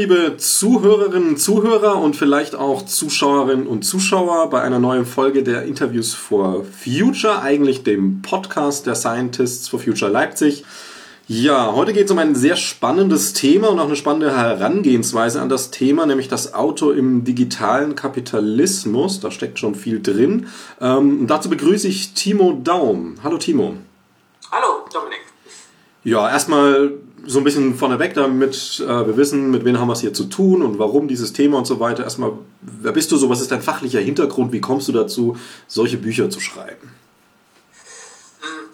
liebe 0.00 0.38
Zuhörerinnen, 0.38 1.36
Zuhörer 1.36 2.00
und 2.00 2.16
vielleicht 2.16 2.54
auch 2.54 2.86
Zuschauerinnen 2.86 3.66
und 3.66 3.82
Zuschauer 3.82 4.48
bei 4.48 4.62
einer 4.62 4.78
neuen 4.78 5.04
Folge 5.04 5.42
der 5.42 5.64
Interviews 5.64 6.14
for 6.14 6.64
Future, 6.64 7.42
eigentlich 7.42 7.82
dem 7.82 8.22
Podcast 8.22 8.86
der 8.86 8.94
Scientists 8.94 9.68
for 9.68 9.78
Future 9.78 10.10
Leipzig. 10.10 10.64
Ja, 11.28 11.74
heute 11.74 11.92
geht 11.92 12.06
es 12.06 12.10
um 12.10 12.16
ein 12.16 12.34
sehr 12.34 12.56
spannendes 12.56 13.34
Thema 13.34 13.68
und 13.68 13.78
auch 13.78 13.88
eine 13.88 13.96
spannende 13.96 14.34
Herangehensweise 14.34 15.38
an 15.38 15.50
das 15.50 15.70
Thema, 15.70 16.06
nämlich 16.06 16.28
das 16.28 16.54
Auto 16.54 16.92
im 16.92 17.24
digitalen 17.24 17.94
Kapitalismus. 17.94 19.20
Da 19.20 19.30
steckt 19.30 19.58
schon 19.58 19.74
viel 19.74 20.00
drin. 20.00 20.46
Ähm, 20.80 21.26
dazu 21.26 21.50
begrüße 21.50 21.86
ich 21.86 22.14
Timo 22.14 22.58
Daum. 22.64 23.16
Hallo 23.22 23.36
Timo. 23.36 23.74
Hallo 24.50 24.86
Dominik. 24.90 25.20
Ja, 26.04 26.30
erstmal 26.30 26.92
so 27.26 27.38
ein 27.38 27.44
bisschen 27.44 27.74
vorneweg, 27.76 28.14
damit 28.14 28.80
äh, 28.80 29.06
wir 29.06 29.16
wissen, 29.16 29.50
mit 29.50 29.64
wem 29.64 29.78
haben 29.78 29.88
wir 29.88 29.92
es 29.92 30.00
hier 30.00 30.14
zu 30.14 30.24
tun 30.24 30.62
und 30.62 30.78
warum 30.78 31.08
dieses 31.08 31.32
Thema 31.32 31.58
und 31.58 31.66
so 31.66 31.80
weiter. 31.80 32.04
Erstmal, 32.04 32.32
wer 32.60 32.92
bist 32.92 33.10
du 33.12 33.16
so? 33.16 33.28
Was 33.28 33.40
ist 33.40 33.50
dein 33.50 33.62
fachlicher 33.62 34.00
Hintergrund? 34.00 34.52
Wie 34.52 34.60
kommst 34.60 34.88
du 34.88 34.92
dazu, 34.92 35.36
solche 35.66 35.96
Bücher 35.96 36.30
zu 36.30 36.40
schreiben? 36.40 36.94
Hm, 38.40 38.68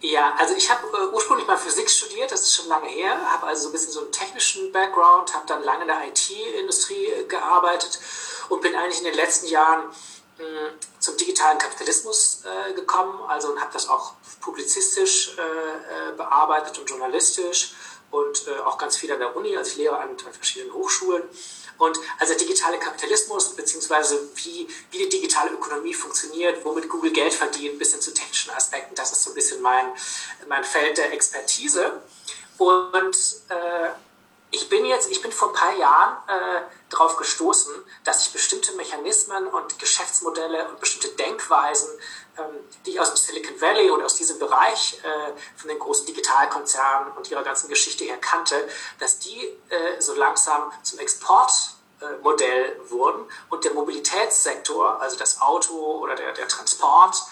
ja, 0.00 0.32
also 0.38 0.54
ich 0.56 0.70
habe 0.70 0.80
äh, 0.86 1.14
ursprünglich 1.14 1.46
mal 1.46 1.56
Physik 1.56 1.90
studiert, 1.90 2.32
das 2.32 2.42
ist 2.42 2.54
schon 2.54 2.68
lange 2.68 2.88
her, 2.88 3.14
habe 3.30 3.46
also 3.46 3.64
so 3.64 3.68
ein 3.68 3.72
bisschen 3.72 3.92
so 3.92 4.00
einen 4.00 4.12
technischen 4.12 4.72
Background, 4.72 5.34
habe 5.34 5.44
dann 5.46 5.62
lange 5.64 5.82
in 5.82 5.88
der 5.88 6.06
IT-Industrie 6.06 7.06
äh, 7.06 7.24
gearbeitet 7.28 7.98
und 8.48 8.62
bin 8.62 8.74
eigentlich 8.74 8.98
in 8.98 9.04
den 9.04 9.14
letzten 9.14 9.48
Jahren 9.48 9.84
mh, 10.38 10.44
hm, 10.44 10.70
zum 10.98 11.16
digitalen 11.16 11.58
Kapitalismus 11.58 12.42
äh, 12.44 12.72
gekommen, 12.74 13.20
also 13.28 13.52
und 13.52 13.60
habe 13.60 13.72
das 13.72 13.88
auch 13.88 14.14
publizistisch 14.40 15.36
äh, 15.38 15.40
äh, 15.40 16.16
bearbeitet 16.16 16.78
und 16.78 16.90
journalistisch 16.90 17.74
und 18.12 18.46
äh, 18.46 18.60
auch 18.60 18.78
ganz 18.78 18.96
viel 18.96 19.10
an 19.10 19.18
der 19.18 19.34
Uni, 19.34 19.56
also 19.56 19.70
ich 19.72 19.78
lehre 19.78 19.98
an, 19.98 20.10
an 20.10 20.32
verschiedenen 20.32 20.72
Hochschulen. 20.74 21.22
Und 21.78 21.98
also 22.20 22.34
der 22.34 22.38
digitale 22.38 22.78
Kapitalismus, 22.78 23.56
beziehungsweise 23.56 24.28
wie, 24.36 24.68
wie 24.90 24.98
die 24.98 25.08
digitale 25.08 25.50
Ökonomie 25.50 25.94
funktioniert, 25.94 26.64
womit 26.64 26.88
Google 26.88 27.10
Geld 27.10 27.32
verdient, 27.32 27.78
bis 27.78 27.92
hin 27.92 28.00
zu 28.00 28.14
technischen 28.14 28.52
Aspekten, 28.52 28.94
das 28.94 29.12
ist 29.12 29.24
so 29.24 29.30
ein 29.30 29.34
bisschen 29.34 29.62
mein, 29.62 29.92
mein 30.46 30.62
Feld 30.62 30.98
der 30.98 31.12
Expertise. 31.12 32.02
Und 32.58 33.16
äh, 33.48 33.88
ich 34.50 34.68
bin 34.68 34.84
jetzt, 34.84 35.10
ich 35.10 35.22
bin 35.22 35.32
vor 35.32 35.48
ein 35.48 35.54
paar 35.54 35.74
Jahren 35.76 36.16
äh, 36.28 36.60
darauf 36.90 37.16
gestoßen, 37.16 37.72
dass 38.04 38.26
ich 38.26 38.32
bestimmte 38.32 38.72
Mechanismen 38.76 39.46
und 39.46 39.78
Geschäftsmodelle 39.78 40.68
und 40.68 40.78
bestimmte 40.78 41.08
Denkweisen, 41.16 41.88
die 42.86 42.92
ich 42.92 43.00
aus 43.00 43.10
dem 43.10 43.16
Silicon 43.16 43.60
Valley 43.60 43.90
oder 43.90 44.06
aus 44.06 44.14
diesem 44.14 44.38
Bereich 44.38 44.98
äh, 45.02 45.58
von 45.58 45.68
den 45.68 45.78
großen 45.78 46.06
Digitalkonzernen 46.06 47.12
und 47.12 47.30
ihrer 47.30 47.42
ganzen 47.42 47.68
Geschichte 47.68 48.04
her 48.04 48.16
kannte, 48.18 48.68
dass 48.98 49.18
die 49.18 49.38
äh, 49.68 50.00
so 50.00 50.14
langsam 50.14 50.72
zum 50.82 50.98
Exportmodell 50.98 52.64
äh, 52.64 52.90
wurden 52.90 53.28
und 53.50 53.64
der 53.64 53.74
Mobilitätssektor, 53.74 55.00
also 55.00 55.18
das 55.18 55.40
Auto 55.40 55.74
oder 55.74 56.14
der, 56.14 56.32
der 56.32 56.48
Transport, 56.48 57.22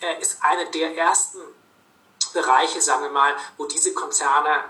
äh, 0.00 0.20
ist 0.20 0.38
eine 0.40 0.70
der 0.70 0.96
ersten 0.96 1.38
Bereiche, 2.32 2.80
sagen 2.80 3.02
wir 3.02 3.10
mal, 3.10 3.34
wo 3.56 3.64
diese 3.64 3.94
Konzerne 3.94 4.64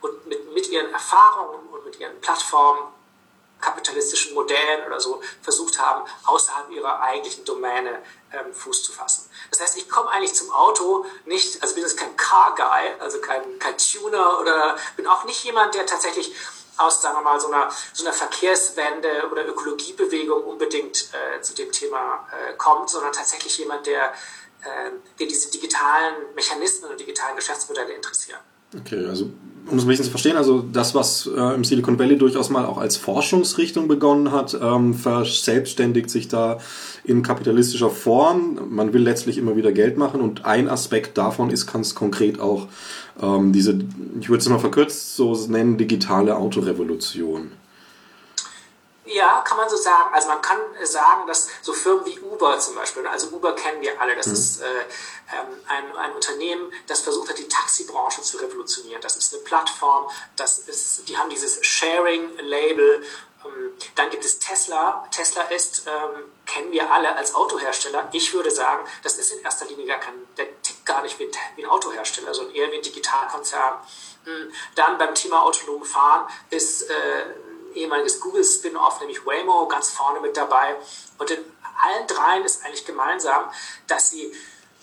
und 0.00 0.26
mit, 0.28 0.52
mit 0.52 0.68
ihren 0.68 0.92
Erfahrungen 0.92 1.66
und 1.70 1.84
mit 1.84 1.98
ihren 1.98 2.20
Plattformen, 2.20 2.94
kapitalistischen 3.60 4.34
Modellen 4.34 4.86
oder 4.86 5.00
so 5.00 5.22
versucht 5.42 5.78
haben, 5.80 6.06
außerhalb 6.26 6.70
ihrer 6.70 7.00
eigentlichen 7.00 7.44
Domäne 7.44 8.02
ähm, 8.34 8.52
Fuß 8.52 8.82
zu 8.82 8.92
fassen. 8.92 9.28
Das 9.50 9.60
heißt, 9.60 9.76
ich 9.76 9.88
komme 9.88 10.10
eigentlich 10.10 10.34
zum 10.34 10.50
Auto 10.52 11.06
nicht, 11.24 11.62
also 11.62 11.74
bin 11.74 11.84
jetzt 11.84 11.96
kein 11.96 12.16
Car 12.16 12.54
Guy, 12.54 13.00
also 13.00 13.20
kein, 13.20 13.58
kein 13.58 13.76
Tuner 13.78 14.40
oder 14.40 14.76
bin 14.96 15.06
auch 15.06 15.24
nicht 15.24 15.42
jemand, 15.44 15.74
der 15.74 15.86
tatsächlich 15.86 16.34
aus, 16.76 17.00
sagen 17.00 17.16
wir 17.16 17.22
mal, 17.22 17.40
so 17.40 17.48
einer, 17.48 17.70
so 17.92 18.04
einer 18.04 18.12
Verkehrswende 18.12 19.28
oder 19.30 19.46
Ökologiebewegung 19.46 20.42
unbedingt 20.44 21.08
äh, 21.12 21.40
zu 21.40 21.54
dem 21.54 21.70
Thema 21.70 22.26
äh, 22.32 22.54
kommt, 22.54 22.90
sondern 22.90 23.12
tatsächlich 23.12 23.58
jemand, 23.58 23.86
der 23.86 24.12
äh, 24.62 24.90
den 25.18 25.28
diese 25.28 25.50
digitalen 25.50 26.34
Mechanismen 26.34 26.90
und 26.90 26.98
digitalen 26.98 27.36
Geschäftsmodelle 27.36 27.92
interessieren. 27.92 28.40
Okay, 28.80 29.04
also 29.06 29.30
um 29.70 29.78
es 29.78 29.84
ein 29.84 29.88
bisschen 29.88 30.04
zu 30.04 30.10
verstehen, 30.10 30.36
also 30.36 30.60
das, 30.60 30.94
was 30.94 31.28
äh, 31.34 31.54
im 31.54 31.64
Silicon 31.64 31.98
Valley 31.98 32.18
durchaus 32.18 32.50
mal 32.50 32.66
auch 32.66 32.76
als 32.76 32.96
Forschungsrichtung 32.98 33.88
begonnen 33.88 34.30
hat, 34.30 34.56
ähm, 34.60 34.92
verselbstständigt 34.92 36.10
sich 36.10 36.28
da 36.28 36.58
in 37.02 37.22
kapitalistischer 37.22 37.88
Form. 37.88 38.58
Man 38.68 38.92
will 38.92 39.02
letztlich 39.02 39.38
immer 39.38 39.56
wieder 39.56 39.72
Geld 39.72 39.96
machen 39.96 40.20
und 40.20 40.44
ein 40.44 40.68
Aspekt 40.68 41.16
davon 41.16 41.50
ist 41.50 41.66
ganz 41.66 41.94
konkret 41.94 42.40
auch 42.40 42.68
ähm, 43.22 43.52
diese, 43.52 43.78
ich 44.20 44.28
würde 44.28 44.42
es 44.42 44.48
mal 44.48 44.58
verkürzt 44.58 45.16
so 45.16 45.34
nennen, 45.48 45.78
digitale 45.78 46.36
Autorevolution. 46.36 47.52
Ja, 49.06 49.42
kann 49.42 49.58
man 49.58 49.68
so 49.68 49.76
sagen. 49.76 50.14
Also 50.14 50.28
man 50.28 50.40
kann 50.40 50.58
sagen, 50.82 51.26
dass 51.26 51.48
so 51.60 51.72
Firmen 51.74 52.06
wie 52.06 52.18
Uber 52.20 52.58
zum 52.58 52.74
Beispiel, 52.74 53.06
also 53.06 53.28
Uber 53.28 53.54
kennen 53.54 53.82
wir 53.82 54.00
alle, 54.00 54.16
das 54.16 54.28
mhm. 54.28 54.32
ist 54.32 54.60
äh, 54.62 54.64
ähm, 54.64 55.60
ein, 55.68 55.96
ein 55.96 56.12
Unternehmen, 56.12 56.72
das 56.86 57.02
versucht 57.02 57.28
hat, 57.28 57.38
die 57.38 57.48
Taxibranche 57.48 58.22
zu 58.22 58.38
revolutionieren. 58.38 59.02
Das 59.02 59.16
ist 59.16 59.34
eine 59.34 59.42
Plattform, 59.42 60.08
das 60.36 60.60
ist, 60.60 61.08
die 61.08 61.18
haben 61.18 61.28
dieses 61.28 61.64
Sharing-Label. 61.64 63.04
Ähm, 63.44 63.72
dann 63.94 64.08
gibt 64.08 64.24
es 64.24 64.38
Tesla. 64.38 65.06
Tesla 65.10 65.42
ist, 65.42 65.86
ähm, 65.86 66.24
kennen 66.46 66.72
wir 66.72 66.90
alle 66.90 67.14
als 67.14 67.34
Autohersteller. 67.34 68.08
Ich 68.12 68.32
würde 68.32 68.50
sagen, 68.50 68.88
das 69.02 69.18
ist 69.18 69.32
in 69.32 69.40
erster 69.40 69.66
Linie 69.66 69.86
gar 69.86 70.00
kein, 70.00 70.14
der 70.38 70.46
tickt 70.62 70.86
gar 70.86 71.02
nicht 71.02 71.18
wie, 71.18 71.30
ein 71.58 71.66
Autohersteller, 71.66 72.32
sondern 72.32 72.54
eher 72.54 72.72
wie 72.72 72.76
ein 72.76 72.82
Digitalkonzern. 72.82 73.74
Hm, 74.24 74.50
dann 74.76 74.96
beim 74.96 75.14
Thema 75.14 75.42
autonomen 75.42 75.84
Fahren 75.84 76.26
ist 76.48 76.88
äh, 76.88 76.94
ehemaliges 77.74 78.20
Google-Spin-Off, 78.20 79.00
nämlich 79.00 79.24
Waymo, 79.26 79.66
ganz 79.68 79.90
vorne 79.90 80.20
mit 80.20 80.36
dabei. 80.36 80.76
Und 81.18 81.30
in 81.30 81.44
allen 81.82 82.06
dreien 82.06 82.44
ist 82.44 82.64
eigentlich 82.64 82.84
gemeinsam, 82.84 83.50
dass 83.86 84.10
sie 84.10 84.32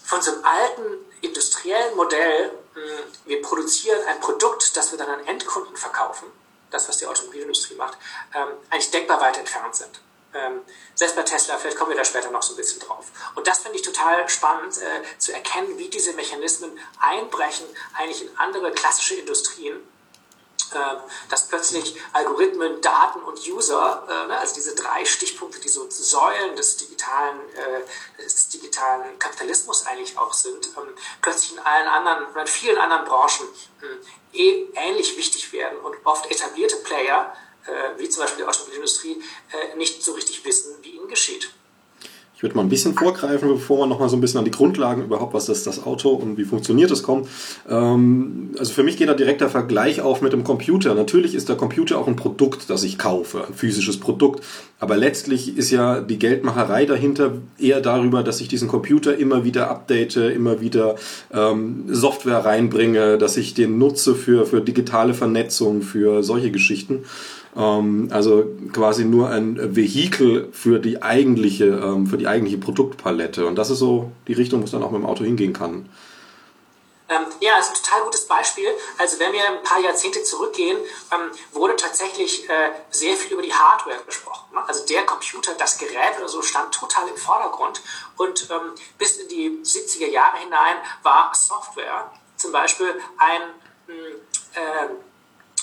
von 0.04 0.22
so 0.22 0.32
einem 0.32 0.44
alten 0.44 1.06
industriellen 1.22 1.96
Modell, 1.96 2.52
hm, 2.74 2.82
wir 3.26 3.42
produzieren 3.42 4.00
ein 4.08 4.20
Produkt, 4.20 4.76
das 4.76 4.92
wir 4.92 4.98
dann 4.98 5.10
an 5.10 5.26
Endkunden 5.28 5.76
verkaufen, 5.76 6.28
das, 6.70 6.88
was 6.90 6.98
die 6.98 7.06
Automobilindustrie 7.06 7.76
macht, 7.76 7.98
ähm, 8.34 8.48
eigentlich 8.70 8.92
denkbar 8.92 9.22
weit 9.22 9.38
entfernt 9.38 9.76
sind. 9.76 10.02
Ähm, 10.34 10.62
selbst 10.96 11.16
bei 11.16 11.24
Tesla, 11.24 11.58
vielleicht 11.58 11.78
kommen 11.78 11.92
wir 11.92 11.98
da 11.98 12.06
später 12.06 12.32
noch 12.32 12.42
so 12.42 12.54
ein 12.54 12.58
bisschen 12.58 12.80
drauf. 12.80 13.08
Und 13.36 13.48
das 13.48 13.60
finde 13.60 13.78
ich 13.78 13.84
total 13.84 14.28
spannend 14.30 14.78
äh, 14.78 15.18
zu 15.18 15.34
erkennen, 15.34 15.78
wie 15.78 15.90
diese 15.90 16.14
Mechanismen 16.14 16.78
einbrechen 17.00 17.66
eigentlich 17.98 18.22
in 18.22 18.38
andere 18.38 18.72
klassische 18.72 19.16
Industrien 19.16 19.82
dass 21.30 21.48
plötzlich 21.48 21.96
Algorithmen, 22.14 22.82
Daten 22.82 23.22
und 23.22 23.40
User, 23.48 24.04
äh, 24.08 24.28
ne, 24.28 24.38
also 24.38 24.54
diese 24.56 24.76
drei 24.76 25.06
Stichpunkte, 25.06 25.60
die 25.60 25.70
so 25.70 25.90
Säulen 25.90 26.56
des 26.56 26.78
digitalen, 26.78 27.40
äh, 27.56 28.22
des 28.22 28.50
digitalen 28.50 29.18
Kapitalismus 29.20 29.86
eigentlich 29.86 30.18
auch 30.18 30.34
sind, 30.34 30.70
ähm, 30.78 30.94
plötzlich 31.22 31.54
in 31.54 31.60
allen 31.60 31.88
anderen, 31.88 32.36
in 32.36 32.48
vielen 32.48 32.78
anderen 32.78 33.06
Branchen 33.06 33.48
hm, 33.80 34.00
eh 34.34 34.68
ähnlich 34.76 35.18
wichtig 35.18 35.52
werden 35.54 35.80
und 35.80 35.96
oft 36.06 36.30
etablierte 36.30 36.78
Player, 36.78 37.36
äh, 37.66 38.00
wie 38.00 38.10
zum 38.10 38.24
Beispiel 38.24 38.44
die 38.44 38.50
Automobilindustrie, 38.50 39.24
nicht 39.76 40.04
so 40.04 40.14
richtig 40.14 40.44
wissen, 40.46 40.78
wie 40.82 40.92
ihnen 40.92 41.08
geschieht. 41.08 41.52
Ich 42.42 42.44
würde 42.44 42.56
mal 42.56 42.64
ein 42.64 42.70
bisschen 42.70 42.96
vorgreifen, 42.96 43.50
bevor 43.50 43.78
man 43.78 43.90
noch 43.90 44.00
mal 44.00 44.10
so 44.10 44.18
ein 44.18 44.22
bisschen 44.22 44.40
an 44.40 44.46
die 44.46 44.50
Grundlagen 44.50 45.04
überhaupt, 45.04 45.36
was 45.36 45.48
ist 45.48 45.68
das 45.68 45.86
Auto 45.86 46.10
und 46.10 46.40
wie 46.40 46.44
funktioniert 46.44 46.90
es, 46.90 47.04
kommt. 47.04 47.28
Ähm, 47.70 48.50
also 48.58 48.74
für 48.74 48.82
mich 48.82 48.98
geht 48.98 49.10
da 49.10 49.14
direkt 49.14 49.42
der 49.42 49.50
Vergleich 49.50 50.02
auf 50.02 50.24
mit 50.24 50.34
dem 50.34 50.44
Computer. 50.44 50.96
Natürlich 50.96 51.36
ist 51.36 51.50
der 51.50 51.56
Computer 51.56 52.00
auch 52.00 52.08
ein 52.08 52.16
Produkt, 52.16 52.72
das 52.72 52.84
ich 52.84 52.98
kaufe, 52.98 53.46
ein 53.48 53.54
physisches 53.54 54.00
Produkt. 54.00 54.44
Aber 54.80 54.98
letztlich 54.98 55.56
ist 55.56 55.70
ja 55.70 56.02
die 56.02 56.18
Geldmacherei 56.18 56.88
dahinter 56.88 57.34
eher 57.60 57.80
darüber, 57.80 58.24
dass 58.24 58.42
ich 58.42 58.48
diesen 58.48 58.68
Computer 58.68 59.16
immer 59.16 59.44
wieder 59.46 59.70
update, 59.70 60.16
immer 60.16 60.62
wieder 60.62 60.96
ähm, 61.32 61.84
Software 61.90 62.44
reinbringe, 62.44 63.20
dass 63.20 63.38
ich 63.38 63.54
den 63.54 63.78
nutze 63.78 64.16
für, 64.16 64.48
für 64.48 64.62
digitale 64.62 65.14
Vernetzung, 65.14 65.84
für 65.84 66.24
solche 66.24 66.50
Geschichten. 66.50 67.04
Ähm, 67.56 68.08
also 68.12 68.46
quasi 68.72 69.06
nur 69.06 69.30
ein 69.30 69.76
Vehikel 69.76 70.48
für 70.52 70.80
die 70.80 71.02
eigentliche, 71.02 71.66
ähm, 71.66 72.08
für 72.08 72.18
die 72.18 72.28
eigentliche 72.32 72.58
Produktpalette. 72.58 73.46
Und 73.46 73.56
das 73.56 73.70
ist 73.70 73.80
so 73.80 74.12
die 74.28 74.34
Richtung, 74.34 74.62
wo 74.62 74.66
es 74.66 74.72
dann 74.72 74.84
auch 74.84 74.92
mit 74.92 75.02
dem 75.02 75.06
Auto 75.06 75.24
hingehen 75.24 75.54
kann. 75.54 75.90
Ähm, 77.10 77.26
ja, 77.42 77.58
ist 77.60 77.70
ein 77.70 77.76
total 77.76 78.04
gutes 78.04 78.26
Beispiel. 78.26 78.68
Also 78.98 79.20
wenn 79.20 79.34
wir 79.34 79.46
ein 79.46 79.64
paar 79.64 79.80
Jahrzehnte 79.80 80.24
zurückgehen, 80.24 80.78
ähm, 81.12 81.32
wurde 81.52 81.76
tatsächlich 81.76 82.50
äh, 82.50 82.72
sehr 82.90 83.16
viel 83.16 83.34
über 83.34 83.42
die 83.42 83.54
Hardware 83.54 84.00
gesprochen. 84.06 84.54
Ne? 84.54 84.64
Also 84.66 84.86
der 84.86 85.06
Computer, 85.06 85.54
das 85.58 85.78
Gerät 85.78 86.18
oder 86.18 86.30
so 86.30 86.42
stand 86.42 86.74
total 86.74 87.08
im 87.10 87.18
Vordergrund. 87.18 87.82
Und 88.16 88.50
ähm, 88.50 88.76
bis 88.98 89.18
in 89.18 89.28
die 89.28 89.50
70er 89.62 90.08
Jahre 90.08 90.38
hinein 90.38 90.78
war 91.04 91.32
Software 91.36 92.12
zum 92.38 92.54
Beispiel 92.54 92.96
ein 93.18 93.42
äh, 94.56 95.11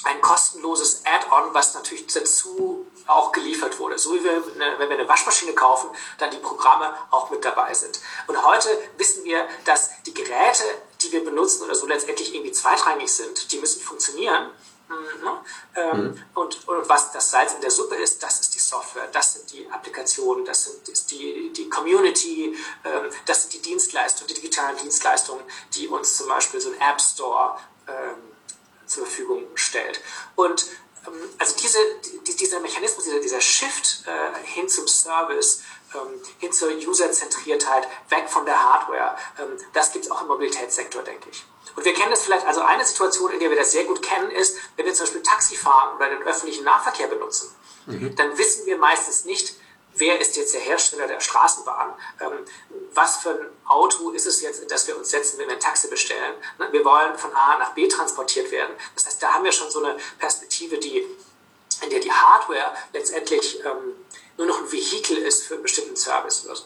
ein 0.04 0.20
kostenloses 0.20 1.02
Add-on, 1.04 1.54
was 1.54 1.74
natürlich 1.74 2.06
dazu 2.06 2.86
auch 3.06 3.32
geliefert 3.32 3.78
wurde. 3.78 3.98
So 3.98 4.14
wie 4.14 4.22
wir, 4.22 4.32
eine, 4.32 4.78
wenn 4.78 4.88
wir 4.88 4.98
eine 4.98 5.08
Waschmaschine 5.08 5.54
kaufen, 5.54 5.90
dann 6.18 6.30
die 6.30 6.38
Programme 6.38 6.92
auch 7.10 7.30
mit 7.30 7.44
dabei 7.44 7.74
sind. 7.74 8.00
Und 8.26 8.42
heute 8.44 8.68
wissen 8.96 9.24
wir, 9.24 9.46
dass 9.64 9.90
die 10.04 10.14
Geräte, 10.14 10.64
die 11.02 11.12
wir 11.12 11.24
benutzen 11.24 11.64
oder 11.64 11.74
so 11.74 11.86
letztendlich 11.86 12.34
irgendwie 12.34 12.52
zweitrangig 12.52 13.10
sind, 13.10 13.52
die 13.52 13.58
müssen 13.58 13.80
funktionieren. 13.80 14.50
Ne? 14.88 15.40
Ähm, 15.76 16.00
mhm. 16.00 16.24
und, 16.34 16.66
und, 16.66 16.88
was 16.88 17.12
das 17.12 17.30
Salz 17.30 17.52
in 17.52 17.60
der 17.60 17.70
Suppe 17.70 17.96
ist, 17.96 18.22
das 18.22 18.40
ist 18.40 18.54
die 18.54 18.58
Software, 18.58 19.06
das 19.12 19.34
sind 19.34 19.52
die 19.52 19.70
Applikationen, 19.70 20.46
das 20.46 20.64
sind, 20.64 20.88
ist 20.88 21.10
die, 21.10 21.52
die 21.52 21.68
Community, 21.68 22.56
ähm, 22.84 23.10
das 23.26 23.42
sind 23.42 23.52
die 23.52 23.60
Dienstleistungen, 23.60 24.28
die 24.28 24.34
digitalen 24.34 24.78
Dienstleistungen, 24.78 25.44
die 25.74 25.88
uns 25.88 26.16
zum 26.16 26.28
Beispiel 26.28 26.58
so 26.60 26.70
ein 26.70 26.80
App 26.80 27.00
Store 27.02 27.58
ähm, 27.86 28.27
zur 28.88 29.06
Verfügung 29.06 29.46
stellt. 29.54 30.00
Und 30.34 30.66
ähm, 31.06 31.12
also 31.38 31.54
diese, 31.62 31.78
die, 32.26 32.36
dieser 32.36 32.60
Mechanismus, 32.60 33.04
dieser, 33.04 33.20
dieser 33.20 33.40
Shift 33.40 34.04
äh, 34.06 34.46
hin 34.46 34.68
zum 34.68 34.88
Service, 34.88 35.62
ähm, 35.94 36.20
hin 36.38 36.52
zur 36.52 36.70
Userzentriertheit, 36.70 37.88
weg 38.10 38.28
von 38.28 38.44
der 38.44 38.62
Hardware, 38.62 39.16
ähm, 39.38 39.58
das 39.72 39.92
gibt 39.92 40.06
es 40.06 40.10
auch 40.10 40.22
im 40.22 40.28
Mobilitätssektor, 40.28 41.02
denke 41.02 41.28
ich. 41.30 41.44
Und 41.76 41.84
wir 41.84 41.94
kennen 41.94 42.10
das 42.10 42.22
vielleicht, 42.22 42.46
also 42.46 42.60
eine 42.62 42.84
Situation, 42.84 43.30
in 43.32 43.40
der 43.40 43.50
wir 43.50 43.56
das 43.56 43.70
sehr 43.72 43.84
gut 43.84 44.02
kennen, 44.02 44.30
ist, 44.30 44.56
wenn 44.76 44.86
wir 44.86 44.94
zum 44.94 45.06
Beispiel 45.06 45.22
Taxi 45.22 45.54
fahren 45.54 45.96
oder 45.96 46.08
den 46.08 46.22
öffentlichen 46.24 46.64
Nahverkehr 46.64 47.06
benutzen, 47.06 47.54
mhm. 47.86 48.16
dann 48.16 48.36
wissen 48.36 48.66
wir 48.66 48.78
meistens 48.78 49.24
nicht, 49.24 49.54
wer 49.98 50.20
ist 50.20 50.36
jetzt 50.36 50.54
der 50.54 50.60
Hersteller 50.60 51.06
der 51.06 51.20
Straßenbahn? 51.20 51.90
Ähm, 52.20 52.32
was 52.94 53.18
für 53.18 53.30
ein 53.30 53.46
Auto 53.66 54.10
ist 54.10 54.26
es 54.26 54.40
jetzt, 54.40 54.70
das 54.70 54.86
wir 54.86 54.96
uns 54.96 55.10
setzen, 55.10 55.38
wenn 55.38 55.48
wir 55.48 55.54
ein 55.54 55.60
Taxi 55.60 55.88
bestellen? 55.88 56.34
Ne, 56.58 56.68
wir 56.72 56.84
wollen 56.84 57.16
von 57.16 57.30
A 57.32 57.58
nach 57.58 57.74
B 57.74 57.88
transportiert 57.88 58.50
werden. 58.50 58.74
Das 58.94 59.06
heißt, 59.06 59.22
da 59.22 59.32
haben 59.34 59.44
wir 59.44 59.52
schon 59.52 59.70
so 59.70 59.82
eine 59.82 59.96
Perspektive, 60.18 60.78
die, 60.78 61.04
in 61.82 61.90
der 61.90 62.00
die 62.00 62.12
Hardware 62.12 62.72
letztendlich 62.92 63.60
ähm, 63.64 63.94
nur 64.36 64.46
noch 64.46 64.62
ein 64.62 64.72
Vehikel 64.72 65.18
ist 65.18 65.44
für 65.44 65.54
einen 65.54 65.62
bestimmten 65.62 65.96
Service 65.96 66.44
oder 66.44 66.56
so. 66.56 66.64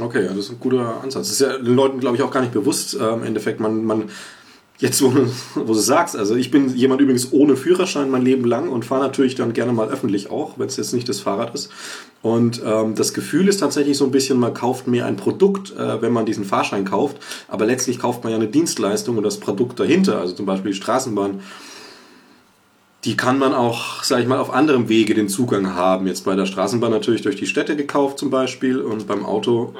Okay, 0.00 0.24
ja, 0.24 0.28
das 0.28 0.46
ist 0.46 0.50
ein 0.50 0.60
guter 0.60 1.00
Ansatz. 1.02 1.28
Das 1.28 1.30
ist 1.30 1.40
ja 1.40 1.56
den 1.56 1.76
Leuten, 1.76 2.00
glaube 2.00 2.16
ich, 2.16 2.22
auch 2.22 2.30
gar 2.30 2.40
nicht 2.40 2.52
bewusst. 2.52 2.94
Äh, 2.94 3.12
Im 3.12 3.22
Endeffekt, 3.22 3.60
man, 3.60 3.84
man 3.84 4.10
jetzt, 4.78 5.02
wo, 5.02 5.12
wo 5.54 5.72
du 5.72 5.74
sagst, 5.74 6.16
also 6.16 6.34
ich 6.34 6.50
bin 6.50 6.74
jemand 6.74 7.00
übrigens 7.00 7.32
ohne 7.32 7.56
Führerschein 7.56 8.10
mein 8.10 8.22
Leben 8.22 8.44
lang 8.44 8.68
und 8.68 8.84
fahre 8.84 9.02
natürlich 9.02 9.34
dann 9.34 9.52
gerne 9.52 9.72
mal 9.72 9.88
öffentlich 9.88 10.30
auch, 10.30 10.58
wenn 10.58 10.66
es 10.66 10.76
jetzt 10.76 10.92
nicht 10.92 11.08
das 11.08 11.20
Fahrrad 11.20 11.54
ist. 11.54 11.70
Und 12.22 12.62
ähm, 12.64 12.94
das 12.94 13.12
Gefühl 13.14 13.48
ist 13.48 13.58
tatsächlich 13.58 13.96
so 13.96 14.04
ein 14.04 14.10
bisschen, 14.10 14.38
man 14.38 14.54
kauft 14.54 14.86
mehr 14.86 15.06
ein 15.06 15.16
Produkt, 15.16 15.76
äh, 15.76 16.00
wenn 16.00 16.12
man 16.12 16.26
diesen 16.26 16.44
Fahrschein 16.44 16.84
kauft, 16.84 17.18
aber 17.48 17.66
letztlich 17.66 17.98
kauft 17.98 18.24
man 18.24 18.32
ja 18.32 18.38
eine 18.38 18.48
Dienstleistung 18.48 19.16
und 19.16 19.24
das 19.24 19.38
Produkt 19.38 19.78
dahinter, 19.78 20.18
also 20.18 20.34
zum 20.34 20.46
Beispiel 20.46 20.72
die 20.72 20.76
Straßenbahn 20.76 21.40
die 23.04 23.16
kann 23.16 23.38
man 23.38 23.52
auch, 23.52 24.02
sage 24.02 24.22
ich 24.22 24.28
mal, 24.28 24.38
auf 24.38 24.52
anderem 24.52 24.88
Wege 24.88 25.14
den 25.14 25.28
Zugang 25.28 25.74
haben. 25.74 26.06
Jetzt 26.06 26.24
bei 26.24 26.34
der 26.34 26.46
Straßenbahn 26.46 26.90
natürlich 26.90 27.20
durch 27.20 27.36
die 27.36 27.46
Städte 27.46 27.76
gekauft 27.76 28.18
zum 28.18 28.30
Beispiel 28.30 28.80
und 28.80 29.06
beim 29.06 29.26
Auto 29.26 29.74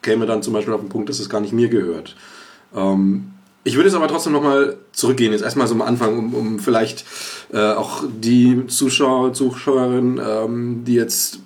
käme 0.00 0.24
dann 0.24 0.42
zum 0.42 0.54
Beispiel 0.54 0.72
auf 0.72 0.80
den 0.80 0.88
Punkt, 0.88 1.10
dass 1.10 1.20
es 1.20 1.28
gar 1.28 1.42
nicht 1.42 1.52
mir 1.52 1.68
gehört. 1.68 2.16
Ähm, 2.74 3.32
ich 3.64 3.74
würde 3.74 3.88
jetzt 3.88 3.96
aber 3.96 4.08
trotzdem 4.08 4.32
nochmal 4.32 4.76
zurückgehen, 4.92 5.32
jetzt 5.32 5.42
erstmal 5.42 5.66
so 5.66 5.74
am 5.74 5.82
Anfang, 5.82 6.18
um, 6.18 6.34
um 6.34 6.58
vielleicht 6.58 7.04
äh, 7.52 7.72
auch 7.72 8.04
die 8.08 8.66
Zuschauer, 8.66 9.32
Zuschauerinnen, 9.32 10.20
ähm, 10.24 10.84
die 10.86 10.94
jetzt 10.94 11.40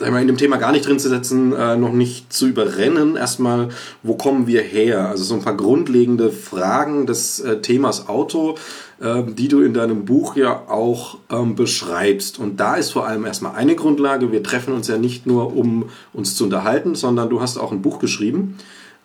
in 0.00 0.26
dem 0.26 0.36
Thema 0.36 0.58
gar 0.58 0.70
nicht 0.70 0.86
drin 0.86 0.98
zu 0.98 1.08
setzen, 1.08 1.52
äh, 1.52 1.76
noch 1.76 1.92
nicht 1.92 2.32
zu 2.32 2.46
überrennen. 2.46 3.16
Erstmal, 3.16 3.70
wo 4.02 4.14
kommen 4.14 4.46
wir 4.46 4.60
her? 4.60 5.08
Also 5.08 5.24
so 5.24 5.34
ein 5.34 5.42
paar 5.42 5.56
grundlegende 5.56 6.30
Fragen 6.30 7.06
des 7.06 7.40
äh, 7.40 7.60
Themas 7.60 8.08
Auto 8.08 8.56
ähm, 9.00 9.36
die 9.36 9.46
du 9.46 9.62
in 9.62 9.74
deinem 9.74 10.04
Buch 10.04 10.34
ja 10.34 10.64
auch 10.68 11.18
ähm, 11.30 11.54
beschreibst. 11.54 12.40
Und 12.40 12.58
da 12.58 12.74
ist 12.74 12.90
vor 12.90 13.06
allem 13.06 13.26
erstmal 13.26 13.54
eine 13.54 13.76
Grundlage. 13.76 14.32
Wir 14.32 14.42
treffen 14.42 14.74
uns 14.74 14.88
ja 14.88 14.98
nicht 14.98 15.24
nur, 15.24 15.56
um 15.56 15.84
uns 16.12 16.34
zu 16.34 16.42
unterhalten, 16.42 16.96
sondern 16.96 17.30
du 17.30 17.40
hast 17.40 17.58
auch 17.58 17.70
ein 17.70 17.80
Buch 17.80 18.00
geschrieben, 18.00 18.58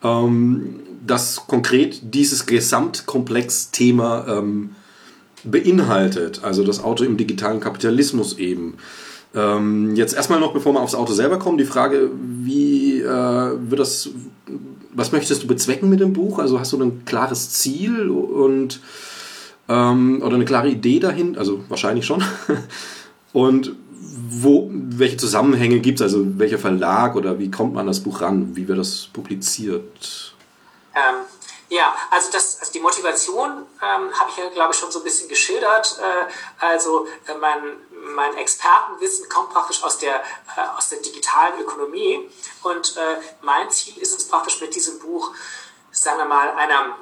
ähm, 0.04 0.80
das 1.06 1.48
konkret 1.48 2.00
dieses 2.14 2.46
Gesamtkomplex-Thema 2.46 4.26
ähm, 4.28 4.76
beinhaltet. 5.44 6.42
Also 6.44 6.64
das 6.64 6.84
Auto 6.84 7.04
im 7.04 7.18
digitalen 7.18 7.60
Kapitalismus 7.60 8.38
eben. 8.38 8.76
Ähm, 9.36 9.96
jetzt 9.96 10.14
erstmal 10.14 10.40
noch, 10.40 10.54
bevor 10.54 10.74
wir 10.74 10.82
aufs 10.82 10.96
Auto 10.96 11.14
selber 11.14 11.40
kommen, 11.40 11.58
die 11.58 11.66
Frage, 11.66 12.12
wie 12.22 13.02
äh, 13.02 13.06
wird 13.08 13.80
das, 13.80 14.10
was 14.94 15.12
möchtest 15.12 15.44
du 15.44 15.48
bezwecken 15.48 15.90
mit 15.90 16.00
dem 16.00 16.14
Buch? 16.14 16.40
Also 16.40 16.60
hast 16.60 16.72
du 16.74 16.82
ein 16.82 17.04
klares 17.06 17.50
Ziel 17.50 18.10
und 18.10 18.80
ähm, 19.68 20.22
oder 20.22 20.36
eine 20.36 20.46
klare 20.46 20.70
Idee 20.70 21.00
dahin, 21.00 21.38
also 21.38 21.64
wahrscheinlich 21.70 22.06
schon. 22.06 22.24
Und 23.34 23.74
wo, 24.30 24.70
welche 24.72 25.18
Zusammenhänge 25.18 25.80
gibt 25.80 26.00
es, 26.00 26.04
also 26.04 26.38
welcher 26.38 26.60
Verlag 26.60 27.16
oder 27.16 27.40
wie 27.40 27.50
kommt 27.50 27.74
man 27.74 27.82
an 27.82 27.88
das 27.88 28.02
Buch 28.02 28.22
ran, 28.22 28.56
wie 28.56 28.68
wird 28.68 28.78
das 28.78 29.10
publiziert? 29.12 30.33
Ähm, 30.96 31.26
ja, 31.70 31.96
also, 32.12 32.32
das, 32.32 32.60
also 32.60 32.72
die 32.72 32.80
Motivation 32.80 33.66
ähm, 33.82 34.20
habe 34.20 34.30
ich 34.30 34.38
ja, 34.38 34.50
glaube 34.50 34.74
ich, 34.74 34.80
schon 34.80 34.92
so 34.92 35.00
ein 35.00 35.04
bisschen 35.04 35.28
geschildert. 35.28 35.98
Äh, 36.00 36.32
also 36.64 37.08
äh, 37.28 37.34
mein, 37.36 37.78
mein 37.90 38.38
Expertenwissen 38.38 39.28
kommt 39.30 39.50
praktisch 39.50 39.84
aus 39.84 39.98
der, 39.98 40.18
äh, 40.56 40.78
aus 40.78 40.90
der 40.90 41.00
digitalen 41.00 41.60
Ökonomie 41.60 42.30
und 42.64 42.96
äh, 42.98 43.18
mein 43.42 43.72
Ziel 43.72 43.98
ist 43.98 44.18
es 44.18 44.28
praktisch 44.28 44.62
mit 44.62 44.76
diesem 44.76 45.00
Buch, 45.00 45.32
sagen 45.92 46.20
wir 46.20 46.26
mal, 46.26 46.52
einer 46.52 46.96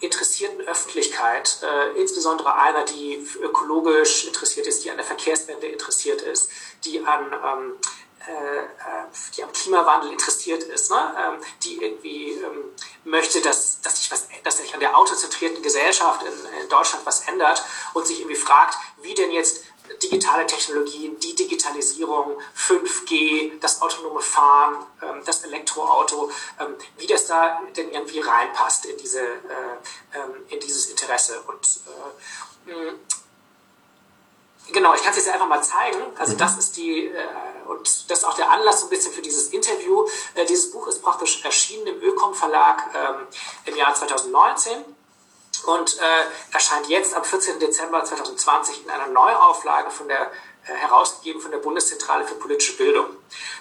interessierten 0.00 0.60
Öffentlichkeit, 0.60 1.58
äh, 1.62 2.00
insbesondere 2.00 2.54
einer, 2.54 2.84
die 2.84 3.26
ökologisch 3.42 4.26
interessiert 4.26 4.66
ist, 4.66 4.84
die 4.84 4.90
an 4.90 4.96
der 4.96 5.06
Verkehrswende 5.06 5.66
interessiert 5.66 6.22
ist, 6.22 6.50
die 6.84 7.04
an 7.04 7.32
ähm, 7.32 7.72
äh, 7.72 7.97
die 9.36 9.42
am 9.42 9.52
Klimawandel 9.52 10.12
interessiert 10.12 10.62
ist, 10.64 10.90
ne? 10.90 11.14
ähm, 11.18 11.40
die 11.62 11.82
irgendwie 11.82 12.32
ähm, 12.32 12.64
möchte, 13.04 13.40
dass, 13.40 13.80
dass, 13.80 13.98
sich 13.98 14.10
was, 14.10 14.28
dass 14.44 14.58
sich 14.58 14.74
an 14.74 14.80
der 14.80 14.96
autozentrierten 14.96 15.62
Gesellschaft 15.62 16.22
in, 16.22 16.62
in 16.62 16.68
Deutschland 16.68 17.04
was 17.06 17.26
ändert 17.28 17.62
und 17.94 18.06
sich 18.06 18.20
irgendwie 18.20 18.36
fragt, 18.36 18.76
wie 19.02 19.14
denn 19.14 19.30
jetzt 19.30 19.64
digitale 20.02 20.46
Technologien, 20.46 21.18
die 21.18 21.34
Digitalisierung, 21.34 22.38
5G, 22.56 23.58
das 23.60 23.80
autonome 23.80 24.20
Fahren, 24.20 24.84
ähm, 25.02 25.22
das 25.24 25.44
Elektroauto, 25.44 26.30
ähm, 26.60 26.74
wie 26.98 27.06
das 27.06 27.26
da 27.26 27.60
denn 27.76 27.90
irgendwie 27.90 28.20
reinpasst 28.20 28.86
in, 28.86 28.96
diese, 28.98 29.20
äh, 29.20 30.48
in 30.48 30.60
dieses 30.60 30.90
Interesse. 30.90 31.40
Und 31.46 31.80
äh, 32.66 32.92
genau, 34.72 34.94
ich 34.94 35.02
kann 35.02 35.10
es 35.10 35.16
jetzt 35.16 35.28
einfach 35.28 35.48
mal 35.48 35.62
zeigen. 35.62 36.02
Also 36.18 36.34
mhm. 36.34 36.38
das 36.38 36.58
ist 36.58 36.76
die, 36.76 37.06
äh, 37.06 37.24
und 37.68 38.10
das 38.10 38.20
ist 38.20 38.24
auch 38.24 38.34
der 38.34 38.50
Anlass 38.50 38.80
so 38.80 38.86
ein 38.86 38.90
bisschen 38.90 39.12
für 39.12 39.22
dieses 39.22 39.48
Interview. 39.48 40.06
dieses 40.48 40.70
Buch 40.70 40.86
ist 40.88 41.02
praktisch 41.02 41.44
erschienen 41.44 41.86
im 41.86 42.02
Ökom 42.02 42.34
Verlag 42.34 42.82
im 43.66 43.76
Jahr 43.76 43.94
2019 43.94 44.84
und 45.66 45.98
äh, 45.98 46.54
erscheint 46.54 46.88
jetzt 46.88 47.14
am 47.14 47.24
14. 47.24 47.58
Dezember 47.58 48.04
2020 48.04 48.84
in 48.84 48.90
einer 48.90 49.08
Neuauflage 49.08 49.90
von 49.90 50.08
der 50.08 50.22
äh, 50.22 50.26
herausgegeben 50.74 51.40
von 51.40 51.50
der 51.50 51.58
Bundeszentrale 51.58 52.26
für 52.26 52.34
politische 52.34 52.76
Bildung. 52.76 53.06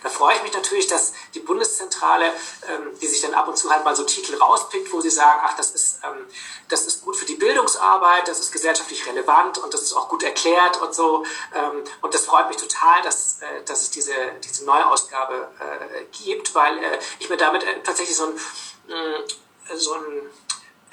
Da 0.03 0.09
freue 0.09 0.35
ich 0.35 0.43
mich 0.43 0.53
natürlich, 0.53 0.87
dass 0.87 1.13
die 1.33 1.39
Bundeszentrale, 1.39 2.27
ähm, 2.69 2.97
die 3.01 3.07
sich 3.07 3.21
dann 3.21 3.33
ab 3.33 3.47
und 3.47 3.57
zu 3.57 3.69
halt 3.69 3.83
mal 3.83 3.95
so 3.95 4.03
Titel 4.03 4.35
rauspickt, 4.35 4.91
wo 4.91 5.01
sie 5.01 5.09
sagen, 5.09 5.41
ach, 5.43 5.55
das 5.57 5.71
ist, 5.71 5.99
ähm, 6.03 6.25
das 6.69 6.85
ist 6.85 7.03
gut 7.03 7.15
für 7.15 7.25
die 7.25 7.35
Bildungsarbeit, 7.35 8.27
das 8.27 8.39
ist 8.39 8.51
gesellschaftlich 8.51 9.05
relevant 9.07 9.57
und 9.57 9.73
das 9.73 9.81
ist 9.81 9.93
auch 9.93 10.09
gut 10.09 10.23
erklärt 10.23 10.81
und 10.81 10.93
so. 10.93 11.25
Ähm, 11.53 11.83
und 12.01 12.13
das 12.13 12.25
freut 12.25 12.47
mich 12.47 12.57
total, 12.57 13.01
dass, 13.01 13.41
äh, 13.41 13.63
dass 13.65 13.81
es 13.81 13.91
diese, 13.91 14.13
diese 14.43 14.65
Neuausgabe 14.65 15.49
äh, 15.59 16.03
gibt, 16.23 16.53
weil 16.55 16.77
äh, 16.77 16.99
ich 17.19 17.29
mir 17.29 17.37
damit 17.37 17.63
äh, 17.63 17.81
tatsächlich 17.83 18.15
so 18.15 18.25
ein, 18.25 18.33
mm, 18.33 19.75
so 19.75 19.93
ein 19.93 20.29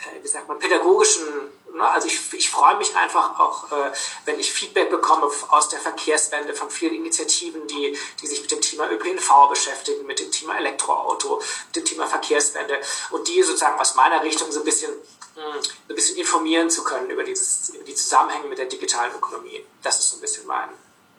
äh, 0.05 0.23
wie 0.23 0.29
sagt 0.29 0.49
man, 0.49 0.59
pädagogischen, 0.59 1.27
ne? 1.75 1.89
also 1.89 2.07
ich, 2.07 2.33
ich 2.33 2.51
freue 2.51 2.77
mich 2.77 2.95
einfach 2.97 3.39
auch, 3.39 3.71
äh, 3.73 3.93
wenn 4.25 4.39
ich 4.39 4.53
Feedback 4.53 4.91
bekomme 4.91 5.29
aus 5.49 5.69
der 5.69 5.81
Verkehrswende 5.81 6.55
von 6.55 6.71
vielen 6.71 6.95
Initiativen, 6.95 7.67
die, 7.67 7.97
die 8.21 8.27
sich 8.27 8.41
mit 8.41 8.51
dem 8.51 8.61
Thema 8.61 8.91
ÖPNV 8.91 9.49
beschäftigen, 9.51 10.07
mit 10.07 10.21
dem 10.21 10.31
Thema 10.31 10.57
Elektroauto, 10.57 11.41
mit 11.67 11.77
dem 11.77 11.85
Thema 11.85 12.07
Verkehrswende 12.07 12.75
und 13.11 13.29
die 13.29 13.43
sozusagen 13.43 13.79
aus 13.79 13.95
meiner 13.95 14.23
Richtung 14.23 14.51
so 14.51 14.61
ein 14.61 14.65
bisschen, 14.65 14.93
hm, 15.35 15.61
ein 15.89 15.95
bisschen 15.95 16.17
informieren 16.17 16.71
zu 16.71 16.85
können 16.85 17.11
über, 17.11 17.25
dieses, 17.25 17.71
über 17.71 17.85
die 17.85 17.95
Zusammenhänge 17.95 18.49
mit 18.49 18.59
der 18.59 18.67
digitalen 18.67 19.13
Ökonomie. 19.15 19.65
Das 19.83 19.99
ist 19.99 20.11
so 20.11 20.17
ein 20.17 20.21
bisschen 20.21 20.47
mein. 20.47 20.69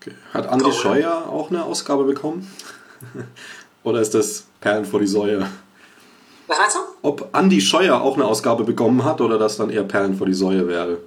Okay. 0.02 0.16
Hat 0.34 0.48
Andi 0.48 0.72
Scheuer 0.72 1.28
auch 1.30 1.50
eine 1.50 1.64
Ausgabe 1.64 2.04
bekommen? 2.04 2.52
Oder 3.84 4.02
ist 4.02 4.14
das 4.14 4.46
Perlen 4.62 4.86
vor 4.86 5.00
die 5.00 5.08
Säue? 5.08 5.50
Was 6.48 6.60
meinst 6.60 6.76
du? 6.76 6.80
Ob 7.02 7.30
Andi 7.32 7.60
Scheuer 7.62 8.02
auch 8.02 8.16
eine 8.16 8.26
Ausgabe 8.26 8.64
bekommen 8.64 9.04
hat 9.04 9.22
oder 9.22 9.38
das 9.38 9.58
dann 9.58 9.70
eher 9.70 9.84
Perlen 9.84 10.18
vor 10.18 10.28
die 10.28 10.34
Säue 10.34 10.68
wäre. 10.68 11.00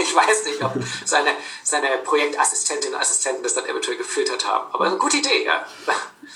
Ich 0.00 0.14
weiß 0.14 0.44
nicht, 0.46 0.62
ob 0.62 0.72
seine, 1.04 1.30
seine 1.64 1.86
Projektassistentinnen 2.04 2.94
und 2.94 3.00
Assistenten 3.00 3.42
das 3.42 3.54
dann 3.54 3.64
eventuell 3.64 3.96
gefiltert 3.96 4.46
haben. 4.46 4.72
Aber 4.72 4.86
eine 4.86 4.96
gute 4.96 5.16
Idee, 5.16 5.44
ja. 5.44 5.64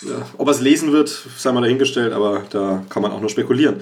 ja 0.02 0.26
ob 0.38 0.48
er 0.48 0.50
es 0.50 0.60
lesen 0.60 0.92
wird, 0.92 1.08
sei 1.38 1.52
mal 1.52 1.60
dahingestellt, 1.60 2.12
aber 2.12 2.42
da 2.50 2.82
kann 2.88 3.02
man 3.02 3.12
auch 3.12 3.20
nur 3.20 3.30
spekulieren. 3.30 3.80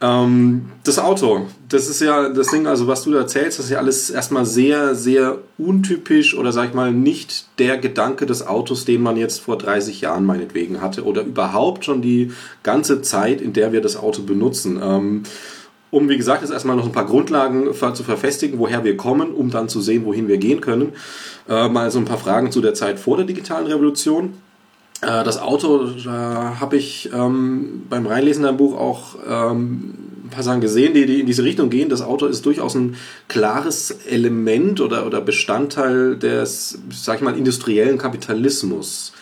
Ähm, 0.00 0.66
das 0.84 0.98
Auto, 1.00 1.46
das 1.68 1.88
ist 1.88 2.00
ja 2.00 2.28
das 2.28 2.48
Ding, 2.48 2.68
also 2.68 2.86
was 2.86 3.02
du 3.02 3.10
da 3.10 3.18
erzählst, 3.18 3.58
das 3.58 3.66
ist 3.66 3.72
ja 3.72 3.78
alles 3.78 4.10
erstmal 4.10 4.44
sehr, 4.46 4.94
sehr 4.94 5.38
untypisch 5.58 6.36
oder 6.36 6.52
sag 6.52 6.68
ich 6.68 6.74
mal 6.74 6.92
nicht 6.92 7.46
der 7.58 7.78
Gedanke 7.78 8.24
des 8.24 8.46
Autos, 8.46 8.84
den 8.84 9.02
man 9.02 9.16
jetzt 9.16 9.40
vor 9.40 9.58
30 9.58 10.00
Jahren 10.00 10.24
meinetwegen 10.24 10.80
hatte 10.80 11.04
oder 11.04 11.22
überhaupt 11.22 11.84
schon 11.84 12.00
die 12.00 12.32
ganze 12.62 13.02
Zeit, 13.02 13.40
in 13.40 13.52
der 13.52 13.72
wir 13.72 13.80
das 13.80 13.96
Auto 13.96 14.22
benutzen. 14.22 14.80
Ähm, 14.80 15.22
um, 15.90 16.08
wie 16.08 16.18
gesagt, 16.18 16.42
jetzt 16.42 16.52
erstmal 16.52 16.76
noch 16.76 16.84
ein 16.84 16.92
paar 16.92 17.06
Grundlagen 17.06 17.72
zu 17.72 18.04
verfestigen, 18.04 18.58
woher 18.58 18.84
wir 18.84 18.96
kommen, 18.96 19.32
um 19.32 19.50
dann 19.50 19.68
zu 19.68 19.80
sehen, 19.80 20.04
wohin 20.04 20.28
wir 20.28 20.36
gehen 20.36 20.60
können. 20.60 20.92
Äh, 21.48 21.68
mal 21.68 21.90
so 21.90 21.98
ein 21.98 22.04
paar 22.04 22.18
Fragen 22.18 22.52
zu 22.52 22.60
der 22.60 22.74
Zeit 22.74 23.00
vor 23.00 23.16
der 23.16 23.26
digitalen 23.26 23.66
Revolution. 23.66 24.34
Äh, 25.00 25.24
das 25.24 25.38
Auto, 25.38 25.86
da 26.04 26.56
habe 26.60 26.76
ich 26.76 27.10
ähm, 27.12 27.86
beim 27.88 28.06
Reinlesen 28.06 28.42
deinem 28.42 28.56
Buch 28.56 28.76
auch 28.76 29.14
ähm, 29.26 29.94
ein 30.24 30.30
paar 30.30 30.42
Sachen 30.42 30.60
gesehen, 30.60 30.94
die, 30.94 31.06
die 31.06 31.20
in 31.20 31.26
diese 31.26 31.44
Richtung 31.44 31.70
gehen. 31.70 31.88
Das 31.88 32.02
Auto 32.02 32.26
ist 32.26 32.44
durchaus 32.44 32.74
ein 32.74 32.96
klares 33.28 33.90
Element 34.06 34.80
oder, 34.80 35.06
oder 35.06 35.20
Bestandteil 35.20 36.16
des, 36.16 36.78
sag 36.90 37.16
ich 37.16 37.22
mal, 37.22 37.36
industriellen 37.36 37.98
Kapitalismus. 37.98 39.12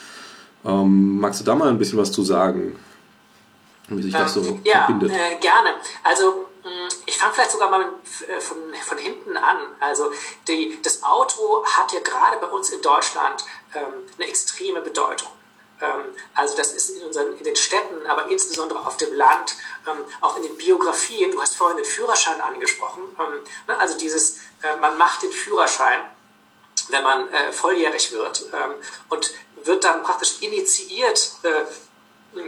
Ähm, 0.65 1.19
magst 1.19 1.41
du 1.41 1.45
da 1.45 1.55
mal 1.55 1.69
ein 1.69 1.79
bisschen 1.79 1.99
was 1.99 2.11
zu 2.11 2.23
sagen? 2.23 2.77
Wie 3.89 4.03
sich 4.03 4.13
das 4.13 4.35
so 4.35 4.41
ähm, 4.41 4.61
ja, 4.65 4.85
verbindet? 4.85 5.13
Ja, 5.13 5.17
äh, 5.17 5.41
gerne. 5.41 5.75
Also 6.03 6.47
hm, 6.63 6.89
ich 7.05 7.17
fange 7.17 7.35
vielleicht 7.35 7.53
sogar 7.53 7.71
mal 7.71 7.83
äh, 7.83 8.41
von, 8.41 8.57
von 8.83 8.99
hinten 8.99 9.37
an. 9.37 9.59
Also 9.79 10.11
die, 10.49 10.79
das 10.83 11.03
Auto 11.05 11.65
hat 11.65 11.93
ja 11.93 12.01
gerade 12.01 12.39
bei 12.41 12.49
uns 12.49 12.71
in 12.71 12.83
Deutschland 12.83 13.45
ähm, 13.75 13.83
eine 14.19 14.27
extreme 14.27 14.81
Bedeutung. 14.81 15.29
Ähm, 15.81 16.15
also 16.35 16.57
das 16.57 16.73
ist 16.73 16.91
in, 16.91 17.03
unseren, 17.03 17.37
in 17.37 17.45
den 17.45 17.57
Städten, 17.57 18.07
aber 18.07 18.29
insbesondere 18.31 18.87
auf 18.87 18.97
dem 18.97 19.13
Land, 19.15 19.57
ähm, 19.87 20.05
auch 20.21 20.37
in 20.37 20.43
den 20.43 20.57
Biografien, 20.57 21.31
du 21.31 21.41
hast 21.41 21.57
vorhin 21.57 21.77
den 21.77 21.87
Führerschein 21.87 22.41
angesprochen, 22.41 23.03
ähm, 23.19 23.41
ne, 23.67 23.79
also 23.79 23.99
dieses, 23.99 24.39
äh, 24.63 24.77
man 24.81 24.97
macht 24.97 25.23
den 25.23 25.33
Führerschein, 25.33 26.01
wenn 26.89 27.03
man 27.03 27.29
äh, 27.33 27.53
volljährig 27.53 28.13
wird 28.13 28.45
und 29.09 29.35
wird 29.65 29.83
dann 29.83 30.05
praktisch 30.05 30.41
initiiert 30.41 31.33
äh, 31.43 31.65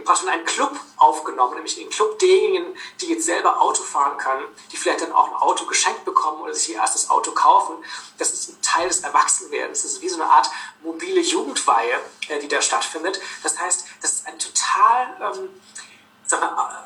fast 0.04 0.22
in 0.22 0.28
einen 0.28 0.44
Club 0.44 0.78
aufgenommen, 0.96 1.54
nämlich 1.54 1.76
den 1.76 1.90
Club 1.90 2.18
derjenigen, 2.18 2.66
die 3.00 3.06
jetzt 3.06 3.24
selber 3.24 3.60
Auto 3.60 3.82
fahren 3.82 4.18
können, 4.18 4.44
die 4.72 4.76
vielleicht 4.76 5.02
dann 5.02 5.12
auch 5.12 5.28
ein 5.28 5.34
Auto 5.34 5.64
geschenkt 5.66 6.04
bekommen 6.04 6.42
oder 6.42 6.54
sich 6.54 6.70
ihr 6.70 6.76
erstes 6.76 7.10
Auto 7.10 7.32
kaufen. 7.32 7.76
Das 8.18 8.32
ist 8.32 8.50
ein 8.50 8.62
Teil 8.62 8.88
des 8.88 9.00
Erwachsenwerdens. 9.00 9.82
Das 9.82 9.92
ist 9.92 10.02
wie 10.02 10.08
so 10.08 10.20
eine 10.20 10.30
Art 10.30 10.48
mobile 10.82 11.20
Jugendweihe, 11.20 12.00
äh, 12.28 12.38
die 12.40 12.48
da 12.48 12.60
stattfindet. 12.60 13.20
Das 13.42 13.58
heißt, 13.58 13.86
das 14.00 14.12
ist 14.12 14.26
ein 14.26 14.38
total 14.38 15.34
ähm, 15.34 15.48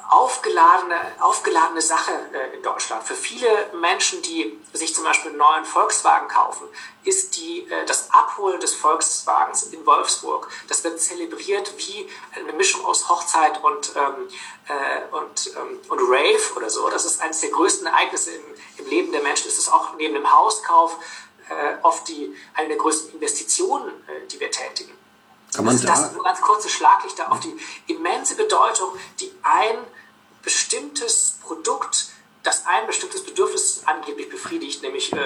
aufgeladene, 0.08 0.96
aufgeladene 1.20 1.80
Sache 1.80 2.12
äh, 2.32 2.56
in 2.56 2.62
Deutschland. 2.62 3.02
Für 3.02 3.14
viele 3.14 3.48
Menschen, 3.74 4.22
die 4.22 4.60
sich 4.72 4.94
zum 4.94 5.04
Beispiel 5.04 5.30
einen 5.30 5.38
neuen 5.38 5.64
Volkswagen 5.64 6.28
kaufen, 6.28 6.68
ist 7.04 7.36
die, 7.36 7.68
äh, 7.68 7.84
das 7.86 8.12
Abholen 8.12 8.60
des 8.60 8.74
Volkswagens 8.74 9.64
in 9.64 9.84
Wolfsburg, 9.84 10.48
das 10.68 10.84
wird 10.84 11.00
zelebriert 11.00 11.72
wie 11.76 12.08
eine 12.36 12.52
Mischung 12.52 12.84
aus 12.84 13.08
Hochzeit 13.08 13.62
und, 13.64 13.92
ähm, 13.96 14.28
äh, 14.68 15.16
und, 15.16 15.50
ähm, 15.56 15.80
und 15.88 15.98
Rave 16.00 16.54
oder 16.56 16.70
so. 16.70 16.88
Das 16.88 17.04
ist 17.04 17.20
eines 17.20 17.40
der 17.40 17.50
größten 17.50 17.86
Ereignisse 17.86 18.32
im, 18.32 18.44
im 18.78 18.86
Leben 18.86 19.12
der 19.12 19.22
Menschen. 19.22 19.48
Es 19.48 19.58
ist 19.58 19.72
auch 19.72 19.94
neben 19.96 20.14
dem 20.14 20.32
Hauskauf 20.32 20.98
äh, 21.48 21.82
oft 21.82 22.06
die, 22.08 22.36
eine 22.54 22.68
der 22.68 22.76
größten 22.76 23.14
Investitionen, 23.14 23.90
äh, 24.06 24.26
die 24.28 24.38
wir 24.38 24.50
tätigen. 24.50 25.01
Kann 25.54 25.64
man 25.64 25.74
also 25.74 25.86
da 25.86 25.94
das 25.94 26.12
nur 26.12 26.24
ganz 26.24 26.40
kurze 26.40 26.68
Schlaglichter 26.68 27.30
auf 27.30 27.40
die 27.40 27.54
immense 27.92 28.36
Bedeutung, 28.36 28.88
die 29.20 29.30
ein 29.42 29.76
bestimmtes 30.42 31.38
Produkt, 31.42 32.08
das 32.42 32.64
ein 32.66 32.86
bestimmtes 32.86 33.22
Bedürfnis 33.22 33.82
angeblich 33.84 34.28
befriedigt, 34.28 34.82
nämlich 34.82 35.12
äh, 35.12 35.16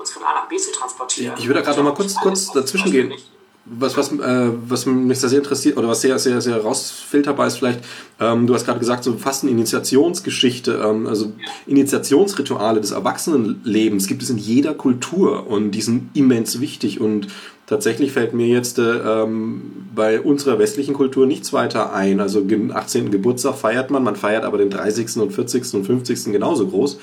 uns 0.00 0.10
von 0.12 0.22
A 0.22 0.34
nach 0.34 0.48
B 0.48 0.56
zu 0.56 0.72
transportieren. 0.72 1.34
Ich 1.38 1.46
würde 1.46 1.60
da 1.60 1.66
gerade 1.66 1.82
noch 1.82 1.90
mal 1.90 1.94
kurz, 1.94 2.14
kurz 2.14 2.52
dazwischen 2.52 2.90
gehen. 2.90 3.12
was, 3.64 3.96
was, 3.96 4.12
äh, 4.12 4.50
was 4.68 4.86
mich 4.86 5.18
sehr 5.18 5.38
interessiert 5.38 5.76
oder 5.76 5.88
was 5.88 6.00
sehr, 6.00 6.18
sehr, 6.18 6.40
sehr 6.40 6.58
rausfilterbar 6.58 7.48
ist 7.48 7.58
vielleicht, 7.58 7.80
ähm, 8.20 8.46
du 8.46 8.54
hast 8.54 8.64
gerade 8.64 8.78
gesagt, 8.78 9.04
so 9.04 9.16
fast 9.18 9.42
eine 9.42 9.50
Initiationsgeschichte, 9.50 10.80
ähm, 10.82 11.06
also 11.06 11.32
Initiationsrituale 11.66 12.80
des 12.80 12.92
Erwachsenenlebens 12.92 14.06
gibt 14.06 14.22
es 14.22 14.30
in 14.30 14.38
jeder 14.38 14.74
Kultur 14.74 15.46
und 15.46 15.72
die 15.72 15.82
sind 15.82 16.16
immens 16.16 16.60
wichtig 16.60 17.00
und 17.00 17.28
tatsächlich 17.72 18.12
fällt 18.12 18.34
mir 18.34 18.46
jetzt 18.46 18.78
äh, 18.78 18.82
ähm, 18.82 19.88
bei 19.94 20.20
unserer 20.20 20.58
westlichen 20.58 20.92
Kultur 20.92 21.26
nichts 21.26 21.54
weiter 21.54 21.94
ein. 21.94 22.20
Also 22.20 22.42
den 22.42 22.70
18. 22.70 23.10
Geburtstag 23.10 23.54
feiert 23.54 23.90
man, 23.90 24.04
man 24.04 24.14
feiert 24.14 24.44
aber 24.44 24.58
den 24.58 24.68
30. 24.68 25.16
und 25.16 25.32
40. 25.32 25.72
und 25.72 25.84
50. 25.84 26.24
genauso 26.32 26.66
groß. 26.66 26.98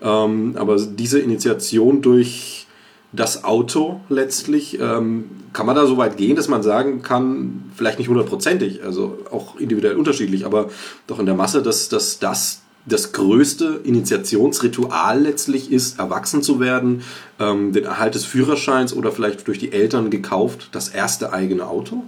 Ähm, 0.00 0.54
aber 0.56 0.76
diese 0.76 1.18
Initiation 1.18 2.02
durch 2.02 2.68
das 3.12 3.42
Auto 3.42 4.00
letztlich, 4.08 4.78
ähm, 4.80 5.24
kann 5.52 5.66
man 5.66 5.74
da 5.74 5.86
so 5.86 5.96
weit 5.96 6.16
gehen, 6.16 6.36
dass 6.36 6.46
man 6.46 6.62
sagen 6.62 7.02
kann, 7.02 7.72
vielleicht 7.74 7.98
nicht 7.98 8.08
hundertprozentig, 8.08 8.84
also 8.84 9.18
auch 9.32 9.58
individuell 9.58 9.96
unterschiedlich, 9.96 10.46
aber 10.46 10.70
doch 11.08 11.18
in 11.18 11.26
der 11.26 11.34
Masse, 11.34 11.62
dass, 11.62 11.88
dass 11.88 12.20
das 12.20 12.61
das 12.84 13.12
größte 13.12 13.80
Initiationsritual 13.84 15.20
letztlich 15.20 15.70
ist, 15.70 15.98
erwachsen 15.98 16.42
zu 16.42 16.58
werden, 16.60 17.04
ähm, 17.38 17.72
den 17.72 17.84
Erhalt 17.84 18.14
des 18.14 18.24
Führerscheins 18.24 18.92
oder 18.92 19.12
vielleicht 19.12 19.46
durch 19.46 19.58
die 19.58 19.72
Eltern 19.72 20.10
gekauft, 20.10 20.68
das 20.72 20.88
erste 20.88 21.32
eigene 21.32 21.66
Auto? 21.66 22.04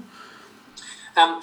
Ähm, 1.16 1.34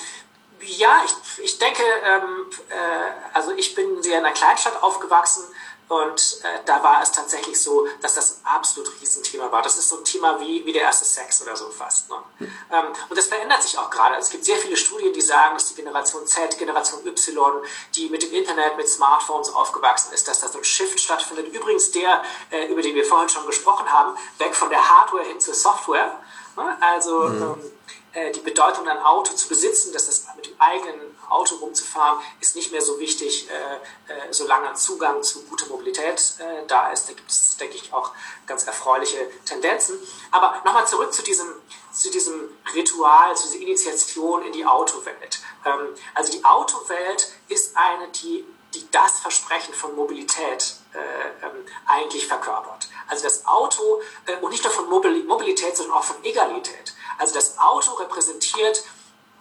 ja, 0.77 0.89
ich, 1.05 1.45
ich 1.45 1.59
denke, 1.59 1.81
ähm, 1.81 2.45
äh, 2.69 3.33
also 3.33 3.51
ich 3.57 3.73
bin 3.73 3.85
sehr 4.01 4.19
in 4.19 4.25
einer 4.25 4.33
Kleinstadt 4.33 4.81
aufgewachsen 4.83 5.43
und 5.91 6.39
äh, 6.43 6.59
da 6.65 6.81
war 6.81 7.01
es 7.01 7.11
tatsächlich 7.11 7.61
so, 7.61 7.85
dass 8.01 8.15
das 8.15 8.37
ein 8.37 8.55
absolut 8.55 8.89
Riesenthema 9.01 9.51
war. 9.51 9.61
Das 9.61 9.77
ist 9.77 9.89
so 9.89 9.97
ein 9.97 10.05
Thema 10.05 10.39
wie, 10.39 10.65
wie 10.65 10.71
der 10.71 10.83
erste 10.83 11.03
Sex 11.03 11.41
oder 11.41 11.57
so 11.57 11.69
fast. 11.69 12.09
Ne? 12.09 12.15
Ähm, 12.39 12.85
und 13.09 13.17
das 13.17 13.27
verändert 13.27 13.61
sich 13.61 13.77
auch 13.77 13.89
gerade. 13.89 14.15
Es 14.15 14.29
gibt 14.29 14.45
sehr 14.45 14.55
viele 14.55 14.77
Studien, 14.77 15.11
die 15.11 15.19
sagen, 15.19 15.53
dass 15.53 15.67
die 15.67 15.75
Generation 15.75 16.25
Z, 16.25 16.57
Generation 16.57 17.05
Y, 17.05 17.61
die 17.93 18.07
mit 18.07 18.23
dem 18.23 18.31
Internet, 18.31 18.77
mit 18.77 18.87
Smartphones 18.87 19.53
aufgewachsen 19.53 20.13
ist, 20.13 20.29
dass 20.29 20.39
da 20.39 20.47
so 20.47 20.59
ein 20.59 20.63
Shift 20.63 20.97
stattfindet. 20.97 21.53
Übrigens 21.53 21.91
der, 21.91 22.23
äh, 22.51 22.67
über 22.67 22.81
den 22.81 22.95
wir 22.95 23.03
vorhin 23.03 23.27
schon 23.27 23.45
gesprochen 23.45 23.91
haben, 23.91 24.17
weg 24.37 24.55
von 24.55 24.69
der 24.69 24.87
Hardware 24.87 25.25
hin 25.25 25.41
zur 25.41 25.55
Software. 25.55 26.17
Ne? 26.55 26.77
Also 26.79 27.23
mhm. 27.23 27.41
ähm, 27.41 27.71
äh, 28.13 28.31
die 28.31 28.39
Bedeutung, 28.39 28.87
ein 28.87 28.99
Auto 28.99 29.33
zu 29.33 29.49
besitzen, 29.49 29.91
dass 29.91 30.05
das 30.05 30.25
mit 30.37 30.45
dem 30.45 30.55
eigenen 30.57 31.10
Auto 31.31 31.55
rumzufahren, 31.55 32.19
ist 32.39 32.55
nicht 32.55 32.71
mehr 32.71 32.81
so 32.81 32.99
wichtig, 32.99 33.49
äh, 33.49 34.13
äh, 34.13 34.33
solange 34.33 34.73
Zugang 34.73 35.23
zu 35.23 35.43
guter 35.43 35.67
Mobilität 35.67 36.35
äh, 36.39 36.65
da 36.67 36.91
ist. 36.91 37.09
Da 37.09 37.13
gibt 37.13 37.29
es, 37.29 37.57
denke 37.57 37.75
ich, 37.75 37.93
auch 37.93 38.11
ganz 38.45 38.65
erfreuliche 38.65 39.29
Tendenzen. 39.45 39.97
Aber 40.31 40.61
nochmal 40.65 40.87
zurück 40.87 41.13
zu 41.13 41.23
diesem, 41.23 41.47
zu 41.91 42.11
diesem 42.11 42.49
Ritual, 42.73 43.35
zu 43.35 43.49
dieser 43.49 43.63
Initiation 43.63 44.43
in 44.43 44.51
die 44.51 44.65
Autowelt. 44.65 45.39
Ähm, 45.65 45.95
also 46.13 46.31
die 46.31 46.43
Autowelt 46.43 47.31
ist 47.47 47.75
eine, 47.75 48.07
die, 48.09 48.45
die 48.73 48.89
das 48.91 49.19
Versprechen 49.19 49.73
von 49.73 49.95
Mobilität 49.95 50.75
äh, 50.93 51.45
ähm, 51.45 51.65
eigentlich 51.85 52.27
verkörpert. 52.27 52.89
Also 53.07 53.23
das 53.23 53.45
Auto, 53.45 54.01
äh, 54.25 54.35
und 54.37 54.51
nicht 54.51 54.63
nur 54.63 54.73
von 54.73 54.89
Mobilität, 54.89 55.77
sondern 55.77 55.97
auch 55.97 56.03
von 56.03 56.23
Egalität. 56.23 56.93
Also 57.17 57.33
das 57.33 57.57
Auto 57.57 57.93
repräsentiert 57.93 58.83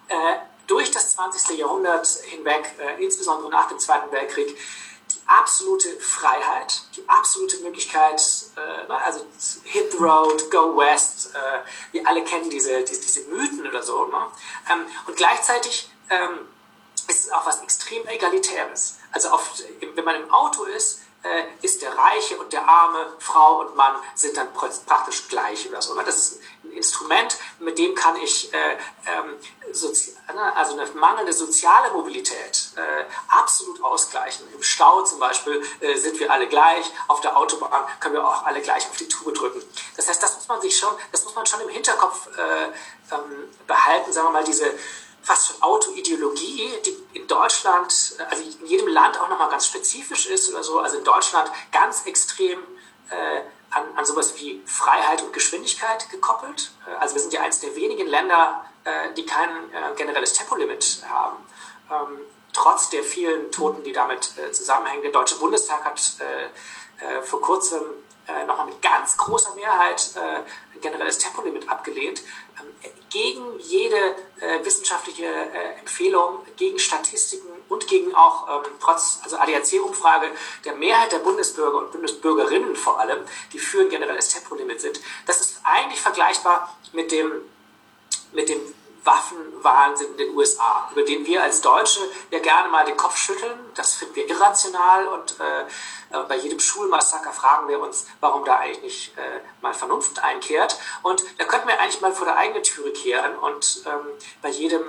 äh, 0.08 0.36
durch 0.70 0.90
das 0.92 1.14
20. 1.14 1.58
Jahrhundert 1.58 2.06
hinweg, 2.06 2.74
äh, 2.78 3.02
insbesondere 3.02 3.50
nach 3.50 3.68
dem 3.68 3.78
Zweiten 3.78 4.10
Weltkrieg, 4.12 4.56
die 5.10 5.18
absolute 5.26 5.88
Freiheit, 5.98 6.82
die 6.96 7.08
absolute 7.08 7.58
Möglichkeit, 7.58 8.22
äh, 8.56 8.86
ne, 8.86 9.02
also 9.02 9.20
hit 9.64 9.90
the 9.90 9.98
road, 9.98 10.48
go 10.50 10.76
west, 10.76 11.34
äh, 11.34 11.60
wir 11.92 12.06
alle 12.06 12.22
kennen 12.22 12.48
diese, 12.50 12.82
diese, 12.84 13.00
diese 13.00 13.28
Mythen 13.28 13.66
oder 13.66 13.82
so. 13.82 14.06
Ne? 14.06 14.26
Ähm, 14.70 14.86
und 15.08 15.16
gleichzeitig 15.16 15.90
ähm, 16.08 16.46
ist 17.08 17.26
es 17.26 17.32
auch 17.32 17.44
was 17.46 17.60
extrem 17.62 18.06
Egalitäres. 18.06 18.98
Also 19.10 19.32
oft, 19.32 19.64
wenn 19.80 20.04
man 20.04 20.14
im 20.14 20.30
Auto 20.32 20.64
ist, 20.64 21.00
äh, 21.22 21.42
ist 21.62 21.82
der 21.82 21.96
Reiche 21.98 22.38
und 22.38 22.52
der 22.52 22.66
Arme, 22.66 23.12
Frau 23.18 23.60
und 23.60 23.76
Mann 23.76 23.96
sind 24.14 24.36
dann 24.36 24.52
praktisch 24.52 25.28
gleich 25.28 25.68
oder 25.68 25.82
so. 25.82 25.94
Ne? 25.94 26.04
Das 26.04 26.16
ist 26.16 26.40
Instrument, 26.72 27.36
mit 27.58 27.78
dem 27.78 27.94
kann 27.94 28.16
ich 28.16 28.52
äh, 28.52 28.76
ähm, 29.06 29.36
ne, 30.34 30.56
also 30.56 30.72
eine 30.72 30.86
mangelnde 30.92 31.32
soziale 31.32 31.90
Mobilität 31.92 32.70
äh, 32.76 33.04
absolut 33.28 33.82
ausgleichen. 33.82 34.46
Im 34.54 34.62
Stau 34.62 35.02
zum 35.02 35.18
Beispiel 35.18 35.62
äh, 35.80 35.96
sind 35.96 36.18
wir 36.18 36.30
alle 36.30 36.48
gleich, 36.48 36.84
auf 37.08 37.20
der 37.20 37.36
Autobahn 37.36 37.86
können 38.00 38.14
wir 38.14 38.26
auch 38.26 38.44
alle 38.44 38.60
gleich 38.60 38.88
auf 38.88 38.96
die 38.96 39.08
Tube 39.08 39.34
drücken. 39.34 39.62
Das 39.96 40.08
heißt, 40.08 40.22
das 40.22 40.36
muss 40.36 40.48
man 40.48 40.60
sich 40.60 40.78
schon, 40.78 40.94
das 41.12 41.24
muss 41.24 41.34
man 41.34 41.46
schon 41.46 41.60
im 41.60 41.68
Hinterkopf 41.68 42.28
äh, 42.36 43.14
ähm, 43.14 43.48
behalten, 43.66 44.12
sagen 44.12 44.28
wir 44.28 44.32
mal, 44.32 44.44
diese 44.44 44.72
fast 45.22 45.48
schon 45.48 45.62
Autoideologie, 45.62 46.72
die 46.84 46.96
in 47.18 47.26
Deutschland, 47.26 47.92
also 48.30 48.42
in 48.42 48.66
jedem 48.66 48.88
Land 48.88 49.20
auch 49.20 49.28
nochmal 49.28 49.50
ganz 49.50 49.66
spezifisch 49.66 50.26
ist 50.26 50.50
oder 50.50 50.64
so, 50.64 50.80
also 50.80 50.98
in 50.98 51.04
Deutschland 51.04 51.50
ganz 51.72 52.06
extrem 52.06 52.58
äh, 53.10 53.42
an, 53.70 53.84
an 53.96 54.04
sowas 54.04 54.34
wie 54.36 54.62
Freiheit 54.66 55.22
und 55.22 55.32
Geschwindigkeit 55.32 56.08
gekoppelt. 56.10 56.72
Äh, 56.86 56.94
also 57.00 57.14
wir 57.14 57.22
sind 57.22 57.32
ja 57.32 57.42
eines 57.42 57.60
der 57.60 57.74
wenigen 57.76 58.06
Länder, 58.06 58.64
äh, 58.84 59.12
die 59.14 59.24
kein 59.24 59.48
äh, 59.48 59.94
generelles 59.96 60.32
Tempolimit 60.32 61.02
haben. 61.08 61.36
Ähm, 61.90 62.20
trotz 62.52 62.90
der 62.90 63.02
vielen 63.02 63.50
Toten, 63.52 63.82
die 63.84 63.92
damit 63.92 64.32
äh, 64.38 64.52
zusammenhängen. 64.52 65.02
Der 65.02 65.12
Deutsche 65.12 65.36
Bundestag 65.36 65.84
hat 65.84 66.00
äh, 66.20 66.44
äh, 67.04 67.22
vor 67.22 67.40
kurzem 67.40 67.82
äh, 68.26 68.44
nochmal 68.44 68.66
mit 68.66 68.82
ganz 68.82 69.16
großer 69.16 69.54
Mehrheit 69.54 70.10
äh, 70.16 70.20
ein 70.74 70.80
generelles 70.80 71.18
Tempolimit 71.18 71.68
abgelehnt, 71.68 72.22
gegen 73.10 73.58
jede 73.58 74.16
äh, 74.40 74.64
wissenschaftliche 74.64 75.26
äh, 75.26 75.78
Empfehlung, 75.80 76.38
gegen 76.56 76.78
Statistiken 76.78 77.48
und 77.68 77.84
hingegen 77.84 78.14
auch 78.14 78.48
ähm, 78.48 78.72
trotz 78.80 79.20
also 79.22 79.36
ADAC-Umfrage 79.36 80.28
der 80.64 80.74
Mehrheit 80.74 81.12
der 81.12 81.18
Bundesbürger 81.18 81.78
und 81.78 81.92
Bundesbürgerinnen 81.92 82.76
vor 82.76 83.00
allem, 83.00 83.18
die 83.52 83.58
für 83.58 83.80
ein 83.80 83.88
generelles 83.88 84.28
Tempolimit 84.28 84.80
sind. 84.80 85.00
Das 85.26 85.40
ist 85.40 85.60
eigentlich 85.64 86.00
vergleichbar 86.00 86.76
mit 86.92 87.10
dem, 87.12 87.32
mit 88.32 88.48
dem 88.48 88.60
Waffenwahnsinn 89.04 90.12
in 90.12 90.16
den 90.18 90.36
USA, 90.36 90.88
über 90.92 91.02
den 91.02 91.26
wir 91.26 91.42
als 91.42 91.60
Deutsche 91.62 92.00
ja 92.30 92.38
gerne 92.38 92.68
mal 92.68 92.84
den 92.84 92.96
Kopf 92.96 93.16
schütteln. 93.16 93.58
Das 93.74 93.94
finden 93.94 94.14
wir 94.14 94.28
irrational 94.28 95.06
und 95.08 95.40
äh, 95.40 95.64
äh, 96.10 96.18
bei 96.28 96.36
jedem 96.36 96.60
Schulmassaker 96.60 97.32
fragen 97.32 97.68
wir 97.68 97.80
uns, 97.80 98.06
warum 98.20 98.44
da 98.44 98.56
eigentlich 98.56 98.82
nicht 98.82 99.18
äh, 99.18 99.40
mal 99.60 99.74
Vernunft 99.74 100.22
einkehrt. 100.22 100.78
Und 101.02 101.24
da 101.38 101.44
könnten 101.44 101.68
wir 101.68 101.80
eigentlich 101.80 102.00
mal 102.00 102.12
vor 102.12 102.26
der 102.26 102.36
eigenen 102.36 102.62
Türe 102.62 102.92
kehren 102.92 103.36
und 103.38 103.82
ähm, 103.86 104.06
bei 104.42 104.48
jedem 104.48 104.82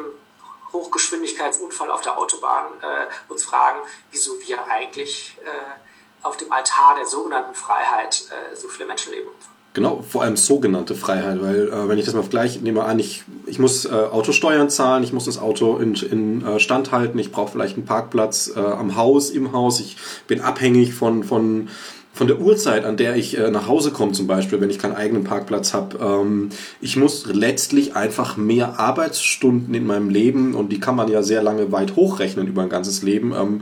Hochgeschwindigkeitsunfall 0.73 1.91
auf 1.91 2.01
der 2.01 2.17
Autobahn 2.17 2.65
äh, 2.81 3.07
uns 3.31 3.43
fragen, 3.43 3.79
wieso 4.11 4.39
wir 4.39 4.65
eigentlich 4.67 5.37
äh, 5.43 6.25
auf 6.25 6.37
dem 6.37 6.51
Altar 6.51 6.95
der 6.95 7.05
sogenannten 7.05 7.55
Freiheit 7.55 8.23
äh, 8.31 8.55
so 8.55 8.67
viele 8.67 8.87
Menschenleben. 8.87 9.31
Genau, 9.73 10.03
vor 10.07 10.23
allem 10.23 10.35
sogenannte 10.35 10.95
Freiheit, 10.95 11.41
weil 11.41 11.69
äh, 11.69 11.87
wenn 11.87 11.97
ich 11.97 12.03
das 12.03 12.13
mal 12.13 12.23
gleich 12.29 12.61
nehme 12.61 12.83
an, 12.83 12.99
ich, 12.99 13.23
ich 13.45 13.57
muss 13.57 13.85
äh, 13.85 13.89
Autosteuern 13.89 14.69
zahlen, 14.69 15.01
ich 15.01 15.13
muss 15.13 15.25
das 15.25 15.37
Auto 15.37 15.77
in, 15.77 15.93
in 15.93 16.45
äh, 16.45 16.59
Stand 16.59 16.91
halten, 16.91 17.17
ich 17.19 17.31
brauche 17.31 17.53
vielleicht 17.53 17.77
einen 17.77 17.85
Parkplatz 17.85 18.51
äh, 18.53 18.59
am 18.59 18.97
Haus, 18.97 19.29
im 19.29 19.53
Haus, 19.53 19.79
ich 19.79 19.95
bin 20.27 20.41
abhängig 20.41 20.93
von, 20.93 21.23
von, 21.23 21.69
von 22.11 22.27
der 22.27 22.41
Uhrzeit, 22.41 22.83
an 22.83 22.97
der 22.97 23.15
ich 23.15 23.37
äh, 23.37 23.49
nach 23.49 23.69
Hause 23.69 23.91
komme 23.91 24.11
zum 24.11 24.27
Beispiel, 24.27 24.59
wenn 24.59 24.69
ich 24.69 24.77
keinen 24.77 24.95
eigenen 24.95 25.23
Parkplatz 25.23 25.73
habe. 25.73 25.99
Ähm, 25.99 26.49
ich 26.81 26.97
muss 26.97 27.27
letztlich 27.31 27.95
einfach 27.95 28.35
mehr 28.35 28.77
Arbeitsstunden 28.77 29.73
in 29.73 29.87
meinem 29.87 30.09
Leben 30.09 30.53
und 30.53 30.73
die 30.73 30.81
kann 30.81 30.97
man 30.97 31.07
ja 31.07 31.23
sehr 31.23 31.41
lange 31.41 31.71
weit 31.71 31.95
hochrechnen 31.95 32.45
über 32.45 32.61
ein 32.63 32.69
ganzes 32.69 33.03
Leben. 33.03 33.33
Ähm, 33.33 33.61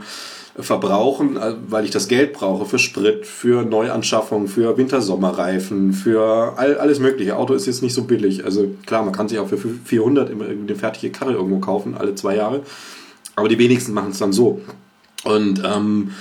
verbrauchen, 0.61 1.37
äh, 1.37 1.55
weil 1.67 1.85
ich 1.85 1.91
das 1.91 2.07
Geld 2.07 2.33
brauche 2.33 2.65
für 2.65 2.79
Sprit, 2.79 3.25
für 3.25 3.63
Neuanschaffung, 3.63 4.47
für 4.47 4.77
Winter-Sommerreifen, 4.77 5.93
für 5.93 6.53
all, 6.57 6.77
alles 6.77 6.99
mögliche. 6.99 7.35
Auto 7.35 7.53
ist 7.53 7.65
jetzt 7.65 7.83
nicht 7.83 7.93
so 7.93 8.03
billig. 8.03 8.45
Also 8.45 8.69
klar, 8.85 9.03
man 9.03 9.13
kann 9.13 9.27
sich 9.27 9.39
auch 9.39 9.47
für 9.47 9.57
400 9.57 10.29
immer 10.29 10.45
eine 10.45 10.75
fertige 10.75 11.11
Karre 11.11 11.33
irgendwo 11.33 11.59
kaufen, 11.59 11.95
alle 11.97 12.15
zwei 12.15 12.35
Jahre. 12.35 12.61
Aber 13.35 13.47
die 13.47 13.57
wenigsten 13.57 13.93
machen 13.93 14.11
es 14.11 14.19
dann 14.19 14.33
so. 14.33 14.61
Und 15.23 15.61
ähm, 15.65 16.11
äh, 16.11 16.13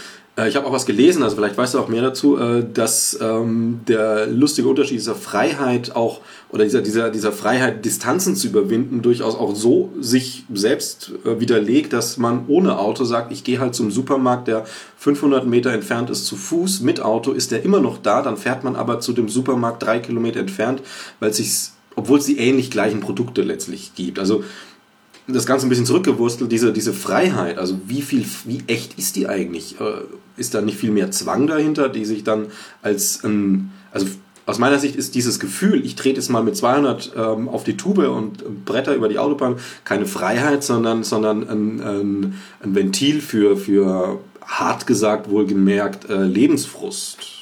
ich 0.46 0.56
habe 0.56 0.66
auch 0.66 0.72
was 0.72 0.86
gelesen, 0.86 1.22
also 1.22 1.36
vielleicht 1.36 1.58
weißt 1.58 1.74
du 1.74 1.80
auch 1.80 1.88
mehr 1.88 2.02
dazu, 2.02 2.36
äh, 2.36 2.64
dass 2.72 3.18
ähm, 3.20 3.80
der 3.88 4.26
lustige 4.26 4.68
Unterschied 4.68 4.98
dieser 4.98 5.14
Freiheit 5.14 5.96
auch 5.96 6.20
oder 6.50 6.64
dieser, 6.64 6.80
dieser, 6.80 7.10
dieser 7.10 7.32
Freiheit, 7.32 7.84
Distanzen 7.84 8.36
zu 8.36 8.46
überwinden, 8.46 9.02
durchaus 9.02 9.34
auch 9.34 9.54
so 9.54 9.92
sich 10.00 10.44
selbst 10.52 11.12
äh, 11.24 11.40
widerlegt, 11.40 11.92
dass 11.92 12.18
man 12.18 12.44
ohne 12.46 12.78
Auto 12.78 13.04
sagt, 13.04 13.32
ich 13.32 13.42
gehe 13.42 13.58
halt 13.58 13.74
zum 13.74 13.90
Supermarkt, 13.90 14.48
der 14.48 14.64
500 14.98 15.46
Meter 15.46 15.72
entfernt 15.72 16.08
ist, 16.10 16.26
zu 16.26 16.36
Fuß. 16.36 16.80
Mit 16.80 17.00
Auto 17.00 17.32
ist 17.32 17.50
der 17.50 17.64
immer 17.64 17.80
noch 17.80 17.98
da, 17.98 18.22
dann 18.22 18.36
fährt 18.36 18.64
man 18.64 18.76
aber 18.76 19.00
zu 19.00 19.12
dem 19.12 19.28
Supermarkt 19.28 19.82
drei 19.82 19.98
Kilometer 19.98 20.40
entfernt, 20.40 20.82
weil 21.20 21.30
es 21.30 21.38
sich 21.38 21.70
obwohl 21.98 22.20
es 22.20 22.26
die 22.26 22.38
ähnlich 22.38 22.70
gleichen 22.70 23.00
Produkte 23.00 23.42
letztlich 23.42 23.92
gibt. 23.96 24.20
Also 24.20 24.44
das 25.28 25.46
Ganze 25.46 25.66
ein 25.66 25.68
bisschen 25.68 25.86
zurückgewurstelt, 25.86 26.50
diese, 26.50 26.72
diese 26.72 26.92
Freiheit, 26.92 27.58
also 27.58 27.78
wie 27.86 28.02
viel, 28.02 28.24
wie 28.44 28.62
echt 28.66 28.98
ist 28.98 29.16
die 29.16 29.28
eigentlich? 29.28 29.80
Äh, 29.80 30.02
ist 30.36 30.54
da 30.54 30.60
nicht 30.60 30.78
viel 30.78 30.90
mehr 30.90 31.10
Zwang 31.10 31.46
dahinter, 31.46 31.88
die 31.88 32.04
sich 32.04 32.24
dann 32.24 32.46
als, 32.82 33.22
ähm, 33.24 33.70
also 33.92 34.06
aus 34.46 34.58
meiner 34.58 34.78
Sicht 34.78 34.96
ist 34.96 35.14
dieses 35.14 35.40
Gefühl, 35.40 35.84
ich 35.84 35.94
trete 35.94 36.16
jetzt 36.16 36.30
mal 36.30 36.42
mit 36.42 36.56
200 36.56 37.12
ähm, 37.14 37.48
auf 37.48 37.64
die 37.64 37.76
Tube 37.76 38.08
und 38.08 38.64
bretter 38.64 38.94
über 38.94 39.10
die 39.10 39.18
Autobahn, 39.18 39.56
keine 39.84 40.06
Freiheit, 40.06 40.64
sondern, 40.64 41.04
sondern 41.04 41.46
ein, 41.46 41.80
ein, 41.82 42.34
ein 42.62 42.74
Ventil 42.74 43.20
für, 43.20 43.58
für 43.58 44.20
hart 44.40 44.86
gesagt, 44.86 45.28
wohlgemerkt, 45.28 46.08
äh, 46.08 46.24
Lebensfrust. 46.24 47.37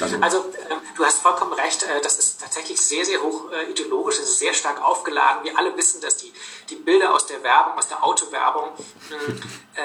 Also, 0.00 0.16
also 0.20 0.38
äh, 0.38 0.74
du 0.96 1.04
hast 1.04 1.20
vollkommen 1.20 1.52
recht, 1.52 1.82
äh, 1.82 2.00
das 2.00 2.18
ist 2.18 2.40
tatsächlich 2.40 2.80
sehr, 2.80 3.04
sehr 3.04 3.22
hoch 3.22 3.50
äh, 3.52 3.70
ideologisch, 3.70 4.18
es 4.18 4.30
ist 4.30 4.38
sehr 4.38 4.54
stark 4.54 4.82
aufgeladen. 4.82 5.44
Wir 5.44 5.58
alle 5.58 5.76
wissen, 5.76 6.00
dass 6.00 6.16
die, 6.16 6.32
die 6.68 6.76
Bilder 6.76 7.14
aus 7.14 7.26
der 7.26 7.42
Werbung, 7.42 7.78
aus 7.78 7.88
der 7.88 8.02
Autowerbung, 8.02 8.70
äh, 9.74 9.82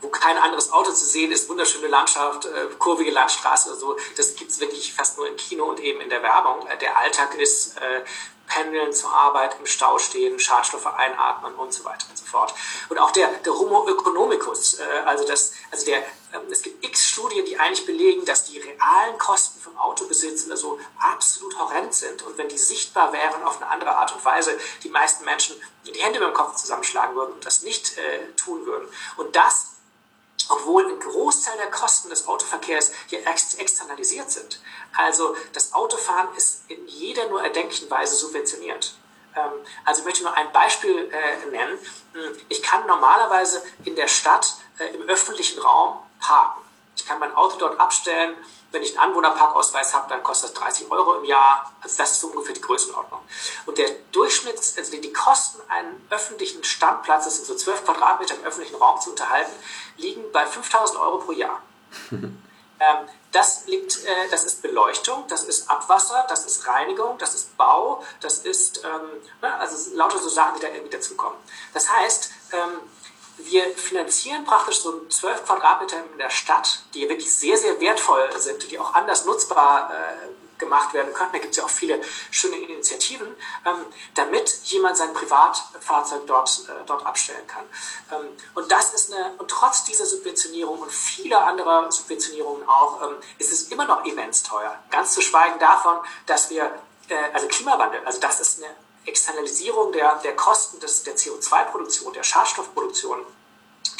wo 0.00 0.08
kein 0.08 0.38
anderes 0.38 0.72
Auto 0.72 0.92
zu 0.92 1.04
sehen 1.04 1.30
ist, 1.30 1.48
wunderschöne 1.48 1.88
Landschaft, 1.88 2.46
äh, 2.46 2.66
kurvige 2.78 3.10
Landstraße 3.10 3.70
oder 3.70 3.78
so, 3.78 3.96
das 4.16 4.34
gibt 4.34 4.50
es 4.50 4.60
wirklich 4.60 4.94
fast 4.94 5.18
nur 5.18 5.28
im 5.28 5.36
Kino 5.36 5.64
und 5.64 5.80
eben 5.80 6.00
in 6.00 6.08
der 6.08 6.22
Werbung. 6.22 6.66
Der 6.80 6.96
Alltag 6.96 7.34
ist 7.34 7.76
äh, 7.78 8.02
Pendeln 8.50 8.92
zur 8.92 9.12
Arbeit, 9.12 9.56
im 9.58 9.66
Stau 9.66 9.98
stehen, 9.98 10.38
Schadstoffe 10.38 10.86
einatmen 10.86 11.54
und 11.54 11.72
so 11.72 11.84
weiter 11.84 12.06
und 12.10 12.18
so 12.18 12.24
fort. 12.24 12.52
Und 12.88 12.98
auch 12.98 13.12
der, 13.12 13.28
der 13.28 13.54
Homo 13.54 13.88
economicus, 13.88 14.80
äh, 14.80 14.84
also, 15.04 15.26
das, 15.26 15.52
also 15.70 15.86
der, 15.86 15.98
ähm, 15.98 16.04
es 16.50 16.62
gibt 16.62 16.84
x 16.84 17.08
Studien, 17.08 17.44
die 17.44 17.58
eigentlich 17.58 17.86
belegen, 17.86 18.24
dass 18.24 18.44
die 18.44 18.58
realen 18.58 19.18
Kosten 19.18 19.60
vom 19.60 19.76
Autobesitz 19.78 20.48
also 20.50 20.78
absolut 20.98 21.58
horrend 21.58 21.94
sind. 21.94 22.22
Und 22.22 22.38
wenn 22.38 22.48
die 22.48 22.58
sichtbar 22.58 23.12
wären 23.12 23.42
auf 23.42 23.60
eine 23.60 23.70
andere 23.70 23.96
Art 23.96 24.14
und 24.14 24.24
Weise, 24.24 24.58
die 24.82 24.88
meisten 24.88 25.24
Menschen 25.24 25.60
die 25.86 26.00
Hände 26.00 26.20
beim 26.20 26.34
Kopf 26.34 26.56
zusammenschlagen 26.56 27.16
würden 27.16 27.32
und 27.32 27.44
das 27.44 27.62
nicht 27.62 27.98
äh, 27.98 28.32
tun 28.36 28.64
würden. 28.66 28.88
Und 29.16 29.34
das 29.34 29.70
obwohl 30.48 30.84
ein 30.86 30.98
Großteil 30.98 31.56
der 31.58 31.70
Kosten 31.70 32.08
des 32.08 32.26
Autoverkehrs 32.26 32.92
hier 33.06 33.24
ex 33.26 33.54
externalisiert 33.54 34.30
sind. 34.30 34.60
Also 34.96 35.36
das 35.52 35.72
Autofahren 35.72 36.34
ist 36.36 36.64
in 36.68 36.86
jeder 36.88 37.28
nur 37.28 37.42
erdenklichen 37.42 37.88
Weise 37.88 38.16
subventioniert. 38.16 38.94
Ähm, 39.36 39.52
also 39.84 40.00
ich 40.00 40.04
möchte 40.04 40.22
nur 40.24 40.36
ein 40.36 40.50
Beispiel 40.52 41.10
äh, 41.12 41.50
nennen. 41.50 41.78
Hm, 42.14 42.36
ich 42.48 42.62
kann 42.62 42.86
normalerweise 42.86 43.62
in 43.84 43.94
der 43.94 44.08
Stadt 44.08 44.56
äh, 44.78 44.86
im 44.94 45.02
öffentlichen 45.02 45.60
Raum 45.60 46.00
parken. 46.20 46.60
Ich 46.96 47.06
kann 47.06 47.18
mein 47.18 47.34
Auto 47.34 47.56
dort 47.58 47.80
abstellen 47.80 48.34
wenn 48.72 48.82
ich 48.82 48.98
einen 48.98 49.10
Anwohnerparkausweis 49.10 49.94
habe, 49.94 50.08
dann 50.08 50.22
kostet 50.22 50.50
das 50.50 50.60
30 50.60 50.90
Euro 50.90 51.18
im 51.18 51.24
Jahr. 51.24 51.72
Also 51.80 51.96
das 51.98 52.12
ist 52.12 52.20
so 52.20 52.28
ungefähr 52.28 52.54
die 52.54 52.60
Größenordnung. 52.60 53.20
Und 53.66 53.78
der 53.78 53.90
Durchschnitts, 54.12 54.76
also 54.78 54.96
die 54.96 55.12
Kosten 55.12 55.60
einen 55.68 56.06
öffentlichen 56.10 56.62
Standplatzes 56.62 57.40
in 57.40 57.44
so 57.46 57.54
12 57.54 57.84
Quadratmeter 57.84 58.36
im 58.36 58.44
öffentlichen 58.44 58.76
Raum 58.76 59.00
zu 59.00 59.10
unterhalten, 59.10 59.52
liegen 59.96 60.22
bei 60.32 60.46
5000 60.46 61.00
Euro 61.00 61.18
pro 61.18 61.32
Jahr. 61.32 61.60
ähm, 62.12 62.36
das 63.32 63.66
liegt, 63.66 64.04
äh, 64.04 64.28
das 64.30 64.44
ist 64.44 64.62
Beleuchtung, 64.62 65.24
das 65.28 65.44
ist 65.44 65.68
Abwasser, 65.68 66.24
das 66.28 66.46
ist 66.46 66.66
Reinigung, 66.66 67.18
das 67.18 67.34
ist 67.34 67.56
Bau, 67.56 68.04
das 68.20 68.38
ist, 68.38 68.84
ähm, 68.84 69.20
ne, 69.42 69.54
also 69.56 69.94
lauter 69.96 70.18
so 70.18 70.28
Sachen, 70.28 70.56
die 70.56 70.62
da 70.62 70.68
irgendwie 70.68 70.90
dazukommen. 70.90 71.38
Das 71.74 71.90
heißt, 71.90 72.30
ähm, 72.52 72.80
wir 73.44 73.64
finanzieren 73.76 74.44
praktisch 74.44 74.80
so 74.80 75.06
12 75.08 75.44
Quadratmeter 75.44 75.96
in 76.12 76.18
der 76.18 76.30
Stadt, 76.30 76.82
die 76.94 77.08
wirklich 77.08 77.32
sehr, 77.32 77.56
sehr 77.56 77.80
wertvoll 77.80 78.28
sind, 78.38 78.70
die 78.70 78.78
auch 78.78 78.94
anders 78.94 79.24
nutzbar 79.24 79.90
äh, 79.92 80.60
gemacht 80.60 80.94
werden 80.94 81.12
könnten. 81.12 81.32
Da 81.32 81.38
gibt 81.38 81.52
es 81.52 81.56
ja 81.56 81.64
auch 81.64 81.70
viele 81.70 82.00
schöne 82.30 82.56
Initiativen, 82.56 83.26
ähm, 83.66 83.86
damit 84.14 84.48
jemand 84.64 84.96
sein 84.96 85.12
Privatfahrzeug 85.12 86.26
dort, 86.26 86.68
äh, 86.68 86.84
dort 86.86 87.04
abstellen 87.04 87.46
kann. 87.48 87.64
Ähm, 88.12 88.28
und 88.54 88.70
das 88.70 88.94
ist 88.94 89.12
eine, 89.12 89.32
und 89.38 89.50
trotz 89.50 89.82
dieser 89.84 90.06
Subventionierung 90.06 90.78
und 90.78 90.92
vieler 90.92 91.46
anderer 91.46 91.90
Subventionierungen 91.90 92.68
auch, 92.68 93.02
ähm, 93.02 93.16
ist 93.38 93.52
es 93.52 93.64
immer 93.64 93.86
noch 93.86 94.04
immens 94.04 94.44
teuer. 94.44 94.78
Ganz 94.90 95.14
zu 95.14 95.20
schweigen 95.20 95.58
davon, 95.58 95.96
dass 96.26 96.50
wir, 96.50 96.64
äh, 97.08 97.16
also 97.32 97.48
Klimawandel, 97.48 98.00
also 98.04 98.20
das 98.20 98.40
ist 98.40 98.62
eine 98.62 98.72
Externalisierung 99.06 99.92
der, 99.92 100.16
der 100.16 100.36
Kosten 100.36 100.80
des, 100.80 101.02
der 101.02 101.16
CO2-Produktion, 101.16 102.12
der 102.12 102.22
Schadstoffproduktion, 102.22 103.24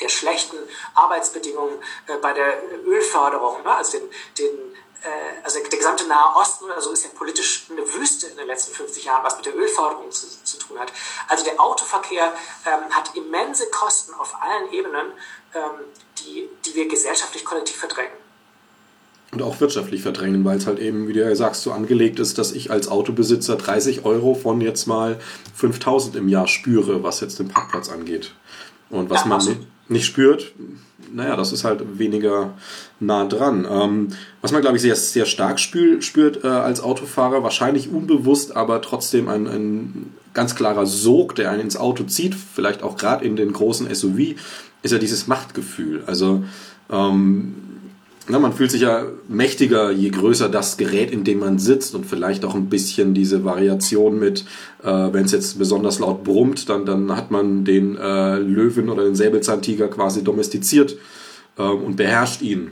der 0.00 0.08
schlechten 0.08 0.56
Arbeitsbedingungen 0.94 1.82
äh, 2.06 2.16
bei 2.16 2.32
der 2.32 2.62
Ölförderung, 2.84 3.62
ne? 3.62 3.74
also 3.74 3.98
den, 3.98 4.10
den 4.38 4.74
äh, 5.02 5.42
also 5.42 5.58
der 5.58 5.78
gesamte 5.78 6.06
Nahe 6.06 6.36
Osten 6.36 6.66
oder 6.66 6.80
so 6.80 6.92
ist 6.92 7.04
ja 7.04 7.10
politisch 7.10 7.66
eine 7.70 7.86
Wüste 7.94 8.26
in 8.26 8.36
den 8.36 8.46
letzten 8.46 8.74
50 8.74 9.04
Jahren, 9.04 9.24
was 9.24 9.36
mit 9.36 9.46
der 9.46 9.56
Ölförderung 9.56 10.10
zu, 10.10 10.26
zu 10.44 10.58
tun 10.58 10.78
hat. 10.78 10.92
Also 11.28 11.44
der 11.44 11.60
Autoverkehr 11.60 12.34
ähm, 12.66 12.94
hat 12.94 13.14
immense 13.16 13.70
Kosten 13.70 14.14
auf 14.14 14.34
allen 14.40 14.72
Ebenen, 14.72 15.12
ähm, 15.54 15.84
die, 16.18 16.48
die 16.64 16.74
wir 16.74 16.88
gesellschaftlich 16.88 17.44
kollektiv 17.44 17.76
verdrängen 17.76 18.29
und 19.32 19.42
auch 19.42 19.60
wirtschaftlich 19.60 20.02
verdrängen, 20.02 20.44
weil 20.44 20.58
es 20.58 20.66
halt 20.66 20.80
eben, 20.80 21.06
wie 21.06 21.12
du 21.12 21.20
ja 21.20 21.34
sagst, 21.36 21.62
so 21.62 21.72
angelegt 21.72 22.18
ist, 22.18 22.38
dass 22.38 22.52
ich 22.52 22.70
als 22.70 22.88
Autobesitzer 22.88 23.56
30 23.56 24.04
Euro 24.04 24.34
von 24.34 24.60
jetzt 24.60 24.86
mal 24.86 25.18
5000 25.54 26.16
im 26.16 26.28
Jahr 26.28 26.48
spüre, 26.48 27.02
was 27.02 27.20
jetzt 27.20 27.38
den 27.38 27.48
Parkplatz 27.48 27.88
angeht. 27.90 28.32
Und 28.88 29.08
was 29.08 29.20
ja, 29.20 29.26
man 29.28 29.44
nicht, 29.44 29.60
nicht 29.88 30.06
spürt, 30.06 30.52
naja, 31.12 31.36
das 31.36 31.52
ist 31.52 31.64
halt 31.64 31.98
weniger 31.98 32.54
nah 32.98 33.24
dran. 33.24 33.66
Ähm, 33.70 34.08
was 34.40 34.52
man, 34.52 34.62
glaube 34.62 34.76
ich, 34.76 34.82
sehr, 34.82 34.96
sehr 34.96 35.26
stark 35.26 35.60
spür, 35.60 36.02
spürt 36.02 36.44
äh, 36.44 36.48
als 36.48 36.80
Autofahrer, 36.80 37.42
wahrscheinlich 37.42 37.88
unbewusst, 37.90 38.56
aber 38.56 38.82
trotzdem 38.82 39.28
ein, 39.28 39.46
ein 39.46 40.14
ganz 40.34 40.54
klarer 40.54 40.86
Sog, 40.86 41.34
der 41.34 41.50
einen 41.50 41.62
ins 41.62 41.76
Auto 41.76 42.04
zieht, 42.04 42.34
vielleicht 42.34 42.82
auch 42.82 42.96
gerade 42.96 43.24
in 43.24 43.36
den 43.36 43.52
großen 43.52 43.92
SUV, 43.92 44.36
ist 44.82 44.92
ja 44.92 44.98
dieses 44.98 45.26
Machtgefühl. 45.26 46.02
Also 46.06 46.44
ähm, 46.90 47.54
Na, 48.28 48.38
man 48.38 48.52
fühlt 48.52 48.70
sich 48.70 48.82
ja 48.82 49.06
mächtiger, 49.28 49.90
je 49.90 50.10
größer 50.10 50.48
das 50.48 50.76
Gerät, 50.76 51.10
in 51.10 51.24
dem 51.24 51.40
man 51.40 51.58
sitzt 51.58 51.94
und 51.94 52.06
vielleicht 52.06 52.44
auch 52.44 52.54
ein 52.54 52.68
bisschen 52.68 53.14
diese 53.14 53.44
Variation 53.44 54.18
mit, 54.18 54.44
äh, 54.82 54.86
wenn 54.86 55.24
es 55.24 55.32
jetzt 55.32 55.58
besonders 55.58 55.98
laut 55.98 56.22
brummt, 56.22 56.68
dann, 56.68 56.86
dann 56.86 57.16
hat 57.16 57.30
man 57.30 57.64
den 57.64 57.96
äh, 57.96 58.38
Löwen 58.38 58.88
oder 58.88 59.04
den 59.04 59.14
Säbelzahntiger 59.14 59.88
quasi 59.88 60.22
domestiziert 60.22 60.96
äh, 61.58 61.62
und 61.62 61.96
beherrscht 61.96 62.42
ihn 62.42 62.70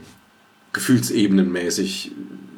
gefühlsebenenmäßig. 0.71 2.11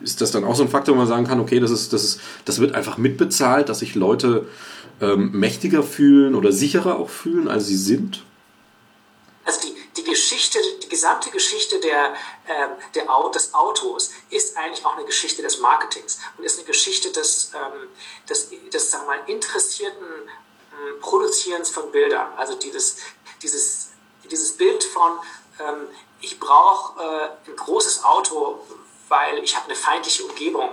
Ist 0.04 0.22
das 0.22 0.32
dann 0.32 0.44
auch 0.44 0.56
so 0.56 0.64
ein 0.64 0.70
Faktor, 0.70 0.96
wo 0.96 1.00
man 1.00 1.08
sagen 1.08 1.26
kann, 1.26 1.40
okay, 1.40 1.60
das, 1.60 1.72
ist, 1.72 1.94
das, 1.94 2.04
ist, 2.04 2.22
das 2.46 2.60
wird 2.60 2.76
einfach 2.76 2.98
mitbezahlt, 2.98 3.70
dass 3.70 3.80
sich 3.80 3.96
Leute 3.96 4.48
ähm, 5.00 5.32
mächtiger 5.32 5.82
fühlen 5.84 6.36
oder 6.36 6.52
sicherer 6.52 6.98
auch 6.98 7.10
fühlen, 7.10 7.48
als 7.48 7.68
sie 7.68 7.78
sind? 7.78 8.24
Also 9.46 9.60
die, 9.62 9.81
die 9.98 10.04
Geschichte, 10.04 10.60
die 10.84 10.90
gesamte 10.90 11.30
Geschichte 11.32 11.80
der, 11.80 12.16
ähm, 12.48 12.72
der, 12.96 13.08
des 13.34 13.54
Autos 13.54 14.12
ist 14.30 14.58
eigentlich 14.58 14.86
auch 14.86 14.96
eine 14.96 15.06
Geschichte 15.06 15.42
des 15.42 15.60
Marketings 15.60 16.20
und 16.38 16.44
ist 16.44 16.58
eine 16.58 16.66
Geschichte 16.66 17.12
des, 17.12 17.52
ähm, 17.54 17.90
des, 18.30 18.50
des 18.72 18.92
sagen 18.92 19.06
wir 19.06 19.18
mal, 19.18 19.30
interessierten 19.30 20.08
ähm, 20.08 21.00
Produzierens 21.02 21.70
von 21.70 21.92
Bildern. 21.92 22.32
Also 22.38 22.56
dieses, 22.56 22.98
dieses, 23.42 23.90
dieses 24.24 24.56
Bild 24.56 24.84
von, 24.84 25.20
ähm, 25.60 25.88
ich 26.22 26.40
brauche 26.40 27.02
äh, 27.02 27.50
ein 27.50 27.56
großes 27.56 28.04
Auto, 28.04 28.66
weil 29.10 29.44
ich 29.44 29.56
habe 29.56 29.66
eine 29.66 29.76
feindliche 29.76 30.24
Umgebung? 30.24 30.70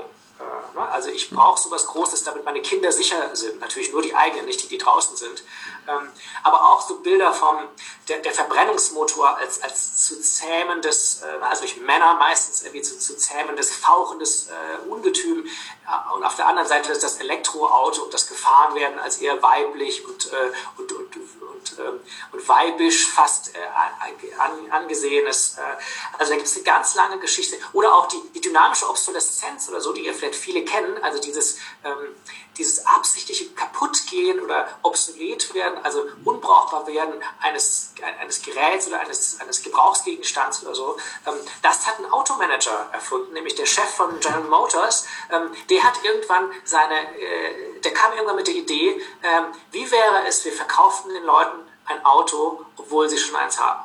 Also 0.76 1.10
ich 1.10 1.30
brauche 1.30 1.60
sowas 1.60 1.86
Großes, 1.86 2.24
damit 2.24 2.44
meine 2.44 2.62
Kinder 2.62 2.92
sicher 2.92 3.34
sind. 3.34 3.60
Natürlich 3.60 3.92
nur 3.92 4.02
die 4.02 4.14
eigenen, 4.14 4.46
nicht 4.46 4.62
die, 4.62 4.68
die 4.68 4.78
draußen 4.78 5.16
sind. 5.16 5.42
Ähm, 5.88 6.08
aber 6.42 6.72
auch 6.72 6.80
so 6.86 7.00
Bilder 7.00 7.32
vom 7.32 7.56
der, 8.08 8.18
der 8.18 8.32
Verbrennungsmotor 8.32 9.36
als, 9.36 9.62
als 9.62 10.04
zu 10.04 10.20
zähmendes, 10.20 11.22
äh, 11.22 11.44
also 11.44 11.62
durch 11.62 11.78
Männer 11.78 12.14
meistens 12.14 12.62
irgendwie 12.62 12.82
zu, 12.82 12.98
zu 12.98 13.16
zähmendes, 13.16 13.74
fauchendes 13.74 14.48
äh, 14.48 14.88
Ungetüm. 14.88 15.46
Und 16.14 16.24
auf 16.24 16.36
der 16.36 16.46
anderen 16.46 16.68
Seite 16.68 16.92
ist 16.92 17.02
das 17.02 17.18
Elektroauto 17.18 18.02
und 18.02 18.14
das 18.14 18.28
Gefahrenwerden 18.28 18.98
als 18.98 19.18
eher 19.18 19.42
weiblich 19.42 20.04
und, 20.04 20.30
und, 20.76 20.92
und, 20.92 21.16
und, 21.16 21.16
ähm, 21.16 21.57
und 21.80 22.48
weibisch 22.48 23.08
fast 23.08 23.52
an, 24.38 24.70
angesehenes. 24.70 25.56
Also 26.18 26.32
da 26.32 26.36
gibt 26.36 26.48
es 26.48 26.56
eine 26.56 26.64
ganz 26.64 26.94
lange 26.94 27.18
Geschichte. 27.18 27.56
Oder 27.72 27.94
auch 27.94 28.08
die, 28.08 28.20
die 28.34 28.40
dynamische 28.40 28.88
Obsoleszenz 28.88 29.68
oder 29.68 29.80
so, 29.80 29.92
die 29.92 30.06
ihr 30.06 30.14
vielleicht 30.14 30.36
viele 30.36 30.64
kennen, 30.64 31.02
also 31.02 31.20
dieses, 31.20 31.58
ähm, 31.84 32.14
dieses 32.56 32.84
absichtliche 32.86 33.50
Kaputtgehen 33.50 34.40
oder 34.40 34.68
obsolet 34.82 35.54
werden, 35.54 35.78
also 35.84 36.04
unbrauchbar 36.24 36.86
werden 36.86 37.14
eines, 37.40 37.92
eines 38.20 38.42
Geräts 38.42 38.88
oder 38.88 39.00
eines, 39.00 39.40
eines 39.40 39.62
Gebrauchsgegenstands 39.62 40.62
oder 40.64 40.74
so, 40.74 40.96
ähm, 41.26 41.34
das 41.62 41.86
hat 41.86 41.98
ein 41.98 42.10
Automanager 42.10 42.88
erfunden, 42.92 43.32
nämlich 43.32 43.54
der 43.54 43.66
Chef 43.66 43.88
von 43.88 44.18
General 44.20 44.42
Motors, 44.42 45.06
ähm, 45.30 45.50
der 45.70 45.84
hat 45.84 46.02
irgendwann 46.02 46.50
seine, 46.64 47.16
äh, 47.18 47.80
der 47.80 47.92
kam 47.92 48.12
irgendwann 48.12 48.36
mit 48.36 48.48
der 48.48 48.54
Idee, 48.54 49.00
wie 49.70 49.90
wäre 49.90 50.26
es, 50.26 50.44
wir 50.44 50.52
verkauften 50.52 51.12
den 51.12 51.22
Leuten 51.22 51.67
ein 51.88 52.04
Auto, 52.04 52.64
obwohl 52.76 53.08
sie 53.08 53.18
schon 53.18 53.36
eins 53.36 53.58
haben. 53.58 53.84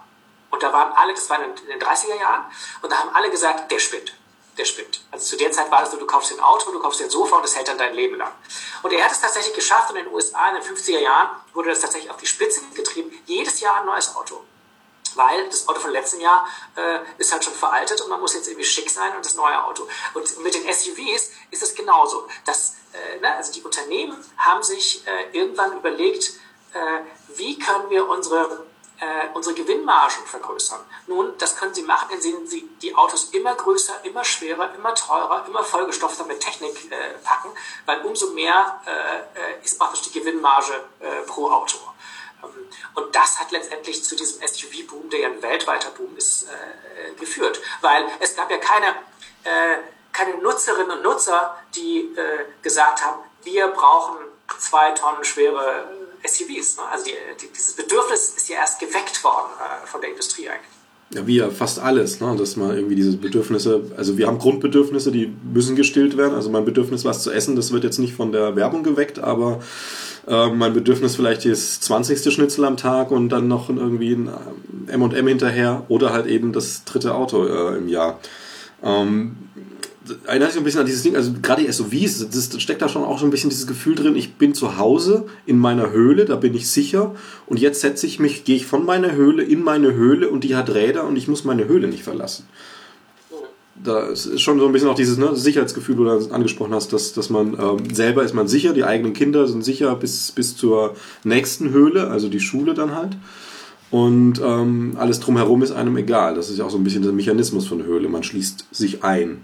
Und 0.49 0.61
da 0.61 0.71
waren 0.71 0.93
alle, 0.93 1.13
das 1.13 1.29
war 1.29 1.43
in 1.43 1.55
den 1.67 1.81
30er 1.81 2.19
Jahren, 2.19 2.45
und 2.81 2.91
da 2.91 2.99
haben 2.99 3.09
alle 3.15 3.29
gesagt, 3.31 3.71
der 3.71 3.79
spinnt 3.79 4.13
der 4.57 4.65
spinnt. 4.65 5.03
Also 5.11 5.25
zu 5.25 5.37
der 5.37 5.51
Zeit 5.51 5.71
war 5.71 5.83
es 5.83 5.91
so, 5.91 5.97
du 5.97 6.05
kaufst 6.05 6.31
dir 6.31 6.35
ein 6.35 6.41
Auto, 6.41 6.71
du 6.71 6.79
kaufst 6.79 6.99
dir 6.99 7.05
ein 7.05 7.09
Sofa 7.09 7.37
und 7.37 7.43
das 7.43 7.55
hält 7.55 7.67
dann 7.67 7.77
dein 7.77 7.93
Leben 7.95 8.17
lang. 8.17 8.31
Und 8.83 8.93
er 8.93 9.03
hat 9.03 9.11
es 9.11 9.19
tatsächlich 9.19 9.55
geschafft 9.55 9.89
und 9.89 9.97
in 9.97 10.05
den 10.05 10.13
USA 10.13 10.49
in 10.49 10.61
den 10.61 10.63
50er 10.63 10.99
Jahren 10.99 11.29
wurde 11.53 11.69
das 11.69 11.79
tatsächlich 11.79 12.11
auf 12.11 12.17
die 12.17 12.27
Spitze 12.27 12.61
getrieben. 12.75 13.11
Jedes 13.25 13.59
Jahr 13.59 13.79
ein 13.79 13.85
neues 13.85 14.15
Auto. 14.15 14.43
Weil 15.15 15.47
das 15.47 15.67
Auto 15.67 15.79
von 15.79 15.91
letztem 15.91 16.21
Jahr 16.21 16.47
äh, 16.75 16.99
ist 17.17 17.31
halt 17.31 17.43
schon 17.43 17.53
veraltet 17.53 18.01
und 18.01 18.09
man 18.09 18.19
muss 18.19 18.33
jetzt 18.33 18.47
irgendwie 18.47 18.65
schick 18.65 18.89
sein 18.89 19.15
und 19.15 19.25
das 19.25 19.35
neue 19.35 19.63
Auto. 19.63 19.87
Und 20.13 20.39
mit 20.43 20.53
den 20.53 20.63
SUVs 20.71 21.31
ist 21.51 21.63
es 21.63 21.75
genauso. 21.75 22.27
Das, 22.45 22.75
äh, 22.93 23.19
ne, 23.19 23.35
also 23.35 23.51
die 23.51 23.61
Unternehmen 23.61 24.17
haben 24.37 24.63
sich 24.63 25.05
äh, 25.05 25.37
irgendwann 25.37 25.77
überlegt, 25.77 26.33
äh, 26.73 26.99
wie 27.37 27.57
können 27.59 27.89
wir 27.89 28.07
unsere 28.07 28.65
äh, 29.03 29.27
unsere 29.33 29.55
Gewinnmargen 29.55 30.25
vergrößern. 30.25 30.79
Nun, 31.07 31.33
das 31.37 31.55
können 31.57 31.73
Sie 31.73 31.81
machen, 31.81 32.09
indem 32.11 32.45
Sie 32.47 32.69
die 32.81 32.95
Autos 32.95 33.25
immer 33.31 33.55
größer, 33.55 33.93
immer 34.03 34.23
schwerer, 34.23 34.73
immer 34.75 34.95
teurer, 34.95 35.45
immer 35.47 35.63
vollgestopfter 35.63 36.25
mit 36.25 36.39
Technik 36.39 36.91
äh, 36.91 36.95
packen, 37.23 37.49
weil 37.85 38.01
umso 38.01 38.31
mehr 38.31 38.79
äh, 38.85 39.39
äh 39.39 39.63
ist 39.63 39.77
praktisch 39.79 40.03
die 40.03 40.19
Gewinnmarge 40.19 40.73
äh, 40.99 41.21
pro 41.25 41.49
Auto. 41.49 41.77
Ähm, 42.43 42.49
und 42.93 43.15
das 43.15 43.39
hat 43.39 43.51
letztendlich 43.51 44.03
zu 44.03 44.15
diesem 44.15 44.45
SUV-Boom, 44.47 45.09
der 45.09 45.19
ja 45.19 45.27
ein 45.27 45.41
weltweiter 45.41 45.89
Boom 45.91 46.15
ist, 46.15 46.43
äh, 46.43 47.13
geführt. 47.15 47.59
Weil 47.81 48.07
es 48.19 48.35
gab 48.35 48.49
ja 48.49 48.57
keine, 48.57 48.95
keine 50.11 50.37
Nutzerinnen 50.37 50.97
und 50.97 51.03
Nutzer, 51.03 51.57
die 51.75 52.15
gesagt 52.61 53.03
haben, 53.03 53.19
wir 53.43 53.67
brauchen 53.67 54.17
zwei 54.57 54.91
Tonnen 54.91 55.23
schwere 55.23 55.87
SUVs. 56.25 56.77
Ne? 56.77 56.83
Also 56.91 57.05
die, 57.05 57.11
die, 57.41 57.51
dieses 57.53 57.75
Bedürfnis 57.75 58.33
ist 58.35 58.49
ja 58.49 58.57
erst 58.57 58.79
geweckt 58.79 59.23
worden 59.23 59.51
äh, 59.59 59.87
von 59.87 60.01
der 60.01 60.09
Industrie 60.11 60.49
eigentlich. 60.49 60.73
Ja, 61.13 61.27
wie 61.27 61.35
ja 61.35 61.49
fast 61.49 61.79
alles, 61.79 62.19
ne? 62.21 62.35
dass 62.37 62.55
man 62.55 62.75
irgendwie 62.75 62.95
diese 62.95 63.17
Bedürfnisse, 63.17 63.91
also 63.97 64.17
wir 64.17 64.25
haben 64.25 64.39
Grundbedürfnisse, 64.39 65.11
die 65.11 65.31
müssen 65.53 65.75
gestillt 65.75 66.17
werden. 66.17 66.33
Also 66.33 66.49
mein 66.49 66.65
Bedürfnis, 66.65 67.05
was 67.05 67.21
zu 67.21 67.31
essen, 67.31 67.55
das 67.55 67.71
wird 67.71 67.83
jetzt 67.83 67.99
nicht 67.99 68.15
von 68.15 68.31
der 68.31 68.55
Werbung 68.55 68.83
geweckt, 68.83 69.19
aber 69.19 69.59
äh, 70.27 70.49
mein 70.49 70.73
Bedürfnis 70.73 71.15
vielleicht 71.15 71.45
ist 71.45 71.83
20. 71.83 72.33
Schnitzel 72.33 72.65
am 72.65 72.77
Tag 72.77 73.11
und 73.11 73.29
dann 73.29 73.47
noch 73.47 73.69
irgendwie 73.69 74.13
ein 74.13 74.29
M&M 74.87 75.27
hinterher 75.27 75.85
oder 75.87 76.13
halt 76.13 76.25
eben 76.25 76.51
das 76.51 76.83
dritte 76.85 77.13
Auto 77.13 77.45
äh, 77.45 77.77
im 77.77 77.87
Jahr. 77.89 78.19
Ähm, 78.81 79.35
erinnert 80.25 80.51
sich 80.51 80.59
ein 80.59 80.63
bisschen 80.63 80.81
an 80.81 80.85
dieses 80.85 81.03
Ding, 81.03 81.15
also 81.15 81.31
gerade 81.41 81.63
die 81.63 81.71
SUVs, 81.71 82.27
das 82.29 82.61
steckt 82.61 82.81
da 82.81 82.89
schon 82.89 83.03
auch 83.03 83.19
so 83.19 83.25
ein 83.25 83.31
bisschen 83.31 83.49
dieses 83.49 83.67
Gefühl 83.67 83.95
drin, 83.95 84.15
ich 84.15 84.35
bin 84.35 84.53
zu 84.53 84.77
Hause 84.77 85.25
in 85.45 85.57
meiner 85.57 85.91
Höhle, 85.91 86.25
da 86.25 86.35
bin 86.35 86.53
ich 86.53 86.69
sicher 86.69 87.15
und 87.45 87.59
jetzt 87.59 87.81
setze 87.81 88.05
ich 88.05 88.19
mich, 88.19 88.43
gehe 88.43 88.55
ich 88.55 88.65
von 88.65 88.85
meiner 88.85 89.13
Höhle 89.13 89.43
in 89.43 89.63
meine 89.63 89.93
Höhle 89.93 90.29
und 90.29 90.43
die 90.43 90.55
hat 90.55 90.73
Räder 90.73 91.05
und 91.05 91.15
ich 91.15 91.27
muss 91.27 91.43
meine 91.43 91.67
Höhle 91.67 91.87
nicht 91.87 92.03
verlassen. 92.03 92.45
Da 93.75 94.07
ist 94.07 94.39
schon 94.39 94.59
so 94.59 94.65
ein 94.65 94.71
bisschen 94.71 94.87
auch 94.87 94.95
dieses 94.95 95.17
ne, 95.17 95.35
Sicherheitsgefühl, 95.35 95.97
wo 95.97 96.03
du 96.03 96.31
angesprochen 96.31 96.73
hast, 96.73 96.93
dass, 96.93 97.13
dass 97.13 97.29
man 97.29 97.57
ähm, 97.59 97.93
selber 97.93 98.23
ist 98.23 98.33
man 98.33 98.47
sicher, 98.47 98.73
die 98.73 98.83
eigenen 98.83 99.13
Kinder 99.13 99.47
sind 99.47 99.63
sicher 99.63 99.95
bis, 99.95 100.31
bis 100.31 100.55
zur 100.55 100.95
nächsten 101.23 101.71
Höhle, 101.71 102.09
also 102.09 102.29
die 102.29 102.39
Schule 102.39 102.75
dann 102.75 102.95
halt. 102.95 103.17
Und 103.89 104.41
ähm, 104.43 104.95
alles 104.97 105.19
drumherum 105.19 105.63
ist 105.63 105.71
einem 105.71 105.97
egal. 105.97 106.35
Das 106.35 106.49
ist 106.49 106.57
ja 106.57 106.65
auch 106.65 106.71
so 106.71 106.77
ein 106.77 106.83
bisschen 106.83 107.03
der 107.03 107.11
Mechanismus 107.11 107.67
von 107.67 107.83
Höhle. 107.83 108.09
Man 108.09 108.23
schließt 108.23 108.65
sich 108.71 109.03
ein 109.03 109.43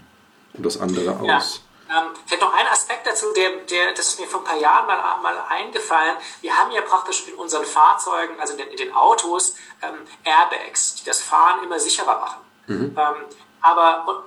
und 0.60 0.66
das 0.66 0.80
andere 0.80 1.18
aus. 1.18 1.26
Ja. 1.26 1.42
Ähm, 1.90 2.10
vielleicht 2.26 2.42
noch 2.42 2.54
ein 2.54 2.66
Aspekt 2.68 3.06
dazu, 3.06 3.32
der, 3.32 3.50
der, 3.68 3.92
das 3.94 4.08
ist 4.08 4.20
mir 4.20 4.26
vor 4.26 4.40
ein 4.40 4.44
paar 4.44 4.58
Jahren 4.58 4.86
mal, 4.86 5.18
mal 5.22 5.44
eingefallen. 5.48 6.16
Wir 6.40 6.56
haben 6.56 6.70
ja 6.70 6.82
praktisch 6.82 7.26
in 7.26 7.34
unseren 7.34 7.64
Fahrzeugen, 7.64 8.38
also 8.38 8.52
in 8.52 8.58
den, 8.58 8.68
in 8.68 8.76
den 8.76 8.94
Autos, 8.94 9.56
ähm, 9.82 10.06
Airbags, 10.22 10.96
die 10.96 11.04
das 11.04 11.20
Fahren 11.20 11.64
immer 11.64 11.80
sicherer 11.80 12.20
machen. 12.20 12.40
Mhm. 12.66 12.96
Ähm, 12.96 13.24
aber 13.60 14.04
und 14.06 14.24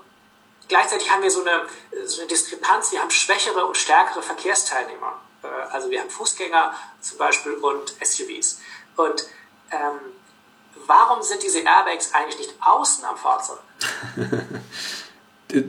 gleichzeitig 0.67 1.09
haben 1.09 1.23
wir 1.23 1.31
so 1.31 1.41
eine, 1.41 1.65
so 2.05 2.21
eine 2.21 2.27
Diskrepanz, 2.27 2.91
wir 2.91 2.99
haben 2.99 3.11
schwächere 3.11 3.65
und 3.65 3.77
stärkere 3.77 4.21
Verkehrsteilnehmer. 4.21 5.13
Äh, 5.43 5.47
also 5.71 5.89
wir 5.89 6.01
haben 6.01 6.09
Fußgänger 6.09 6.73
zum 6.99 7.17
Beispiel 7.17 7.53
und 7.53 7.93
SUVs. 8.03 8.59
Und 8.97 9.25
ähm, 9.71 9.99
warum 10.85 11.21
sind 11.21 11.43
diese 11.43 11.59
Airbags 11.59 12.13
eigentlich 12.13 12.39
nicht 12.39 12.55
außen 12.59 13.05
am 13.05 13.15
Fahrzeug? 13.15 13.59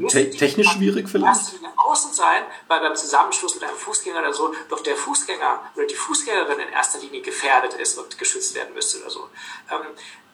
Te 0.09 0.31
technisch 0.31 0.71
schwierig 0.71 1.09
vielleicht? 1.09 1.53
außen 1.95 2.13
sein, 2.13 2.45
weil 2.69 2.81
beim 2.81 2.97
Zusammenschluss 2.97 3.55
mit 3.55 3.65
einem 3.65 3.77
Fußgänger 3.77 4.21
oder 4.21 4.33
so 4.33 4.55
doch 4.69 4.81
der 4.81 4.97
Fußgänger 4.97 5.71
oder 5.77 5.87
die 5.87 5.95
Fußgängerin 5.95 6.59
in 6.59 6.69
erster 6.71 6.99
Linie 6.99 7.21
gefährdet 7.23 7.75
ist 7.75 7.99
und 7.99 8.19
geschützt 8.19 8.55
werden 8.55 8.75
müsste 8.75 9.01
oder 9.01 9.11
so. 9.11 9.29
Ähm, 9.71 9.83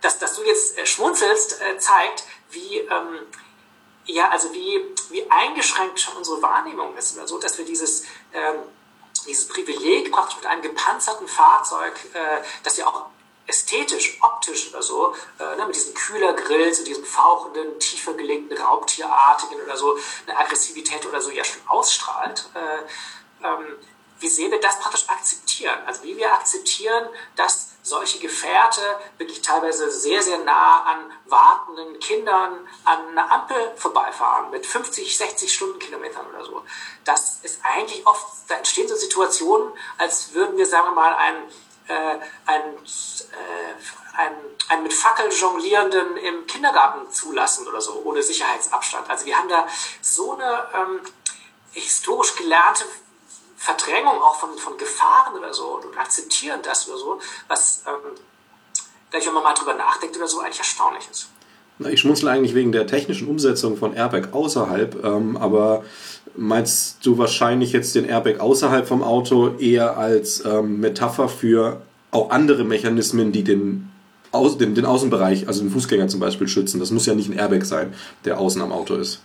dass, 0.00 0.18
dass 0.18 0.36
du 0.36 0.42
jetzt 0.44 0.78
äh, 0.78 0.86
schmunzelst, 0.86 1.60
äh, 1.60 1.78
zeigt, 1.78 2.24
wie, 2.50 2.78
ähm, 2.78 3.20
ja, 4.06 4.30
also 4.30 4.52
wie, 4.54 4.80
wie 5.10 5.30
eingeschränkt 5.30 6.00
schon 6.00 6.16
unsere 6.16 6.40
Wahrnehmung 6.40 6.96
ist 6.96 7.16
oder 7.16 7.28
so, 7.28 7.38
dass 7.38 7.58
wir 7.58 7.64
dieses, 7.64 8.04
ähm, 8.32 8.60
dieses 9.26 9.48
Privileg 9.48 10.10
praktisch 10.10 10.36
mit 10.36 10.46
einem 10.46 10.62
gepanzerten 10.62 11.28
Fahrzeug, 11.28 11.92
äh, 12.14 12.42
das 12.62 12.78
ja 12.78 12.86
auch 12.86 13.06
ästhetisch, 13.46 14.18
optisch 14.22 14.70
oder 14.70 14.82
so, 14.82 15.14
äh, 15.38 15.56
ne, 15.56 15.66
mit 15.66 15.74
diesen 15.74 15.94
Kühlergrills 15.94 16.78
und 16.78 16.88
diesem 16.88 17.04
fauchenden, 17.04 17.78
tiefer 17.78 18.14
gelegten, 18.14 18.56
raubtierartigen 18.56 19.60
oder 19.62 19.76
so, 19.76 19.98
eine 20.26 20.38
Aggressivität 20.38 21.04
oder 21.06 21.20
so 21.20 21.30
ja 21.30 21.44
schon 21.44 21.62
ausstrahlt, 21.66 22.48
äh, 22.54 23.46
ähm, 23.46 23.76
wie 24.20 24.28
sehr 24.28 24.50
wir 24.50 24.60
das 24.60 24.78
praktisch 24.78 25.08
akzeptieren. 25.08 25.78
Also 25.86 26.02
wie 26.02 26.16
wir 26.16 26.32
akzeptieren, 26.32 27.08
dass 27.36 27.70
solche 27.82 28.18
Gefährte 28.18 28.82
wirklich 29.16 29.40
teilweise 29.40 29.90
sehr, 29.90 30.22
sehr 30.22 30.38
nah 30.38 30.82
an 30.82 31.10
wartenden 31.24 31.98
Kindern 32.00 32.68
an 32.84 33.08
einer 33.08 33.32
Ampel 33.32 33.72
vorbeifahren 33.76 34.50
mit 34.50 34.66
50, 34.66 35.16
60 35.16 35.52
Stundenkilometern 35.52 36.26
oder 36.26 36.44
so. 36.44 36.62
Das 37.04 37.38
ist 37.42 37.60
eigentlich 37.62 38.06
oft, 38.06 38.26
da 38.48 38.56
entstehen 38.56 38.88
so 38.88 38.94
Situationen, 38.94 39.72
als 39.96 40.34
würden 40.34 40.58
wir, 40.58 40.66
sagen 40.66 40.88
wir 40.88 40.94
mal, 40.94 41.14
ein 41.14 41.30
einen, 41.30 41.48
äh, 41.90 42.50
einen, 44.16 44.38
einen 44.68 44.82
mit 44.82 44.92
Fackel 44.92 45.30
jonglierenden 45.32 46.16
im 46.16 46.46
Kindergarten 46.46 47.10
zulassen 47.10 47.66
oder 47.66 47.80
so, 47.80 48.02
ohne 48.04 48.22
Sicherheitsabstand. 48.22 49.08
Also 49.10 49.26
wir 49.26 49.36
haben 49.36 49.48
da 49.48 49.66
so 50.00 50.34
eine 50.34 50.68
ähm, 50.74 51.00
historisch 51.72 52.36
gelernte 52.36 52.84
Verdrängung 53.56 54.22
auch 54.22 54.36
von, 54.36 54.56
von 54.56 54.78
Gefahren 54.78 55.36
oder 55.36 55.52
so 55.52 55.80
und 55.84 55.98
akzeptieren 55.98 56.60
das 56.62 56.88
oder 56.88 56.98
so, 56.98 57.20
was, 57.48 57.82
ähm, 57.86 58.14
wenn 59.10 59.34
man 59.34 59.42
mal 59.42 59.54
drüber 59.54 59.74
nachdenkt 59.74 60.16
oder 60.16 60.28
so, 60.28 60.40
eigentlich 60.40 60.58
erstaunlich 60.58 61.08
ist. 61.10 61.28
Ich 61.88 62.00
schmunzle 62.00 62.30
eigentlich 62.30 62.54
wegen 62.54 62.72
der 62.72 62.86
technischen 62.86 63.26
Umsetzung 63.28 63.76
von 63.78 63.94
Airbag 63.94 64.32
außerhalb, 64.32 65.02
ähm, 65.02 65.36
aber 65.38 65.82
meinst 66.36 67.04
du 67.04 67.18
wahrscheinlich 67.18 67.72
jetzt 67.72 67.94
den 67.94 68.04
Airbag 68.04 68.40
außerhalb 68.40 68.86
vom 68.86 69.02
Auto 69.02 69.56
eher 69.58 69.96
als 69.96 70.44
ähm, 70.44 70.80
Metapher 70.80 71.28
für 71.28 71.82
auch 72.10 72.30
andere 72.30 72.64
Mechanismen, 72.64 73.32
die 73.32 73.44
den, 73.44 73.88
Au 74.32 74.48
den, 74.48 74.74
den 74.74 74.84
Außenbereich, 74.84 75.48
also 75.48 75.60
den 75.60 75.70
Fußgänger 75.70 76.08
zum 76.08 76.20
Beispiel, 76.20 76.48
schützen? 76.48 76.78
Das 76.78 76.90
muss 76.90 77.06
ja 77.06 77.14
nicht 77.14 77.28
ein 77.28 77.38
Airbag 77.38 77.64
sein, 77.64 77.94
der 78.24 78.38
außen 78.38 78.62
am 78.62 78.72
Auto 78.72 78.94
ist, 78.94 79.22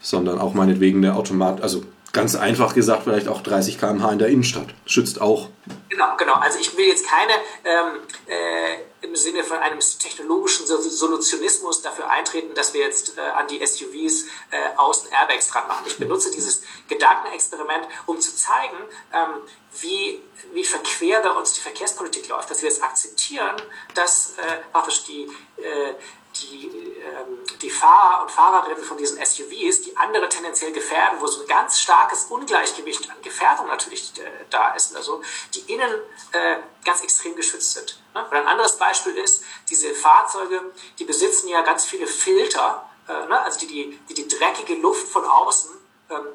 sondern 0.00 0.38
auch 0.38 0.54
meinetwegen 0.54 1.02
der 1.02 1.16
Automat, 1.16 1.62
also 1.62 1.82
ganz 2.12 2.34
einfach 2.34 2.74
gesagt, 2.74 3.04
vielleicht 3.04 3.28
auch 3.28 3.42
30 3.42 3.78
km/h 3.78 4.12
in 4.12 4.18
der 4.18 4.28
Innenstadt. 4.28 4.68
Schützt 4.86 5.20
auch. 5.20 5.48
Genau, 5.88 6.16
genau. 6.16 6.34
Also 6.34 6.58
ich 6.58 6.76
will 6.76 6.86
jetzt 6.86 7.06
keine 7.06 7.32
ähm, 7.64 8.00
äh, 8.26 9.06
im 9.06 9.16
Sinne 9.16 9.42
von 9.42 9.58
einem 9.58 9.80
technologischen 9.80 10.66
Solutionismus 10.66 11.82
dafür 11.82 12.08
eintreten, 12.08 12.54
dass 12.54 12.72
wir 12.74 12.82
jetzt 12.82 13.18
äh, 13.18 13.20
an 13.20 13.48
die 13.48 13.64
SUVs 13.64 14.26
äh, 14.50 14.76
außen 14.76 15.10
Airbags 15.10 15.48
dran 15.48 15.66
machen. 15.66 15.84
Ich 15.86 15.98
benutze 15.98 16.30
dieses 16.30 16.62
Gedankenexperiment, 16.88 17.86
um 18.06 18.20
zu 18.20 18.34
zeigen, 18.36 18.76
ähm, 19.12 19.42
wie, 19.80 20.20
wie 20.52 20.64
verquer 20.64 21.20
bei 21.20 21.30
uns 21.30 21.54
die 21.54 21.60
Verkehrspolitik 21.60 22.28
läuft, 22.28 22.50
dass 22.50 22.62
wir 22.62 22.68
es 22.68 22.82
akzeptieren, 22.82 23.56
dass 23.94 24.34
äh, 24.38 24.58
praktisch 24.70 25.04
die, 25.04 25.24
äh, 25.56 25.94
die, 26.36 26.66
ähm, 26.66 27.38
die 27.60 27.70
Fahrer 27.70 28.22
und 28.22 28.30
Fahrerinnen 28.30 28.82
von 28.82 28.96
diesen 28.96 29.24
SUVs, 29.24 29.82
die 29.82 29.96
andere 29.96 30.28
tendenziell 30.28 30.72
gefährden, 30.72 31.20
wo 31.20 31.26
so 31.26 31.42
ein 31.42 31.46
ganz 31.46 31.78
starkes 31.80 32.24
Ungleichgewicht 32.24 33.10
an 33.10 33.16
Gefährdung 33.22 33.66
natürlich 33.66 34.12
äh, 34.18 34.30
da 34.50 34.74
ist, 34.74 34.96
also 34.96 35.22
die 35.54 35.72
innen 35.72 35.92
äh, 36.32 36.56
ganz 36.84 37.02
extrem 37.02 37.36
geschützt 37.36 37.72
sind. 37.72 38.00
Ne? 38.14 38.26
Oder 38.28 38.40
ein 38.40 38.48
anderes 38.48 38.76
Beispiel 38.78 39.16
ist, 39.16 39.44
diese 39.68 39.94
Fahrzeuge, 39.94 40.72
die 40.98 41.04
besitzen 41.04 41.48
ja 41.48 41.62
ganz 41.62 41.84
viele 41.84 42.06
Filter, 42.06 42.88
äh, 43.08 43.26
ne? 43.26 43.40
also 43.42 43.60
die, 43.60 43.66
die, 43.66 43.98
die 44.08 44.14
die 44.14 44.28
dreckige 44.28 44.74
Luft 44.74 45.08
von 45.08 45.24
außen 45.24 45.81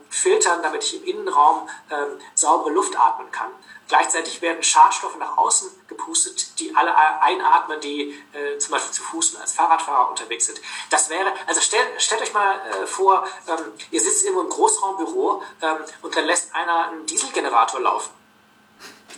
filtern, 0.10 0.62
damit 0.62 0.84
ich 0.84 1.02
im 1.02 1.04
Innenraum 1.04 1.70
ähm, 1.90 2.20
saubere 2.34 2.72
Luft 2.72 2.98
atmen 2.98 3.32
kann. 3.32 3.52
Gleichzeitig 3.88 4.42
werden 4.42 4.62
Schadstoffe 4.64 5.18
nach 5.18 5.38
außen 5.38 5.70
gepustet, 5.88 6.60
die 6.60 6.76
alle 6.76 6.94
einatmen, 7.22 7.80
die 7.80 8.22
äh, 8.34 8.58
zum 8.58 8.72
Beispiel 8.72 8.92
zu 8.92 9.02
Fuß 9.02 9.36
und 9.36 9.42
als 9.42 9.54
Fahrradfahrer 9.54 10.10
unterwegs 10.10 10.48
sind. 10.48 10.60
Das 10.90 11.10
wäre, 11.10 11.32
also 11.48 11.62
stellt, 11.62 12.02
stellt 12.02 12.22
euch 12.22 12.34
mal 12.34 12.60
äh, 12.60 12.86
vor, 12.86 13.26
ähm, 13.48 13.72
ihr 13.92 14.02
sitzt 14.02 14.26
irgendwo 14.26 14.42
im 14.42 14.50
Großraumbüro 14.50 15.42
ähm, 15.62 15.78
und 16.02 16.16
dann 16.16 16.26
lässt 16.26 16.54
einer 16.54 16.90
einen 16.90 17.06
Dieselgenerator 17.06 17.80
laufen. 17.80 18.12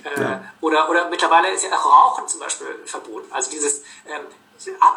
Äh, 0.03 0.21
ja. 0.21 0.43
oder, 0.61 0.89
oder 0.89 1.09
mittlerweile 1.09 1.49
ist 1.49 1.63
ja 1.63 1.75
auch 1.75 1.85
Rauchen 1.85 2.27
zum 2.27 2.39
Beispiel 2.39 2.67
verboten. 2.85 3.31
Also 3.31 3.49
dieses 3.49 3.83
ähm, 4.05 4.25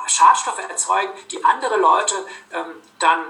Schadstoffe 0.07 0.59
erzeugen, 0.69 1.13
die 1.31 1.43
andere 1.45 1.77
Leute 1.77 2.15
ähm, 2.53 2.75
dann 2.99 3.25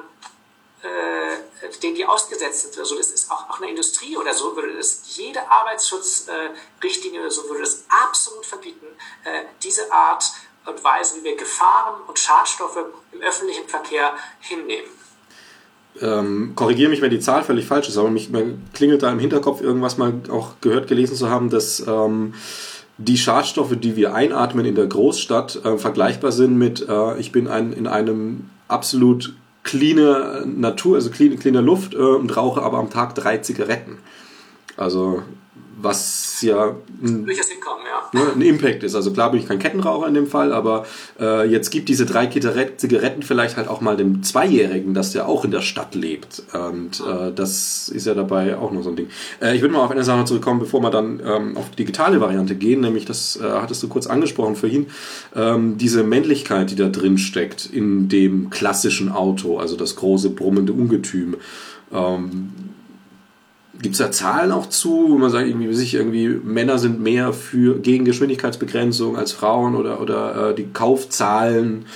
äh, 0.83 1.79
denen 1.83 1.95
die 1.95 2.07
ausgesetzt 2.07 2.63
sind. 2.63 2.79
Also 2.79 2.97
das 2.97 3.11
ist 3.11 3.31
auch, 3.31 3.51
auch 3.51 3.61
eine 3.61 3.71
Industrie 3.71 4.17
oder 4.17 4.35
so, 4.35 4.57
würde 4.57 4.77
das 4.77 5.03
jede 5.17 5.41
Arbeitsschutzrichtlinie 5.51 7.19
äh, 7.19 7.23
oder 7.23 7.31
so 7.31 7.49
würde 7.49 7.61
das 7.61 7.85
absolut 7.89 8.47
verbieten, 8.47 8.87
äh, 9.25 9.45
diese 9.63 9.91
Art 9.93 10.25
und 10.67 10.83
Weise, 10.85 11.21
wie 11.21 11.25
wir 11.25 11.37
Gefahren 11.37 12.01
und 12.07 12.19
Schadstoffe 12.19 12.79
im 13.13 13.21
öffentlichen 13.21 13.69
Verkehr 13.69 14.15
hinnehmen. 14.41 14.91
Ähm, 16.01 16.53
korrigiere 16.55 16.89
mich, 16.89 17.03
wenn 17.03 17.11
die 17.11 17.21
Zahl 17.21 17.43
völlig 17.43 17.67
falsch 17.67 17.89
ist, 17.89 17.99
aber 17.99 18.11
mich 18.11 18.31
klingelt 18.73 19.03
da 19.03 19.11
im 19.11 19.19
Hinterkopf 19.19 19.61
irgendwas 19.61 19.99
mal 19.99 20.15
auch 20.31 20.55
gehört, 20.61 20.89
gelesen 20.89 21.17
zu 21.17 21.29
haben, 21.29 21.51
dass 21.51 21.81
ähm, 21.87 22.35
die 22.97 23.19
Schadstoffe, 23.19 23.77
die 23.77 23.97
wir 23.97 24.15
einatmen 24.15 24.65
in 24.65 24.75
der 24.75 24.87
Großstadt, 24.87 25.65
äh, 25.65 25.79
vergleichbar 25.79 26.33
sind 26.33 26.57
mit, 26.57 26.87
äh, 26.89 27.19
ich 27.19 27.33
bin 27.33 27.47
ein, 27.49 27.73
in 27.73 27.87
einem 27.87 28.51
absolut 28.69 29.35
cleane 29.63 30.45
Natur, 30.47 30.97
also 30.97 31.11
clean, 31.11 31.39
cleane 31.39 31.61
Luft 31.61 31.95
äh, 31.95 31.99
und 31.99 32.37
rauche 32.37 32.63
aber 32.63 32.79
am 32.79 32.91
Tag 32.91 33.15
drei 33.15 33.39
Zigaretten. 33.39 33.99
Also 34.77 35.23
was 35.83 36.41
ja 36.43 36.77
ein, 37.03 37.25
ne, 38.13 38.33
ein, 38.35 38.41
Impact 38.41 38.83
ist. 38.83 38.95
Also 38.95 39.13
klar 39.13 39.31
bin 39.31 39.41
ich 39.41 39.49
kein 39.49 39.59
Kettenraucher 39.59 40.07
in 40.09 40.15
dem 40.15 40.27
Fall, 40.27 40.53
aber 40.53 40.87
äh, 41.19 41.49
jetzt 41.49 41.71
gibt 41.71 41.89
diese 41.89 42.07
drei 42.07 42.27
Zigaretten 42.27 43.23
vielleicht 43.23 43.57
halt 43.57 43.69
auch 43.69 43.81
mal 43.81 43.97
dem 43.97 44.23
Zweijährigen, 44.23 44.95
dass 44.95 45.13
der 45.13 45.29
auch 45.29 45.45
in 45.45 45.51
der 45.51 45.61
Stadt 45.61 45.95
lebt. 45.95 46.43
Und 46.53 47.01
äh, 47.01 47.33
das 47.35 47.89
ist 47.89 48.07
ja 48.07 48.15
dabei 48.15 48.57
auch 48.57 48.71
noch 48.71 48.83
so 48.83 48.91
ein 48.91 48.97
Ding. 48.97 49.09
Äh, 49.41 49.57
ich 49.57 49.63
würde 49.63 49.75
mal 49.75 49.85
auf 49.85 49.91
eine 49.91 50.05
Sache 50.05 50.25
zurückkommen, 50.25 50.61
bevor 50.61 50.81
wir 50.81 50.91
dann 50.91 51.21
ähm, 51.25 51.57
auf 51.57 51.71
die 51.71 51.77
digitale 51.77 52.21
Variante 52.21 52.55
gehen, 52.55 52.81
nämlich 52.81 53.05
das 53.05 53.37
äh, 53.37 53.43
hattest 53.45 53.83
du 53.83 53.89
kurz 53.89 54.07
angesprochen 54.07 54.57
vorhin, 54.57 54.87
ähm, 55.35 55.79
diese 55.79 56.05
Männlichkeit, 56.05 56.71
die 56.71 56.77
da 56.77 56.89
drin 56.89 57.19
steckt 57.19 57.67
in 57.67 58.09
dem 58.09 58.51
klassischen 58.51 59.11
Auto, 59.11 59.59
also 59.59 59.77
das 59.77 59.97
große 59.97 60.31
brummende 60.31 60.73
Ungetüm. 60.73 61.37
Ähm, 61.93 62.72
Gibt 63.83 63.95
es 63.95 63.99
da 63.99 64.13
Zahlen 64.13 64.53
auch 64.53 64.69
zu, 64.69 65.09
wo 65.11 65.19
man 65.19 65.31
sagt, 65.31 65.47
irgendwie, 65.47 65.73
sich 65.75 65.95
irgendwie 65.95 66.29
Männer 66.29 66.79
sind 66.79 67.01
mehr 67.01 67.33
für 67.33 67.81
gegen 67.81 68.05
Geschwindigkeitsbegrenzung 68.05 69.17
als 69.17 69.33
Frauen 69.33 69.75
oder, 69.75 70.01
oder 70.01 70.51
äh, 70.51 70.55
die 70.55 70.73
Kaufzahlen, 70.73 71.87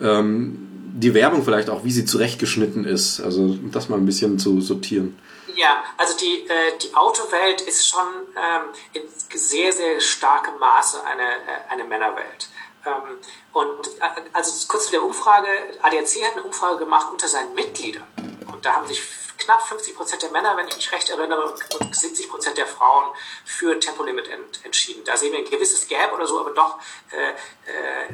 ähm, 0.00 0.68
die 0.94 1.14
Werbung 1.14 1.42
vielleicht 1.42 1.68
auch, 1.68 1.84
wie 1.84 1.90
sie 1.90 2.04
zurechtgeschnitten 2.04 2.84
ist, 2.84 3.20
also 3.20 3.56
das 3.72 3.88
mal 3.88 3.96
ein 3.96 4.06
bisschen 4.06 4.38
zu 4.38 4.60
sortieren. 4.60 5.18
Ja, 5.56 5.82
also 5.96 6.16
die, 6.16 6.46
äh, 6.46 6.78
die 6.82 6.94
Autowelt 6.94 7.60
ist 7.62 7.88
schon 7.88 8.06
ähm, 8.36 8.68
in 8.92 9.02
sehr, 9.34 9.72
sehr 9.72 10.00
starkem 10.00 10.58
Maße 10.58 11.04
eine, 11.04 11.22
äh, 11.22 11.70
eine 11.72 11.84
Männerwelt. 11.84 12.48
Ähm, 12.86 13.18
und 13.52 13.88
äh, 14.00 14.30
also 14.32 14.66
kurz 14.68 14.86
zu 14.86 14.92
der 14.92 15.02
Umfrage, 15.04 15.48
ADAC 15.82 16.24
hat 16.24 16.32
eine 16.34 16.42
Umfrage 16.44 16.78
gemacht 16.78 17.08
unter 17.10 17.28
seinen 17.28 17.54
Mitgliedern. 17.54 18.04
Und 18.52 18.64
da 18.64 18.74
haben 18.74 18.86
sich 18.86 19.00
knapp 19.44 19.66
50 19.66 19.96
Prozent 19.96 20.22
der 20.22 20.30
Männer, 20.30 20.56
wenn 20.56 20.68
ich 20.68 20.76
mich 20.76 20.92
recht 20.92 21.10
erinnere, 21.10 21.54
und 21.80 21.94
70 21.94 22.30
Prozent 22.30 22.58
der 22.58 22.66
Frauen 22.66 23.14
für 23.44 23.78
Tempolimit 23.78 24.28
ent 24.28 24.64
entschieden. 24.64 25.04
Da 25.04 25.16
sehen 25.16 25.32
wir 25.32 25.38
ein 25.38 25.50
gewisses 25.50 25.86
Gap 25.88 26.12
oder 26.12 26.26
so, 26.26 26.40
aber 26.40 26.50
doch 26.50 26.78
äh, 27.10 27.30
äh, 27.70 28.08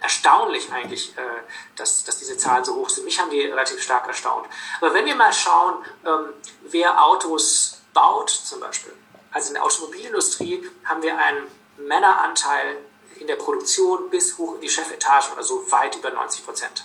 erstaunlich 0.00 0.70
eigentlich, 0.72 1.16
äh, 1.16 1.20
dass, 1.76 2.04
dass 2.04 2.18
diese 2.18 2.36
Zahlen 2.36 2.64
so 2.64 2.74
hoch 2.74 2.88
sind. 2.88 3.04
Mich 3.04 3.18
haben 3.18 3.30
die 3.30 3.40
relativ 3.40 3.82
stark 3.82 4.06
erstaunt. 4.06 4.46
Aber 4.80 4.92
wenn 4.94 5.06
wir 5.06 5.14
mal 5.14 5.32
schauen, 5.32 5.84
ähm, 6.06 6.34
wer 6.62 7.02
Autos 7.02 7.80
baut 7.92 8.30
zum 8.30 8.60
Beispiel, 8.60 8.92
also 9.32 9.48
in 9.48 9.54
der 9.54 9.64
Automobilindustrie 9.64 10.68
haben 10.84 11.02
wir 11.02 11.16
einen 11.16 11.46
Männeranteil 11.78 12.76
in 13.18 13.26
der 13.26 13.36
Produktion 13.36 14.10
bis 14.10 14.38
hoch 14.38 14.54
in 14.56 14.60
die 14.60 14.68
Chefetage, 14.68 15.36
also 15.36 15.70
weit 15.70 15.96
über 15.96 16.10
90 16.10 16.44
Prozent 16.44 16.84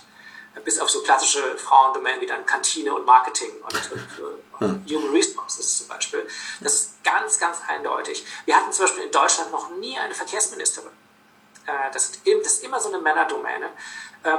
bis 0.64 0.80
auf 0.80 0.90
so 0.90 1.02
klassische 1.02 1.56
Frauendomänen 1.56 2.20
wie 2.20 2.26
dann 2.26 2.44
Kantine 2.44 2.92
und 2.94 3.06
Marketing 3.06 3.50
und, 3.62 3.92
und, 3.92 4.68
und 4.68 4.90
Human 4.90 5.10
Resources 5.10 5.78
zum 5.78 5.88
Beispiel. 5.88 6.26
Das 6.60 6.74
ist 6.74 7.04
ganz, 7.04 7.38
ganz 7.38 7.58
eindeutig. 7.68 8.24
Wir 8.44 8.56
hatten 8.56 8.72
zum 8.72 8.84
Beispiel 8.84 9.04
in 9.04 9.12
Deutschland 9.12 9.52
noch 9.52 9.70
nie 9.70 9.96
eine 9.98 10.14
Verkehrsministerin. 10.14 10.90
Äh, 11.66 11.92
das, 11.92 12.12
ist 12.24 12.64
immer 12.64 12.80
so 12.80 12.88
eine 12.88 12.98
Männerdomäne. 12.98 13.70
Ähm, 14.24 14.38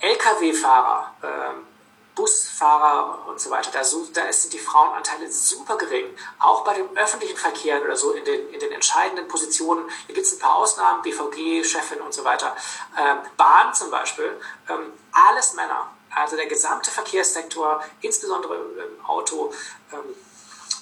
Lkw-Fahrer, 0.00 1.14
ähm, 1.22 1.66
Busfahrer 2.16 3.28
und 3.28 3.38
so 3.38 3.50
weiter, 3.50 3.70
da, 3.70 3.80
da 3.80 4.32
sind 4.32 4.52
die 4.52 4.58
Frauenanteile 4.58 5.30
super 5.30 5.76
gering. 5.76 6.06
Auch 6.38 6.64
bei 6.64 6.74
dem 6.74 6.96
öffentlichen 6.96 7.36
Verkehr 7.36 7.80
oder 7.82 7.94
so 7.94 8.12
in 8.12 8.24
den, 8.24 8.48
in 8.52 8.58
den 8.58 8.72
entscheidenden 8.72 9.28
Positionen, 9.28 9.88
hier 10.06 10.14
gibt 10.14 10.26
es 10.26 10.32
ein 10.32 10.38
paar 10.38 10.56
Ausnahmen, 10.56 11.02
BVG, 11.02 11.62
Chefin 11.62 12.00
und 12.00 12.14
so 12.14 12.24
weiter. 12.24 12.56
Ähm, 12.98 13.18
Bahn 13.36 13.72
zum 13.74 13.90
Beispiel, 13.90 14.40
ähm, 14.68 14.92
alles 15.12 15.54
Männer. 15.54 15.90
Also 16.14 16.36
der 16.36 16.46
gesamte 16.46 16.90
Verkehrssektor, 16.90 17.84
insbesondere 18.00 18.56
im 18.56 19.04
Auto, 19.04 19.52
ähm, 19.92 20.16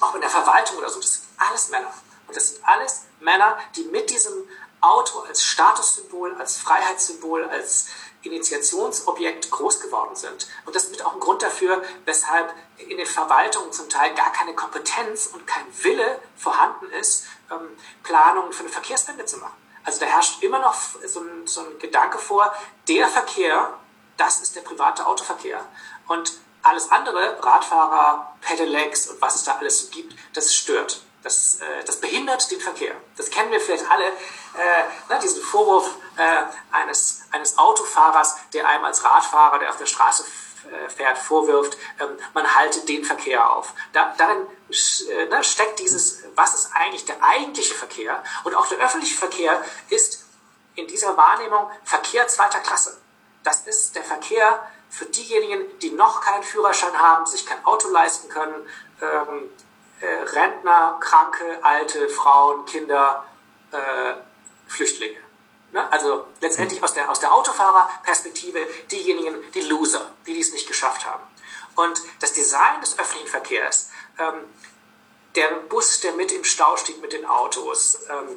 auch 0.01 0.15
in 0.15 0.21
der 0.21 0.31
Verwaltung 0.31 0.79
oder 0.79 0.89
so, 0.89 1.01
das 1.01 1.15
sind 1.15 1.25
alles 1.37 1.69
Männer. 1.71 1.93
Und 2.29 2.37
das 2.37 2.51
sind 2.51 2.65
alles 2.65 3.03
Männer, 3.19 3.59
die 3.75 3.83
mit 3.85 4.09
diesem 4.09 4.49
Auto 4.81 5.21
als 5.21 5.43
Statussymbol, 5.43 6.37
als 6.39 6.59
Freiheitssymbol, 6.59 7.45
als 7.45 7.87
Initiationsobjekt 8.25 9.51
groß 9.51 9.81
geworden 9.81 10.17
sind. 10.17 10.49
Und 10.65 10.75
das 10.75 10.85
ist 10.85 11.05
auch 11.05 11.15
ein 11.15 11.21
Grund 11.21 11.43
dafür, 11.43 11.83
weshalb 12.05 12.53
in 12.79 12.97
den 12.97 13.07
Verwaltungen 13.07 13.73
zum 13.73 13.89
Teil 13.89 14.15
gar 14.15 14.33
keine 14.33 14.55
Kompetenz 14.55 15.27
und 15.27 15.47
kein 15.47 15.65
Wille 15.83 16.21
vorhanden 16.37 16.91
ist, 16.91 17.27
ähm, 17.51 17.69
Planungen 18.03 18.53
für 18.53 18.61
eine 18.61 18.71
Verkehrswende 18.71 19.25
zu 19.25 19.39
machen. 19.39 19.57
Also 19.85 20.01
da 20.01 20.07
herrscht 20.07 20.43
immer 20.43 20.59
noch 20.59 20.75
so 21.07 21.21
ein, 21.21 21.47
so 21.47 21.61
ein 21.61 21.79
Gedanke 21.79 22.19
vor, 22.19 22.55
der 22.89 23.09
Verkehr, 23.09 23.79
das 24.17 24.41
ist 24.41 24.57
der 24.57 24.63
private 24.63 25.07
Autoverkehr. 25.07 25.65
Und 26.09 26.33
alles 26.63 26.91
andere, 26.91 27.39
Radfahrer, 27.43 28.35
Pedelecs 28.41 29.09
und 29.09 29.21
was 29.21 29.37
es 29.37 29.45
da 29.45 29.57
alles 29.57 29.83
so 29.83 29.89
gibt, 29.89 30.15
das 30.33 30.55
stört. 30.55 31.03
Das, 31.23 31.61
äh, 31.61 31.85
das 31.85 32.01
behindert 32.01 32.51
den 32.51 32.61
Verkehr. 32.61 32.95
Das 33.17 33.31
kennen 33.31 33.51
wir 33.51 33.61
vielleicht 33.61 33.91
alle, 33.91 34.13
äh, 34.57 35.13
ne, 35.13 35.21
diesen 35.21 35.43
Vorwurf 35.43 35.97
äh, 36.17 36.43
eines, 36.73 37.23
eines 37.31 37.59
Autofahrers, 37.59 38.37
der 38.53 38.69
einem 38.69 38.85
als 38.85 39.05
Radfahrer, 39.05 39.59
der 39.59 39.71
auf 39.71 39.79
der 39.79 39.87
Straße 39.87 40.25
äh, 40.71 40.89
fährt, 40.89 41.19
vorwirft, 41.19 41.77
ähm, 42.01 42.17
man 42.33 42.55
halte 42.55 42.81
den 42.87 43.05
Verkehr 43.05 43.51
auf. 43.51 43.75
Da, 43.93 44.15
darin 44.17 44.47
äh, 45.11 45.27
ne, 45.27 45.45
steckt 45.45 45.79
dieses, 45.79 46.23
was 46.35 46.55
ist 46.55 46.71
eigentlich 46.75 47.05
der 47.05 47.23
eigentliche 47.23 47.75
Verkehr? 47.75 48.23
Und 48.45 48.55
auch 48.55 48.67
der 48.67 48.79
öffentliche 48.79 49.19
Verkehr 49.19 49.63
ist 49.91 50.25
in 50.75 50.87
dieser 50.87 51.17
Wahrnehmung 51.17 51.71
Verkehr 51.85 52.27
zweiter 52.29 52.61
Klasse. 52.61 52.97
Das 53.43 53.67
ist 53.67 53.95
der 53.95 54.05
Verkehr 54.05 54.67
für 54.89 55.07
diejenigen, 55.07 55.79
die 55.81 55.91
noch 55.91 56.21
keinen 56.21 56.43
Führerschein 56.43 56.99
haben, 56.99 57.27
sich 57.27 57.45
kein 57.45 57.65
Auto 57.65 57.89
leisten 57.89 58.29
können, 58.29 58.55
ähm, 59.03 59.51
äh, 60.01 60.07
Rentner, 60.07 60.99
Kranke, 61.01 61.59
Alte, 61.63 62.09
Frauen, 62.09 62.65
Kinder, 62.65 63.25
äh, 63.73 64.15
Flüchtlinge. 64.75 65.19
Ne? 65.73 65.93
Also 65.93 66.27
letztendlich 66.41 66.83
aus 66.83 66.95
der, 66.95 67.11
aus 67.11 67.21
der 67.21 67.33
Autofahrerperspektive 67.33 68.67
diejenigen, 68.91 69.35
die 69.53 69.63
Loser, 69.63 70.13
die 70.27 70.35
dies 70.35 70.53
nicht 70.53 70.67
geschafft 70.67 71.07
haben. 71.07 71.23
Und 71.77 72.01
das 72.21 72.33
Design 72.33 72.81
des 72.81 72.99
öffentlichen 72.99 73.29
Verkehrs, 73.29 73.91
ähm, 74.19 74.45
der 75.35 75.49
Bus, 75.69 76.01
der 76.01 76.13
mit 76.13 76.31
im 76.31 76.45
Stau 76.45 76.77
steht 76.77 77.01
mit 77.01 77.13
den 77.13 77.27
Autos, 77.27 77.99
ähm, 78.09 78.37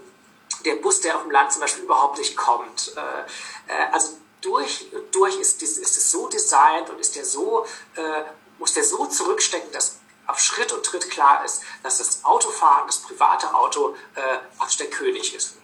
der 0.65 0.76
Bus, 0.78 1.02
der 1.02 1.15
auf 1.15 1.23
dem 1.23 1.32
Land 1.32 1.52
zum 1.52 1.62
Beispiel 1.62 1.84
überhaupt 1.84 2.17
nicht 2.17 2.36
kommt, 2.36 2.93
äh, 2.95 3.71
äh, 3.71 3.91
also 3.91 4.17
durch, 4.41 4.88
durch 5.12 5.39
ist, 5.39 5.62
ist 5.62 5.78
es 5.80 6.12
so 6.12 6.28
designt 6.28 6.89
und 6.89 7.00
ist 7.00 7.15
der 7.15 7.26
so, 7.26 7.65
äh, 7.95 8.23
muss 8.58 8.73
der 8.73 8.84
so 8.84 9.06
zurückstecken, 9.06 9.71
dass 9.71 10.00
auf 10.26 10.39
Schritt 10.39 10.73
und 10.73 10.84
Tritt 10.84 11.10
klar 11.10 11.45
ist, 11.45 11.62
dass 11.84 12.00
das 12.00 12.26
Autofahren, 12.26 12.88
das 12.88 12.97
private 12.97 13.54
Auto, 13.54 13.95
äh, 14.15 14.21
praktisch 14.58 14.78
der 14.78 14.89
König 14.89 15.34
ist. 15.36 15.56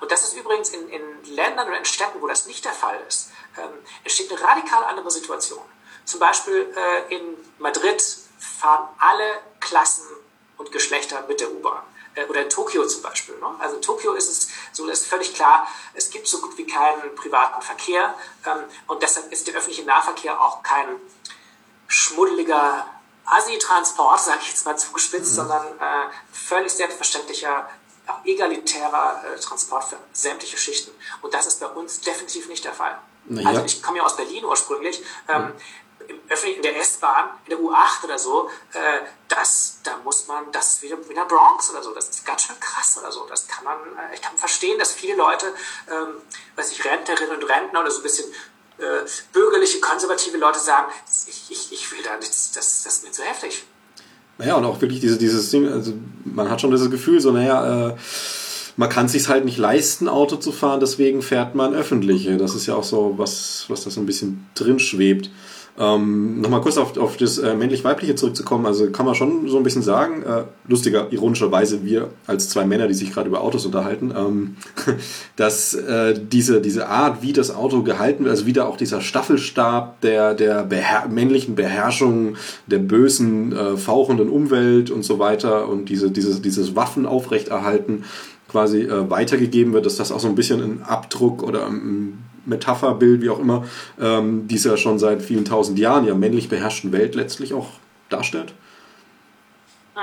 Und 0.00 0.10
das 0.10 0.24
ist 0.24 0.34
übrigens 0.34 0.70
in, 0.70 0.88
in 0.88 1.24
Ländern 1.34 1.68
oder 1.68 1.78
in 1.78 1.84
Städten, 1.84 2.20
wo 2.20 2.26
das 2.26 2.46
nicht 2.46 2.64
der 2.64 2.72
Fall 2.72 3.00
ist, 3.08 3.30
ähm, 3.56 3.70
entsteht 4.02 4.30
eine 4.30 4.40
radikal 4.40 4.84
andere 4.84 5.10
Situation. 5.10 5.64
Zum 6.04 6.20
Beispiel 6.20 6.74
äh, 6.76 7.14
in 7.14 7.22
Madrid 7.58 8.02
fahren 8.38 8.88
alle 8.98 9.40
Klassen 9.60 10.04
und 10.58 10.70
Geschlechter 10.72 11.24
mit 11.26 11.40
der 11.40 11.50
U-Bahn. 11.50 11.82
Äh, 12.14 12.26
oder 12.26 12.42
in 12.42 12.50
Tokio 12.50 12.86
zum 12.86 13.02
Beispiel. 13.02 13.36
Ne? 13.38 13.54
Also 13.58 13.76
in 13.76 13.82
Tokio 13.82 14.12
ist 14.14 14.28
es 14.28 14.48
so, 14.72 14.86
ist 14.88 15.06
völlig 15.06 15.34
klar, 15.34 15.66
es 15.94 16.10
gibt 16.10 16.26
so 16.26 16.40
gut 16.40 16.56
wie 16.56 16.66
keinen 16.66 17.14
privaten 17.14 17.62
Verkehr 17.62 18.14
ähm, 18.46 18.64
und 18.86 19.02
deshalb 19.02 19.32
ist 19.32 19.46
der 19.46 19.54
öffentliche 19.54 19.84
Nahverkehr 19.84 20.40
auch 20.40 20.62
kein 20.62 21.00
schmuddeliger 21.88 22.86
Assi-Transport, 23.26 24.20
sage 24.24 24.40
ich 24.42 24.48
jetzt 24.48 24.64
mal 24.64 24.76
zugespitzt, 24.76 25.32
mhm. 25.32 25.36
sondern 25.36 25.66
äh, 25.66 26.06
völlig 26.32 26.72
selbstverständlicher, 26.72 27.68
egalitärer 28.24 29.24
äh, 29.24 29.40
Transport 29.40 29.84
für 29.84 29.96
sämtliche 30.12 30.56
Schichten. 30.56 30.92
Und 31.22 31.34
das 31.34 31.46
ist 31.46 31.60
bei 31.60 31.66
uns 31.66 32.00
definitiv 32.00 32.48
nicht 32.48 32.64
der 32.64 32.74
Fall. 32.74 32.98
Ja. 33.28 33.48
Also 33.48 33.64
ich 33.64 33.82
komme 33.82 33.98
ja 33.98 34.04
aus 34.04 34.16
Berlin 34.16 34.44
ursprünglich. 34.44 35.02
Ähm, 35.28 35.42
mhm 35.42 35.52
im 36.08 36.20
öffentlichen, 36.28 36.56
in 36.56 36.62
der 36.62 36.76
S-Bahn, 36.80 37.30
in 37.46 37.50
der 37.50 37.58
U8 37.58 38.04
oder 38.04 38.18
so, 38.18 38.50
äh, 38.72 39.00
das, 39.28 39.78
da 39.82 39.96
muss 39.98 40.26
man, 40.26 40.50
das 40.52 40.70
ist 40.70 40.82
wieder 40.82 40.96
in 40.96 41.14
der 41.14 41.24
Bronx 41.24 41.70
oder 41.70 41.82
so, 41.82 41.92
das 41.92 42.08
ist 42.08 42.26
ganz 42.26 42.42
schön 42.42 42.58
krass 42.60 42.98
oder 42.98 43.10
so. 43.10 43.26
Das 43.26 43.46
kann 43.46 43.64
man, 43.64 43.78
äh, 43.78 44.14
ich 44.14 44.22
kann 44.22 44.36
verstehen, 44.36 44.78
dass 44.78 44.92
viele 44.92 45.16
Leute, 45.16 45.54
ähm, 45.90 46.20
weiß 46.56 46.72
ich, 46.72 46.84
Rentnerinnen 46.84 47.36
und 47.36 47.44
Rentner 47.44 47.80
oder 47.80 47.90
so 47.90 48.00
ein 48.00 48.02
bisschen 48.02 48.32
äh, 48.78 49.08
bürgerliche, 49.32 49.80
konservative 49.80 50.36
Leute 50.36 50.58
sagen, 50.58 50.92
ich, 51.26 51.50
ich, 51.50 51.72
ich 51.72 51.92
will 51.92 52.02
da 52.02 52.16
nichts, 52.16 52.52
das, 52.52 52.82
das 52.82 52.94
ist 52.94 53.04
mir 53.04 53.12
zu 53.12 53.22
heftig. 53.22 53.64
Naja, 54.38 54.56
und 54.56 54.64
auch 54.64 54.80
wirklich 54.80 55.00
diese, 55.00 55.18
dieses 55.18 55.50
Ding, 55.50 55.68
also 55.68 55.92
man 56.24 56.50
hat 56.50 56.60
schon 56.60 56.70
das 56.70 56.90
Gefühl, 56.90 57.20
so, 57.20 57.30
naja, 57.30 57.90
äh, 57.90 57.94
man 58.76 58.88
kann 58.88 59.06
es 59.06 59.12
sich 59.12 59.28
halt 59.28 59.44
nicht 59.44 59.58
leisten, 59.58 60.08
Auto 60.08 60.36
zu 60.36 60.50
fahren, 60.50 60.80
deswegen 60.80 61.22
fährt 61.22 61.54
man 61.54 61.74
öffentliche. 61.74 62.36
Das 62.36 62.54
ist 62.54 62.66
ja 62.66 62.74
auch 62.74 62.84
so 62.84 63.14
was, 63.16 63.66
was 63.68 63.84
da 63.84 63.90
so 63.90 64.00
ein 64.00 64.06
bisschen 64.06 64.46
drin 64.54 64.80
schwebt. 64.80 65.30
Ähm, 65.76 66.40
Nochmal 66.40 66.60
kurz 66.60 66.76
auf, 66.76 66.96
auf 66.98 67.16
das 67.16 67.38
äh, 67.38 67.54
männlich-weibliche 67.56 68.14
zurückzukommen, 68.14 68.64
also 68.64 68.90
kann 68.90 69.06
man 69.06 69.16
schon 69.16 69.48
so 69.48 69.56
ein 69.56 69.64
bisschen 69.64 69.82
sagen, 69.82 70.22
äh, 70.22 70.44
lustiger, 70.68 71.12
ironischerweise 71.12 71.84
wir 71.84 72.10
als 72.28 72.48
zwei 72.48 72.64
Männer, 72.64 72.86
die 72.86 72.94
sich 72.94 73.12
gerade 73.12 73.28
über 73.28 73.40
Autos 73.40 73.66
unterhalten, 73.66 74.14
ähm, 74.16 74.56
dass 75.36 75.74
äh, 75.74 76.14
diese, 76.16 76.60
diese 76.60 76.88
Art, 76.88 77.22
wie 77.22 77.32
das 77.32 77.52
Auto 77.52 77.82
gehalten 77.82 78.22
wird, 78.22 78.30
also 78.30 78.46
wieder 78.46 78.68
auch 78.68 78.76
dieser 78.76 79.00
Staffelstab 79.00 80.00
der, 80.02 80.34
der 80.34 80.62
beher 80.62 81.08
männlichen 81.08 81.56
Beherrschung 81.56 82.36
der 82.68 82.78
bösen, 82.78 83.52
äh, 83.52 83.76
fauchenden 83.76 84.28
Umwelt 84.28 84.92
und 84.92 85.02
so 85.02 85.18
weiter 85.18 85.68
und 85.68 85.88
diese, 85.88 86.12
dieses, 86.12 86.40
dieses 86.40 86.76
Waffen 86.76 87.04
aufrechterhalten 87.04 88.04
quasi 88.48 88.82
äh, 88.82 89.10
weitergegeben 89.10 89.72
wird, 89.72 89.86
dass 89.86 89.96
das 89.96 90.12
auch 90.12 90.20
so 90.20 90.28
ein 90.28 90.36
bisschen 90.36 90.62
ein 90.62 90.82
Abdruck 90.84 91.42
oder 91.42 91.66
ein 91.66 92.22
Metapherbild, 92.46 93.22
wie 93.22 93.30
auch 93.30 93.38
immer, 93.38 93.66
ähm, 94.00 94.46
die 94.48 94.56
es 94.56 94.64
ja 94.64 94.76
schon 94.76 94.98
seit 94.98 95.22
vielen 95.22 95.44
tausend 95.44 95.78
Jahren 95.78 96.06
ja 96.06 96.14
männlich 96.14 96.48
beherrschten 96.48 96.92
Welt 96.92 97.14
letztlich 97.14 97.54
auch 97.54 97.68
darstellt? 98.08 98.54
Hm. 99.94 100.02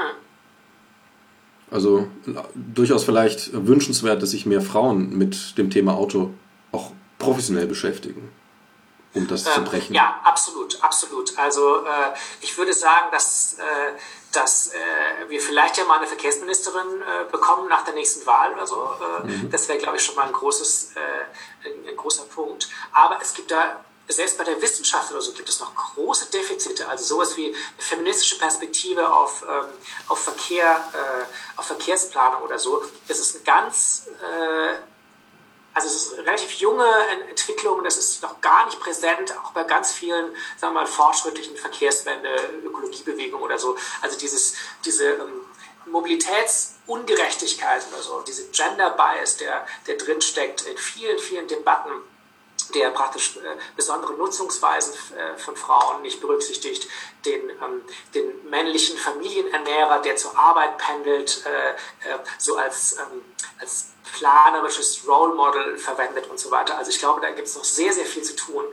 Also 1.70 2.08
durchaus 2.54 3.04
vielleicht 3.04 3.52
wünschenswert, 3.54 4.22
dass 4.22 4.32
sich 4.32 4.46
mehr 4.46 4.62
Frauen 4.62 5.18
mit 5.18 5.58
dem 5.58 5.70
Thema 5.70 5.96
Auto 5.96 6.34
auch 6.72 6.92
professionell 7.18 7.68
beschäftigen, 7.68 8.30
um 9.14 9.28
das 9.28 9.46
ähm, 9.46 9.52
zu 9.54 9.62
brechen. 9.64 9.94
Ja, 9.94 10.20
absolut, 10.24 10.84
absolut. 10.84 11.38
Also 11.38 11.78
äh, 11.78 12.14
ich 12.42 12.58
würde 12.58 12.74
sagen, 12.74 13.08
dass 13.12 13.58
äh, 13.60 13.98
dass 14.32 14.68
äh, 14.74 15.30
wir 15.30 15.42
vielleicht 15.42 15.78
ja 15.78 15.86
mal 15.86 15.98
eine 15.98 16.08
Verkehrsministerin 16.08 17.02
äh, 17.02 17.32
bekommen 17.32 17.68
nach 17.68 17.84
der 17.84 17.94
nächsten 17.94 18.26
Wahl 18.26 18.54
oder 18.54 18.66
so. 18.66 18.76
Äh, 19.24 19.28
mhm. 19.28 19.50
Das 19.52 19.68
wäre, 19.68 19.78
glaube 19.78 19.98
ich, 19.98 20.04
schon 20.04 20.16
mal 20.16 20.28
ein, 20.28 20.34
großes, 20.34 20.94
äh, 20.96 21.68
ein, 21.68 21.90
ein, 21.90 21.98
großer 21.98 22.24
Punkt. 22.24 22.70
Aber 22.94 23.20
es 23.22 23.34
gibt 23.34 23.52
da, 23.52 23.84
selbst 24.08 24.38
bei 24.38 24.44
der 24.44 24.62
Wissenschaft 24.62 25.12
oder 25.12 25.22
so, 25.22 25.34
gibt 25.34 25.50
es 25.50 25.60
noch 25.60 25.76
große 25.76 26.32
Defizite. 26.32 26.88
Also 26.88 27.04
sowas 27.16 27.36
wie 27.38 27.48
eine 27.48 27.56
feministische 27.78 28.38
Perspektive 28.38 29.12
auf, 29.12 29.44
ähm, 29.48 29.66
auf 30.08 30.20
Verkehr, 30.20 30.84
äh, 30.94 31.60
auf 31.60 31.66
Verkehrsplanung 31.66 32.42
oder 32.42 32.60
so. 32.60 32.84
Das 33.08 33.20
ist 33.20 33.36
ein 33.36 33.44
ganz 33.44 34.08
äh, 34.22 34.76
also 35.74 35.88
es 35.88 35.96
ist 35.96 36.14
eine 36.14 36.28
relativ 36.28 36.52
junge 36.54 36.86
Entwicklung, 37.30 37.84
das 37.84 37.98
ist 37.98 38.22
noch 38.22 38.42
gar 38.42 38.66
nicht 38.66 38.80
präsent, 38.80 39.34
auch 39.38 39.52
bei 39.52 39.64
ganz 39.64 39.94
vielen, 39.94 40.36
sagen 40.58 40.74
wir 40.74 40.82
mal, 40.82 40.86
fortschrittlichen 40.86 41.56
Verkehrswende, 41.56 42.30
Ökologiebewegung 42.64 43.42
oder 43.42 43.58
so. 43.58 43.78
Also 44.02 44.18
dieses, 44.18 44.56
diese 44.84 45.14
ähm, 45.14 45.46
Mobilitätsungerechtigkeit 45.86 47.84
oder 47.92 48.02
so, 48.02 48.22
diese 48.22 48.50
Gender 48.50 48.92
Bias, 48.92 49.38
der, 49.38 49.66
der 49.88 49.96
drinsteckt 49.96 50.64
in 50.64 50.78
vielen, 50.78 51.20
vielen 51.20 51.48
Debatten, 51.48 51.92
der 52.76 52.92
praktisch 52.92 53.38
äh, 53.38 53.58
besondere 53.76 54.14
Nutzungsweisen 54.14 54.94
äh, 55.16 55.38
von 55.38 55.56
Frauen 55.56 56.02
nicht 56.02 56.22
berücksichtigt, 56.22 56.88
den, 57.26 57.50
ähm, 57.50 57.82
den 58.14 58.50
männlichen 58.50 58.98
Familienernährer, 58.98 60.02
der 60.02 60.16
zur 60.16 60.38
Arbeit 60.38 60.78
pendelt, 60.78 61.44
äh, 61.46 62.10
äh 62.10 62.20
so 62.38 62.58
als, 62.58 62.98
ähm, 62.98 63.24
als 63.60 63.88
planerisches 64.18 65.08
Role 65.08 65.36
Model 65.36 65.78
verwendet 65.78 66.30
und 66.30 66.40
so 66.40 66.52
weiter. 66.52 66.78
Also 66.78 66.92
ich 66.92 67.00
glaube, 67.00 67.22
da 67.22 67.30
gibt 67.30 67.48
es 67.48 67.56
noch 67.56 67.64
sehr, 67.64 67.94
sehr 67.94 68.06
viel 68.06 68.24
zu 68.24 68.36
tun. 68.36 68.66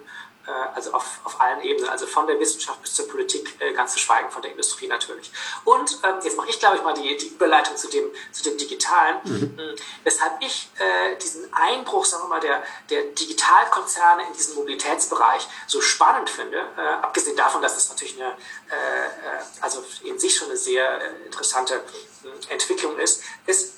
Äh, 0.48 0.74
also 0.74 0.92
auf, 0.92 1.20
auf 1.24 1.40
allen 1.40 1.61
Ebenen, 1.61 1.88
also 1.90 2.06
von 2.06 2.26
der 2.26 2.40
Wissenschaft 2.40 2.80
bis 2.80 2.94
zur 2.94 3.06
Politik, 3.08 3.54
äh, 3.61 3.72
ganz 3.72 3.92
zu 3.92 3.98
schweigen 3.98 4.30
von 4.30 4.40
der 4.40 4.50
Industrie 4.52 4.88
natürlich. 4.88 5.30
Und 5.64 5.98
ähm, 6.02 6.14
jetzt 6.22 6.37
mache 6.37 6.48
ich, 6.48 6.58
glaube 6.58 6.76
ich, 6.76 6.82
mal 6.82 6.94
die, 6.94 7.16
die 7.16 7.28
Überleitung 7.28 7.76
zu 7.76 7.88
dem, 7.88 8.06
zu 8.32 8.44
dem 8.44 8.56
Digitalen, 8.56 9.18
mhm. 9.24 9.58
Hm, 9.58 9.74
weshalb 10.04 10.40
ich 10.40 10.70
äh, 10.78 11.16
diesen 11.16 11.52
Einbruch, 11.52 12.04
sagen 12.04 12.24
wir 12.24 12.28
mal, 12.28 12.40
der, 12.40 12.62
der 12.88 13.02
Digitalkonzerne 13.02 14.26
in 14.26 14.32
diesem 14.32 14.54
Mobilitätsbereich 14.54 15.46
so 15.66 15.80
spannend 15.80 16.30
finde, 16.30 16.66
äh, 16.76 16.80
abgesehen 16.80 17.37
davon, 17.37 17.61
dass 17.61 17.74
das 17.74 17.90
natürlich 17.90 18.16
eine, 18.20 18.30
äh, 18.30 19.06
äh 19.06 19.40
also 19.61 19.84
in 20.04 20.18
sich 20.18 20.34
schon 20.34 20.48
eine 20.48 20.56
sehr 20.56 21.00
interessante 21.26 21.82
hm, 22.22 22.30
Entwicklung 22.49 22.99
ist, 22.99 23.22
ist, 23.46 23.78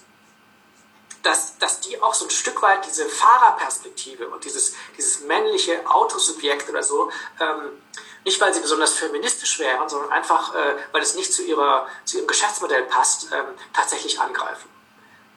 dass, 1.22 1.58
dass 1.58 1.80
die 1.80 2.00
auch 2.02 2.14
so 2.14 2.26
ein 2.26 2.30
Stück 2.30 2.62
weit 2.62 2.86
diese 2.86 3.08
Fahrerperspektive 3.08 4.28
und 4.28 4.44
dieses, 4.44 4.74
dieses 4.96 5.20
männliche 5.20 5.80
Autosubjekt 5.88 6.68
oder 6.68 6.82
so, 6.82 7.10
ähm, 7.40 7.82
nicht 8.24 8.40
weil 8.40 8.52
sie 8.52 8.60
besonders 8.60 8.94
feministisch 8.94 9.58
wären, 9.58 9.88
sondern 9.88 10.10
einfach, 10.12 10.54
äh, 10.54 10.76
weil 10.92 11.02
es 11.02 11.14
nicht 11.14 11.32
zu, 11.32 11.42
ihrer, 11.42 11.86
zu 12.04 12.18
ihrem 12.18 12.26
Geschäftsmodell 12.26 12.84
passt, 12.84 13.32
ähm, 13.32 13.46
tatsächlich 13.72 14.20
angreifen. 14.20 14.68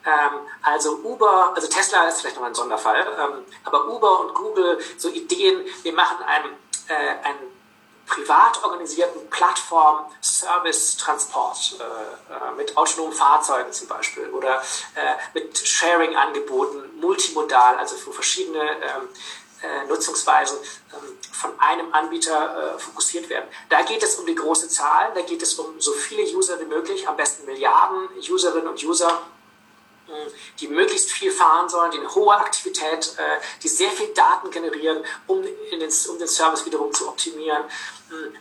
Ähm, 0.04 0.40
also 0.62 0.98
Uber, 1.02 1.52
also 1.54 1.66
Tesla 1.68 2.06
ist 2.08 2.20
vielleicht 2.20 2.36
noch 2.36 2.44
ein 2.44 2.54
Sonderfall, 2.54 3.06
ähm, 3.18 3.44
aber 3.64 3.88
Uber 3.88 4.20
und 4.20 4.34
Google, 4.34 4.78
so 4.98 5.08
Ideen, 5.08 5.64
wir 5.82 5.92
machen 5.92 6.22
ein, 6.26 6.44
äh, 6.88 7.26
ein 7.26 7.36
privat 8.06 8.62
organisierten 8.62 9.28
Plattform 9.30 10.06
Service 10.20 10.96
Transport 10.96 11.78
äh, 11.78 11.82
äh, 12.32 12.52
mit 12.56 12.76
autonomen 12.76 13.12
Fahrzeugen 13.12 13.72
zum 13.72 13.88
Beispiel 13.88 14.28
oder 14.30 14.60
äh, 14.94 15.14
mit 15.32 15.56
Sharing-Angeboten, 15.56 17.00
multimodal, 17.00 17.76
also 17.76 17.96
für 17.96 18.12
verschiedene 18.12 18.60
ähm, 18.60 19.08
äh, 19.62 19.86
Nutzungsweisen 19.86 20.58
ähm, 20.92 21.18
von 21.32 21.52
einem 21.58 21.92
Anbieter 21.94 22.74
äh, 22.74 22.78
fokussiert 22.78 23.28
werden. 23.30 23.48
Da 23.70 23.82
geht 23.82 24.02
es 24.02 24.16
um 24.16 24.26
die 24.26 24.34
große 24.34 24.68
Zahl, 24.68 25.12
da 25.14 25.22
geht 25.22 25.42
es 25.42 25.54
um 25.54 25.80
so 25.80 25.92
viele 25.92 26.22
User 26.36 26.60
wie 26.60 26.66
möglich, 26.66 27.08
am 27.08 27.16
besten 27.16 27.46
Milliarden 27.46 28.08
Userinnen 28.30 28.68
und 28.68 28.82
User 28.82 29.22
die 30.60 30.68
möglichst 30.68 31.10
viel 31.10 31.30
fahren 31.30 31.68
sollen, 31.68 31.90
die 31.90 31.98
eine 31.98 32.14
hohe 32.14 32.34
Aktivität, 32.34 33.14
äh, 33.18 33.40
die 33.62 33.68
sehr 33.68 33.90
viel 33.90 34.08
Daten 34.08 34.50
generieren, 34.50 35.04
um, 35.26 35.42
den, 35.42 35.52
um 36.08 36.18
den 36.18 36.28
Service 36.28 36.64
wiederum 36.64 36.92
zu 36.92 37.08
optimieren. 37.08 37.64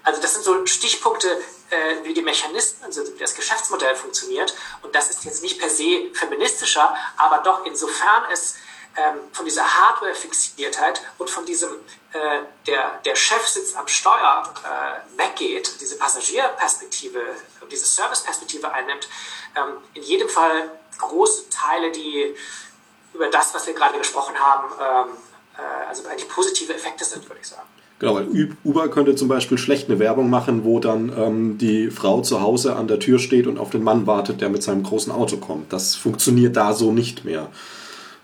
Also 0.04 0.22
das 0.22 0.34
sind 0.34 0.44
so 0.44 0.66
Stichpunkte, 0.66 1.42
äh, 1.70 2.04
wie 2.04 2.14
die 2.14 2.22
Mechanismen, 2.22 2.84
also 2.84 3.06
wie 3.06 3.20
das 3.20 3.34
Geschäftsmodell 3.34 3.96
funktioniert. 3.96 4.54
Und 4.82 4.94
das 4.94 5.10
ist 5.10 5.26
jetzt 5.26 5.42
nicht 5.42 5.60
per 5.60 5.70
se 5.70 6.12
feministischer, 6.14 6.96
aber 7.18 7.40
doch 7.40 7.66
insofern 7.66 8.24
es 8.32 8.56
ähm, 8.96 9.20
von 9.32 9.46
dieser 9.46 9.64
Hardware-Fixiertheit 9.64 11.02
und 11.18 11.30
von 11.30 11.46
diesem, 11.46 11.70
äh, 12.14 12.42
der, 12.68 13.00
der 13.06 13.16
Chef 13.16 13.46
sitzt 13.48 13.76
am 13.76 13.88
Steuer, 13.88 14.44
äh, 14.64 15.20
weggeht, 15.20 15.82
diese 15.82 15.98
Passagierperspektive 15.98 17.20
und 17.62 17.72
diese 17.72 17.86
Serviceperspektive 17.86 18.72
einnimmt, 18.72 19.08
ähm, 19.56 19.78
in 19.94 20.04
jedem 20.04 20.30
Fall 20.30 20.70
große 21.00 21.50
Teile, 21.50 21.92
die 21.92 22.36
über 23.14 23.28
das, 23.30 23.54
was 23.54 23.68
wir 23.68 23.74
gerade 23.74 23.98
gesprochen 23.98 24.36
haben, 24.38 24.70
ähm, 24.80 25.18
äh, 25.58 25.88
also 25.88 26.08
eigentlich 26.08 26.30
positive 26.30 26.74
Effekte 26.74 27.06
sind, 27.06 27.28
würde 27.30 27.42
ich 27.42 27.48
sagen. 27.48 27.68
Genau, 28.00 28.16
weil 28.16 28.56
Uber 28.64 28.90
könnte 28.90 29.16
zum 29.16 29.28
Beispiel 29.28 29.58
schlecht 29.58 29.90
eine 29.90 29.98
Werbung 29.98 30.30
machen, 30.30 30.66
wo 30.66 30.80
dann 30.80 31.14
ähm, 31.18 31.58
die 31.58 31.90
Frau 31.90 32.22
zu 32.22 32.42
Hause 32.42 32.76
an 32.76 32.88
der 32.88 33.00
Tür 33.00 33.18
steht 33.18 33.48
und 33.48 33.58
auf 33.58 33.70
den 33.70 33.84
Mann 33.84 34.08
wartet, 34.08 34.42
der 34.42 34.50
mit 34.50 34.62
seinem 34.62 34.84
großen 34.84 35.12
Auto 35.12 35.38
kommt. 35.38 35.72
Das 35.72 35.96
funktioniert 35.96 36.58
da 36.58 36.74
so 36.74 36.92
nicht 36.92 37.24
mehr. 37.24 37.50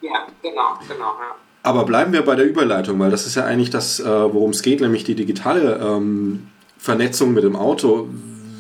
Ja, 0.02 0.28
genau, 0.42 0.80
genau. 0.88 1.06
Ja. 1.06 1.36
Aber 1.64 1.86
bleiben 1.86 2.14
wir 2.14 2.24
bei 2.24 2.36
der 2.36 2.46
Überleitung, 2.46 3.00
weil 3.00 3.12
das 3.12 3.26
ist 3.26 3.36
ja 3.36 3.46
eigentlich 3.46 3.70
das, 3.70 4.00
äh, 4.00 4.06
worum 4.06 4.52
es 4.52 4.62
geht, 4.62 4.82
nämlich 4.82 5.04
die 5.04 5.16
digitale 5.16 5.80
ähm, 5.84 6.48
Vernetzung 6.78 7.34
mit 7.34 7.44
dem 7.44 7.56
Auto 7.56 8.08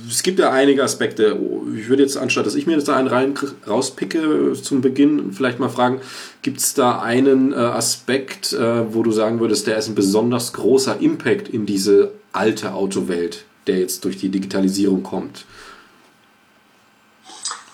es 0.09 0.23
gibt 0.23 0.39
ja 0.39 0.51
einige 0.51 0.83
Aspekte. 0.83 1.39
Ich 1.75 1.87
würde 1.87 2.03
jetzt, 2.03 2.17
anstatt 2.17 2.45
dass 2.45 2.55
ich 2.55 2.65
mir 2.65 2.73
jetzt 2.73 2.87
da 2.87 2.95
einen 2.95 3.07
rein 3.07 3.35
rauspicke 3.67 4.53
zum 4.53 4.81
Beginn, 4.81 5.31
vielleicht 5.33 5.59
mal 5.59 5.69
fragen, 5.69 6.01
gibt 6.41 6.59
es 6.59 6.73
da 6.73 6.99
einen 6.99 7.53
äh, 7.53 7.55
Aspekt, 7.55 8.53
äh, 8.53 8.93
wo 8.93 9.03
du 9.03 9.11
sagen 9.11 9.39
würdest, 9.39 9.67
der 9.67 9.77
ist 9.77 9.87
ein 9.87 9.95
besonders 9.95 10.53
großer 10.53 10.99
Impact 10.99 11.47
in 11.47 11.65
diese 11.65 12.11
alte 12.31 12.73
Autowelt, 12.73 13.45
der 13.67 13.79
jetzt 13.79 14.03
durch 14.05 14.17
die 14.17 14.29
Digitalisierung 14.29 15.03
kommt? 15.03 15.45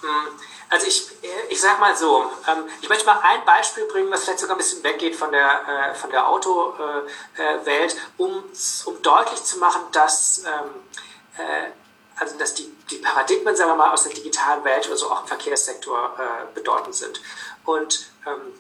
Hm, 0.02 0.10
also 0.70 0.88
ich, 0.88 1.08
ich 1.50 1.62
sag 1.62 1.80
mal 1.80 1.96
so, 1.96 2.30
ähm, 2.48 2.66
ich 2.82 2.90
möchte 2.90 3.06
mal 3.06 3.20
ein 3.24 3.46
Beispiel 3.46 3.86
bringen, 3.86 4.12
was 4.12 4.24
vielleicht 4.24 4.40
sogar 4.40 4.56
ein 4.56 4.60
bisschen 4.60 4.84
weggeht 4.84 5.16
von 5.16 5.32
der, 5.32 5.92
äh, 5.92 5.96
von 5.96 6.10
der 6.10 6.28
Autowelt, 6.28 7.98
um, 8.18 8.44
um 8.86 9.02
deutlich 9.02 9.44
zu 9.44 9.60
machen, 9.60 9.82
dass 9.92 10.44
ähm, 10.46 10.84
also 12.18 12.38
dass 12.38 12.54
die, 12.54 12.74
die 12.90 12.98
Paradigmen, 12.98 13.56
sagen 13.56 13.72
wir 13.72 13.76
mal, 13.76 13.92
aus 13.92 14.04
der 14.04 14.14
digitalen 14.14 14.64
Welt 14.64 14.88
oder 14.88 14.98
so 14.98 15.12
auch 15.12 15.22
im 15.22 15.28
Verkehrssektor 15.28 16.16
äh, 16.18 16.54
bedeutend 16.54 16.96
sind. 16.96 17.22
Und 17.66 18.08
ähm, 18.26 18.54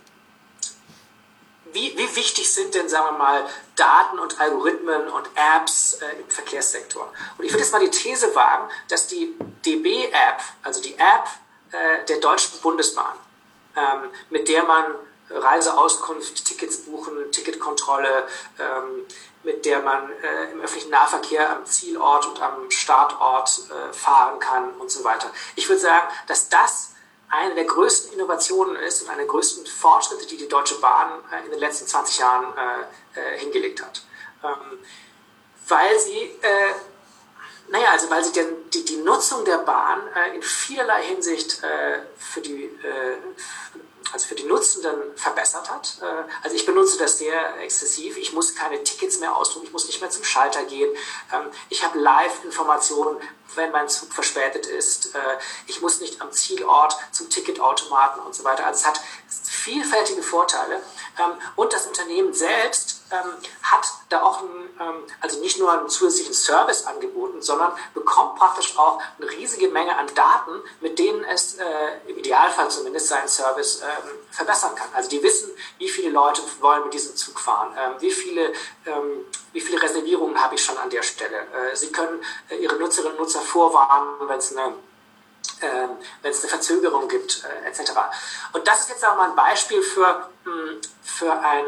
wie, 1.72 1.98
wie 1.98 2.16
wichtig 2.16 2.52
sind 2.52 2.76
denn, 2.76 2.88
sagen 2.90 3.06
wir 3.08 3.18
mal, 3.18 3.46
Daten 3.76 4.20
und 4.20 4.40
Algorithmen 4.40 5.10
und 5.10 5.28
Apps 5.36 5.94
äh, 5.96 6.22
im 6.22 6.30
Verkehrssektor? 6.30 7.12
Und 7.38 7.46
ich 7.46 7.52
würde 7.52 7.64
jetzt 7.64 7.72
mal 7.72 7.80
die 7.80 7.90
These 7.90 8.34
wagen, 8.36 8.70
dass 8.90 9.08
die 9.08 9.36
DB-App, 9.66 10.42
also 10.64 10.82
die 10.82 10.96
App 10.96 11.28
äh, 11.76 12.06
der 12.06 12.18
Deutschen 12.18 12.60
Bundesbahn, 12.62 13.16
ähm, 13.76 14.10
mit 14.30 14.48
der 14.48 14.64
man 14.64 14.96
Reiseauskunft, 15.30 16.46
Tickets 16.46 16.86
buchen, 16.86 17.32
Ticketkontrolle, 17.32 18.28
ähm, 18.60 19.06
mit 19.44 19.66
der 19.66 19.82
man 19.82 20.12
äh, 20.12 20.52
im 20.52 20.62
öffentlichen 20.62 20.92
Nahverkehr 20.92 21.50
am 21.50 21.66
Zielort 21.66 22.28
und 22.28 22.42
am 22.42 22.70
Startort 22.70 23.62
äh, 23.70 23.94
fahren 23.94 24.40
kann 24.40 24.70
und 24.76 24.92
so 24.92 25.04
weiter. 25.04 25.32
Ich 25.56 25.68
würde 25.68 25.82
sagen, 25.82 26.08
dass 26.28 26.50
das 26.50 26.92
eine 27.30 27.56
der 27.56 27.66
größten 27.66 28.14
Innovationen 28.14 28.76
ist 28.78 29.02
und 29.02 29.10
eine 29.10 29.20
der 29.20 29.28
größten 29.28 29.66
Fortschritte, 29.66 30.26
die 30.28 30.38
die 30.38 30.48
Deutsche 30.48 30.80
Bahn 30.80 31.24
äh, 31.32 31.46
in 31.46 31.52
den 31.52 31.60
letzten 31.60 31.88
20 31.88 32.20
Jahren 32.20 32.46
äh, 32.56 33.20
äh, 33.20 33.40
hingelegt 33.40 33.84
hat. 33.84 34.04
Ähm, 34.44 34.80
weil 35.68 36.00
sie, 36.00 36.40
naja, 37.70 37.90
also 37.92 38.10
weil 38.10 38.24
sie 38.24 38.32
den, 38.32 38.70
die, 38.72 38.86
die 38.86 38.98
Nutzung 38.98 39.44
der 39.46 39.60
Bahn 39.60 40.02
in 40.34 40.42
vielerlei 40.42 41.04
Hinsicht 41.04 41.62
für 42.18 42.42
die 42.42 42.70
also 44.16 44.28
für 44.28 44.36
die 44.36 44.44
Nutzenden 44.44 45.16
verbessert 45.16 45.70
hat. 45.70 45.98
Äh, 46.02 46.24
also 46.42 46.56
ich 46.56 46.66
benutze 46.66 46.98
das 46.98 47.18
sehr 47.18 47.60
exzessiv. 47.60 48.18
Ich 48.18 48.34
muss 48.34 48.56
keine 48.56 48.82
Tickets 48.84 49.20
mehr 49.20 49.36
ausdrucken, 49.36 49.68
ich 49.68 49.74
muss 49.74 49.88
nicht 49.88 50.02
mehr 50.02 50.10
zum 50.10 50.24
Schalter 50.24 50.64
gehen. 50.64 50.90
Ähm, 51.34 51.52
ich 51.70 51.84
habe 51.84 52.00
Live-Informationen, 52.00 53.18
wenn 53.56 53.72
mein 53.72 53.90
Zug 53.90 54.14
verspätet 54.14 54.66
ist. 54.68 55.16
Äh, 55.16 55.20
ich 55.68 55.82
muss 55.82 56.00
nicht 56.00 56.22
am 56.22 56.32
Zielort 56.32 56.96
zum 57.12 57.30
Ticketautomaten 57.30 58.22
und 58.24 58.34
so 58.34 58.44
weiter. 58.44 58.66
Also 58.66 58.82
es 58.82 58.88
hat 58.88 59.02
vielfältige 59.48 60.24
Vorteile. 60.24 60.76
Ähm, 61.20 61.32
und 61.56 61.74
das 61.74 61.86
Unternehmen 61.86 62.34
selbst 62.34 62.95
hat 63.62 63.86
da 64.10 64.22
auch 64.24 64.40
einen, 64.40 64.70
ähm, 64.80 65.04
also 65.22 65.40
nicht 65.40 65.60
nur 65.60 65.72
einen 65.72 65.90
zusätzlichen 65.90 66.34
Service 66.34 66.86
angeboten, 66.86 67.42
sondern 67.42 67.72
bekommt 67.94 68.36
praktisch 68.36 68.78
auch 68.78 69.00
eine 69.20 69.30
riesige 69.30 69.68
Menge 69.70 69.98
an 69.98 70.08
Daten, 70.16 70.62
mit 70.82 70.98
denen 70.98 71.24
es 71.24 71.56
äh, 71.56 71.64
im 72.08 72.18
Idealfall 72.18 72.70
zumindest 72.70 73.08
seinen 73.08 73.28
Service 73.28 73.82
ähm, 73.82 74.10
verbessern 74.32 74.76
kann. 74.76 74.90
Also 74.94 75.10
die 75.10 75.22
wissen, 75.22 75.52
wie 75.78 75.90
viele 75.90 76.10
Leute 76.10 76.42
wollen 76.62 76.84
mit 76.84 76.94
diesem 76.94 77.16
Zug 77.16 77.40
fahren, 77.40 77.76
ähm, 77.78 77.94
wie 78.00 78.12
viele 78.12 78.54
ähm, 78.86 79.26
wie 79.54 79.62
viele 79.62 79.82
Reservierungen 79.82 80.42
habe 80.42 80.56
ich 80.56 80.64
schon 80.64 80.78
an 80.78 80.90
der 80.90 81.04
Stelle. 81.04 81.38
Äh, 81.38 81.76
Sie 81.76 81.92
können 81.92 82.24
äh, 82.50 82.58
Ihre 82.58 82.76
Nutzerinnen 82.76 83.14
und 83.18 83.24
Nutzer 83.24 83.42
vorwarnen, 83.42 84.28
wenn 84.28 84.38
es 84.38 84.56
eine 84.56 84.76
äh, 85.62 85.88
wenn 86.22 86.32
es 86.32 86.42
eine 86.42 86.50
Verzögerung 86.50 87.08
gibt, 87.08 87.44
äh, 87.44 87.68
etc. 87.70 87.92
Und 88.54 88.68
das 88.68 88.82
ist 88.82 88.90
jetzt 88.90 89.06
auch 89.06 89.16
mal 89.16 89.30
ein 89.30 89.36
Beispiel 89.36 89.82
für, 89.82 90.30
hm, 90.44 90.82
für 91.04 91.32
ein 91.32 91.66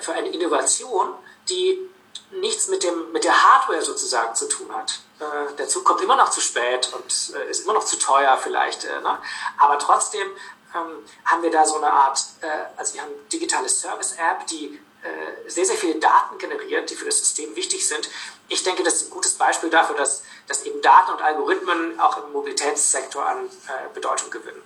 für 0.00 0.12
eine 0.12 0.28
Innovation, 0.28 1.14
die 1.48 1.88
nichts 2.30 2.68
mit, 2.68 2.82
dem, 2.82 3.12
mit 3.12 3.24
der 3.24 3.42
Hardware 3.42 3.82
sozusagen 3.82 4.34
zu 4.34 4.48
tun 4.48 4.74
hat. 4.74 5.00
Äh, 5.20 5.54
der 5.56 5.68
Zug 5.68 5.84
kommt 5.84 6.00
immer 6.00 6.16
noch 6.16 6.30
zu 6.30 6.40
spät 6.40 6.92
und 6.92 7.34
äh, 7.36 7.50
ist 7.50 7.64
immer 7.64 7.74
noch 7.74 7.84
zu 7.84 7.98
teuer 7.98 8.36
vielleicht. 8.38 8.84
Äh, 8.84 9.00
ne? 9.00 9.18
Aber 9.58 9.78
trotzdem 9.78 10.28
ähm, 10.74 11.04
haben 11.24 11.42
wir 11.42 11.50
da 11.50 11.64
so 11.64 11.76
eine 11.76 11.90
Art, 11.90 12.22
äh, 12.40 12.46
also 12.76 12.94
wir 12.94 13.02
haben 13.02 13.12
eine 13.12 13.22
digitale 13.32 13.68
Service-App, 13.68 14.46
die 14.46 14.80
äh, 15.02 15.50
sehr, 15.50 15.64
sehr 15.64 15.76
viele 15.76 15.96
Daten 15.96 16.38
generiert, 16.38 16.90
die 16.90 16.96
für 16.96 17.06
das 17.06 17.18
System 17.18 17.54
wichtig 17.56 17.86
sind. 17.86 18.10
Ich 18.48 18.62
denke, 18.62 18.82
das 18.82 18.94
ist 18.94 19.08
ein 19.08 19.10
gutes 19.10 19.34
Beispiel 19.34 19.70
dafür, 19.70 19.96
dass, 19.96 20.22
dass 20.46 20.64
eben 20.64 20.82
Daten 20.82 21.12
und 21.12 21.22
Algorithmen 21.22 21.98
auch 22.00 22.24
im 22.24 22.32
Mobilitätssektor 22.32 23.24
an 23.26 23.50
Bedeutung 23.92 24.30
gewinnen. 24.30 24.62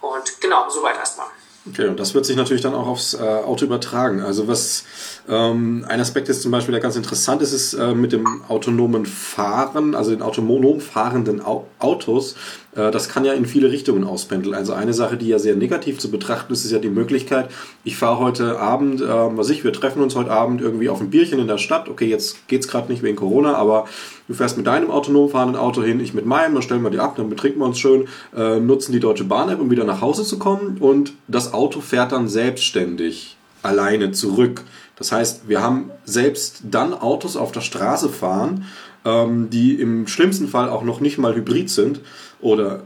Und 0.00 0.40
genau, 0.40 0.68
soweit 0.70 0.96
erstmal. 0.96 1.28
Okay, 1.66 1.88
und 1.88 1.98
das 1.98 2.14
wird 2.14 2.26
sich 2.26 2.36
natürlich 2.36 2.62
dann 2.62 2.74
auch 2.74 2.86
aufs 2.86 3.14
äh, 3.14 3.22
Auto 3.22 3.64
übertragen. 3.64 4.20
Also 4.20 4.46
was 4.48 4.84
ähm, 5.26 5.86
ein 5.88 6.00
Aspekt 6.00 6.28
ist 6.28 6.42
zum 6.42 6.50
Beispiel, 6.50 6.72
der 6.72 6.80
ganz 6.80 6.96
interessant 6.96 7.40
ist, 7.40 7.52
ist 7.52 7.72
äh, 7.74 7.94
mit 7.94 8.12
dem 8.12 8.42
autonomen 8.48 9.06
Fahren, 9.06 9.94
also 9.94 10.10
den 10.10 10.20
autonom 10.20 10.80
fahrenden 10.80 11.40
Au 11.40 11.66
Autos, 11.78 12.36
äh, 12.76 12.90
das 12.90 13.08
kann 13.08 13.24
ja 13.24 13.32
in 13.32 13.46
viele 13.46 13.70
Richtungen 13.70 14.04
auspendeln. 14.04 14.54
Also 14.54 14.74
eine 14.74 14.92
Sache, 14.92 15.16
die 15.16 15.28
ja 15.28 15.38
sehr 15.38 15.56
negativ 15.56 15.98
zu 15.98 16.10
betrachten 16.10 16.52
ist, 16.52 16.66
ist 16.66 16.72
ja 16.72 16.78
die 16.78 16.90
Möglichkeit, 16.90 17.48
ich 17.84 17.96
fahre 17.96 18.18
heute 18.18 18.58
Abend, 18.60 19.00
äh, 19.00 19.06
was 19.06 19.48
ich, 19.48 19.64
wir 19.64 19.72
treffen 19.72 20.02
uns 20.02 20.14
heute 20.14 20.30
Abend 20.30 20.60
irgendwie 20.60 20.90
auf 20.90 21.00
ein 21.00 21.08
Bierchen 21.08 21.38
in 21.38 21.46
der 21.46 21.58
Stadt. 21.58 21.88
Okay, 21.88 22.06
jetzt 22.06 22.46
geht's 22.48 22.68
gerade 22.68 22.92
nicht 22.92 23.02
wegen 23.02 23.16
Corona, 23.16 23.54
aber 23.54 23.86
du 24.28 24.34
fährst 24.34 24.58
mit 24.58 24.66
deinem 24.66 24.90
autonom 24.90 25.30
fahrenden 25.30 25.56
Auto 25.56 25.82
hin, 25.82 26.00
ich 26.00 26.12
mit 26.12 26.26
meinem, 26.26 26.52
dann 26.52 26.62
stellen 26.62 26.82
wir 26.82 26.90
die 26.90 27.00
ab, 27.00 27.16
dann 27.16 27.30
betrinken 27.30 27.60
wir 27.60 27.66
uns 27.66 27.78
schön, 27.78 28.08
äh, 28.36 28.60
nutzen 28.60 28.92
die 28.92 29.00
Deutsche 29.00 29.24
Bahn-App, 29.24 29.60
um 29.60 29.70
wieder 29.70 29.84
nach 29.84 30.02
Hause 30.02 30.24
zu 30.24 30.38
kommen 30.38 30.76
und 30.80 31.14
das 31.28 31.54
Auto 31.54 31.80
fährt 31.80 32.12
dann 32.12 32.28
selbstständig 32.28 33.38
alleine 33.62 34.12
zurück. 34.12 34.62
Das 34.96 35.12
heißt, 35.12 35.48
wir 35.48 35.62
haben 35.62 35.90
selbst 36.04 36.62
dann 36.70 36.94
Autos 36.94 37.36
auf 37.36 37.52
der 37.52 37.60
Straße 37.60 38.08
fahren, 38.08 38.66
ähm, 39.04 39.50
die 39.50 39.74
im 39.74 40.06
schlimmsten 40.06 40.48
Fall 40.48 40.68
auch 40.68 40.82
noch 40.82 41.00
nicht 41.00 41.18
mal 41.18 41.34
hybrid 41.34 41.68
sind 41.68 42.00
oder 42.40 42.84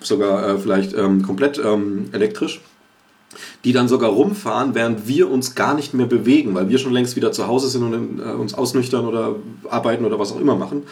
sogar 0.00 0.48
äh, 0.48 0.58
vielleicht 0.58 0.94
ähm, 0.94 1.22
komplett 1.22 1.58
ähm, 1.58 2.08
elektrisch, 2.12 2.60
die 3.64 3.72
dann 3.72 3.88
sogar 3.88 4.10
rumfahren, 4.10 4.74
während 4.74 5.06
wir 5.06 5.30
uns 5.30 5.54
gar 5.54 5.74
nicht 5.74 5.94
mehr 5.94 6.06
bewegen, 6.06 6.54
weil 6.54 6.68
wir 6.68 6.78
schon 6.78 6.92
längst 6.92 7.16
wieder 7.16 7.32
zu 7.32 7.46
Hause 7.46 7.68
sind 7.68 7.82
und 7.82 8.18
äh, 8.18 8.32
uns 8.32 8.54
ausnüchtern 8.54 9.06
oder 9.06 9.36
arbeiten 9.68 10.04
oder 10.04 10.18
was 10.18 10.32
auch 10.32 10.40
immer 10.40 10.56
machen. 10.56 10.82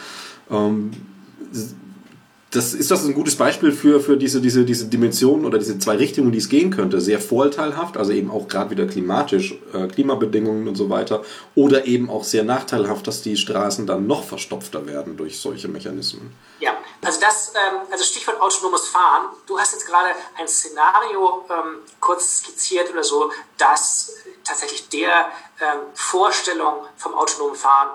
Das 2.51 2.73
ist 2.73 2.91
das 2.91 3.05
ein 3.05 3.13
gutes 3.13 3.37
Beispiel 3.37 3.71
für, 3.71 4.01
für 4.01 4.17
diese, 4.17 4.41
diese, 4.41 4.65
diese 4.65 4.85
Dimensionen 4.85 5.45
oder 5.45 5.57
diese 5.57 5.79
zwei 5.79 5.95
Richtungen, 5.95 6.33
die 6.33 6.37
es 6.37 6.49
gehen 6.49 6.69
könnte. 6.69 6.99
Sehr 6.99 7.21
vorteilhaft, 7.21 7.95
also 7.95 8.11
eben 8.11 8.29
auch 8.29 8.49
gerade 8.49 8.71
wieder 8.71 8.85
klimatisch, 8.87 9.55
äh, 9.73 9.87
Klimabedingungen 9.87 10.67
und 10.67 10.75
so 10.75 10.89
weiter. 10.89 11.23
Oder 11.55 11.85
eben 11.85 12.09
auch 12.09 12.25
sehr 12.25 12.43
nachteilhaft, 12.43 13.07
dass 13.07 13.21
die 13.21 13.37
Straßen 13.37 13.87
dann 13.87 14.05
noch 14.05 14.25
verstopfter 14.25 14.85
werden 14.85 15.15
durch 15.15 15.39
solche 15.39 15.69
Mechanismen. 15.69 16.35
Ja, 16.59 16.71
also 17.01 17.21
das, 17.21 17.53
ähm, 17.55 17.87
also 17.89 18.03
Stichwort 18.03 18.41
autonomes 18.41 18.85
Fahren. 18.89 19.29
Du 19.47 19.57
hast 19.57 19.71
jetzt 19.71 19.87
gerade 19.87 20.09
ein 20.37 20.47
Szenario 20.49 21.45
ähm, 21.49 21.79
kurz 22.01 22.39
skizziert 22.39 22.91
oder 22.91 23.05
so, 23.05 23.31
das 23.57 24.11
tatsächlich 24.43 24.89
der 24.89 25.31
ähm, 25.61 25.79
Vorstellung 25.93 26.85
vom 26.97 27.13
autonomen 27.13 27.55
Fahren 27.55 27.91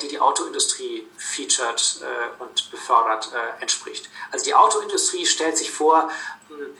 die 0.00 0.08
die 0.08 0.20
Autoindustrie 0.20 1.08
featured 1.16 2.00
äh, 2.02 2.42
und 2.42 2.70
befördert, 2.70 3.30
äh, 3.32 3.60
entspricht. 3.60 4.08
Also 4.30 4.44
die 4.44 4.54
Autoindustrie 4.54 5.26
stellt 5.26 5.58
sich 5.58 5.70
vor, 5.70 6.10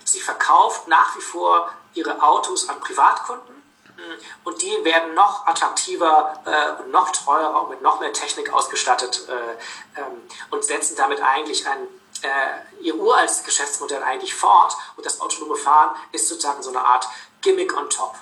sie 0.04 0.20
verkauft 0.20 0.86
nach 0.86 1.16
wie 1.16 1.20
vor 1.20 1.72
ihre 1.94 2.22
Autos 2.22 2.68
an 2.68 2.78
Privatkunden 2.80 3.62
und 4.44 4.62
die 4.62 4.84
werden 4.84 5.14
noch 5.14 5.46
attraktiver 5.46 6.40
und 6.80 6.90
noch 6.90 7.10
teurer 7.10 7.62
und 7.62 7.70
mit 7.70 7.82
noch 7.82 8.00
mehr 8.00 8.12
Technik 8.12 8.52
ausgestattet 8.52 9.26
ähm, 9.96 10.04
und 10.50 10.64
setzen 10.64 10.96
damit 10.96 11.20
eigentlich 11.22 11.66
ein 11.66 11.86
ihr 12.80 12.94
uraltes 12.94 13.44
Geschäftsmodell 13.44 14.02
eigentlich 14.02 14.34
fort 14.34 14.74
und 14.96 15.04
das 15.04 15.20
autonome 15.20 15.56
Fahren 15.56 15.94
ist 16.12 16.28
sozusagen 16.28 16.62
so 16.62 16.70
eine 16.70 16.84
Art 16.84 17.06
Gimmick 17.42 17.76
on 17.76 17.90
top. 17.90 18.14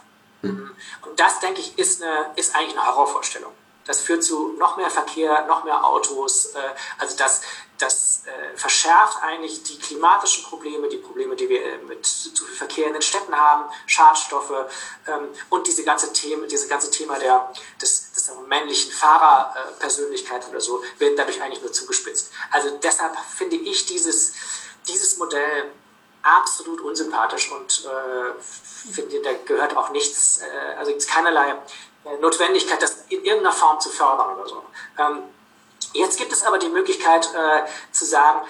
Mhm. 0.42 0.74
Und 1.02 1.20
das, 1.20 1.38
denke 1.40 1.60
ich, 1.60 1.78
ist, 1.78 2.02
eine, 2.02 2.32
ist 2.36 2.54
eigentlich 2.54 2.76
eine 2.76 2.86
Horrorvorstellung. 2.86 3.52
Das 3.84 4.00
führt 4.00 4.22
zu 4.22 4.54
noch 4.58 4.76
mehr 4.76 4.90
Verkehr, 4.90 5.46
noch 5.46 5.64
mehr 5.64 5.84
Autos. 5.84 6.46
Äh, 6.46 6.58
also 6.98 7.16
das, 7.16 7.42
das 7.78 8.22
äh, 8.26 8.56
verschärft 8.56 9.22
eigentlich 9.22 9.62
die 9.64 9.78
klimatischen 9.78 10.44
Probleme, 10.44 10.88
die 10.88 10.98
Probleme, 10.98 11.34
die 11.34 11.48
wir 11.48 11.78
mit 11.88 12.06
zu 12.06 12.44
viel 12.44 12.54
Verkehr 12.54 12.86
in 12.86 12.92
den 12.92 13.02
Städten 13.02 13.36
haben, 13.36 13.64
Schadstoffe 13.86 14.52
ähm, 15.08 15.28
und 15.50 15.66
diese 15.66 15.82
ganze 15.82 16.12
Thema, 16.12 16.46
diese 16.46 16.68
ganze 16.68 16.90
Thema 16.90 17.18
der, 17.18 17.52
des, 17.80 18.12
des 18.12 18.30
männlichen 18.46 18.92
Fahrerpersönlichkeit 18.92 20.48
oder 20.48 20.60
so, 20.60 20.82
wird 20.98 21.18
dadurch 21.18 21.42
eigentlich 21.42 21.62
nur 21.62 21.72
zugespitzt. 21.72 22.30
Also 22.50 22.78
deshalb 22.82 23.16
finde 23.36 23.56
ich 23.56 23.86
dieses, 23.86 24.34
dieses 24.86 25.18
Modell 25.18 25.72
absolut 26.22 26.80
unsympathisch 26.80 27.50
und 27.50 27.84
äh, 27.84 28.92
finde, 28.92 29.20
da 29.22 29.32
gehört 29.44 29.76
auch 29.76 29.90
nichts, 29.90 30.40
äh, 30.40 30.74
also 30.76 30.92
keinerlei 31.08 31.50
äh, 31.50 31.56
Notwendigkeit, 32.20 32.82
das 32.82 33.04
in 33.08 33.24
irgendeiner 33.24 33.52
Form 33.52 33.80
zu 33.80 33.88
fördern 33.90 34.34
oder 34.34 34.48
so. 34.48 34.62
Ähm, 34.98 35.22
jetzt 35.92 36.18
gibt 36.18 36.32
es 36.32 36.42
aber 36.42 36.58
die 36.58 36.68
Möglichkeit 36.68 37.28
äh, 37.34 37.64
zu 37.92 38.04
sagen, 38.04 38.46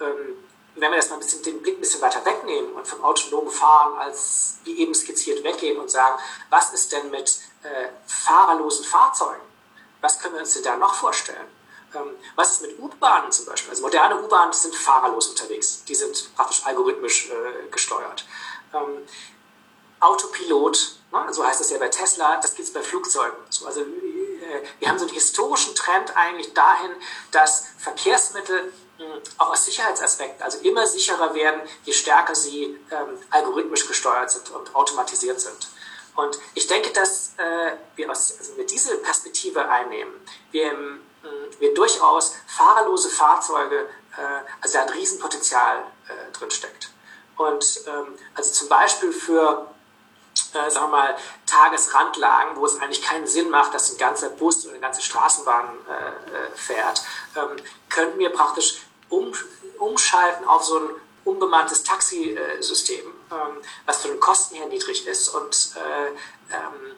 ähm, 0.00 0.36
wenn 0.74 0.90
wir 0.90 0.96
das 0.96 1.08
mal 1.10 1.16
ein 1.16 1.20
bisschen, 1.20 1.42
den 1.42 1.62
Blick 1.62 1.78
ein 1.78 1.80
bisschen 1.80 2.00
weiter 2.00 2.24
wegnehmen 2.24 2.72
und 2.72 2.86
vom 2.86 3.02
autonomen 3.04 3.50
Fahren 3.50 3.98
als 3.98 4.58
wie 4.64 4.78
eben 4.78 4.94
skizziert 4.94 5.42
weggehen 5.42 5.78
und 5.78 5.90
sagen, 5.90 6.18
was 6.50 6.72
ist 6.72 6.92
denn 6.92 7.10
mit 7.10 7.40
äh, 7.62 7.88
fahrerlosen 8.06 8.84
Fahrzeugen? 8.84 9.42
Was 10.00 10.18
können 10.20 10.34
wir 10.34 10.40
uns 10.40 10.54
denn 10.54 10.62
da 10.62 10.76
noch 10.76 10.94
vorstellen? 10.94 11.46
Ähm, 11.94 12.10
was 12.36 12.52
ist 12.52 12.62
mit 12.62 12.78
U-Bahnen 12.78 13.32
zum 13.32 13.46
Beispiel? 13.46 13.70
Also 13.70 13.82
moderne 13.82 14.22
U-Bahnen 14.22 14.52
sind 14.52 14.74
fahrerlos 14.74 15.28
unterwegs. 15.28 15.84
Die 15.84 15.94
sind 15.94 16.34
praktisch 16.36 16.64
algorithmisch 16.64 17.30
äh, 17.30 17.68
gesteuert. 17.70 18.24
Ähm, 18.74 19.06
Autopilot 20.00 20.97
Ne? 21.12 21.32
So 21.32 21.44
heißt 21.46 21.60
es 21.60 21.70
ja 21.70 21.78
bei 21.78 21.88
Tesla, 21.88 22.36
das 22.36 22.54
gibt 22.54 22.68
es 22.68 22.74
bei 22.74 22.82
Flugzeugen. 22.82 23.36
Also 23.64 23.80
äh, 23.80 23.84
wir 24.78 24.88
haben 24.88 24.98
so 24.98 25.06
einen 25.06 25.14
historischen 25.14 25.74
Trend 25.74 26.16
eigentlich 26.16 26.52
dahin, 26.54 26.90
dass 27.30 27.66
Verkehrsmittel 27.78 28.72
auch 29.38 29.50
aus 29.50 29.64
Sicherheitsaspekten, 29.64 30.42
also 30.42 30.58
immer 30.60 30.86
sicherer 30.86 31.34
werden, 31.34 31.60
je 31.84 31.92
stärker 31.92 32.34
sie 32.34 32.78
ähm, 32.90 33.18
algorithmisch 33.30 33.86
gesteuert 33.86 34.30
sind 34.30 34.50
und 34.50 34.74
automatisiert 34.74 35.40
sind. 35.40 35.68
Und 36.16 36.36
ich 36.54 36.66
denke, 36.66 36.90
dass 36.90 37.34
äh, 37.36 37.76
wir 37.94 38.10
aus, 38.10 38.34
also 38.38 38.56
wir 38.56 38.66
diese 38.66 38.98
Perspektive 38.98 39.68
einnehmen, 39.68 40.12
wir, 40.50 40.72
ähm, 40.72 41.00
wir 41.60 41.74
durchaus 41.74 42.34
fahrerlose 42.48 43.08
Fahrzeuge, 43.08 43.88
äh, 44.16 44.20
also 44.60 44.78
da 44.78 44.82
ein 44.82 44.88
Riesenpotenzial 44.88 45.84
äh, 46.08 46.32
drin 46.32 46.50
steckt. 46.50 46.90
Und 47.36 47.82
ähm, 47.86 48.18
also 48.34 48.50
zum 48.50 48.68
Beispiel 48.68 49.12
für 49.12 49.70
äh, 50.54 50.70
sagen 50.70 50.86
wir 50.86 50.96
mal, 50.98 51.16
Tagesrandlagen, 51.46 52.56
wo 52.56 52.66
es 52.66 52.80
eigentlich 52.80 53.02
keinen 53.02 53.26
Sinn 53.26 53.50
macht, 53.50 53.74
dass 53.74 53.92
ein 53.92 53.98
ganzer 53.98 54.30
Bus 54.30 54.64
oder 54.64 54.74
eine 54.74 54.80
ganze 54.80 55.02
Straßenbahn 55.02 55.68
äh, 55.88 55.92
äh, 55.92 56.50
fährt, 56.54 57.02
ähm, 57.36 57.56
könnten 57.88 58.18
wir 58.18 58.30
praktisch 58.30 58.80
um, 59.08 59.32
umschalten 59.78 60.46
auf 60.46 60.64
so 60.64 60.78
ein 60.78 60.90
unbemanntes 61.24 61.84
Taxisystem, 61.84 63.04
ähm, 63.30 63.62
was 63.86 63.98
von 64.02 64.10
den 64.12 64.20
Kosten 64.20 64.56
her 64.56 64.66
niedrig 64.66 65.06
ist 65.06 65.28
und 65.28 65.72
äh, 65.76 66.54
ähm, 66.54 66.96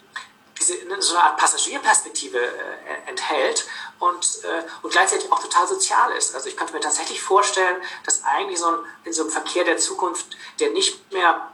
diese, 0.60 0.74
so 1.00 1.14
eine 1.14 1.24
Art 1.24 1.38
Passagierperspektive 1.38 2.38
äh, 2.38 3.08
enthält 3.08 3.66
und, 3.98 4.44
äh, 4.44 4.62
und 4.82 4.90
gleichzeitig 4.90 5.32
auch 5.32 5.40
total 5.40 5.66
sozial 5.66 6.12
ist. 6.12 6.34
Also 6.34 6.48
ich 6.48 6.56
könnte 6.56 6.74
mir 6.74 6.80
tatsächlich 6.80 7.20
vorstellen, 7.20 7.76
dass 8.04 8.22
eigentlich 8.24 8.58
so 8.58 8.66
ein, 8.66 8.78
in 9.04 9.12
so 9.12 9.22
einem 9.22 9.32
Verkehr 9.32 9.64
der 9.64 9.78
Zukunft, 9.78 10.36
der 10.60 10.70
nicht 10.70 11.12
mehr 11.12 11.50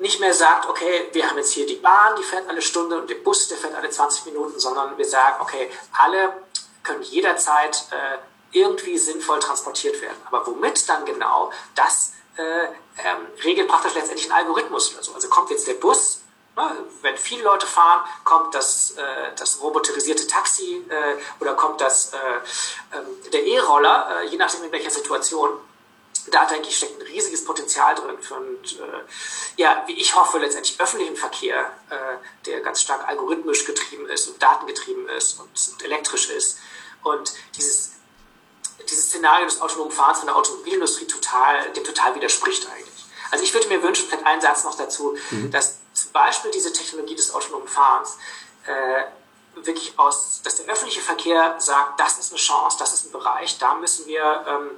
nicht 0.00 0.18
mehr 0.18 0.32
sagt, 0.32 0.68
okay, 0.68 1.08
wir 1.12 1.28
haben 1.28 1.36
jetzt 1.36 1.52
hier 1.52 1.66
die 1.66 1.76
Bahn, 1.76 2.16
die 2.16 2.22
fährt 2.22 2.48
alle 2.48 2.62
Stunde 2.62 2.98
und 2.98 3.08
der 3.08 3.16
Bus, 3.16 3.48
der 3.48 3.58
fährt 3.58 3.74
alle 3.74 3.90
20 3.90 4.26
Minuten, 4.26 4.58
sondern 4.58 4.96
wir 4.96 5.04
sagen, 5.04 5.36
okay, 5.40 5.70
alle 5.98 6.32
können 6.82 7.02
jederzeit 7.02 7.84
äh, 7.90 8.18
irgendwie 8.58 8.96
sinnvoll 8.98 9.38
transportiert 9.38 10.00
werden. 10.00 10.16
Aber 10.26 10.46
womit 10.46 10.88
dann 10.88 11.04
genau, 11.04 11.52
das 11.74 12.14
äh, 12.36 12.64
ähm, 12.64 13.26
regelt 13.44 13.68
praktisch 13.68 13.94
letztendlich 13.94 14.30
ein 14.30 14.36
Algorithmus 14.38 14.94
oder 14.94 15.02
so. 15.02 15.14
Also 15.14 15.28
kommt 15.28 15.50
jetzt 15.50 15.68
der 15.68 15.74
Bus, 15.74 16.22
ne, 16.56 16.76
wenn 17.02 17.16
viele 17.16 17.44
Leute 17.44 17.66
fahren, 17.66 18.02
kommt 18.24 18.54
das, 18.54 18.92
äh, 18.92 19.02
das 19.36 19.60
roboterisierte 19.60 20.26
Taxi 20.26 20.84
äh, 20.88 21.16
oder 21.40 21.54
kommt 21.54 21.80
das, 21.80 22.14
äh, 22.14 22.16
ähm, 22.96 23.30
der 23.32 23.44
E-Roller, 23.44 24.22
äh, 24.22 24.26
je 24.26 24.38
nachdem 24.38 24.64
in 24.64 24.72
welcher 24.72 24.90
Situation 24.90 25.50
da 26.30 26.46
denke 26.46 26.68
ich, 26.68 26.76
steckt 26.76 27.00
ein 27.00 27.06
riesiges 27.06 27.44
Potenzial 27.44 27.94
drin 27.94 28.16
für 28.20 28.36
einen, 28.36 28.56
äh, 28.64 29.02
ja, 29.56 29.84
wie 29.86 29.94
ich 29.94 30.14
hoffe, 30.14 30.38
letztendlich 30.38 30.80
öffentlichen 30.80 31.16
Verkehr, 31.16 31.72
äh, 31.90 31.96
der 32.46 32.60
ganz 32.60 32.82
stark 32.82 33.06
algorithmisch 33.08 33.64
getrieben 33.64 34.08
ist 34.08 34.28
und 34.28 34.42
datengetrieben 34.42 35.08
ist 35.10 35.40
und, 35.40 35.48
und 35.48 35.82
elektrisch 35.82 36.30
ist. 36.30 36.58
Und 37.02 37.32
dieses, 37.56 37.92
dieses 38.88 39.06
Szenario 39.08 39.46
des 39.46 39.60
autonomen 39.60 39.92
Fahrens 39.92 40.18
von 40.18 40.26
der 40.26 40.36
Automobilindustrie 40.36 41.06
total, 41.06 41.70
dem 41.72 41.84
total 41.84 42.14
widerspricht 42.14 42.68
eigentlich. 42.68 43.04
Also 43.30 43.44
ich 43.44 43.54
würde 43.54 43.68
mir 43.68 43.82
wünschen, 43.82 44.06
vielleicht 44.08 44.26
einen 44.26 44.40
Satz 44.40 44.64
noch 44.64 44.76
dazu, 44.76 45.16
mhm. 45.30 45.50
dass 45.50 45.78
zum 45.92 46.12
Beispiel 46.12 46.50
diese 46.50 46.72
Technologie 46.72 47.14
des 47.14 47.32
autonomen 47.32 47.68
Fahrens 47.68 48.18
äh, 48.66 49.04
wirklich 49.54 49.98
aus, 49.98 50.40
dass 50.42 50.56
der 50.56 50.72
öffentliche 50.72 51.00
Verkehr 51.00 51.56
sagt, 51.58 51.98
das 52.00 52.18
ist 52.18 52.32
eine 52.32 52.38
Chance, 52.38 52.76
das 52.78 52.92
ist 52.92 53.06
ein 53.06 53.12
Bereich, 53.12 53.58
da 53.58 53.74
müssen 53.74 54.06
wir, 54.06 54.44
ähm, 54.46 54.70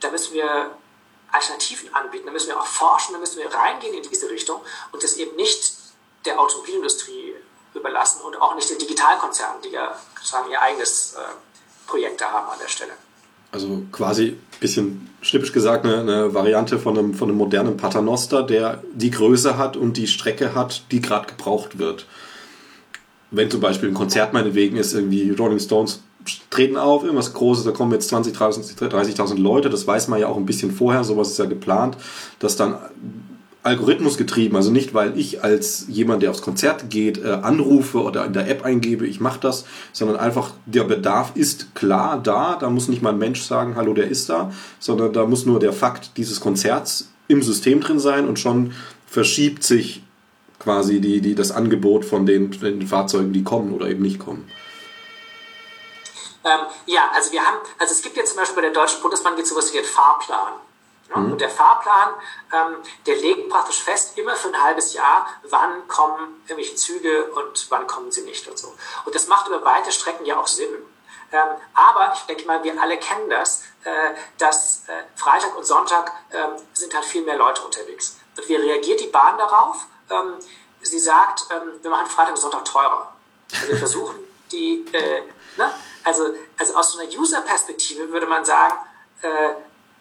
da 0.00 0.10
müssen 0.10 0.34
wir 0.34 0.70
Alternativen 1.32 1.94
anbieten. 1.94 2.26
Da 2.26 2.32
müssen 2.32 2.48
wir 2.48 2.60
auch 2.60 2.66
forschen, 2.66 3.12
da 3.12 3.18
müssen 3.18 3.38
wir 3.38 3.52
reingehen 3.52 3.94
in 3.94 4.02
diese 4.02 4.28
Richtung 4.28 4.60
und 4.92 5.02
das 5.02 5.16
eben 5.16 5.36
nicht 5.36 5.74
der 6.24 6.38
Automobilindustrie 6.38 7.34
überlassen 7.74 8.20
und 8.22 8.40
auch 8.40 8.54
nicht 8.54 8.68
den 8.68 8.78
Digitalkonzernen, 8.78 9.62
die 9.62 9.70
ja 9.70 9.96
sozusagen 10.16 10.50
ihr 10.50 10.60
eigenes 10.60 11.14
äh, 11.14 11.20
Projekt 11.86 12.20
da 12.20 12.30
haben 12.30 12.50
an 12.50 12.58
der 12.60 12.68
Stelle. 12.68 12.92
Also 13.52 13.82
quasi 13.90 14.36
bisschen 14.60 15.10
schnippisch 15.22 15.52
gesagt 15.52 15.84
eine, 15.84 16.00
eine, 16.00 16.34
Variante 16.34 16.78
von 16.78 16.96
einem, 16.96 17.14
von 17.14 17.28
einem 17.28 17.38
modernen 17.38 17.76
Paternoster, 17.76 18.42
der 18.44 18.82
die 18.92 19.10
Größe 19.10 19.58
hat 19.58 19.76
und 19.76 19.96
die 19.96 20.06
Strecke 20.06 20.54
hat, 20.54 20.84
die 20.92 21.00
gerade 21.00 21.26
gebraucht 21.26 21.78
wird. 21.78 22.06
Wenn 23.32 23.50
zum 23.50 23.60
Beispiel 23.60 23.88
ein 23.88 23.94
Konzert 23.94 24.32
meinetwegen 24.32 24.76
ist, 24.76 24.92
irgendwie 24.92 25.30
Rolling 25.30 25.58
Stones 25.58 26.02
treten 26.50 26.76
auf, 26.76 27.02
irgendwas 27.02 27.32
Großes, 27.32 27.64
da 27.64 27.70
kommen 27.72 27.92
jetzt 27.92 28.12
20.000, 28.12 28.78
30.000 28.78 29.38
Leute, 29.38 29.70
das 29.70 29.86
weiß 29.86 30.08
man 30.08 30.20
ja 30.20 30.28
auch 30.28 30.36
ein 30.36 30.46
bisschen 30.46 30.70
vorher, 30.70 31.04
sowas 31.04 31.30
ist 31.30 31.38
ja 31.38 31.46
geplant, 31.46 31.96
dass 32.38 32.56
dann 32.56 32.78
Algorithmus 33.62 34.16
getrieben, 34.16 34.56
also 34.56 34.70
nicht, 34.70 34.94
weil 34.94 35.18
ich 35.18 35.44
als 35.44 35.84
jemand, 35.88 36.22
der 36.22 36.30
aufs 36.30 36.40
Konzert 36.40 36.88
geht, 36.88 37.22
äh, 37.22 37.28
anrufe 37.42 38.02
oder 38.02 38.24
in 38.24 38.32
der 38.32 38.48
App 38.48 38.64
eingebe, 38.64 39.06
ich 39.06 39.20
mache 39.20 39.38
das, 39.40 39.66
sondern 39.92 40.16
einfach 40.16 40.52
der 40.64 40.84
Bedarf 40.84 41.32
ist 41.34 41.74
klar 41.74 42.20
da, 42.22 42.56
da 42.58 42.70
muss 42.70 42.88
nicht 42.88 43.02
mal 43.02 43.10
ein 43.10 43.18
Mensch 43.18 43.42
sagen, 43.42 43.76
hallo, 43.76 43.92
der 43.92 44.08
ist 44.08 44.30
da, 44.30 44.50
sondern 44.78 45.12
da 45.12 45.26
muss 45.26 45.44
nur 45.44 45.60
der 45.60 45.74
Fakt 45.74 46.16
dieses 46.16 46.40
Konzerts 46.40 47.10
im 47.28 47.42
System 47.42 47.80
drin 47.80 47.98
sein 47.98 48.26
und 48.26 48.38
schon 48.38 48.72
verschiebt 49.06 49.62
sich 49.62 50.02
quasi 50.58 51.00
die, 51.00 51.20
die, 51.20 51.34
das 51.34 51.52
Angebot 51.52 52.06
von 52.06 52.24
den, 52.24 52.50
den 52.52 52.86
Fahrzeugen, 52.86 53.32
die 53.32 53.42
kommen 53.42 53.72
oder 53.72 53.88
eben 53.88 54.02
nicht 54.02 54.18
kommen. 54.18 54.44
Ähm, 56.44 56.60
ja, 56.86 57.10
also 57.14 57.32
wir 57.32 57.46
haben, 57.46 57.58
also 57.78 57.92
es 57.92 58.02
gibt 58.02 58.16
jetzt 58.16 58.30
zum 58.30 58.38
Beispiel 58.38 58.56
bei 58.56 58.62
der 58.62 58.70
Deutschen 58.70 59.00
Bundesbahn 59.02 59.36
gibt 59.36 59.46
es 59.46 59.52
sowas 59.52 59.72
wie 59.72 59.76
den 59.76 59.84
Fahrplan. 59.84 60.54
Mhm. 61.14 61.32
Und 61.32 61.40
der 61.40 61.50
Fahrplan, 61.50 62.14
ähm, 62.52 62.76
der 63.06 63.16
legt 63.16 63.48
praktisch 63.50 63.82
fest, 63.82 64.16
immer 64.16 64.36
für 64.36 64.48
ein 64.48 64.62
halbes 64.62 64.94
Jahr, 64.94 65.26
wann 65.48 65.86
kommen 65.88 66.42
irgendwelche 66.46 66.76
Züge 66.76 67.24
und 67.32 67.66
wann 67.70 67.86
kommen 67.86 68.10
sie 68.10 68.22
nicht 68.22 68.46
und 68.48 68.58
so. 68.58 68.74
Und 69.04 69.14
das 69.14 69.26
macht 69.26 69.48
über 69.48 69.64
weite 69.64 69.92
Strecken 69.92 70.24
ja 70.24 70.38
auch 70.38 70.46
Sinn. 70.46 70.74
Ähm, 71.32 71.48
aber 71.74 72.12
ich 72.14 72.22
denke 72.22 72.46
mal, 72.46 72.62
wir 72.64 72.80
alle 72.80 72.98
kennen 72.98 73.30
das, 73.30 73.62
äh, 73.84 74.14
dass 74.38 74.84
äh, 74.88 74.92
Freitag 75.14 75.56
und 75.56 75.64
Sonntag 75.64 76.12
ähm, 76.32 76.50
sind 76.72 76.92
halt 76.94 77.04
viel 77.04 77.22
mehr 77.22 77.36
Leute 77.36 77.62
unterwegs. 77.62 78.18
Und 78.36 78.48
wie 78.48 78.56
reagiert 78.56 79.00
die 79.00 79.06
Bahn 79.06 79.38
darauf? 79.38 79.86
Ähm, 80.10 80.34
sie 80.80 80.98
sagt, 80.98 81.46
ähm, 81.50 81.80
wir 81.82 81.90
machen 81.90 82.06
Freitag 82.06 82.32
und 82.32 82.40
Sonntag 82.40 82.64
teurer. 82.64 83.14
Also 83.52 83.68
wir 83.68 83.76
versuchen 83.78 84.16
die, 84.50 84.84
äh, 84.92 85.22
ne? 85.56 85.72
Also, 86.04 86.34
also 86.58 86.74
aus 86.76 86.92
so 86.92 86.98
einer 86.98 87.10
User-Perspektive 87.10 88.10
würde 88.10 88.26
man 88.26 88.44
sagen, 88.44 88.74
äh, 89.22 89.54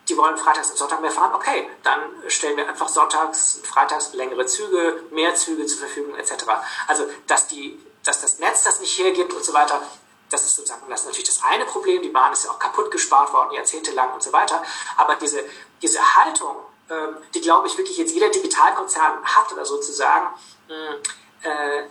die 0.07 0.17
wollen 0.17 0.37
freitags 0.37 0.71
und 0.71 0.77
Sonntag 0.77 1.01
mehr 1.01 1.11
fahren, 1.11 1.33
okay, 1.33 1.69
dann 1.83 2.01
stellen 2.27 2.57
wir 2.57 2.67
einfach 2.67 2.89
sonntags 2.89 3.57
und 3.57 3.67
freitags 3.67 4.13
längere 4.13 4.45
Züge, 4.45 5.03
mehr 5.11 5.35
Züge 5.35 5.65
zur 5.65 5.79
Verfügung 5.79 6.15
etc. 6.15 6.45
Also, 6.87 7.05
dass, 7.27 7.47
die, 7.47 7.79
dass 8.03 8.21
das 8.21 8.39
Netz 8.39 8.63
das 8.63 8.79
nicht 8.79 8.97
hergibt 8.97 9.33
und 9.33 9.43
so 9.43 9.53
weiter, 9.53 9.81
das 10.29 10.43
ist 10.43 10.55
sozusagen 10.55 10.89
das 10.89 11.01
ist 11.01 11.07
natürlich 11.07 11.27
das 11.27 11.43
eine 11.43 11.65
Problem. 11.65 12.01
Die 12.01 12.09
Bahn 12.09 12.33
ist 12.33 12.45
ja 12.45 12.51
auch 12.51 12.59
kaputt 12.59 12.91
gespart 12.91 13.33
worden, 13.33 13.51
jahrzehntelang 13.53 14.13
und 14.13 14.21
so 14.21 14.31
weiter. 14.31 14.63
Aber 14.97 15.15
diese, 15.15 15.43
diese 15.81 16.15
Haltung, 16.15 16.55
ähm, 16.89 17.17
die 17.33 17.41
glaube 17.41 17.67
ich 17.67 17.77
wirklich 17.77 17.97
jetzt 17.97 18.13
jeder 18.13 18.29
Digitalkonzern 18.29 19.23
hat 19.23 19.51
oder 19.51 19.65
sozusagen, 19.65 20.27
äh, 20.69 21.79
ähm, 21.79 21.87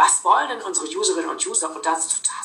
was 0.00 0.24
wollen 0.24 0.48
denn 0.48 0.62
unsere 0.62 0.86
Userinnen 0.86 1.28
und 1.28 1.46
User 1.46 1.70
und 1.74 1.84
da 1.84 1.94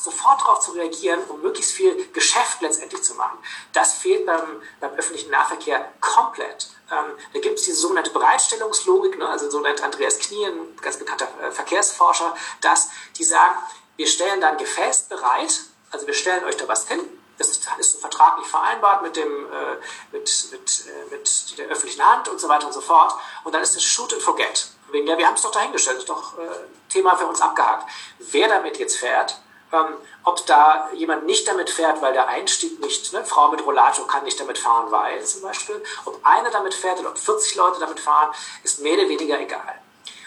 sofort 0.04 0.42
darauf 0.42 0.60
zu 0.60 0.72
reagieren, 0.72 1.22
um 1.30 1.42
möglichst 1.42 1.72
viel 1.72 2.12
Geschäft 2.12 2.62
letztendlich 2.62 3.02
zu 3.02 3.16
machen. 3.16 3.38
Das 3.72 3.94
fehlt 3.94 4.26
beim, 4.26 4.62
beim 4.82 4.92
öffentlichen 4.96 5.32
Nahverkehr 5.32 5.90
komplett. 6.02 6.68
Ähm, 6.92 7.18
da 7.34 7.40
gibt 7.40 7.58
es 7.58 7.64
diese 7.64 7.78
sogenannte 7.78 8.12
Bereitstellungslogik, 8.12 9.18
ne? 9.18 9.30
also 9.30 9.50
so 9.50 9.62
nennt 9.62 9.82
Andreas 9.82 10.20
Knie, 10.20 10.46
ein 10.46 10.76
ganz 10.82 10.98
bekannter 10.98 11.30
äh, 11.42 11.52
Verkehrsforscher, 11.52 12.36
dass 12.60 12.90
die 13.18 13.24
sagen, 13.24 13.56
wir 13.96 14.08
stellen 14.08 14.42
dann 14.42 14.58
Gefäß 14.58 15.04
bereit, 15.04 15.62
also 15.92 16.06
wir 16.08 16.14
stellen 16.14 16.44
euch 16.44 16.58
da 16.58 16.68
was 16.68 16.90
hin, 16.90 17.00
das 17.38 17.50
ist, 17.50 17.68
ist 17.80 18.02
vertraglich 18.02 18.48
vereinbart 18.48 19.02
mit, 19.02 19.16
dem, 19.16 19.46
äh, 19.46 19.78
mit, 20.12 20.48
mit, 20.52 20.86
äh, 20.88 21.16
mit 21.16 21.58
der 21.58 21.68
öffentlichen 21.68 22.06
Hand 22.06 22.28
und 22.28 22.40
so 22.40 22.50
weiter 22.50 22.68
und 22.68 22.74
so 22.74 22.82
fort. 22.82 23.14
Und 23.44 23.54
dann 23.54 23.62
ist 23.62 23.76
es 23.76 23.84
Shoot 23.84 24.14
and 24.14 24.22
Forget. 24.22 24.70
Ja, 24.94 25.18
wir 25.18 25.28
haben 25.28 25.36
es 25.36 25.42
doch 25.42 25.52
dahingestellt, 25.52 25.98
ist 25.98 26.10
doch 26.10 26.38
äh, 26.38 26.42
Thema 26.90 27.16
für 27.16 27.26
uns 27.26 27.42
abgehakt. 27.42 27.90
Wer 28.20 28.48
damit 28.48 28.78
jetzt 28.78 28.98
fährt, 28.98 29.40
ähm, 29.74 29.98
ob 30.24 30.46
da 30.46 30.90
jemand 30.94 31.26
nicht 31.26 31.48
damit 31.48 31.70
fährt, 31.70 32.02
weil 32.02 32.14
der 32.14 32.28
Einstieg 32.28 32.80
nicht, 32.80 33.12
ne, 33.14 33.26
Frau 33.26 33.50
mit 33.50 33.66
Rollator 33.66 34.08
kann 34.08 34.24
nicht 34.24 34.40
damit 34.40 34.58
fahren, 34.58 34.92
weil 34.92 35.24
zum 35.24 35.42
Beispiel, 35.42 35.84
ob 36.06 36.20
einer 36.24 36.50
damit 36.50 36.74
fährt 36.74 37.00
oder 37.00 37.10
ob 37.10 37.18
40 37.18 37.56
Leute 37.56 37.80
damit 37.80 38.00
fahren, 38.00 38.34
ist 38.64 38.80
mehr 38.80 38.94
oder 38.94 39.10
weniger 39.10 39.40
egal. 39.40 39.82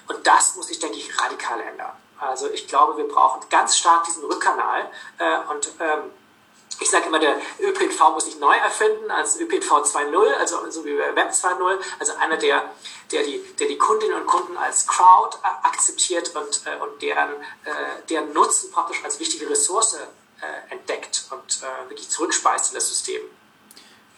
Und 0.09 0.27
das 0.27 0.57
muss 0.57 0.69
sich, 0.69 0.79
denke 0.79 0.97
ich, 0.97 1.21
radikal 1.21 1.61
ändern. 1.61 1.93
Also 2.19 2.51
ich 2.51 2.67
glaube, 2.67 2.97
wir 2.97 3.07
brauchen 3.07 3.41
ganz 3.49 3.77
stark 3.77 4.05
diesen 4.05 4.25
Rückkanal 4.25 4.91
äh, 5.19 5.39
und 5.51 5.69
ähm, 5.81 6.11
ich 6.81 6.91
sage 6.91 7.07
immer, 7.07 7.19
der 7.19 7.41
ÖPNV 7.61 8.11
muss 8.11 8.27
sich 8.27 8.39
neu 8.39 8.57
erfinden 8.57 9.11
als 9.11 9.39
ÖPNV 9.41 9.71
2.0, 9.71 10.33
also 10.35 10.71
so 10.71 10.85
wie 10.85 10.97
Web 10.97 11.31
2.0, 11.31 11.79
also 11.99 12.13
einer, 12.21 12.37
der, 12.37 12.71
der, 13.11 13.23
die, 13.25 13.43
der 13.59 13.69
die 13.69 13.79
Kundinnen 13.79 14.21
und 14.21 14.27
Kunden 14.27 14.57
als 14.57 14.87
Crowd 14.87 15.37
akzeptiert 15.63 16.35
und, 16.37 16.63
äh, 16.67 16.81
und 16.83 17.03
deren, 17.03 17.31
äh, 17.65 18.03
deren 18.09 18.33
Nutzen 18.33 18.71
praktisch 18.71 19.05
als 19.05 19.19
wichtige 19.19 19.51
Ressource 19.51 19.95
äh, 19.95 20.73
entdeckt 20.73 21.25
und 21.31 21.61
äh, 21.63 21.91
wirklich 21.91 22.09
zurückspeist 22.09 22.71
in 22.71 22.75
das 22.77 22.89
System. 22.89 23.23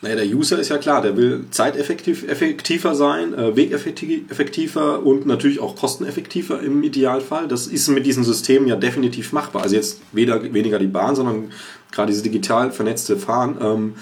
Naja, 0.02 0.16
der 0.16 0.26
User 0.26 0.58
ist 0.58 0.70
ja 0.70 0.78
klar, 0.78 1.02
der 1.02 1.16
will 1.16 1.44
zeiteffektiver 1.50 2.94
sein, 2.94 3.34
äh, 3.34 3.54
wegeffektiver 3.54 5.04
und 5.04 5.26
natürlich 5.26 5.60
auch 5.60 5.76
kosteneffektiver 5.76 6.60
im 6.62 6.82
Idealfall. 6.82 7.48
Das 7.48 7.66
ist 7.66 7.88
mit 7.88 8.06
diesen 8.06 8.24
Systemen 8.24 8.66
ja 8.66 8.76
definitiv 8.76 9.32
machbar. 9.32 9.62
Also 9.62 9.76
jetzt 9.76 10.00
weder, 10.12 10.42
weniger 10.54 10.78
die 10.78 10.86
Bahn, 10.86 11.16
sondern 11.16 11.52
gerade 11.92 12.08
dieses 12.08 12.22
digital 12.22 12.72
vernetzte 12.72 13.18
Fahren. 13.18 13.58
Ähm, 13.60 13.94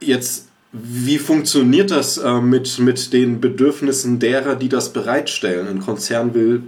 jetzt 0.00 0.48
wie 0.76 1.18
funktioniert 1.18 1.92
das 1.92 2.18
äh, 2.18 2.40
mit, 2.40 2.80
mit 2.80 3.12
den 3.12 3.40
Bedürfnissen 3.40 4.18
derer, 4.18 4.56
die 4.56 4.68
das 4.68 4.92
bereitstellen? 4.92 5.68
Ein 5.68 5.80
Konzern 5.80 6.34
will 6.34 6.64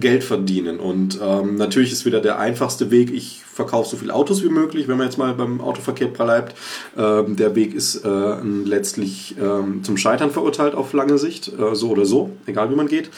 Geld 0.00 0.24
verdienen 0.24 0.80
und 0.80 1.20
ähm, 1.22 1.54
natürlich 1.54 1.92
ist 1.92 2.04
wieder 2.04 2.20
der 2.20 2.40
einfachste 2.40 2.90
Weg, 2.90 3.12
ich 3.14 3.42
verkaufe 3.46 3.88
so 3.88 3.96
viele 3.96 4.12
Autos 4.12 4.42
wie 4.42 4.48
möglich, 4.48 4.88
wenn 4.88 4.96
man 4.96 5.06
jetzt 5.06 5.16
mal 5.16 5.32
beim 5.34 5.60
Autoverkehr 5.60 6.08
bleibt. 6.08 6.56
Ähm, 6.98 7.36
der 7.36 7.54
Weg 7.54 7.72
ist 7.72 8.04
äh, 8.04 8.34
letztlich 8.64 9.36
ähm, 9.40 9.84
zum 9.84 9.96
Scheitern 9.96 10.32
verurteilt 10.32 10.74
auf 10.74 10.92
lange 10.92 11.16
Sicht, 11.16 11.52
äh, 11.56 11.76
so 11.76 11.90
oder 11.90 12.04
so, 12.04 12.30
egal 12.46 12.68
wie 12.72 12.76
man 12.76 12.88
geht. 12.88 13.10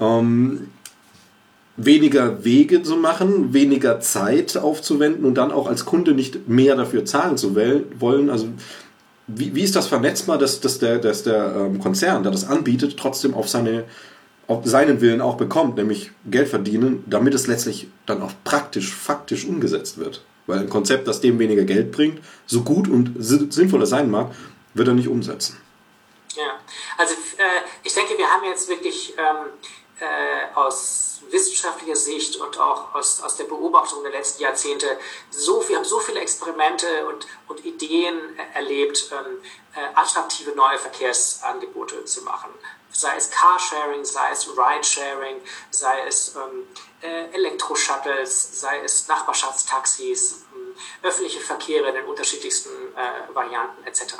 Ähm, 0.00 0.68
weniger 1.76 2.42
Wege 2.42 2.82
zu 2.82 2.96
machen, 2.96 3.52
weniger 3.52 4.00
Zeit 4.00 4.56
aufzuwenden 4.56 5.26
und 5.26 5.34
dann 5.34 5.52
auch 5.52 5.68
als 5.68 5.84
Kunde 5.84 6.14
nicht 6.14 6.48
mehr 6.48 6.74
dafür 6.74 7.04
zahlen 7.04 7.36
zu 7.36 7.54
wollen. 7.54 8.30
Also 8.30 8.48
wie, 9.28 9.54
wie 9.54 9.62
ist 9.62 9.76
das 9.76 9.86
vernetzbar, 9.86 10.38
dass, 10.38 10.60
dass 10.60 10.78
der, 10.78 10.98
dass 10.98 11.22
der 11.22 11.54
ähm, 11.54 11.78
Konzern, 11.80 12.22
der 12.22 12.32
das 12.32 12.48
anbietet, 12.48 12.96
trotzdem 12.98 13.34
auf, 13.34 13.48
seine, 13.48 13.84
auf 14.46 14.64
seinen 14.64 15.00
Willen 15.00 15.20
auch 15.20 15.36
bekommt, 15.36 15.76
nämlich 15.76 16.10
Geld 16.26 16.48
verdienen, 16.48 17.04
damit 17.06 17.34
es 17.34 17.46
letztlich 17.46 17.88
dann 18.06 18.22
auch 18.22 18.32
praktisch, 18.44 18.92
faktisch 18.94 19.44
umgesetzt 19.44 19.98
wird? 19.98 20.24
Weil 20.46 20.60
ein 20.60 20.70
Konzept, 20.70 21.06
das 21.06 21.20
dem 21.20 21.38
weniger 21.38 21.64
Geld 21.64 21.92
bringt, 21.92 22.20
so 22.46 22.62
gut 22.62 22.88
und 22.88 23.14
sinnvoll 23.18 23.82
es 23.82 23.90
sein 23.90 24.10
mag, 24.10 24.34
wird 24.72 24.88
er 24.88 24.94
nicht 24.94 25.08
umsetzen. 25.08 25.58
Ja, 26.34 26.58
also 26.96 27.14
äh, 27.14 27.66
ich 27.84 27.94
denke, 27.94 28.14
wir 28.16 28.26
haben 28.26 28.44
jetzt 28.48 28.68
wirklich 28.68 29.14
ähm, 29.18 29.50
äh, 30.00 30.56
aus 30.56 31.07
wissenschaftlicher 31.30 31.96
Sicht 31.96 32.36
und 32.36 32.58
auch 32.58 32.94
aus, 32.94 33.22
aus 33.22 33.36
der 33.36 33.44
Beobachtung 33.44 34.02
der 34.02 34.12
letzten 34.12 34.42
Jahrzehnte 34.42 34.98
so 35.30 35.66
wir 35.68 35.76
haben 35.76 35.84
so 35.84 36.00
viele 36.00 36.20
Experimente 36.20 37.06
und, 37.06 37.26
und 37.48 37.64
Ideen 37.64 38.38
erlebt, 38.54 39.10
ähm, 39.12 39.40
äh, 39.74 39.94
attraktive 39.94 40.52
neue 40.52 40.78
Verkehrsangebote 40.78 42.04
zu 42.04 42.22
machen. 42.22 42.50
Sei 42.90 43.16
es 43.16 43.30
Carsharing, 43.30 44.04
sei 44.04 44.30
es 44.30 44.48
Ridesharing, 44.48 45.40
sei 45.70 46.06
es 46.06 46.34
ähm, 46.36 46.66
äh, 47.02 47.34
Elektroshuttles, 47.34 48.60
sei 48.60 48.80
es 48.80 49.08
Nachbarschaftstaxis, 49.08 50.44
äh, 51.02 51.06
öffentliche 51.06 51.40
Verkehre 51.40 51.88
in 51.88 51.94
den 51.94 52.04
unterschiedlichsten 52.06 52.70
äh, 52.96 53.34
Varianten 53.34 53.86
etc. 53.86 54.14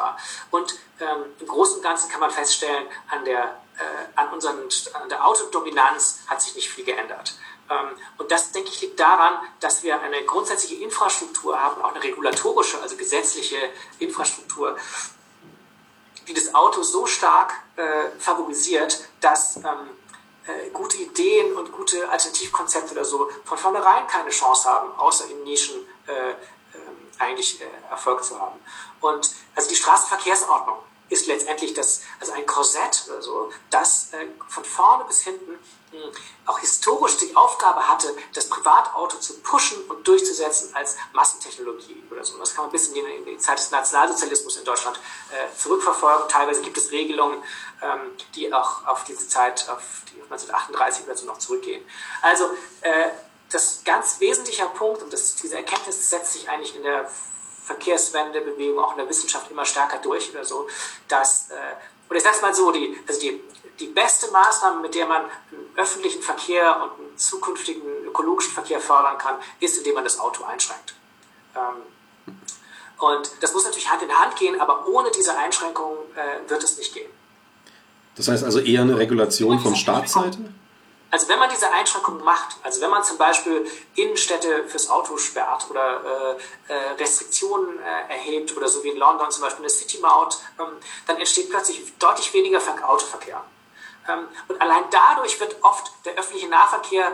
Und 0.50 0.78
ähm, 1.00 1.24
im 1.40 1.46
Großen 1.46 1.76
und 1.76 1.82
Ganzen 1.82 2.10
kann 2.10 2.20
man 2.20 2.30
feststellen, 2.30 2.86
an 3.08 3.24
der 3.24 3.60
an, 4.16 4.32
unseren, 4.32 4.68
an 4.94 5.08
der 5.08 5.26
Autodominanz 5.26 6.20
hat 6.26 6.42
sich 6.42 6.54
nicht 6.54 6.68
viel 6.68 6.84
geändert. 6.84 7.34
Ähm, 7.70 7.90
und 8.16 8.30
das, 8.30 8.52
denke 8.52 8.70
ich, 8.70 8.80
liegt 8.80 8.98
daran, 8.98 9.38
dass 9.60 9.82
wir 9.82 10.00
eine 10.00 10.24
grundsätzliche 10.24 10.82
Infrastruktur 10.82 11.60
haben, 11.60 11.82
auch 11.82 11.94
eine 11.94 12.02
regulatorische, 12.02 12.80
also 12.80 12.96
gesetzliche 12.96 13.56
Infrastruktur, 13.98 14.76
die 16.26 16.34
das 16.34 16.54
Auto 16.54 16.82
so 16.82 17.06
stark 17.06 17.54
äh, 17.76 18.10
favorisiert, 18.18 19.08
dass 19.20 19.56
ähm, 19.56 19.90
äh, 20.46 20.70
gute 20.70 20.98
Ideen 20.98 21.54
und 21.54 21.72
gute 21.72 22.08
Alternativkonzepte 22.08 22.92
oder 22.92 23.04
so 23.04 23.30
von 23.44 23.58
vornherein 23.58 24.06
keine 24.06 24.30
Chance 24.30 24.68
haben, 24.68 24.92
außer 24.98 25.26
in 25.30 25.42
Nischen 25.44 25.86
äh, 26.06 26.30
ähm, 26.30 26.36
eigentlich 27.18 27.60
äh, 27.60 27.64
Erfolg 27.90 28.24
zu 28.24 28.38
haben. 28.40 28.58
Und 29.00 29.30
also 29.54 29.68
die 29.68 29.76
Straßenverkehrsordnung 29.76 30.78
ist 31.08 31.26
letztendlich 31.26 31.74
das, 31.74 32.02
also 32.20 32.32
ein 32.32 32.46
Korsett 32.46 33.04
oder 33.08 33.22
so, 33.22 33.50
das 33.70 34.12
äh, 34.12 34.26
von 34.48 34.64
vorne 34.64 35.04
bis 35.04 35.22
hinten 35.22 35.52
mh, 35.52 36.02
hm, 36.02 36.12
auch 36.46 36.58
historisch 36.58 37.16
die 37.18 37.34
Aufgabe 37.34 37.88
hatte, 37.88 38.14
das 38.34 38.48
Privatauto 38.48 39.18
zu 39.18 39.38
pushen 39.40 39.78
und 39.88 40.06
durchzusetzen 40.06 40.74
als 40.74 40.96
Massentechnologie 41.12 42.02
oder 42.10 42.24
so. 42.24 42.38
Das 42.38 42.54
kann 42.54 42.64
man 42.64 42.72
bis 42.72 42.88
in 42.88 42.94
die, 42.94 43.00
in 43.00 43.24
die 43.24 43.38
Zeit 43.38 43.58
des 43.58 43.70
Nationalsozialismus 43.70 44.56
in 44.56 44.64
Deutschland 44.64 44.98
äh, 45.30 45.56
zurückverfolgen. 45.56 46.28
Teilweise 46.28 46.62
gibt 46.62 46.76
es 46.76 46.90
Regelungen, 46.90 47.42
ähm, 47.82 48.00
die 48.34 48.52
auch 48.52 48.86
auf 48.86 49.04
diese 49.04 49.28
Zeit, 49.28 49.68
auf 49.68 49.82
die 50.12 50.20
1938 50.22 51.06
oder 51.06 51.16
so 51.16 51.26
noch 51.26 51.38
zurückgehen. 51.38 51.84
Also 52.22 52.50
äh, 52.82 53.08
das 53.50 53.82
ganz 53.84 54.20
wesentliche 54.20 54.66
Punkt, 54.66 55.02
und 55.02 55.12
das, 55.12 55.36
diese 55.36 55.56
Erkenntnis 55.56 56.10
setzt 56.10 56.34
sich 56.34 56.48
eigentlich 56.50 56.76
in 56.76 56.82
der 56.82 57.10
Verkehrswendebewegung 57.68 58.82
auch 58.82 58.92
in 58.92 58.98
der 58.98 59.08
Wissenschaft 59.08 59.50
immer 59.50 59.64
stärker 59.64 59.98
durch 59.98 60.30
oder 60.30 60.44
so, 60.44 60.66
dass, 61.06 61.50
äh, 61.50 61.54
oder 62.08 62.16
ich 62.16 62.22
sag's 62.22 62.40
mal 62.40 62.54
so, 62.54 62.72
die, 62.72 62.98
also 63.06 63.20
die, 63.20 63.40
die 63.78 63.88
beste 63.88 64.30
Maßnahme, 64.30 64.80
mit 64.80 64.94
der 64.94 65.06
man 65.06 65.22
einen 65.22 65.76
öffentlichen 65.76 66.22
Verkehr 66.22 66.82
und 66.82 66.98
einen 66.98 67.18
zukünftigen 67.18 67.82
ökologischen 68.06 68.52
Verkehr 68.52 68.80
fördern 68.80 69.18
kann, 69.18 69.36
ist, 69.60 69.76
indem 69.76 69.94
man 69.94 70.04
das 70.04 70.18
Auto 70.18 70.44
einschränkt. 70.44 70.94
Ähm, 71.54 72.34
und 72.98 73.30
das 73.40 73.52
muss 73.52 73.64
natürlich 73.64 73.90
Hand 73.90 74.02
in 74.02 74.12
Hand 74.12 74.34
gehen, 74.36 74.60
aber 74.60 74.88
ohne 74.88 75.10
diese 75.10 75.36
Einschränkungen 75.36 75.98
äh, 76.16 76.50
wird 76.50 76.64
es 76.64 76.78
nicht 76.78 76.94
gehen. 76.94 77.10
Das 78.16 78.28
heißt 78.28 78.42
also 78.44 78.58
eher 78.60 78.82
eine 78.82 78.98
Regulation 78.98 79.60
von 79.60 79.76
Staatsseite? 79.76 80.38
Also 81.10 81.28
wenn 81.28 81.38
man 81.38 81.48
diese 81.48 81.70
Einschränkungen 81.72 82.22
macht, 82.22 82.56
also 82.62 82.82
wenn 82.82 82.90
man 82.90 83.02
zum 83.02 83.16
Beispiel 83.16 83.70
Innenstädte 83.94 84.64
fürs 84.68 84.90
Auto 84.90 85.16
sperrt 85.16 85.66
oder 85.70 86.36
äh, 86.68 86.72
äh, 86.72 86.90
Restriktionen 86.98 87.78
äh, 87.78 88.12
erhebt 88.12 88.54
oder 88.54 88.68
so 88.68 88.84
wie 88.84 88.90
in 88.90 88.98
London 88.98 89.30
zum 89.30 89.42
Beispiel 89.42 89.64
eine 89.64 89.70
City 89.70 89.98
Maut, 90.00 90.36
ähm, 90.58 90.76
dann 91.06 91.16
entsteht 91.16 91.48
plötzlich 91.48 91.96
deutlich 91.98 92.32
weniger 92.34 92.60
Autoverkehr. 92.86 93.42
Ähm, 94.06 94.28
und 94.48 94.60
allein 94.60 94.84
dadurch 94.90 95.40
wird 95.40 95.56
oft 95.62 95.92
der 96.04 96.14
öffentliche 96.14 96.48
Nahverkehr 96.48 97.10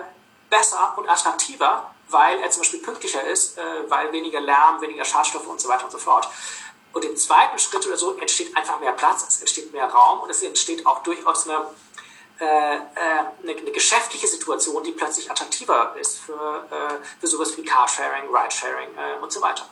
besser 0.50 0.94
und 0.96 1.08
attraktiver, 1.08 1.94
weil 2.08 2.40
er 2.40 2.50
zum 2.50 2.62
Beispiel 2.62 2.80
pünktlicher 2.80 3.22
ist, 3.22 3.58
äh, 3.58 3.62
weil 3.88 4.12
weniger 4.12 4.40
Lärm, 4.40 4.80
weniger 4.80 5.04
Schadstoffe 5.04 5.46
und 5.46 5.60
so 5.60 5.68
weiter 5.68 5.84
und 5.84 5.90
so 5.90 5.98
fort. 5.98 6.28
Und 6.92 7.04
im 7.04 7.16
zweiten 7.16 7.58
Schritt 7.58 7.86
oder 7.86 7.96
so 7.96 8.16
entsteht 8.18 8.56
einfach 8.56 8.78
mehr 8.78 8.92
Platz, 8.92 9.24
es 9.26 9.40
entsteht 9.40 9.72
mehr 9.72 9.86
Raum 9.86 10.20
und 10.20 10.30
es 10.30 10.42
entsteht 10.42 10.86
auch 10.86 11.02
durchaus 11.02 11.48
eine, 11.48 11.66
eine, 12.40 13.52
eine, 13.52 13.72
geschäftliche 13.72 14.26
Situation, 14.26 14.82
die 14.82 14.92
plötzlich 14.92 15.30
attraktiver 15.30 15.94
ist 16.00 16.18
für, 16.18 16.32
äh, 16.32 16.94
für 17.20 17.26
sowas 17.26 17.56
wie 17.56 17.62
Carsharing, 17.62 18.28
Ridesharing 18.28 18.88
äh, 18.96 19.22
und 19.22 19.30
so 19.30 19.40
weiter. 19.40 19.64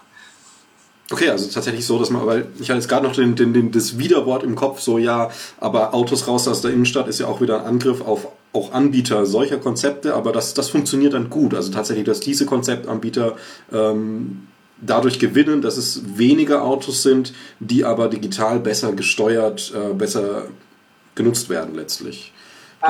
Okay, 1.11 1.29
also 1.29 1.51
tatsächlich 1.51 1.85
so, 1.87 1.99
dass 1.99 2.11
man, 2.11 2.25
weil 2.27 2.49
ich 2.59 2.71
hatte 2.71 2.79
jetzt 2.79 2.89
gerade 2.89 3.07
noch 3.07 3.15
den, 3.15 3.35
den, 3.35 3.53
den, 3.53 3.71
das 3.71 3.99
Widerwort 3.99 4.45
im 4.45 4.55
Kopf, 4.55 4.81
so 4.81 4.97
ja, 4.99 5.31
aber 5.59 5.93
Autos 5.93 6.27
raus 6.27 6.49
aus 6.49 6.63
der 6.63 6.71
Innenstadt 6.71 7.09
ist 7.09 7.21
ja 7.21 7.27
auch 7.27 7.41
wieder 7.41 7.61
ein 7.61 7.67
Angriff 7.67 8.01
auf 8.01 8.29
auch 8.55 8.73
Anbieter 8.73 9.25
solcher 9.27 9.59
Konzepte, 9.59 10.15
aber 10.15 10.31
das, 10.33 10.55
das 10.55 10.69
funktioniert 10.69 11.15
dann 11.15 11.31
gut. 11.31 11.55
Also 11.55 11.73
tatsächlich, 11.73 12.05
dass 12.05 12.21
diese 12.21 12.45
Konzeptanbieter 12.45 13.37
ähm, 13.73 14.47
dadurch 14.81 15.19
gewinnen, 15.19 15.63
dass 15.63 15.79
es 15.79 16.19
weniger 16.19 16.63
Autos 16.63 17.03
sind, 17.03 17.33
die 17.61 17.85
aber 17.85 18.09
digital 18.09 18.61
besser 18.61 18.93
gesteuert, 18.93 19.73
äh, 19.75 19.95
besser 19.95 20.49
genutzt 21.15 21.49
werden 21.49 21.75
letztlich 21.75 22.33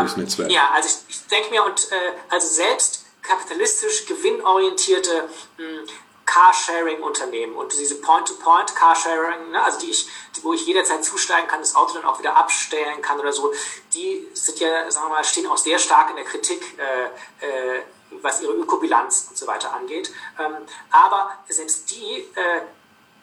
durchs 0.01 0.17
Netzwerk. 0.17 0.51
Ja, 0.51 0.71
also 0.75 0.89
ich, 0.89 1.17
ich 1.17 1.27
denke 1.27 1.51
mir, 1.51 1.65
und 1.65 1.91
äh, 1.93 2.13
also 2.29 2.49
selbst 2.49 3.05
kapitalistisch 3.23 4.07
gewinnorientierte 4.07 5.29
mh, 5.59 5.65
hm, 5.65 5.87
Carsharing-Unternehmen 6.25 7.55
und 7.55 7.73
diese 7.73 7.97
Point-to-Point 8.01 8.75
Carsharing, 8.75 9.51
ne, 9.51 9.63
also 9.63 9.79
die 9.81 9.91
ich, 9.91 10.09
die, 10.35 10.43
wo 10.43 10.55
ich 10.55 10.67
jederzeit 10.67 11.05
zusteigen 11.05 11.47
kann, 11.47 11.61
das 11.61 11.75
Auto 11.75 11.95
dann 11.95 12.05
auch 12.05 12.19
wieder 12.19 12.37
abstellen 12.37 13.03
kann 13.03 13.21
oder 13.21 13.33
so, 13.33 13.53
die 13.93 14.27
sind 14.33 14.59
ja, 14.61 14.91
sagen 14.91 15.09
wir 15.09 15.17
mal, 15.17 15.25
stehen 15.25 15.47
auch 15.47 15.59
sehr 15.59 15.79
stark 15.79 16.09
in 16.11 16.17
der 16.17 16.25
Kritik, 16.25 16.79
äh, 16.79 17.47
äh, 17.47 17.83
was 18.23 18.41
ihre 18.41 18.53
Ökobilanz 18.53 19.27
und 19.29 19.37
so 19.37 19.47
weiter 19.47 19.75
angeht. 19.75 20.13
Ähm, 20.39 20.57
aber 20.91 21.33
selbst 21.49 21.91
die 21.91 22.29
äh, 22.35 22.63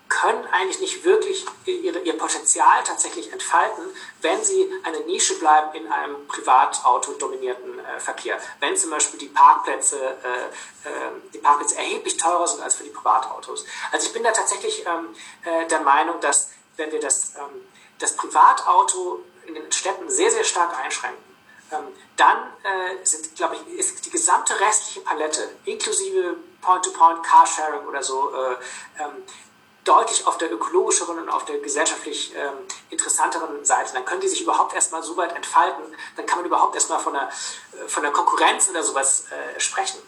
können 0.10 0.46
eigentlich 0.48 0.80
nicht 0.80 1.04
wirklich 1.06 1.46
ihre, 1.66 2.00
ihr 2.00 2.18
Potenzial 2.18 2.84
tatsächlich 2.84 3.32
entfalten, 3.32 3.84
wenn 4.22 4.44
sie 4.44 4.68
eine 4.84 5.00
Nische 5.02 5.38
bleiben 5.38 5.74
in 5.76 5.90
einem 5.92 6.28
Privatauto-dominierten 6.28 7.80
äh, 7.80 8.00
Verkehr. 8.00 8.40
Wenn 8.60 8.76
zum 8.76 8.90
Beispiel 8.90 9.20
die 9.20 9.28
Parkplätze, 9.28 9.98
äh, 9.98 10.90
äh, 10.90 11.12
die 11.34 11.38
Parkplätze 11.38 11.78
erheblich 11.78 12.18
teurer 12.18 12.48
sind 12.48 12.64
als 12.64 12.76
für 12.76 12.84
die 12.84 12.90
Privatautos. 12.90 13.66
Also 13.92 14.08
ich 14.08 14.14
bin 14.14 14.24
da 14.24 14.32
tatsächlich 14.32 14.84
ähm, 14.88 15.16
äh, 15.46 15.68
der 15.68 15.82
Meinung, 15.82 16.20
dass 16.22 16.50
wenn 16.76 16.92
wir 16.92 17.00
das, 17.00 17.36
ähm, 17.36 17.68
das 18.00 18.16
Privatauto 18.16 19.24
in 19.46 19.54
den 19.54 19.72
Städten 19.72 20.10
sehr, 20.10 20.32
sehr 20.32 20.44
stark 20.44 20.76
einschränken, 20.84 21.24
ähm, 21.72 21.88
dann 22.18 22.38
äh, 22.64 23.06
sind, 23.06 23.36
glaube 23.36 23.56
ich, 23.56 23.80
ist 23.80 24.06
die 24.06 24.10
gesamte 24.10 24.60
restliche 24.60 25.02
Palette, 25.02 25.50
inklusive 25.66 26.36
Point-to-Point, 26.62 27.24
Carsharing 27.24 27.86
oder 27.88 28.02
so, 28.02 28.34
äh, 28.34 29.04
ähm, 29.04 29.24
deutlich 29.90 30.28
auf 30.28 30.38
der 30.38 30.52
ökologischeren 30.54 31.18
und 31.18 31.30
auf 31.30 31.46
der 31.46 31.58
gesellschaftlich 31.58 32.36
ähm, 32.36 32.54
interessanteren 32.92 33.66
Seite. 33.66 33.94
Dann 33.94 34.06
können 34.06 34.22
die 34.22 34.28
sich 34.28 34.42
überhaupt 34.42 34.74
erstmal 34.76 35.02
so 35.02 35.18
weit 35.18 35.36
entfalten, 35.36 35.84
dann 36.16 36.26
kann 36.28 36.38
man 36.38 36.46
überhaupt 36.46 36.76
erstmal 36.76 37.00
von 37.00 37.14
der, 37.14 37.24
äh, 37.28 37.88
von 37.88 38.04
der 38.04 38.12
Konkurrenz 38.12 38.70
oder 38.70 38.84
sowas 38.84 39.26
äh, 39.32 39.60
sprechen. 39.60 40.00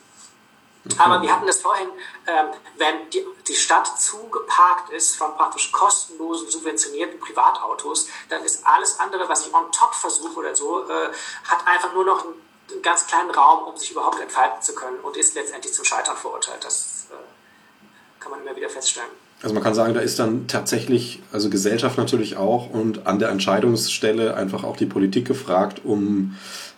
Okay. 0.85 0.95
Aber 0.99 1.21
wir 1.21 1.31
hatten 1.31 1.45
das 1.45 1.61
vorhin, 1.61 1.89
ähm, 2.27 2.47
wenn 2.77 3.09
die, 3.11 3.25
die 3.47 3.55
Stadt 3.55 3.99
zugeparkt 3.99 4.91
ist 4.91 5.15
von 5.15 5.35
praktisch 5.35 5.71
kostenlosen, 5.71 6.49
subventionierten 6.49 7.19
Privatautos, 7.19 8.07
dann 8.29 8.43
ist 8.43 8.65
alles 8.65 8.99
andere, 8.99 9.29
was 9.29 9.45
ich 9.45 9.53
on 9.53 9.71
top 9.71 9.93
versuche 9.93 10.39
oder 10.39 10.55
so, 10.55 10.87
äh, 10.89 11.11
hat 11.47 11.67
einfach 11.67 11.93
nur 11.93 12.05
noch 12.05 12.23
einen, 12.23 12.33
einen, 12.71 12.81
ganz 12.81 13.05
kleinen 13.05 13.31
Raum, 13.31 13.63
um 13.63 13.77
sich 13.77 13.91
überhaupt 13.91 14.19
entfalten 14.19 14.61
zu 14.61 14.73
können 14.73 14.99
und 15.01 15.17
ist 15.17 15.35
letztendlich 15.35 15.73
zum 15.73 15.85
Scheitern 15.85 16.17
verurteilt. 16.17 16.63
Das 16.63 17.07
äh, 17.11 18.19
kann 18.19 18.31
man 18.31 18.41
immer 18.41 18.55
wieder 18.55 18.69
feststellen. 18.69 19.11
Also 19.43 19.55
man 19.55 19.63
kann 19.63 19.73
sagen, 19.73 19.95
da 19.95 20.01
ist 20.01 20.19
dann 20.19 20.47
tatsächlich, 20.47 21.19
also 21.31 21.49
Gesellschaft 21.49 21.97
natürlich 21.97 22.37
auch 22.37 22.69
und 22.69 23.07
an 23.07 23.17
der 23.17 23.29
Entscheidungsstelle 23.29 24.35
einfach 24.35 24.63
auch 24.63 24.77
die 24.77 24.85
Politik 24.85 25.27
gefragt, 25.27 25.81
um 25.83 26.35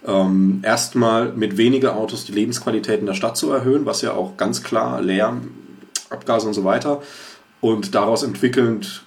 ähm, 0.07 0.61
erstmal 0.63 1.33
mit 1.33 1.57
weniger 1.57 1.97
Autos 1.97 2.23
die 2.23 2.31
Lebensqualität 2.31 3.01
in 3.01 3.05
der 3.05 3.15
Stadt 3.15 3.35
zu 3.35 3.51
erhöhen, 3.51 3.85
was 3.85 4.01
ja 4.01 4.13
auch 4.13 4.37
ganz 4.37 4.63
klar 4.63 5.01
Lärm, 5.01 5.51
Abgase 6.09 6.47
und 6.47 6.53
so 6.53 6.63
weiter 6.63 7.01
und 7.59 7.95
daraus 7.95 8.23
entwickelnd 8.23 9.03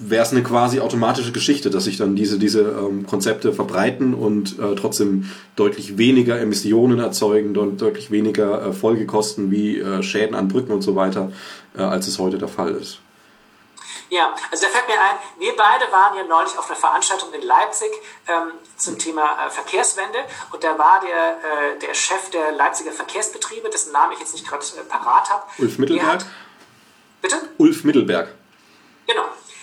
wäre 0.00 0.24
es 0.24 0.32
eine 0.32 0.42
quasi 0.42 0.80
automatische 0.80 1.32
Geschichte, 1.32 1.70
dass 1.70 1.84
sich 1.84 1.98
dann 1.98 2.16
diese, 2.16 2.38
diese 2.38 2.62
ähm, 2.62 3.06
Konzepte 3.06 3.52
verbreiten 3.52 4.14
und 4.14 4.58
äh, 4.58 4.74
trotzdem 4.74 5.30
deutlich 5.56 5.98
weniger 5.98 6.40
Emissionen 6.40 6.98
erzeugen, 6.98 7.54
deutlich 7.54 8.10
weniger 8.10 8.66
äh, 8.66 8.72
Folgekosten 8.72 9.50
wie 9.50 9.78
äh, 9.78 10.02
Schäden 10.02 10.34
an 10.34 10.48
Brücken 10.48 10.72
und 10.72 10.82
so 10.82 10.96
weiter, 10.96 11.32
äh, 11.76 11.82
als 11.82 12.08
es 12.08 12.18
heute 12.18 12.38
der 12.38 12.48
Fall 12.48 12.74
ist. 12.74 13.00
Ja, 14.08 14.34
also 14.50 14.66
da 14.66 14.72
fällt 14.72 14.88
mir 14.88 14.94
ein, 14.94 15.16
wir 15.38 15.54
beide 15.56 15.90
waren 15.92 16.16
ja 16.16 16.24
neulich 16.24 16.58
auf 16.58 16.68
einer 16.68 16.78
Veranstaltung 16.78 17.32
in 17.32 17.42
Leipzig 17.42 17.90
ähm, 18.26 18.52
zum 18.76 18.98
Thema 18.98 19.46
äh, 19.46 19.50
Verkehrswende 19.50 20.18
und 20.50 20.64
da 20.64 20.76
war 20.76 21.00
der, 21.00 21.38
äh, 21.38 21.78
der 21.78 21.94
Chef 21.94 22.28
der 22.30 22.52
Leipziger 22.52 22.90
Verkehrsbetriebe, 22.90 23.70
dessen 23.70 23.92
Namen 23.92 24.14
ich 24.14 24.18
jetzt 24.18 24.32
nicht 24.32 24.48
gerade 24.48 24.64
äh, 24.64 24.82
parat 24.88 25.30
habe. 25.30 25.44
Ulf 25.58 25.78
Mittelberg? 25.78 26.06
Hat, 26.08 26.26
bitte? 27.22 27.36
Ulf 27.58 27.84
Mittelberg. 27.84 28.34
Genau. 29.06 29.22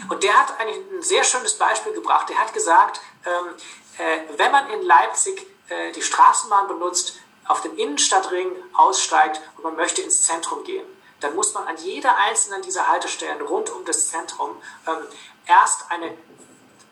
Und 0.10 0.24
der 0.24 0.34
hat 0.40 0.60
eigentlich 0.60 0.78
ein 0.92 1.02
sehr 1.02 1.24
schönes 1.24 1.58
Beispiel 1.58 1.94
gebracht. 1.94 2.30
Der 2.30 2.38
hat 2.38 2.54
gesagt, 2.54 3.02
ähm, 3.26 3.56
äh, 3.98 4.38
wenn 4.38 4.52
man 4.52 4.70
in 4.70 4.82
Leipzig 4.84 5.48
äh, 5.70 5.92
die 5.92 6.02
Straßenbahn 6.02 6.68
benutzt, 6.68 7.20
auf 7.46 7.62
dem 7.62 7.78
Innenstadtring 7.78 8.52
aussteigt 8.74 9.42
und 9.56 9.64
man 9.64 9.76
möchte 9.76 10.02
ins 10.02 10.24
Zentrum 10.24 10.64
gehen, 10.64 10.86
dann 11.22 11.34
muss 11.36 11.54
man 11.54 11.66
an 11.66 11.78
jeder 11.78 12.16
einzelnen 12.18 12.62
dieser 12.62 12.88
Haltestellen 12.88 13.42
rund 13.42 13.70
um 13.72 13.86
das 13.86 14.10
Zentrum 14.10 14.62
ähm, 14.86 14.98
erst 15.46 15.90
eine 15.90 16.16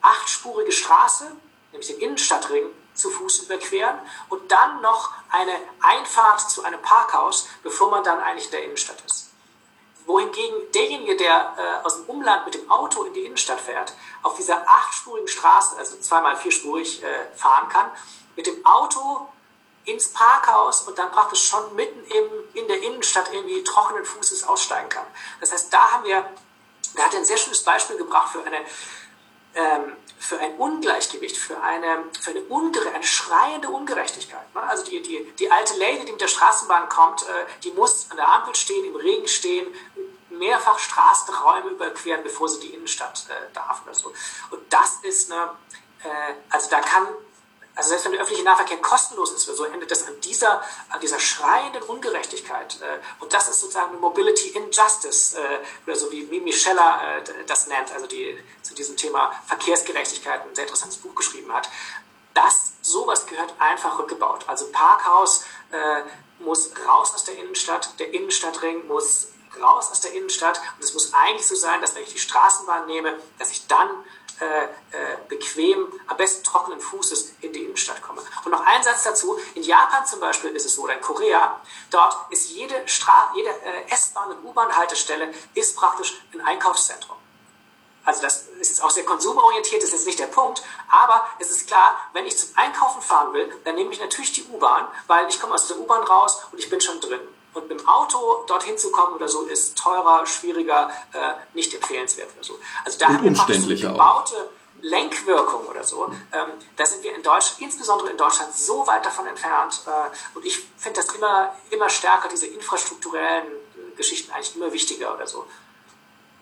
achtspurige 0.00 0.72
Straße, 0.72 1.30
nämlich 1.72 1.88
den 1.88 2.00
Innenstadtring, 2.00 2.64
zu 2.94 3.10
Fuß 3.10 3.40
überqueren 3.40 3.98
und 4.30 4.50
dann 4.50 4.80
noch 4.80 5.12
eine 5.28 5.52
Einfahrt 5.82 6.50
zu 6.50 6.64
einem 6.64 6.80
Parkhaus, 6.80 7.46
bevor 7.62 7.90
man 7.90 8.02
dann 8.02 8.20
eigentlich 8.20 8.46
in 8.46 8.52
der 8.52 8.64
Innenstadt 8.64 9.02
ist 9.04 9.26
wohingegen 10.06 10.70
derjenige, 10.72 11.16
der 11.16 11.54
äh, 11.58 11.84
aus 11.84 11.96
dem 11.96 12.04
Umland 12.06 12.44
mit 12.46 12.54
dem 12.54 12.70
Auto 12.70 13.04
in 13.04 13.12
die 13.12 13.24
Innenstadt 13.24 13.60
fährt, 13.60 13.92
auf 14.22 14.36
dieser 14.36 14.66
achtspurigen 14.68 15.28
Straße, 15.28 15.76
also 15.76 15.98
zweimal 15.98 16.36
vierspurig 16.36 17.02
äh, 17.02 17.06
fahren 17.36 17.68
kann, 17.68 17.90
mit 18.36 18.46
dem 18.46 18.64
Auto 18.64 19.28
ins 19.84 20.12
Parkhaus 20.12 20.82
und 20.82 20.98
dann 20.98 21.10
praktisch 21.10 21.48
schon 21.48 21.74
mitten 21.74 22.04
im, 22.10 22.24
in 22.54 22.68
der 22.68 22.82
Innenstadt 22.82 23.32
irgendwie 23.32 23.62
trockenen 23.62 24.04
Fußes 24.04 24.44
aussteigen 24.44 24.88
kann. 24.88 25.06
Das 25.40 25.52
heißt, 25.52 25.72
da 25.72 25.92
haben 25.92 26.04
wir, 26.04 26.28
da 26.94 27.04
hat 27.04 27.14
er 27.14 27.20
ein 27.20 27.24
sehr 27.24 27.36
schönes 27.36 27.62
Beispiel 27.62 27.96
gebracht 27.96 28.32
für 28.32 28.44
eine 28.44 28.58
ähm, 29.54 29.96
für 30.18 30.38
ein 30.38 30.56
Ungleichgewicht, 30.56 31.36
für 31.36 31.60
eine, 31.60 32.04
für 32.20 32.30
eine, 32.30 32.40
ungere, 32.42 32.90
eine 32.92 33.04
schreiende 33.04 33.68
Ungerechtigkeit. 33.68 34.54
Ne? 34.54 34.62
Also 34.62 34.84
die, 34.84 35.02
die, 35.02 35.32
die 35.38 35.50
alte 35.50 35.76
Lady, 35.78 36.04
die 36.04 36.12
mit 36.12 36.20
der 36.20 36.28
Straßenbahn 36.28 36.88
kommt, 36.88 37.22
äh, 37.22 37.46
die 37.62 37.70
muss 37.72 38.10
an 38.10 38.16
der 38.16 38.28
Ampel 38.28 38.54
stehen, 38.54 38.84
im 38.86 38.96
Regen 38.96 39.28
stehen, 39.28 39.66
mehrfach 40.30 40.78
Straßenräume 40.78 41.70
überqueren, 41.70 42.22
bevor 42.22 42.48
sie 42.48 42.60
die 42.60 42.74
Innenstadt 42.74 43.26
äh, 43.28 43.54
darf 43.54 43.82
oder 43.84 43.94
so. 43.94 44.12
Und 44.50 44.60
das 44.70 44.98
ist 45.02 45.30
eine, 45.30 45.50
äh, 46.02 46.34
also 46.50 46.70
da 46.70 46.80
kann 46.80 47.06
also 47.76 47.90
selbst 47.90 48.06
wenn 48.06 48.12
der 48.12 48.22
öffentliche 48.22 48.44
Nahverkehr 48.44 48.78
kostenlos 48.78 49.32
ist, 49.32 49.44
so 49.44 49.64
endet 49.64 49.90
das 49.90 50.06
an 50.06 50.18
dieser, 50.22 50.62
an 50.88 50.98
dieser 51.00 51.20
schreienden 51.20 51.82
Ungerechtigkeit. 51.82 52.80
Äh, 52.80 53.22
und 53.22 53.32
das 53.34 53.48
ist 53.48 53.60
sozusagen 53.60 53.90
eine 53.90 53.98
Mobility 53.98 54.48
Injustice, 54.48 55.34
äh, 55.34 55.58
oder 55.86 55.94
so 55.94 56.10
wie 56.10 56.22
Mimi 56.24 56.52
Scheller 56.52 57.18
äh, 57.18 57.44
das 57.46 57.66
nennt, 57.66 57.92
also 57.92 58.06
die 58.06 58.42
zu 58.62 58.74
diesem 58.74 58.96
Thema 58.96 59.30
Verkehrsgerechtigkeit 59.46 60.40
ein 60.42 60.54
sehr 60.54 60.64
interessantes 60.64 60.98
Buch 60.98 61.14
geschrieben 61.14 61.52
hat. 61.52 61.68
Das, 62.32 62.72
sowas 62.80 63.26
gehört 63.26 63.54
einfach 63.58 63.98
rückgebaut. 63.98 64.44
Also 64.46 64.70
Parkhaus 64.70 65.44
muss 66.38 66.70
raus 66.86 67.14
aus 67.14 67.24
der 67.24 67.38
Innenstadt, 67.38 67.98
der 67.98 68.12
Innenstadtring 68.12 68.86
muss 68.86 69.28
raus 69.60 69.90
aus 69.90 70.00
der 70.02 70.12
Innenstadt 70.12 70.60
und 70.76 70.84
es 70.84 70.92
muss 70.92 71.14
eigentlich 71.14 71.46
so 71.46 71.54
sein, 71.54 71.80
dass 71.80 71.94
wenn 71.94 72.02
ich 72.02 72.12
die 72.12 72.18
Straßenbahn 72.18 72.86
nehme, 72.86 73.18
dass 73.38 73.50
ich 73.50 73.66
dann 73.66 73.88
äh, 74.40 74.64
äh, 74.64 75.16
bequem, 75.28 75.86
am 76.06 76.16
besten 76.16 76.44
trockenen 76.44 76.80
Fußes 76.80 77.36
in 77.40 77.52
die 77.52 77.64
Innenstadt 77.64 78.02
komme. 78.02 78.22
Und 78.44 78.50
noch 78.50 78.64
ein 78.64 78.82
Satz 78.82 79.04
dazu. 79.04 79.38
In 79.54 79.62
Japan 79.62 80.04
zum 80.06 80.20
Beispiel 80.20 80.50
ist 80.50 80.66
es 80.66 80.74
so, 80.74 80.82
oder 80.82 80.94
in 80.94 81.00
Korea, 81.00 81.60
dort 81.90 82.16
ist 82.30 82.50
jede, 82.50 82.84
jede 83.34 83.48
äh, 83.48 83.90
S-Bahn- 83.90 84.32
und 84.32 84.44
U-Bahn-Haltestelle 84.44 85.32
praktisch 85.76 86.20
ein 86.32 86.40
Einkaufszentrum. 86.40 87.16
Also 88.04 88.22
das 88.22 88.46
ist 88.60 88.70
jetzt 88.70 88.84
auch 88.84 88.90
sehr 88.90 89.04
konsumorientiert, 89.04 89.82
ist 89.82 89.92
jetzt 89.92 90.06
nicht 90.06 90.18
der 90.18 90.28
Punkt, 90.28 90.62
aber 90.88 91.26
es 91.40 91.50
ist 91.50 91.66
klar, 91.66 91.98
wenn 92.12 92.24
ich 92.24 92.38
zum 92.38 92.50
Einkaufen 92.54 93.02
fahren 93.02 93.32
will, 93.32 93.52
dann 93.64 93.74
nehme 93.74 93.92
ich 93.92 94.00
natürlich 94.00 94.32
die 94.32 94.44
U-Bahn, 94.44 94.86
weil 95.08 95.28
ich 95.28 95.40
komme 95.40 95.54
aus 95.54 95.66
der 95.66 95.78
U-Bahn 95.78 96.04
raus 96.04 96.42
und 96.52 96.58
ich 96.58 96.70
bin 96.70 96.80
schon 96.80 97.00
drin. 97.00 97.20
Und 97.56 97.70
mit 97.70 97.80
dem 97.80 97.88
Auto 97.88 98.44
dorthin 98.46 98.76
zu 98.76 98.90
kommen 98.90 99.14
oder 99.14 99.28
so 99.28 99.42
ist 99.44 99.78
teurer, 99.78 100.26
schwieriger, 100.26 100.90
äh, 101.14 101.32
nicht 101.54 101.72
empfehlenswert 101.72 102.28
oder 102.34 102.44
so. 102.44 102.58
Also 102.84 102.98
da 102.98 103.06
und 103.06 103.38
haben 103.38 103.48
wir 103.48 103.78
so 103.78 103.88
gebaute, 103.88 104.50
Lenkwirkung 104.82 105.66
oder 105.66 105.82
so, 105.82 106.06
ähm, 106.32 106.50
da 106.76 106.84
sind 106.84 107.02
wir 107.02 107.16
in 107.16 107.22
Deutschland, 107.22 107.62
insbesondere 107.62 108.10
in 108.10 108.18
Deutschland, 108.18 108.52
so 108.54 108.86
weit 108.86 109.06
davon 109.06 109.26
entfernt. 109.26 109.80
Äh, 109.86 110.36
und 110.36 110.44
ich 110.44 110.66
finde 110.76 111.00
das 111.00 111.14
immer, 111.14 111.54
immer 111.70 111.88
stärker, 111.88 112.28
diese 112.28 112.46
infrastrukturellen 112.46 113.46
äh, 113.46 113.96
Geschichten 113.96 114.32
eigentlich 114.32 114.54
immer 114.54 114.70
wichtiger 114.70 115.14
oder 115.14 115.26
so. 115.26 115.46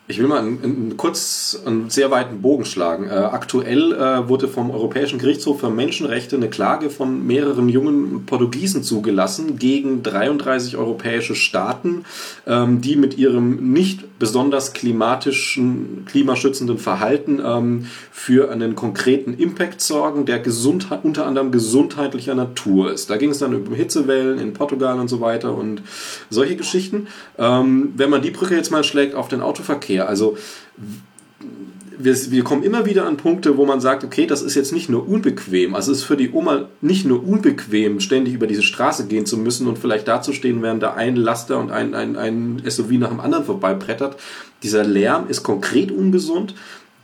Ich 0.07 0.19
will 0.19 0.27
mal 0.27 0.39
einen, 0.39 0.63
einen, 0.63 0.97
kurz 0.97 1.59
einen 1.65 1.89
sehr 1.89 2.11
weiten 2.11 2.39
Bogen 2.43 2.65
schlagen. 2.65 3.07
Äh, 3.07 3.13
aktuell 3.13 3.91
äh, 3.91 4.29
wurde 4.29 4.47
vom 4.47 4.69
Europäischen 4.69 5.17
Gerichtshof 5.17 5.61
für 5.61 5.71
Menschenrechte 5.71 6.35
eine 6.35 6.47
Klage 6.47 6.91
von 6.91 7.25
mehreren 7.25 7.69
jungen 7.69 8.27
Portugiesen 8.27 8.83
zugelassen 8.83 9.57
gegen 9.57 10.03
33 10.03 10.77
europäische 10.77 11.33
Staaten, 11.33 12.05
ähm, 12.45 12.81
die 12.81 12.97
mit 12.97 13.17
ihrem 13.17 13.73
nicht 13.73 14.19
besonders 14.19 14.73
klimatischen, 14.73 16.05
klimaschützenden 16.05 16.77
Verhalten 16.77 17.41
ähm, 17.43 17.87
für 18.11 18.51
einen 18.51 18.75
konkreten 18.75 19.33
Impact 19.33 19.81
sorgen, 19.81 20.27
der 20.27 20.37
Gesundheit, 20.37 20.99
unter 21.03 21.25
anderem 21.25 21.51
gesundheitlicher 21.51 22.35
Natur 22.35 22.91
ist. 22.91 23.09
Da 23.09 23.17
ging 23.17 23.31
es 23.31 23.39
dann 23.39 23.55
um 23.55 23.73
Hitzewellen 23.73 24.37
in 24.37 24.53
Portugal 24.53 24.99
und 24.99 25.07
so 25.07 25.19
weiter 25.19 25.55
und 25.55 25.81
solche 26.29 26.55
Geschichten. 26.55 27.07
Ähm, 27.39 27.93
wenn 27.97 28.11
man 28.11 28.21
die 28.21 28.29
Brücke 28.31 28.55
jetzt 28.55 28.69
mal 28.69 28.83
schlägt 28.83 29.15
auf 29.15 29.29
den 29.29 29.41
Autoverkehr, 29.41 29.94
her. 29.95 30.09
Also 30.09 30.37
wir, 31.97 32.31
wir, 32.31 32.43
kommen 32.43 32.63
immer 32.63 32.85
wieder 32.85 33.05
an 33.05 33.17
Punkte, 33.17 33.57
wo 33.57 33.65
man 33.65 33.79
sagt, 33.79 34.03
okay, 34.03 34.25
das 34.25 34.41
ist 34.41 34.55
jetzt 34.55 34.73
nicht 34.73 34.89
nur 34.89 35.07
unbequem. 35.07 35.75
Also 35.75 35.91
es 35.91 35.99
ist 35.99 36.03
für 36.03 36.17
die 36.17 36.31
Oma 36.31 36.65
nicht 36.81 37.05
nur 37.05 37.25
unbequem, 37.25 37.99
ständig 37.99 38.33
über 38.33 38.47
diese 38.47 38.63
Straße 38.63 39.07
gehen 39.07 39.25
zu 39.25 39.37
müssen 39.37 39.67
und 39.67 39.77
vielleicht 39.77 40.07
dazustehen, 40.07 40.61
während 40.61 40.83
da 40.83 40.93
ein 40.93 41.15
Laster 41.15 41.59
und 41.59 41.71
ein, 41.71 41.93
ein, 41.93 42.15
ein 42.15 42.61
SUV 42.67 42.91
nach 42.91 43.09
dem 43.09 43.19
anderen 43.19 43.45
vorbeibrettert. 43.45 44.17
Dieser 44.63 44.83
Lärm 44.83 45.27
ist 45.29 45.43
konkret 45.43 45.91
ungesund. 45.91 46.55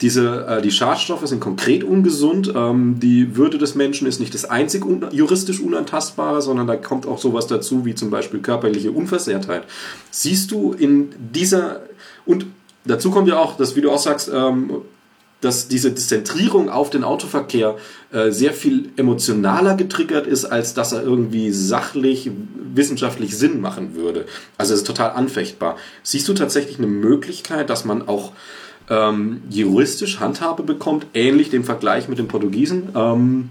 Diese, 0.02 0.48
äh, 0.48 0.62
die 0.64 0.72
Schadstoffe 0.72 1.28
sind 1.28 1.40
konkret 1.40 1.84
ungesund. 1.84 2.52
Ähm, 2.56 3.00
die 3.00 3.36
Würde 3.38 3.60
des 3.60 3.76
Menschen 3.76 4.08
ist 4.08 4.20
nicht 4.20 4.34
das 4.34 4.46
einzig 4.46 4.84
un 4.84 5.06
juristisch 5.12 5.60
Unantastbare, 5.60 6.42
sondern 6.42 6.66
da 6.66 6.76
kommt 6.76 7.06
auch 7.06 7.20
sowas 7.20 7.46
dazu, 7.46 7.86
wie 7.86 7.94
zum 7.94 8.10
Beispiel 8.10 8.40
körperliche 8.40 8.92
Unversehrtheit. 8.92 9.64
Siehst 10.10 10.52
du 10.52 10.74
in 10.74 11.10
dieser 11.34 11.82
und 12.26 12.46
Dazu 12.86 13.12
kommt 13.12 13.28
ja 13.28 13.38
auch, 13.38 13.58
dass, 13.58 13.76
wie 13.76 13.82
du 13.82 13.92
auch 13.92 14.00
sagst, 14.00 14.30
ähm, 14.34 14.82
dass 15.42 15.68
diese 15.68 15.94
Zentrierung 15.96 16.70
auf 16.70 16.92
den 16.92 17.04
Autoverkehr 17.04 17.76
äh, 18.12 18.32
sehr 18.32 18.54
viel 18.54 18.90
emotionaler 18.96 19.76
getriggert 19.76 20.28
ist, 20.28 20.46
als 20.46 20.76
dass 20.76 20.92
er 20.92 21.02
irgendwie 21.02 21.52
sachlich, 21.52 22.30
wissenschaftlich 22.74 23.36
Sinn 23.36 23.60
machen 23.60 23.96
würde. 23.96 24.26
Also 24.58 24.74
es 24.74 24.82
ist 24.82 24.88
total 24.88 25.12
anfechtbar. 25.12 25.78
Siehst 26.04 26.28
du 26.28 26.34
tatsächlich 26.34 26.78
eine 26.78 26.88
Möglichkeit, 26.88 27.70
dass 27.72 27.86
man 27.86 28.08
auch 28.08 28.34
ähm, 28.90 29.42
juristisch 29.50 30.20
Handhabe 30.20 30.64
bekommt, 30.64 31.08
ähnlich 31.14 31.50
dem 31.50 31.64
Vergleich 31.64 32.08
mit 32.08 32.20
den 32.20 32.28
Portugiesen, 32.28 32.90
ähm, 32.96 33.50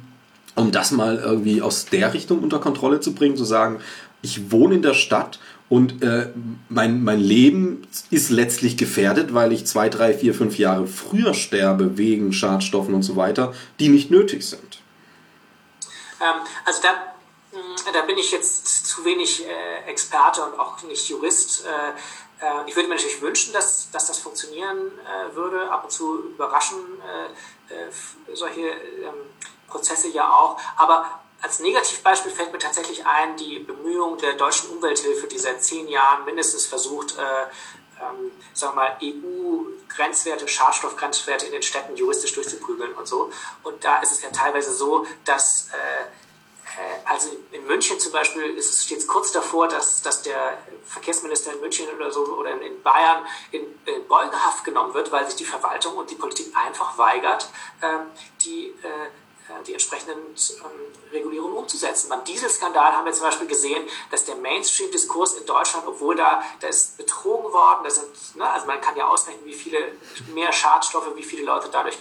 um 0.55 0.70
das 0.70 0.93
mal 0.93 1.16
irgendwie 1.16 1.61
aus 1.61 1.87
der 1.87 2.14
Richtung 2.14 2.41
unter 2.41 2.61
Kontrolle 2.61 3.01
zu 3.01 3.14
bringen, 3.14 3.37
zu 3.37 3.45
sagen, 3.45 3.81
ich 4.22 4.53
wohne 4.53 4.74
in 4.74 4.83
der 4.83 4.95
Stadt 4.95 5.41
und 5.71 6.03
äh, 6.03 6.31
mein, 6.68 7.05
mein 7.05 7.21
Leben 7.21 7.87
ist 8.11 8.31
letztlich 8.31 8.77
gefährdet, 8.77 9.33
weil 9.33 9.53
ich 9.53 9.68
zwei, 9.68 9.89
drei, 9.89 10.12
vier, 10.12 10.35
fünf 10.35 10.59
Jahre 10.59 10.89
früher 10.89 11.33
sterbe 11.33 11.97
wegen 11.97 12.33
Schadstoffen 12.33 12.93
und 12.93 13.05
so 13.05 13.14
weiter, 13.14 13.55
die 13.79 13.89
nicht 13.89 14.11
nötig 14.11 14.45
sind. 14.45 14.83
Ähm, 16.21 16.41
also 16.64 16.83
da, 16.83 16.91
mm, 17.57 17.95
da 17.95 18.03
bin 18.03 18.18
ich 18.18 18.33
jetzt 18.33 18.85
zu 18.85 19.05
wenig 19.05 19.47
äh, 19.47 19.89
Experte 19.89 20.43
und 20.43 20.59
auch 20.59 20.83
nicht 20.83 21.09
Jurist. 21.09 21.64
Äh, 21.64 22.45
äh 22.45 22.66
ich 22.66 22.75
würde 22.75 22.89
mir 22.89 22.97
natürlich 22.97 23.23
wünschen, 23.23 23.53
dass, 23.53 23.93
dass 23.93 24.09
das 24.09 24.18
funktionieren 24.18 24.77
äh, 24.77 25.37
würde. 25.37 25.71
Ab 25.71 25.85
und 25.85 25.93
zu 25.93 26.31
überraschen 26.31 26.79
äh, 27.68 28.35
solche 28.35 28.61
ähm, 28.61 29.14
Prozesse 29.68 30.09
ja 30.09 30.29
auch. 30.29 30.61
Aber 30.77 31.21
als 31.43 31.61
Negativbeispiel 31.61 32.32
fällt 32.32 32.53
mir 32.53 32.59
tatsächlich 32.59 33.07
ein, 33.07 33.36
die 33.36 33.61
Bemühungen 33.61 34.18
der 34.18 34.34
deutschen 34.34 34.70
Umwelthilfe, 34.70 35.26
die 35.26 35.38
seit 35.38 35.62
zehn 35.62 35.88
Jahren 35.88 36.24
mindestens 36.24 36.66
versucht, 36.66 37.16
äh, 37.18 37.22
ähm, 38.03 38.32
sagen 38.55 38.76
wir 38.76 38.82
mal, 38.82 38.99
EU-Grenzwerte, 39.03 40.49
Schadstoffgrenzwerte 40.49 41.47
in 41.47 41.53
den 41.53 41.62
Städten 41.62 41.97
juristisch 41.97 42.34
durchzuprügeln 42.34 42.93
und 42.95 43.07
so. 43.07 43.30
Und 43.62 43.84
da 43.84 44.01
ist 44.01 44.12
es 44.12 44.22
ja 44.22 44.30
teilweise 44.30 44.72
so, 44.72 45.07
dass 45.24 45.68
äh, 45.72 46.03
äh 46.80 47.01
also 47.05 47.30
in 47.53 47.66
München 47.66 47.99
zum 47.99 48.12
Beispiel 48.12 48.43
ist 48.57 48.70
es 48.70 48.84
steht 48.84 49.07
kurz 49.07 49.32
davor, 49.32 49.68
dass, 49.68 50.03
dass 50.03 50.22
der 50.22 50.59
Verkehrsminister 50.84 51.53
in 51.53 51.61
München 51.61 51.86
oder 51.95 52.11
so 52.11 52.24
oder 52.24 52.61
in 52.61 52.82
Bayern 52.82 53.26
in, 53.51 53.62
in 53.86 54.07
Beugehaft 54.09 54.64
genommen 54.64 54.95
wird, 54.95 55.11
weil 55.12 55.26
sich 55.26 55.36
die 55.36 55.45
Verwaltung 55.45 55.97
und 55.97 56.11
die 56.11 56.16
Politik 56.16 56.55
einfach 56.57 56.97
weigert, 56.97 57.49
ähm, 57.82 58.07
die 58.45 58.74
äh, 58.82 58.88
äh, 58.88 59.09
die 59.66 59.72
entsprechenden 59.72 60.18
ähm, 60.18 61.12
Regulierungen 61.12 61.57
umzusetzen. 61.57 62.09
Beim 62.09 62.24
Dieselskandal 62.24 62.92
haben 62.92 63.05
wir 63.05 63.12
zum 63.12 63.26
Beispiel 63.26 63.46
gesehen, 63.46 63.86
dass 64.11 64.24
der 64.24 64.36
Mainstream-Diskurs 64.36 65.34
in 65.34 65.46
Deutschland, 65.46 65.86
obwohl 65.86 66.16
da, 66.16 66.42
da 66.61 66.68
ist 66.68 66.96
betrogen 66.96 67.53
worden, 67.53 67.84
da 67.84 67.90
sind, 67.90 68.36
ne, 68.36 68.48
also 68.48 68.66
man 68.66 68.80
kann 68.80 68.96
ja 68.96 69.07
ausrechnen, 69.07 69.44
wie 69.44 69.55
viele 69.55 69.92
mehr 70.34 70.53
Schadstoffe, 70.53 71.14
wie 71.16 71.22
viele 71.22 71.44
Leute 71.44 71.68
dadurch 71.70 71.98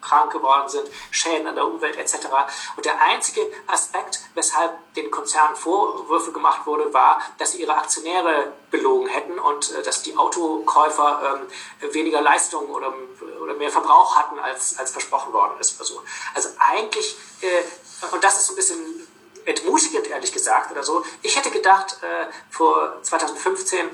krank 0.00 0.32
geworden 0.32 0.68
sind, 0.68 0.88
Schäden 1.10 1.46
an 1.46 1.54
der 1.54 1.66
Umwelt 1.66 1.96
etc. 1.96 2.28
Und 2.76 2.84
der 2.84 3.00
einzige 3.00 3.40
Aspekt, 3.66 4.20
weshalb 4.34 4.72
den 4.94 5.10
Konzernen 5.10 5.56
Vorwürfe 5.56 6.32
gemacht 6.32 6.66
wurde, 6.66 6.92
war, 6.94 7.20
dass 7.38 7.52
sie 7.52 7.62
ihre 7.62 7.76
Aktionäre 7.76 8.52
belogen 8.70 9.08
hätten 9.08 9.38
und 9.38 9.72
äh, 9.72 9.82
dass 9.82 10.02
die 10.02 10.16
Autokäufer 10.16 11.40
ähm, 11.82 11.92
weniger 11.92 12.20
Leistung 12.20 12.66
oder, 12.68 12.92
oder 13.40 13.54
mehr 13.54 13.70
Verbrauch 13.70 14.16
hatten, 14.16 14.38
als, 14.38 14.78
als 14.78 14.90
versprochen 14.90 15.32
worden 15.32 15.58
ist. 15.60 15.78
Also, 15.80 16.02
also 16.34 16.48
eigentlich, 16.58 17.16
äh, 17.40 17.62
und 18.12 18.22
das 18.22 18.38
ist 18.38 18.46
so 18.46 18.52
ein 18.52 18.56
bisschen 18.56 19.08
entmutigend, 19.44 20.06
ehrlich 20.08 20.32
gesagt, 20.32 20.70
oder 20.70 20.82
so. 20.82 21.04
Ich 21.22 21.36
hätte 21.36 21.50
gedacht, 21.50 21.98
äh, 22.02 22.26
vor 22.50 23.02
2015, 23.02 23.88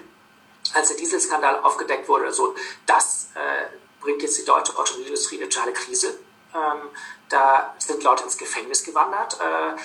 als 0.73 0.89
der 0.89 0.97
Dieselskandal 0.97 1.61
aufgedeckt 1.61 2.09
wurde, 2.09 2.33
so, 2.33 2.55
dass 2.87 3.29
äh, 3.35 3.67
bringt 4.01 4.23
jetzt 4.23 4.39
die 4.39 4.45
deutsche 4.45 4.77
Automobilindustrie 4.77 5.41
eine 5.41 5.49
totale 5.49 5.73
Krise. 5.73 6.19
Ähm, 6.55 6.91
da 7.29 7.75
sind 7.79 8.03
Leute 8.05 8.25
ins 8.25 8.37
Gefängnis 8.37 8.85
gewandert. 8.85 9.39
Äh, 9.41 9.77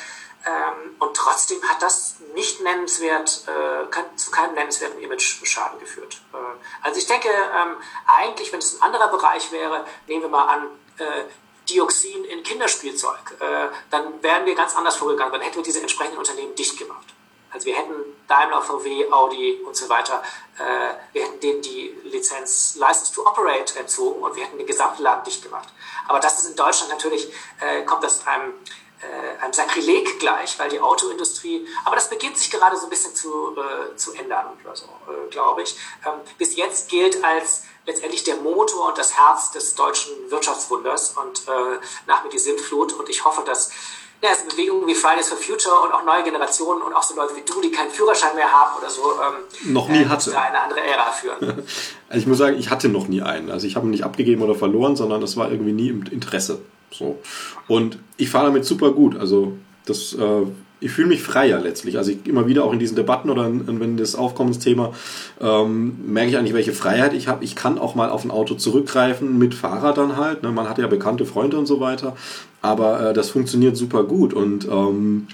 ähm, 0.45 0.95
und 0.99 1.15
trotzdem 1.15 1.61
hat 1.63 1.81
das 1.81 2.15
nicht 2.33 2.61
nennenswert, 2.61 3.45
äh, 3.47 4.15
zu 4.15 4.31
keinem 4.31 4.55
nennenswerten 4.55 4.99
Image-Schaden 4.99 5.79
geführt. 5.79 6.21
Äh, 6.33 6.37
also 6.81 6.99
ich 6.99 7.07
denke, 7.07 7.29
ähm, 7.29 7.75
eigentlich, 8.07 8.51
wenn 8.51 8.59
es 8.59 8.75
ein 8.75 8.81
anderer 8.81 9.09
Bereich 9.09 9.51
wäre, 9.51 9.85
nehmen 10.07 10.23
wir 10.23 10.29
mal 10.29 10.45
an, 10.45 10.67
äh, 10.97 11.23
Dioxin 11.69 12.25
in 12.25 12.43
Kinderspielzeug, 12.43 13.37
äh, 13.39 13.67
dann 13.91 14.23
wären 14.23 14.45
wir 14.45 14.55
ganz 14.55 14.75
anders 14.75 14.95
vorgegangen. 14.95 15.31
Dann 15.31 15.41
hätten 15.41 15.57
wir 15.57 15.63
diese 15.63 15.81
entsprechenden 15.81 16.17
Unternehmen 16.17 16.55
dicht 16.55 16.77
gemacht. 16.77 17.05
Also 17.51 17.65
wir 17.65 17.75
hätten 17.75 17.93
Daimler, 18.27 18.61
VW, 18.61 19.11
Audi 19.11 19.59
und 19.65 19.75
so 19.75 19.89
weiter, 19.89 20.21
äh, 20.57 20.93
wir 21.13 21.23
hätten 21.23 21.39
denen 21.39 21.61
die 21.61 21.95
Lizenz 22.03 22.75
License 22.75 23.13
to 23.13 23.25
Operate 23.25 23.79
entzogen 23.79 24.21
und 24.21 24.35
wir 24.35 24.43
hätten 24.43 24.57
den 24.57 24.67
gesamten 24.67 25.01
Laden 25.01 25.23
dicht 25.23 25.43
gemacht. 25.43 25.67
Aber 26.07 26.19
das 26.19 26.39
ist 26.39 26.51
in 26.51 26.55
Deutschland 26.55 26.91
natürlich, 26.91 27.31
äh, 27.59 27.83
kommt 27.85 28.03
das 28.03 28.25
einem, 28.27 28.53
äh, 29.01 29.43
einem 29.43 29.53
Sakrileg 29.53 30.19
gleich, 30.19 30.59
weil 30.59 30.69
die 30.69 30.79
Autoindustrie, 30.79 31.65
aber 31.85 31.95
das 31.95 32.09
beginnt 32.09 32.37
sich 32.37 32.51
gerade 32.51 32.75
so 32.75 32.85
ein 32.85 32.89
bisschen 32.89 33.15
zu, 33.15 33.55
äh, 33.55 33.95
zu 33.95 34.13
ändern, 34.13 34.47
oder 34.63 34.75
so, 34.75 34.85
äh, 34.85 35.29
glaube 35.29 35.61
ich. 35.61 35.75
Ähm, 36.05 36.19
bis 36.37 36.55
jetzt 36.55 36.89
gilt 36.89 37.23
als 37.23 37.63
letztendlich 37.85 38.23
der 38.23 38.35
Motor 38.37 38.89
und 38.89 38.97
das 38.97 39.17
Herz 39.17 39.51
des 39.51 39.75
deutschen 39.75 40.11
Wirtschaftswunders 40.29 41.15
und 41.17 41.47
äh, 41.47 41.79
nach 42.07 42.23
mir 42.23 42.29
die 42.29 42.39
Sintflut 42.39 42.93
und 42.93 43.09
ich 43.09 43.23
hoffe, 43.25 43.43
dass 43.45 43.71
ja, 44.21 44.29
es 44.33 44.43
Bewegungen 44.53 44.85
wie 44.85 44.95
Fridays 44.95 45.29
for 45.29 45.37
Future 45.37 45.79
und 45.81 45.93
auch 45.93 46.03
neue 46.03 46.23
Generationen 46.23 46.81
und 46.81 46.93
auch 46.93 47.03
so 47.03 47.15
Leute 47.15 47.37
wie 47.37 47.41
du, 47.41 47.61
die 47.61 47.71
keinen 47.71 47.89
Führerschein 47.89 48.35
mehr 48.35 48.51
haben 48.51 48.77
oder 48.77 48.89
so, 48.89 49.01
ähm, 49.13 49.73
noch 49.73 49.87
nie 49.87 50.01
äh, 50.01 50.05
hatte. 50.07 50.37
eine 50.37 50.61
andere 50.61 50.81
Ära 50.81 51.11
führen. 51.11 51.37
also 51.39 51.63
ich 52.11 52.27
muss 52.27 52.37
sagen, 52.37 52.57
ich 52.59 52.69
hatte 52.69 52.89
noch 52.89 53.07
nie 53.07 53.21
einen. 53.21 53.49
Also 53.49 53.65
ich 53.65 53.77
habe 53.77 53.87
ihn 53.87 53.91
nicht 53.91 54.03
abgegeben 54.03 54.41
oder 54.41 54.55
verloren, 54.55 54.97
sondern 54.97 55.21
das 55.21 55.37
war 55.37 55.49
irgendwie 55.49 55.71
nie 55.71 55.87
im 55.87 56.03
Interesse. 56.03 56.61
So. 56.91 57.17
Und 57.69 57.97
ich 58.19 58.29
fahre 58.29 58.47
damit 58.47 58.65
super 58.65 58.91
gut. 58.91 59.17
Also 59.17 59.53
das 59.85 60.13
äh, 60.13 60.45
ich 60.81 60.91
fühle 60.91 61.07
mich 61.09 61.21
freier 61.21 61.59
letztlich. 61.59 61.97
Also 61.97 62.11
ich, 62.11 62.25
immer 62.25 62.47
wieder 62.47 62.63
auch 62.63 62.73
in 62.73 62.79
diesen 62.79 62.95
Debatten 62.95 63.29
oder 63.29 63.47
in, 63.47 63.79
wenn 63.79 63.97
das 63.97 64.15
Aufkommensthema 64.15 64.93
ähm, 65.41 65.97
merke 66.05 66.29
ich 66.29 66.37
eigentlich, 66.37 66.53
welche 66.53 66.73
Freiheit 66.73 67.13
ich 67.13 67.27
habe. 67.27 67.43
Ich 67.43 67.55
kann 67.55 67.77
auch 67.77 67.95
mal 67.95 68.09
auf 68.09 68.23
ein 68.23 68.31
Auto 68.31 68.55
zurückgreifen 68.55 69.37
mit 69.37 69.53
Fahrrad 69.53 69.97
dann 69.97 70.15
halt. 70.15 70.43
Ne? 70.43 70.51
Man 70.51 70.69
hat 70.69 70.77
ja 70.77 70.87
bekannte 70.87 71.25
Freunde 71.25 71.57
und 71.57 71.65
so 71.65 71.79
weiter. 71.79 72.15
Aber 72.61 73.09
äh, 73.09 73.13
das 73.13 73.29
funktioniert 73.29 73.75
super 73.75 74.03
gut 74.03 74.33
und 74.33 74.67
ähm, 74.69 75.27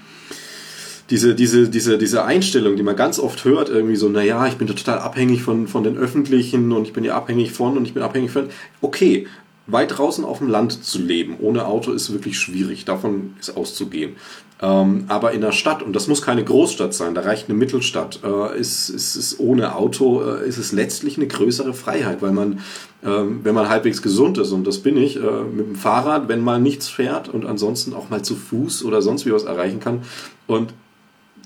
diese, 1.12 1.36
diese, 1.36 1.70
diese, 1.70 2.00
diese 2.00 2.26
Einstellung, 2.26 2.76
die 2.76 2.84
man 2.84 2.96
ganz 2.96 3.20
oft 3.20 3.46
hört, 3.46 3.70
irgendwie 3.70 3.96
so, 3.96 4.10
naja, 4.10 4.48
ich 4.48 4.56
bin 4.56 4.68
total 4.68 4.98
abhängig 4.98 5.44
von, 5.44 5.68
von 5.68 5.84
den 5.84 5.98
Öffentlichen 5.98 6.72
und 6.72 6.88
ich 6.88 6.94
bin 6.94 7.04
ja 7.04 7.16
abhängig 7.16 7.52
von 7.52 7.78
und 7.78 7.86
ich 7.86 7.94
bin 7.94 8.02
abhängig 8.02 8.32
von. 8.32 8.50
Okay, 8.82 9.28
weit 9.68 9.98
draußen 9.98 10.24
auf 10.24 10.40
dem 10.40 10.48
Land 10.48 10.84
zu 10.84 11.00
leben 11.00 11.38
ohne 11.40 11.66
Auto 11.66 11.92
ist 11.92 12.12
wirklich 12.12 12.38
schwierig. 12.38 12.86
Davon 12.86 13.36
ist 13.40 13.56
auszugehen. 13.58 14.16
Ähm, 14.62 15.06
aber 15.10 15.34
in 15.34 15.42
der 15.42 15.52
Stadt, 15.52 15.84
und 15.84 15.94
das 15.94 16.08
muss 16.08 16.22
keine 16.22 16.44
Großstadt 16.44 16.94
sein, 16.94 17.14
da 17.14 17.22
reicht 17.22 17.50
eine 17.50 17.58
Mittelstadt, 17.58 18.22
äh, 18.24 18.58
ist, 18.58 18.90
ist, 18.90 19.18
ist 19.18 19.40
ohne 19.40 19.76
Auto 19.76 20.22
äh, 20.22 20.48
ist 20.48 20.58
es 20.58 20.72
letztlich 20.72 21.18
eine 21.18 21.28
größere 21.28 21.74
Freiheit, 21.74 22.22
weil 22.22 22.32
man, 22.32 22.60
äh, 23.04 23.10
wenn 23.44 23.54
man 23.54 23.68
halbwegs 23.68 24.02
gesund 24.02 24.38
ist, 24.38 24.54
und 24.54 24.66
das 24.66 24.80
bin 24.80 24.96
ich, 24.96 25.18
äh, 25.18 25.44
mit 25.44 25.68
dem 25.68 25.76
Fahrrad, 25.76 26.30
wenn 26.30 26.42
mal 26.42 26.62
nichts 26.62 26.88
fährt 26.88 27.28
und 27.28 27.46
ansonsten 27.46 27.94
auch 27.94 28.10
mal 28.10 28.22
zu 28.22 28.36
Fuß 28.36 28.86
oder 28.86 29.02
sonst 29.02 29.26
wie 29.26 29.34
was 29.34 29.44
erreichen 29.44 29.82
kann. 29.82 30.04
Und 30.48 30.74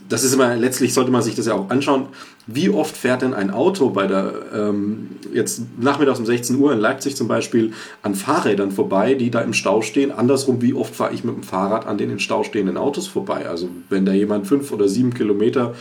das 0.10 0.24
ist 0.24 0.34
immer, 0.34 0.56
letztlich 0.56 0.94
sollte 0.94 1.12
man 1.12 1.22
sich 1.22 1.36
das 1.36 1.46
ja 1.46 1.54
auch 1.54 1.70
anschauen, 1.70 2.08
wie 2.48 2.70
oft 2.70 2.98
fährt 2.98 3.22
denn 3.22 3.36
ein 3.36 3.52
Auto 3.52 3.92
bei 3.92 4.08
der, 4.08 4.34
ähm, 4.54 5.10
jetzt 5.34 5.62
nachmittags 5.80 6.20
um 6.20 6.26
16 6.26 6.56
Uhr 6.58 6.74
in 6.74 6.80
Leipzig 6.80 7.16
zum 7.16 7.28
Beispiel, 7.28 7.74
an 8.02 8.16
Fahrrädern 8.16 8.72
vorbei, 8.72 9.14
die 9.14 9.30
da 9.30 9.42
im 9.42 9.54
Stau 9.54 9.82
stehen. 9.82 10.12
Andersrum, 10.12 10.62
wie 10.62 10.74
oft 10.74 10.96
fahre 10.96 11.14
ich 11.14 11.24
mit 11.24 11.36
dem 11.36 11.44
Fahrrad 11.44 11.86
an 11.86 12.00
den 12.00 12.10
in 12.10 12.20
Stau 12.20 12.44
stehenden 12.44 12.76
Autos 12.76 13.08
vorbei? 13.08 13.48
Also 13.48 13.70
wenn 13.90 14.06
da 14.06 14.12
jemand 14.12 14.48
fünf 14.48 14.72
oder 14.72 14.88
sieben 14.90 15.14
Kilometer 15.14 15.76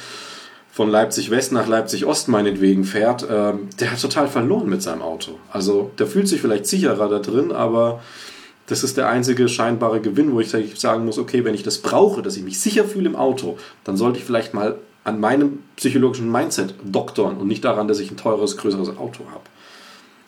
von 0.71 0.91
Leipzig 0.91 1.31
West 1.31 1.53
nach 1.53 1.67
Leipzig 1.67 2.05
Ost 2.05 2.29
meinetwegen 2.29 2.85
fährt, 2.85 3.23
äh, 3.23 3.55
der 3.81 3.91
hat 3.91 4.01
total 4.01 4.29
verloren 4.29 4.69
mit 4.69 4.83
seinem 4.83 5.03
Auto. 5.03 5.33
Also 5.51 5.91
der 5.99 6.07
fühlt 6.07 6.29
sich 6.29 6.43
vielleicht 6.43 6.67
sicherer 6.67 7.09
da 7.09 7.19
drin, 7.19 7.51
aber 7.51 8.01
das 8.69 8.85
ist 8.85 8.97
der 8.97 9.09
einzige 9.09 9.49
scheinbare 9.49 10.01
Gewinn, 10.01 10.33
wo 10.35 10.41
ich 10.41 10.51
sagen 10.51 11.05
muss, 11.05 11.19
okay, 11.19 11.45
wenn 11.45 11.55
ich 11.55 11.63
das 11.63 11.79
brauche, 11.79 12.23
dass 12.23 12.37
ich 12.37 12.43
mich 12.43 12.61
sicher 12.61 12.85
fühle 12.85 13.09
im 13.09 13.17
Auto, 13.17 13.59
dann 13.85 13.97
sollte 13.97 14.19
ich 14.19 14.25
vielleicht 14.25 14.55
mal 14.55 14.79
an 15.05 15.21
meinem 15.21 15.65
psychologischen 15.77 16.31
Mindset 16.31 16.75
doktern 16.83 17.39
und 17.39 17.49
nicht 17.49 17.65
daran, 17.65 17.89
dass 17.89 17.99
ich 17.99 18.11
ein 18.11 18.19
teures, 18.19 18.59
größeres 18.59 18.91
Auto 18.91 19.25
habe. 19.31 19.45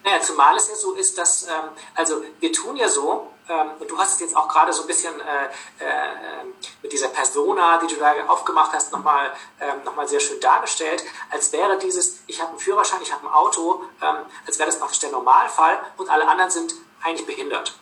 Naja, 0.04 0.20
zumal 0.22 0.56
es 0.56 0.68
ja 0.68 0.74
so 0.74 0.94
ist, 0.94 1.18
dass, 1.18 1.42
ähm, 1.44 1.70
also 1.94 2.22
wir 2.40 2.50
tun 2.52 2.76
ja 2.76 2.88
so, 2.88 3.28
ähm, 3.50 3.72
und 3.78 3.90
du 3.90 3.98
hast 3.98 4.14
es 4.14 4.20
jetzt 4.20 4.36
auch 4.36 4.48
gerade 4.48 4.72
so 4.72 4.82
ein 4.82 4.86
bisschen 4.86 5.12
äh, 5.20 5.84
äh, 5.84 6.44
mit 6.82 6.90
dieser 6.90 7.08
Persona, 7.08 7.78
die 7.78 7.94
du 7.94 8.00
da 8.00 8.14
aufgemacht 8.26 8.72
hast, 8.72 8.90
nochmal 8.92 9.30
ähm, 9.60 9.84
noch 9.84 10.08
sehr 10.08 10.20
schön 10.20 10.40
dargestellt, 10.40 11.04
als 11.30 11.52
wäre 11.52 11.78
dieses, 11.78 12.20
ich 12.26 12.40
habe 12.40 12.52
einen 12.52 12.58
Führerschein, 12.58 13.00
ich 13.02 13.12
habe 13.12 13.26
ein 13.26 13.32
Auto, 13.32 13.82
ähm, 14.00 14.24
als 14.46 14.58
wäre 14.58 14.70
das 14.70 14.78
praktisch 14.78 15.00
der 15.00 15.10
Normalfall 15.10 15.78
und 15.98 16.08
alle 16.08 16.26
anderen 16.26 16.50
sind 16.50 16.74
eigentlich 17.02 17.26
behindert. 17.26 17.79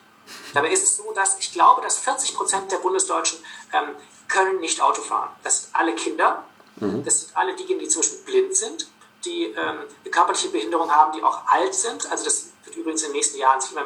Dabei 0.55 0.71
ist 0.71 0.83
es 0.83 0.97
so, 0.97 1.13
dass 1.13 1.39
ich 1.39 1.53
glaube, 1.53 1.83
dass 1.83 1.99
40 1.99 2.35
Prozent 2.35 2.73
der 2.73 2.79
Bundesdeutschen 2.79 3.39
ähm, 3.73 3.97
können 4.29 4.61
nicht 4.61 4.81
Auto 4.81 5.03
fahren. 5.03 5.31
Das 5.43 5.63
sind 5.63 5.75
alle 5.75 5.95
Kinder, 5.95 6.45
mhm. 6.77 7.05
das 7.05 7.21
sind 7.21 7.37
alle 7.37 7.55
diejenigen, 7.55 7.81
die 7.81 7.89
zum 7.89 8.03
Beispiel 8.03 8.25
blind 8.25 8.57
sind, 8.57 8.89
die 9.25 9.45
ähm, 9.45 9.57
eine 9.57 10.11
körperliche 10.11 10.49
Behinderung 10.49 10.91
haben, 10.91 11.13
die 11.13 11.23
auch 11.23 11.47
alt 11.47 11.75
sind. 11.75 12.11
Also 12.11 12.25
das 12.25 12.51
wird 12.65 12.77
übrigens 12.77 13.03
in 13.03 13.09
den 13.09 13.17
nächsten 13.17 13.39
Jahren 13.39 13.61
sich 13.61 13.73
immer 13.73 13.85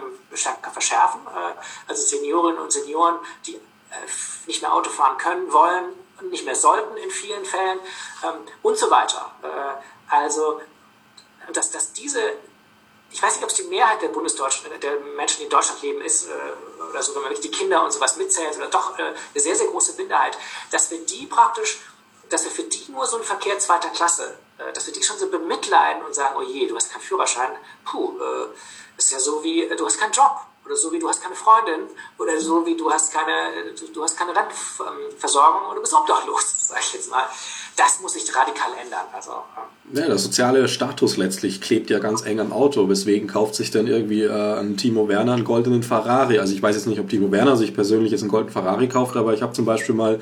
verschärfen. 0.72 1.20
Äh, 1.26 1.54
also 1.88 2.02
Seniorinnen 2.04 2.60
und 2.60 2.72
Senioren, 2.72 3.16
die 3.46 3.54
äh, 3.54 3.58
nicht 4.46 4.62
mehr 4.62 4.72
Auto 4.72 4.90
fahren 4.90 5.16
können, 5.16 5.52
wollen, 5.52 5.92
nicht 6.30 6.44
mehr 6.44 6.54
sollten 6.54 6.96
in 6.96 7.10
vielen 7.10 7.44
Fällen 7.44 7.78
ähm, 8.24 8.34
und 8.62 8.76
so 8.76 8.90
weiter. 8.90 9.32
Äh, 9.42 10.14
also 10.14 10.60
dass, 11.52 11.70
dass 11.70 11.92
diese 11.92 12.20
ich 13.12 13.22
weiß 13.22 13.34
nicht, 13.34 13.44
ob 13.44 13.50
es 13.50 13.56
die 13.56 13.64
Mehrheit 13.64 14.00
der 14.00 14.08
Bundesdeutschen, 14.08 14.68
der 14.80 15.00
Menschen, 15.16 15.38
die 15.38 15.44
in 15.44 15.50
Deutschland 15.50 15.82
leben, 15.82 16.00
ist, 16.00 16.28
äh, 16.28 16.82
oder 16.90 17.02
so, 17.02 17.14
wenn 17.14 17.22
man 17.22 17.40
die 17.40 17.50
Kinder 17.50 17.84
und 17.84 17.92
sowas 17.92 18.16
mitzählt, 18.16 18.56
oder 18.56 18.68
doch 18.68 18.98
äh, 18.98 19.02
eine 19.02 19.16
sehr, 19.34 19.54
sehr 19.54 19.66
große 19.66 19.94
Minderheit, 19.94 20.36
dass 20.70 20.90
wir 20.90 20.98
die 20.98 21.26
praktisch, 21.26 21.80
dass 22.30 22.44
wir 22.44 22.50
für 22.50 22.62
die 22.62 22.90
nur 22.90 23.06
so 23.06 23.16
einen 23.16 23.24
Verkehr 23.24 23.58
zweiter 23.58 23.90
Klasse, 23.90 24.38
äh, 24.58 24.72
dass 24.72 24.86
wir 24.86 24.94
die 24.94 25.02
schon 25.02 25.18
so 25.18 25.28
bemitleiden 25.28 26.02
und 26.04 26.14
sagen, 26.14 26.36
oh 26.38 26.42
je, 26.42 26.66
du 26.66 26.76
hast 26.76 26.90
keinen 26.90 27.02
Führerschein, 27.02 27.50
puh, 27.84 28.18
das 28.96 29.06
ist 29.06 29.12
ja 29.12 29.18
so 29.20 29.44
wie, 29.44 29.68
du 29.68 29.84
hast 29.84 29.98
keinen 29.98 30.12
Job, 30.12 30.40
oder 30.64 30.76
so 30.76 30.92
wie 30.92 30.98
du 30.98 31.08
hast 31.08 31.22
keine 31.22 31.34
Freundin, 31.34 31.88
oder 32.18 32.40
so 32.40 32.64
wie 32.64 32.76
du 32.76 32.90
hast 32.90 33.12
keine, 33.12 33.72
du, 33.78 33.86
du 33.88 34.02
hast 34.02 34.16
keine 34.16 34.34
Rentenversorgung 34.34 35.74
du 35.74 35.80
bist 35.80 35.94
obdachlos, 35.94 36.68
sag 36.68 36.80
ich 36.80 36.94
jetzt 36.94 37.10
mal 37.10 37.24
das 37.76 38.00
muss 38.02 38.12
sich 38.12 38.24
radikal 38.34 38.70
ändern. 38.82 39.06
Also, 39.12 39.30
ja, 39.92 40.06
der 40.06 40.18
soziale 40.18 40.68
Status 40.68 41.16
letztlich 41.16 41.60
klebt 41.60 41.90
ja 41.90 41.98
ganz 41.98 42.24
eng 42.24 42.40
am 42.40 42.52
Auto. 42.52 42.88
Weswegen 42.88 43.28
kauft 43.28 43.54
sich 43.54 43.70
dann 43.70 43.86
irgendwie 43.86 44.22
äh, 44.22 44.60
ein 44.60 44.76
Timo 44.76 45.08
Werner 45.08 45.34
einen 45.34 45.44
goldenen 45.44 45.82
Ferrari? 45.82 46.38
Also 46.38 46.54
ich 46.54 46.62
weiß 46.62 46.76
jetzt 46.76 46.86
nicht, 46.86 47.00
ob 47.00 47.08
Timo 47.08 47.30
Werner 47.32 47.56
sich 47.56 47.74
persönlich 47.74 48.12
jetzt 48.12 48.22
einen 48.22 48.30
goldenen 48.30 48.52
Ferrari 48.52 48.88
kauft, 48.88 49.16
aber 49.16 49.32
ich 49.32 49.42
habe 49.42 49.52
zum 49.52 49.64
Beispiel 49.64 49.94
mal, 49.94 50.20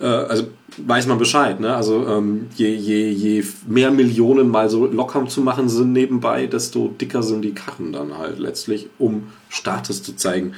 äh, 0.00 0.06
also 0.06 0.44
weiß 0.78 1.06
man 1.06 1.18
Bescheid, 1.18 1.60
ne? 1.60 1.74
Also 1.76 2.06
ähm, 2.06 2.48
je, 2.56 2.74
je, 2.74 3.10
je 3.10 3.44
mehr 3.66 3.90
Millionen 3.90 4.50
mal 4.50 4.68
so 4.68 4.86
locker 4.86 5.26
zu 5.26 5.40
machen 5.40 5.68
sind 5.68 5.92
nebenbei, 5.92 6.46
desto 6.46 6.88
dicker 6.88 7.22
sind 7.22 7.42
die 7.42 7.54
Karren 7.54 7.92
dann 7.92 8.16
halt 8.16 8.38
letztlich, 8.38 8.88
um 8.98 9.32
Status 9.48 10.02
zu 10.02 10.16
zeigen. 10.16 10.54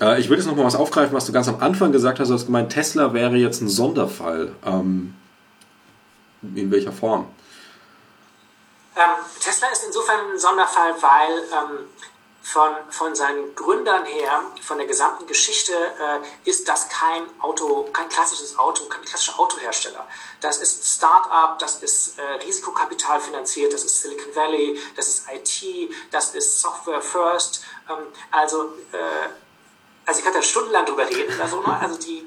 Äh, 0.00 0.20
ich 0.20 0.28
würde 0.28 0.42
jetzt 0.42 0.48
noch 0.48 0.56
mal 0.56 0.64
was 0.64 0.76
aufgreifen, 0.76 1.14
was 1.14 1.26
du 1.26 1.32
ganz 1.32 1.48
am 1.48 1.60
Anfang 1.60 1.92
gesagt 1.92 2.18
hast. 2.20 2.28
Du 2.28 2.34
hast 2.34 2.46
gemeint, 2.46 2.72
Tesla 2.72 3.12
wäre 3.14 3.36
jetzt 3.36 3.60
ein 3.60 3.68
Sonderfall. 3.68 4.54
Ähm, 4.64 5.14
in 6.42 6.70
welcher 6.70 6.92
Form? 6.92 7.26
Ähm, 8.96 9.02
Tesla 9.40 9.68
ist 9.68 9.84
insofern 9.86 10.32
ein 10.32 10.38
Sonderfall, 10.38 10.94
weil 11.00 11.38
ähm, 11.52 11.86
von, 12.42 12.72
von 12.90 13.14
seinen 13.14 13.54
Gründern 13.54 14.04
her, 14.04 14.42
von 14.60 14.76
der 14.76 14.86
gesamten 14.86 15.26
Geschichte, 15.26 15.72
äh, 15.72 16.50
ist 16.50 16.68
das 16.68 16.88
kein 16.88 17.22
Auto, 17.40 17.88
kein 17.92 18.08
klassisches 18.08 18.58
Auto, 18.58 18.84
kein 18.86 19.02
klassischer 19.02 19.38
Autohersteller. 19.38 20.06
Das 20.40 20.58
ist 20.58 20.84
Start-up, 20.84 21.60
das 21.60 21.76
ist 21.76 22.18
äh, 22.18 22.22
Risikokapital 22.44 23.20
finanziert, 23.20 23.72
das 23.72 23.84
ist 23.84 24.02
Silicon 24.02 24.34
Valley, 24.34 24.78
das 24.96 25.08
ist 25.08 25.26
IT, 25.32 25.94
das 26.10 26.34
ist 26.34 26.60
Software 26.60 27.00
First. 27.00 27.64
Ähm, 27.88 28.06
also 28.30 28.74
äh, 28.92 29.28
also 30.04 30.18
ich 30.18 30.24
kann 30.24 30.34
da 30.34 30.42
stundenlang 30.42 30.84
drüber 30.84 31.08
reden 31.08 31.34
oder 31.34 31.46
so, 31.46 31.60
ne? 31.60 31.78
also, 31.80 31.96
die, 31.96 32.26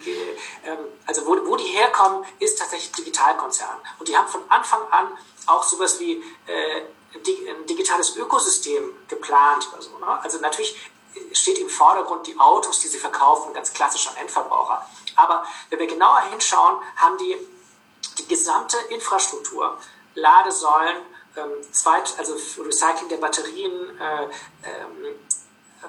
ähm, 0.63 0.77
also 1.05 1.25
wo, 1.25 1.35
wo 1.45 1.55
die 1.55 1.65
herkommen, 1.65 2.25
ist 2.39 2.57
tatsächlich 2.57 2.91
Digitalkonzern. 2.93 3.77
Und 3.99 4.07
die 4.07 4.15
haben 4.15 4.27
von 4.27 4.41
Anfang 4.49 4.81
an 4.91 5.07
auch 5.47 5.63
sowas 5.63 5.99
wie 5.99 6.23
äh, 6.47 6.81
ein 7.13 7.65
digitales 7.65 8.15
Ökosystem 8.15 8.91
geplant 9.07 9.69
oder 9.73 9.81
so. 9.81 9.97
Ne? 9.97 10.07
Also 10.21 10.39
natürlich 10.39 10.75
steht 11.31 11.57
im 11.59 11.69
Vordergrund 11.69 12.27
die 12.27 12.37
Autos, 12.39 12.79
die 12.79 12.87
sie 12.87 12.97
verkaufen, 12.97 13.53
ganz 13.53 13.73
klassisch 13.73 14.07
an 14.07 14.17
Endverbraucher. 14.17 14.85
Aber 15.15 15.45
wenn 15.69 15.79
wir 15.79 15.87
genauer 15.87 16.21
hinschauen, 16.31 16.77
haben 16.97 17.17
die 17.17 17.37
die 18.17 18.27
gesamte 18.27 18.77
Infrastruktur, 18.89 19.77
Ladesäulen, 20.13 20.97
ähm, 21.35 21.51
Zweit, 21.71 22.13
also 22.17 22.35
Recycling 22.63 23.09
der 23.09 23.17
Batterien, 23.17 23.99
äh, 23.99 24.23
ähm, 24.63 25.15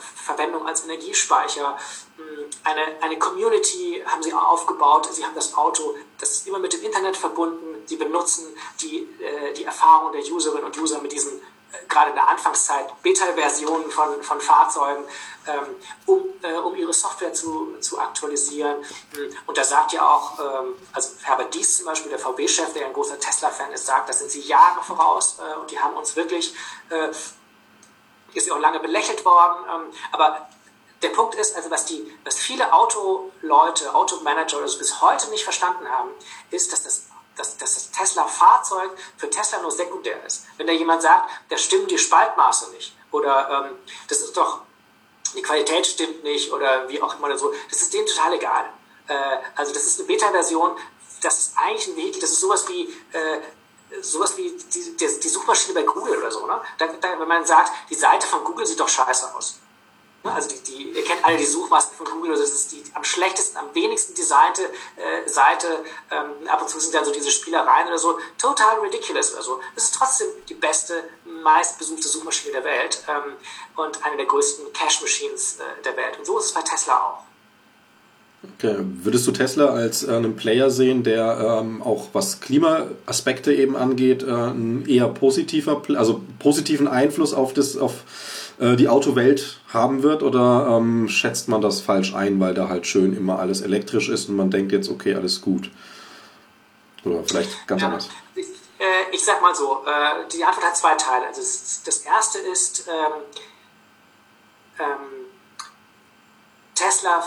Verwendung 0.00 0.66
als 0.66 0.84
Energiespeicher. 0.84 1.78
Hm, 2.16 2.46
eine, 2.64 3.02
eine 3.02 3.18
Community 3.18 4.02
haben 4.06 4.22
sie 4.22 4.32
aufgebaut. 4.32 5.08
Sie 5.12 5.24
haben 5.24 5.34
das 5.34 5.54
Auto, 5.54 5.94
das 6.18 6.32
ist 6.32 6.46
immer 6.46 6.58
mit 6.58 6.72
dem 6.72 6.82
Internet 6.82 7.16
verbunden. 7.16 7.82
Sie 7.86 7.96
benutzen 7.96 8.46
die, 8.80 9.08
äh, 9.22 9.52
die 9.52 9.64
Erfahrung 9.64 10.12
der 10.12 10.22
Userinnen 10.22 10.64
und 10.64 10.78
User 10.78 11.00
mit 11.00 11.12
diesen, 11.12 11.38
äh, 11.38 11.86
gerade 11.88 12.10
in 12.10 12.16
der 12.16 12.28
Anfangszeit, 12.28 12.86
Beta-Versionen 13.02 13.90
von, 13.90 14.22
von 14.22 14.40
Fahrzeugen, 14.40 15.04
ähm, 15.46 15.76
um, 16.06 16.24
äh, 16.42 16.54
um 16.54 16.74
ihre 16.74 16.92
Software 16.92 17.32
zu, 17.32 17.76
zu 17.80 17.98
aktualisieren. 17.98 18.84
Hm, 19.14 19.30
und 19.46 19.56
da 19.56 19.64
sagt 19.64 19.92
ja 19.92 20.08
auch, 20.08 20.38
ähm, 20.38 20.74
also 20.92 21.10
Herbert 21.22 21.54
Dies 21.54 21.78
zum 21.78 21.86
Beispiel, 21.86 22.10
der 22.10 22.18
VW-Chef, 22.18 22.72
der 22.72 22.86
ein 22.86 22.92
großer 22.92 23.18
Tesla-Fan 23.18 23.72
ist, 23.72 23.86
sagt, 23.86 24.08
da 24.08 24.12
sind 24.12 24.30
sie 24.30 24.40
Jahre 24.40 24.82
voraus 24.82 25.36
und 25.60 25.70
die 25.70 25.78
haben 25.78 25.96
uns 25.96 26.16
wirklich 26.16 26.54
ist 28.36 28.46
ja 28.46 28.54
auch 28.54 28.60
lange 28.60 28.80
belächelt 28.80 29.24
worden. 29.24 29.64
Ähm, 29.68 29.92
aber 30.12 30.48
der 31.02 31.08
Punkt 31.10 31.34
ist, 31.34 31.56
also 31.56 31.70
was, 31.70 31.86
die, 31.86 32.12
was 32.24 32.38
viele 32.38 32.72
Autoleute, 32.72 33.94
Automanager 33.94 34.58
oder 34.58 34.68
so 34.68 34.78
bis 34.78 35.00
heute 35.00 35.30
nicht 35.30 35.44
verstanden 35.44 35.88
haben, 35.88 36.10
ist, 36.50 36.72
dass 36.72 36.82
das, 36.82 37.06
dass, 37.36 37.56
dass 37.58 37.74
das 37.74 37.90
Tesla-Fahrzeug 37.90 38.90
für 39.16 39.28
Tesla 39.28 39.60
nur 39.60 39.70
sekundär 39.70 40.24
ist. 40.24 40.46
Wenn 40.56 40.66
da 40.66 40.72
jemand 40.72 41.02
sagt, 41.02 41.30
da 41.50 41.56
stimmen 41.56 41.86
die 41.86 41.98
Spaltmaße 41.98 42.70
nicht 42.72 42.96
oder 43.12 43.66
ähm, 43.66 43.78
das 44.08 44.20
ist 44.20 44.36
doch, 44.36 44.60
die 45.34 45.42
Qualität 45.42 45.86
stimmt 45.86 46.24
nicht 46.24 46.50
oder 46.52 46.88
wie 46.88 47.00
auch 47.02 47.18
immer 47.18 47.36
so, 47.36 47.52
das 47.70 47.82
ist 47.82 47.92
denen 47.92 48.06
total 48.06 48.34
egal. 48.34 48.64
Äh, 49.08 49.14
also 49.54 49.72
das 49.72 49.84
ist 49.84 49.98
eine 49.98 50.06
Beta-Version, 50.06 50.76
das 51.22 51.38
ist 51.38 51.58
eigentlich 51.58 51.88
ein 51.88 51.96
Vehikel, 51.96 52.20
das 52.20 52.30
ist 52.30 52.40
sowas 52.40 52.68
wie 52.68 52.84
äh, 53.12 53.40
sowas 54.02 54.36
wie 54.36 54.50
die, 54.50 54.96
die, 54.96 55.20
die, 55.20 55.28
Suchmaschine 55.28 55.74
bei 55.74 55.82
Google 55.82 56.18
oder 56.18 56.30
so, 56.30 56.46
ne? 56.46 56.60
Da, 56.78 56.86
da, 56.86 57.18
wenn 57.18 57.28
man 57.28 57.44
sagt, 57.44 57.72
die 57.90 57.94
Seite 57.94 58.26
von 58.26 58.44
Google 58.44 58.66
sieht 58.66 58.80
doch 58.80 58.88
scheiße 58.88 59.34
aus. 59.34 59.60
Ne? 60.26 60.32
Also 60.32 60.48
die, 60.48 60.60
die, 60.62 60.90
ihr 60.90 61.04
kennt 61.04 61.24
alle 61.24 61.36
die 61.36 61.46
Suchmasken 61.46 61.96
von 61.96 62.06
Google, 62.06 62.36
das 62.36 62.50
ist 62.50 62.72
die 62.72 62.82
am 62.94 63.04
schlechtesten, 63.04 63.56
am 63.56 63.74
wenigsten 63.74 64.14
designte 64.14 64.64
äh, 64.96 65.28
Seite. 65.28 65.84
Ähm, 66.10 66.48
ab 66.48 66.62
und 66.62 66.68
zu 66.68 66.80
sind 66.80 66.94
dann 66.94 67.04
so 67.04 67.12
diese 67.12 67.30
Spielereien 67.30 67.88
oder 67.88 67.98
so. 67.98 68.18
Total 68.38 68.80
ridiculous 68.80 69.32
oder 69.32 69.42
so. 69.42 69.60
Das 69.74 69.84
ist 69.84 69.94
trotzdem 69.94 70.28
die 70.48 70.54
beste, 70.54 71.08
meistbesuchte 71.24 72.08
Suchmaschine 72.08 72.52
der 72.52 72.64
Welt 72.64 73.04
ähm, 73.08 73.36
und 73.76 74.04
eine 74.04 74.16
der 74.16 74.26
größten 74.26 74.72
Cache-Machines 74.72 75.58
äh, 75.60 75.82
der 75.82 75.96
Welt. 75.96 76.18
Und 76.18 76.26
so 76.26 76.38
ist 76.38 76.46
es 76.46 76.52
bei 76.52 76.62
Tesla 76.62 77.00
auch. 77.00 77.25
Okay. 78.54 78.76
Würdest 79.02 79.26
du 79.26 79.32
Tesla 79.32 79.66
als 79.66 80.02
äh, 80.06 80.12
einen 80.12 80.36
Player 80.36 80.70
sehen, 80.70 81.02
der 81.02 81.60
ähm, 81.60 81.82
auch 81.82 82.08
was 82.12 82.40
Klimaaspekte 82.40 83.52
eben 83.52 83.76
angeht, 83.76 84.22
äh, 84.22 84.30
einen 84.30 84.86
eher 84.88 85.08
positiver, 85.08 85.82
also 85.96 86.22
positiven 86.38 86.88
Einfluss 86.88 87.34
auf 87.34 87.52
das, 87.52 87.76
auf, 87.76 88.04
äh, 88.58 88.76
die 88.76 88.88
Autowelt 88.88 89.60
haben 89.72 90.02
wird 90.02 90.22
oder 90.22 90.78
ähm, 90.78 91.08
schätzt 91.08 91.48
man 91.48 91.60
das 91.60 91.80
falsch 91.80 92.14
ein, 92.14 92.40
weil 92.40 92.54
da 92.54 92.68
halt 92.68 92.86
schön 92.86 93.16
immer 93.16 93.38
alles 93.38 93.60
elektrisch 93.60 94.08
ist 94.08 94.28
und 94.28 94.36
man 94.36 94.50
denkt 94.50 94.72
jetzt, 94.72 94.90
okay, 94.90 95.14
alles 95.14 95.40
gut? 95.40 95.70
Oder 97.04 97.22
vielleicht 97.24 97.66
ganz 97.66 97.82
ja, 97.82 97.88
anders. 97.88 98.08
Ich, 98.34 98.46
äh, 98.46 99.14
ich 99.14 99.24
sag 99.24 99.40
mal 99.42 99.54
so, 99.54 99.84
äh, 99.86 100.28
die 100.34 100.42
Antwort 100.44 100.66
hat 100.66 100.76
zwei 100.76 100.94
Teile. 100.94 101.26
Also 101.26 101.40
das, 101.40 101.82
das 101.84 101.98
erste 102.00 102.38
ist, 102.38 102.88
ähm, 102.88 103.22
ähm, 104.78 105.26
Tesla 106.74 107.22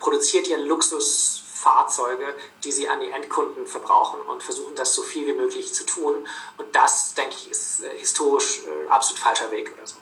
produziert 0.00 0.48
ja 0.48 0.56
Luxusfahrzeuge, 0.56 2.34
die 2.64 2.72
sie 2.72 2.88
an 2.88 3.00
die 3.00 3.10
Endkunden 3.10 3.66
verbrauchen 3.66 4.20
und 4.22 4.42
versuchen 4.42 4.74
das 4.74 4.94
so 4.94 5.02
viel 5.02 5.26
wie 5.26 5.34
möglich 5.34 5.72
zu 5.72 5.84
tun. 5.84 6.26
Und 6.56 6.74
das, 6.74 7.14
denke 7.14 7.36
ich, 7.36 7.50
ist 7.50 7.84
äh, 7.84 7.96
historisch 7.98 8.62
äh, 8.64 8.88
absolut 8.88 9.20
falscher 9.20 9.50
Weg 9.52 9.72
oder 9.74 9.86
so. 9.86 9.96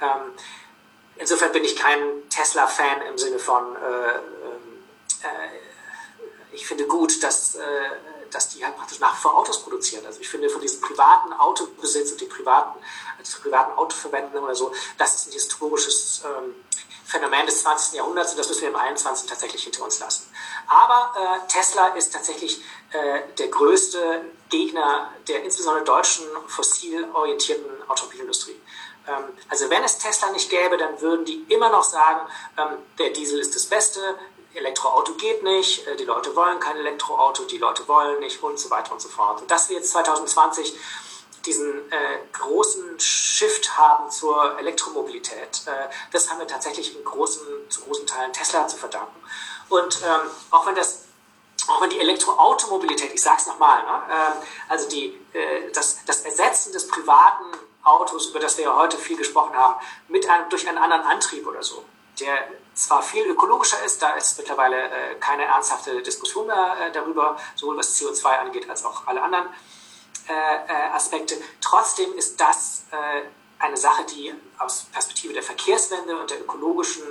Ähm, 0.00 0.32
insofern 1.16 1.52
bin 1.52 1.64
ich 1.64 1.76
kein 1.76 2.28
Tesla-Fan 2.30 3.02
im 3.02 3.18
Sinne 3.18 3.38
von, 3.38 3.76
äh, 3.76 4.14
ähm, 4.14 4.84
äh, 5.22 6.52
ich 6.52 6.66
finde 6.66 6.86
gut, 6.86 7.22
dass, 7.22 7.56
dass 8.32 8.48
die 8.48 8.64
halt 8.64 8.76
praktisch 8.76 8.98
nach 8.98 9.16
wie 9.16 9.20
vor 9.20 9.38
Autos 9.38 9.62
produzieren. 9.62 10.04
Also 10.04 10.20
ich 10.20 10.28
finde 10.28 10.50
von 10.50 10.60
diesem 10.60 10.80
privaten 10.80 11.32
Autobesitz 11.32 12.10
und 12.10 12.20
die 12.20 12.26
privaten, 12.26 12.76
also 13.16 13.40
privaten 13.40 13.78
Autoverwendungen 13.78 14.42
oder 14.42 14.56
so, 14.56 14.72
das 14.98 15.14
ist 15.14 15.28
ein 15.28 15.32
historisches 15.34 16.22
ähm, 16.24 16.56
Phänomen 17.10 17.44
des 17.46 17.62
20. 17.62 17.94
Jahrhunderts 17.94 18.30
und 18.30 18.38
das 18.38 18.48
müssen 18.48 18.62
wir 18.62 18.68
im 18.68 18.76
21. 18.76 19.28
tatsächlich 19.28 19.64
hinter 19.64 19.82
uns 19.82 19.98
lassen. 19.98 20.30
Aber 20.68 21.12
äh, 21.18 21.48
Tesla 21.48 21.88
ist 21.88 22.12
tatsächlich 22.12 22.62
äh, 22.92 23.22
der 23.36 23.48
größte 23.48 24.24
Gegner 24.48 25.10
der 25.26 25.42
insbesondere 25.42 25.84
deutschen 25.84 26.24
fossil 26.46 27.08
orientierten 27.12 27.66
Automobilindustrie. 27.88 28.60
Ähm, 29.08 29.24
also 29.48 29.68
wenn 29.70 29.82
es 29.82 29.98
Tesla 29.98 30.30
nicht 30.30 30.50
gäbe, 30.50 30.76
dann 30.76 31.00
würden 31.00 31.24
die 31.24 31.44
immer 31.48 31.68
noch 31.70 31.82
sagen, 31.82 32.20
ähm, 32.56 32.78
der 32.98 33.10
Diesel 33.10 33.40
ist 33.40 33.56
das 33.56 33.66
Beste, 33.66 34.00
Elektroauto 34.54 35.14
geht 35.14 35.42
nicht, 35.42 35.86
äh, 35.88 35.96
die 35.96 36.04
Leute 36.04 36.34
wollen 36.36 36.60
kein 36.60 36.76
Elektroauto, 36.76 37.44
die 37.44 37.58
Leute 37.58 37.88
wollen 37.88 38.20
nicht 38.20 38.40
und 38.40 38.58
so 38.58 38.70
weiter 38.70 38.92
und 38.92 39.00
so 39.00 39.08
fort. 39.08 39.40
Und 39.40 39.50
dass 39.50 39.68
wir 39.68 39.76
jetzt 39.76 39.90
2020 39.90 40.74
diesen 41.46 41.90
äh, 41.90 42.18
großen 42.32 42.98
Shift 42.98 43.76
haben 43.76 44.10
zur 44.10 44.58
Elektromobilität. 44.58 45.62
Äh, 45.66 45.88
das 46.12 46.30
haben 46.30 46.38
wir 46.38 46.46
tatsächlich 46.46 46.96
in 46.96 47.04
großen, 47.04 47.42
zu 47.68 47.82
großen 47.82 48.06
Teilen 48.06 48.32
Tesla 48.32 48.66
zu 48.68 48.76
verdanken. 48.76 49.20
Und 49.68 50.00
ähm, 50.02 50.30
auch 50.50 50.66
wenn 50.66 50.74
das 50.74 51.04
auch 51.68 51.82
wenn 51.82 51.90
die 51.90 52.00
Elektroautomobilität, 52.00 53.12
ich 53.12 53.22
sage 53.22 53.36
es 53.38 53.46
nochmal, 53.46 53.82
ne, 53.84 54.02
äh, 54.08 54.72
also 54.72 54.88
die, 54.88 55.18
äh, 55.32 55.70
das, 55.72 55.98
das 56.06 56.22
Ersetzen 56.22 56.72
des 56.72 56.88
privaten 56.88 57.44
Autos, 57.82 58.26
über 58.30 58.40
das 58.40 58.56
wir 58.56 58.64
ja 58.64 58.76
heute 58.76 58.96
viel 58.96 59.16
gesprochen 59.16 59.54
haben, 59.54 59.74
mit 60.08 60.28
einem, 60.28 60.48
durch 60.48 60.66
einen 60.68 60.78
anderen 60.78 61.02
Antrieb 61.02 61.46
oder 61.46 61.62
so, 61.62 61.84
der 62.18 62.48
zwar 62.74 63.02
viel 63.02 63.24
ökologischer 63.26 63.82
ist, 63.84 64.02
da 64.02 64.14
ist 64.14 64.38
mittlerweile 64.38 64.76
äh, 64.76 65.14
keine 65.20 65.44
ernsthafte 65.44 66.02
Diskussion 66.02 66.46
mehr 66.46 66.76
äh, 66.80 66.92
darüber, 66.92 67.36
sowohl 67.54 67.76
was 67.76 68.00
CO2 68.00 68.26
angeht 68.26 68.68
als 68.68 68.84
auch 68.84 69.06
alle 69.06 69.22
anderen 69.22 69.48
äh, 70.28 70.32
äh, 70.32 70.90
Aspekte. 70.92 71.36
Trotzdem 71.60 72.12
ist 72.14 72.40
das 72.40 72.84
äh, 72.90 73.22
eine 73.58 73.76
Sache, 73.76 74.04
die 74.04 74.34
aus 74.58 74.86
Perspektive 74.92 75.34
der 75.34 75.42
Verkehrswende 75.42 76.18
und 76.18 76.30
der 76.30 76.40
ökologischen 76.40 77.04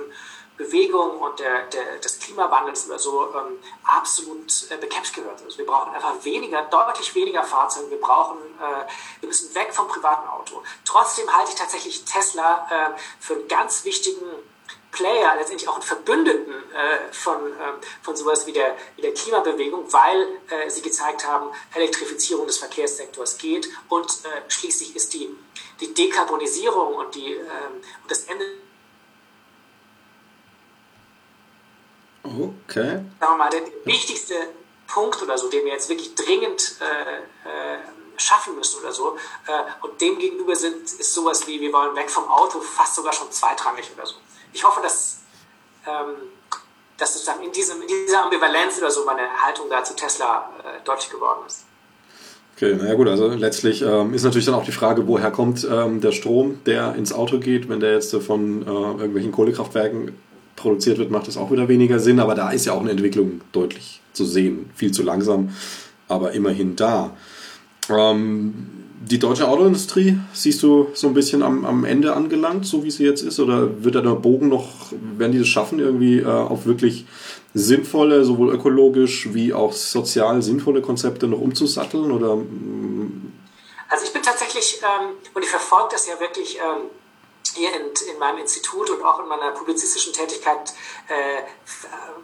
Bewegung 0.60 1.18
und 1.18 1.38
der, 1.40 1.62
der, 1.68 1.96
des 1.98 2.18
Klimawandels 2.18 2.86
oder 2.86 2.98
so 2.98 3.34
ähm, 3.34 3.58
absolut 3.82 4.70
äh, 4.70 4.76
bekämpft 4.76 5.14
gehört. 5.14 5.42
Also 5.42 5.56
wir 5.56 5.64
brauchen 5.64 5.94
einfach 5.94 6.22
weniger, 6.22 6.62
deutlich 6.62 7.14
weniger 7.14 7.42
Fahrzeuge. 7.44 7.90
Wir 7.92 8.00
brauchen, 8.00 8.36
äh, 8.58 8.86
wir 9.20 9.28
müssen 9.28 9.54
weg 9.54 9.72
vom 9.72 9.88
privaten 9.88 10.28
Auto. 10.28 10.62
Trotzdem 10.84 11.34
halte 11.34 11.52
ich 11.52 11.56
tatsächlich 11.56 12.04
Tesla 12.04 12.66
äh, 12.70 13.00
für 13.18 13.34
einen 13.34 13.48
ganz 13.48 13.84
wichtigen 13.84 14.26
Player, 14.92 15.34
letztendlich 15.36 15.68
auch 15.68 15.74
einen 15.74 15.82
Verbündeten 15.82 16.52
äh, 16.52 17.12
von, 17.12 17.52
äh, 17.52 17.56
von 18.02 18.16
sowas 18.16 18.46
wie 18.46 18.52
der, 18.52 18.76
wie 18.96 19.02
der 19.02 19.14
Klimabewegung, 19.14 19.92
weil 19.92 20.28
äh, 20.48 20.68
sie 20.68 20.82
gezeigt 20.82 21.26
haben, 21.26 21.50
Elektrifizierung 21.74 22.46
des 22.46 22.58
Verkehrssektors 22.58 23.38
geht 23.38 23.68
und 23.88 24.10
äh, 24.10 24.50
schließlich 24.50 24.96
ist 24.96 25.14
die, 25.14 25.30
die 25.80 25.94
Dekarbonisierung 25.94 26.94
und, 26.94 27.14
die, 27.14 27.34
ähm, 27.34 27.82
und 28.02 28.10
das 28.10 28.24
Ende 28.24 28.44
Okay. 32.22 33.00
Sagen 33.18 33.32
wir 33.32 33.36
mal, 33.36 33.50
der 33.50 33.62
wichtigste 33.84 34.34
Punkt 34.86 35.20
oder 35.22 35.36
so, 35.36 35.48
den 35.48 35.64
wir 35.64 35.72
jetzt 35.72 35.88
wirklich 35.88 36.14
dringend 36.14 36.76
äh, 36.80 37.16
äh, 37.48 37.78
schaffen 38.18 38.54
müssen 38.54 38.78
oder 38.80 38.92
so. 38.92 39.16
Und 39.80 40.00
dem 40.00 40.18
gegenüber 40.18 40.54
sind, 40.54 40.82
ist 40.82 41.14
sowas 41.14 41.46
wie, 41.46 41.60
wir 41.60 41.72
wollen 41.72 41.96
weg 41.96 42.10
vom 42.10 42.28
Auto, 42.28 42.60
fast 42.60 42.94
sogar 42.94 43.14
schon 43.14 43.32
zweitrangig 43.32 43.90
oder 43.96 44.06
so 44.06 44.16
ich 44.52 44.64
hoffe, 44.64 44.80
dass, 44.82 45.20
ähm, 45.86 46.16
dass 46.96 47.14
sozusagen 47.14 47.42
in, 47.44 47.52
diesem, 47.52 47.80
in 47.82 47.88
dieser 47.88 48.24
Ambivalenz 48.24 48.78
oder 48.78 48.90
so 48.90 49.04
meine 49.04 49.28
Haltung 49.42 49.66
da 49.70 49.82
zu 49.84 49.94
Tesla 49.94 50.50
äh, 50.62 50.84
deutlich 50.84 51.10
geworden 51.10 51.40
ist. 51.46 51.64
Okay, 52.56 52.74
naja 52.74 52.92
gut, 52.94 53.08
also 53.08 53.28
letztlich 53.28 53.80
ähm, 53.80 54.12
ist 54.12 54.22
natürlich 54.22 54.44
dann 54.44 54.54
auch 54.54 54.64
die 54.64 54.72
Frage, 54.72 55.08
woher 55.08 55.30
kommt 55.30 55.66
ähm, 55.70 56.02
der 56.02 56.12
Strom, 56.12 56.62
der 56.66 56.94
ins 56.94 57.12
Auto 57.12 57.38
geht. 57.38 57.70
Wenn 57.70 57.80
der 57.80 57.94
jetzt 57.94 58.14
von 58.14 58.62
äh, 58.62 58.66
irgendwelchen 58.66 59.32
Kohlekraftwerken 59.32 60.14
produziert 60.56 60.98
wird, 60.98 61.10
macht 61.10 61.26
das 61.26 61.38
auch 61.38 61.50
wieder 61.50 61.68
weniger 61.68 61.98
Sinn. 61.98 62.20
Aber 62.20 62.34
da 62.34 62.50
ist 62.50 62.66
ja 62.66 62.74
auch 62.74 62.80
eine 62.80 62.90
Entwicklung 62.90 63.40
deutlich 63.52 64.02
zu 64.12 64.26
sehen. 64.26 64.68
Viel 64.74 64.92
zu 64.92 65.02
langsam, 65.02 65.56
aber 66.06 66.32
immerhin 66.32 66.76
da. 66.76 67.16
Ähm, 67.88 68.79
die 69.02 69.18
deutsche 69.18 69.48
Autoindustrie 69.48 70.18
siehst 70.34 70.62
du 70.62 70.90
so 70.92 71.06
ein 71.06 71.14
bisschen 71.14 71.42
am, 71.42 71.64
am 71.64 71.86
Ende 71.86 72.14
angelangt, 72.14 72.66
so 72.66 72.84
wie 72.84 72.90
sie 72.90 73.04
jetzt 73.04 73.22
ist? 73.22 73.40
Oder 73.40 73.82
wird 73.82 73.94
da 73.94 74.02
der 74.02 74.10
Bogen 74.10 74.50
noch, 74.50 74.68
werden 75.16 75.32
die 75.32 75.38
es 75.38 75.48
schaffen, 75.48 75.78
irgendwie 75.78 76.18
äh, 76.18 76.26
auf 76.26 76.66
wirklich 76.66 77.06
sinnvolle, 77.54 78.24
sowohl 78.26 78.52
ökologisch 78.54 79.32
wie 79.32 79.54
auch 79.54 79.72
sozial 79.72 80.42
sinnvolle 80.42 80.82
Konzepte 80.82 81.28
noch 81.28 81.40
umzusatteln? 81.40 82.12
Oder, 82.12 82.36
mm? 82.36 83.32
also 83.88 84.04
ich 84.04 84.12
bin 84.12 84.22
tatsächlich, 84.22 84.82
ähm, 84.82 85.12
und 85.32 85.42
ich 85.42 85.48
verfolge 85.48 85.88
das 85.92 86.06
ja 86.06 86.20
wirklich 86.20 86.58
ähm, 86.58 86.90
hier 87.54 87.74
in, 87.74 87.90
in, 88.12 88.18
meinem 88.18 88.38
Institut 88.38 88.90
und 88.90 89.02
auch 89.02 89.18
in 89.20 89.26
meiner 89.26 89.50
publizistischen 89.50 90.12
Tätigkeit 90.12 90.72
äh, 91.08 91.42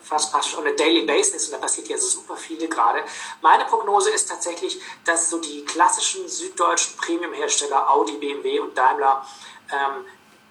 fast, 0.03 0.31
fast 0.31 0.57
on 0.57 0.67
a 0.67 0.71
daily 0.73 1.05
basis 1.05 1.47
und 1.47 1.53
da 1.53 1.59
passiert 1.59 1.89
ja 1.89 1.99
super 1.99 2.37
viele 2.37 2.69
gerade. 2.69 3.03
Meine 3.43 3.65
Prognose 3.65 4.11
ist 4.11 4.29
tatsächlich, 4.29 4.81
dass 5.05 5.31
so 5.31 5.39
die 5.39 5.65
klassischen 5.65 6.29
süddeutschen 6.29 6.97
Premium-Hersteller 6.97 7.91
Audi, 7.91 8.19
BMW 8.19 8.61
und 8.61 8.77
Daimler, 8.77 9.27
ähm, 9.73 10.05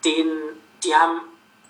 denen, 0.03 0.61
die 0.84 0.93
haben 0.93 1.22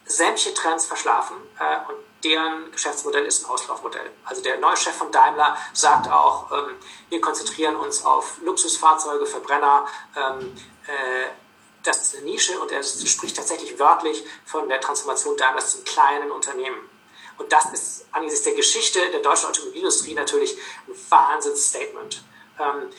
sämtliche 0.06 0.54
Trends 0.54 0.86
verschlafen 0.86 1.36
äh, 1.60 1.91
und 1.91 1.98
deren 2.24 2.72
Geschäftsmodell 2.72 3.26
ist 3.26 3.46
ein 3.46 3.52
Auslaufmodell. 3.52 4.12
Also 4.26 4.41
der 4.41 4.58
neue 4.58 4.76
Chef 4.76 4.96
von 4.96 5.12
Daimler 5.12 5.56
sagt 5.74 6.12
auch, 6.12 6.52
ähm, 6.52 6.76
wir 7.10 7.22
konzentrieren 7.22 7.76
uns 7.76 8.04
auf 8.04 8.38
Luxusfahrzeuge, 8.41 9.26
Verbrenner, 9.26 9.86
ähm, 10.16 10.56
äh, 10.88 11.30
das 11.86 12.02
ist 12.02 12.16
eine 12.16 12.26
Nische 12.26 12.60
und 12.60 12.72
er 12.72 12.84
spricht 12.84 13.36
tatsächlich 13.36 13.78
wörtlich 13.78 14.24
von 14.46 14.68
der 14.68 14.82
Transformation 14.82 15.38
Daimlers 15.38 15.72
zum 15.72 15.84
kleinen 15.84 16.32
Unternehmen. 16.32 16.78
Und 17.38 17.52
das 17.52 17.66
ist 17.74 18.06
angesichts 18.12 18.46
der 18.46 18.54
Geschichte 18.54 19.00
der 19.12 19.20
deutschen 19.20 19.50
Automobilindustrie 19.50 20.14
natürlich 20.14 20.58
ein 20.88 20.96
Wahnsinnsstatement. 21.10 22.24
Ähm, 22.60 22.90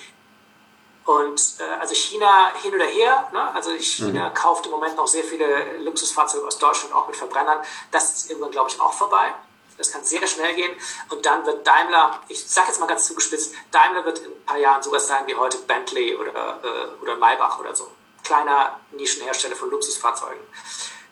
und 1.05 1.41
äh, 1.59 1.81
also 1.81 1.95
China 1.95 2.53
hin 2.63 2.75
oder 2.75 2.85
her, 2.85 3.29
ne? 3.33 3.55
also 3.55 3.71
China 3.79 4.29
mhm. 4.29 4.35
kauft 4.35 4.67
im 4.67 4.73
Moment 4.73 4.97
noch 4.97 5.07
sehr 5.07 5.25
viele 5.25 5.79
Luxusfahrzeuge 5.79 6.47
aus 6.47 6.59
Deutschland, 6.59 6.95
auch 6.95 7.07
mit 7.07 7.17
Verbrennern. 7.17 7.59
Das 7.93 8.15
ist 8.15 8.31
irgendwann, 8.31 8.51
glaube 8.51 8.71
ich, 8.71 8.81
auch 8.81 8.93
vorbei. 8.93 9.33
Das 9.79 9.93
kann 9.93 10.05
sehr 10.05 10.27
schnell 10.27 10.55
gehen. 10.55 10.75
Und 11.11 11.25
dann 11.25 11.45
wird 11.47 11.67
Daimler, 11.67 12.21
ich 12.29 12.47
sage 12.49 12.69
jetzt 12.69 12.81
mal 12.81 12.87
ganz 12.87 13.07
zugespitzt, 13.07 13.55
Daimler 13.71 14.05
wird 14.05 14.19
in 14.21 14.33
ein 14.33 14.45
paar 14.45 14.59
Jahren 14.59 14.83
sowas 14.83 15.07
sein 15.07 15.27
wie 15.27 15.35
heute 15.35 15.59
Bentley 15.59 16.17
oder, 16.17 16.61
äh, 16.63 17.03
oder 17.03 17.17
Maybach 17.17 17.61
oder 17.61 17.75
so 17.75 17.91
kleiner 18.27 18.81
Nischenhersteller 18.93 19.57
von 19.57 19.71
Luxusfahrzeugen. 19.71 20.43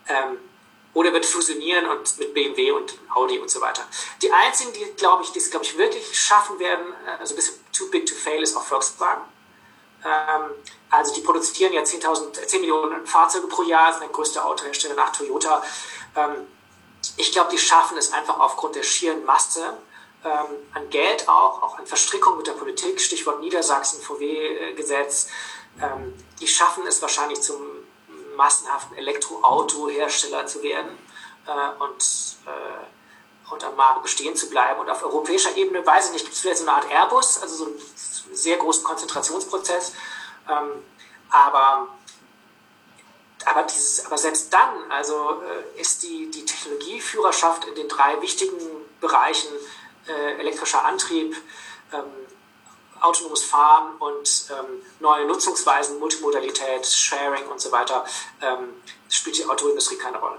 Ähm, 0.08 0.38
oder 0.94 1.12
wird 1.12 1.26
fusionieren 1.26 1.86
und 1.88 2.18
mit 2.18 2.34
BMW 2.34 2.70
und 2.72 2.98
Audi 3.14 3.38
und 3.38 3.50
so 3.50 3.60
weiter. 3.60 3.82
Die 4.22 4.30
einzigen, 4.32 4.72
die 4.72 4.84
glaube 4.96 5.24
ich, 5.24 5.32
die 5.32 5.38
es 5.38 5.50
glaube 5.50 5.64
ich 5.64 5.76
wirklich 5.76 6.18
schaffen 6.18 6.58
werden, 6.58 6.86
äh, 7.06 7.20
also 7.20 7.34
ein 7.34 7.36
bisschen 7.36 7.58
too 7.72 7.88
big 7.90 8.06
to 8.06 8.14
fail, 8.14 8.42
ist 8.42 8.56
auch 8.56 8.64
Volkswagen. 8.64 9.22
Ähm, 10.04 10.50
also 10.90 11.14
die 11.14 11.20
produzieren 11.20 11.72
ja 11.72 11.82
10.000, 11.82 12.46
10 12.46 12.61
Millionen 12.61 13.07
Fahrzeuge 13.07 13.46
pro 13.46 13.62
Jahr, 13.62 13.92
sind 13.92 14.03
der 14.03 14.11
größte 14.11 14.45
Autohersteller 14.45 14.95
nach 14.95 15.12
Toyota. 15.12 15.62
Ähm, 16.16 16.46
ich 17.16 17.32
glaube, 17.32 17.50
die 17.50 17.58
schaffen 17.58 17.96
es 17.99 18.12
einfach 18.12 18.38
aufgrund 18.38 18.76
der 18.76 18.82
schieren 18.82 19.24
Masse 19.24 19.76
ähm, 20.24 20.46
an 20.72 20.88
Geld 20.91 21.28
auch, 21.28 21.62
auch 21.62 21.78
an 21.78 21.86
Verstrickung 21.86 22.36
mit 22.36 22.46
der 22.46 22.53
Politik, 22.53 23.00
Stichwort 23.00 23.41
Niedersachsen, 23.41 24.00
VW-Gesetz, 24.00 25.28
ähm, 25.80 26.14
die 26.41 26.49
schaffen 26.49 26.87
es 26.87 27.01
wahrscheinlich 27.03 27.41
zum 27.42 27.57
massenhaften 28.37 28.96
Elektroautohersteller 28.96 30.46
zu 30.46 30.63
werden 30.63 30.99
äh, 31.46 31.83
und, 31.83 32.37
äh, 32.46 33.53
und 33.53 33.64
am 33.64 33.76
Markt 33.76 34.03
bestehen 34.03 34.34
zu 34.37 34.51
bleiben. 34.51 34.80
Und 34.80 34.91
auf 34.91 35.03
europäischer 35.05 35.57
Ebene, 35.57 35.84
weiß 35.84 36.07
ich 36.07 36.13
nicht, 36.13 36.25
gibt 36.25 36.34
es 36.34 36.41
vielleicht 36.41 36.59
so 36.59 36.67
eine 36.67 36.76
Art 36.76 36.91
Airbus, 36.91 37.41
also 37.41 37.55
so 37.55 37.64
einen 37.67 37.80
sehr 38.33 38.57
großen 38.57 38.84
Konzentrationsprozess. 38.84 39.92
Ähm, 40.49 40.83
aber 41.30 41.88
aber, 43.46 43.64
dieses, 43.64 44.07
aber 44.07 44.18
selbst 44.18 44.53
dann 44.53 44.91
also, 44.91 45.42
äh, 45.42 45.80
ist 45.80 46.03
die, 46.03 46.30
die 46.30 46.45
Technologieführerschaft 46.45 47.67
in 47.67 47.75
den 47.75 47.88
drei 47.88 48.21
wichtigen 48.22 48.57
Bereichen 49.01 49.51
äh, 50.07 50.38
elektrischer 50.38 50.84
Antrieb, 50.84 51.37
ähm, 51.92 52.05
autonomes 53.05 53.43
Fahren 53.43 53.97
und 53.99 54.47
ähm, 54.51 54.81
neue 55.01 55.26
Nutzungsweisen, 55.26 55.99
Multimodalität, 55.99 56.87
Sharing 56.87 57.47
und 57.51 57.61
so 57.61 57.71
weiter, 57.71 58.05
ähm, 58.43 58.68
spielt 59.09 59.39
die 59.39 59.45
Autoindustrie 59.45 59.97
keine 59.97 60.18
Rolle. 60.18 60.37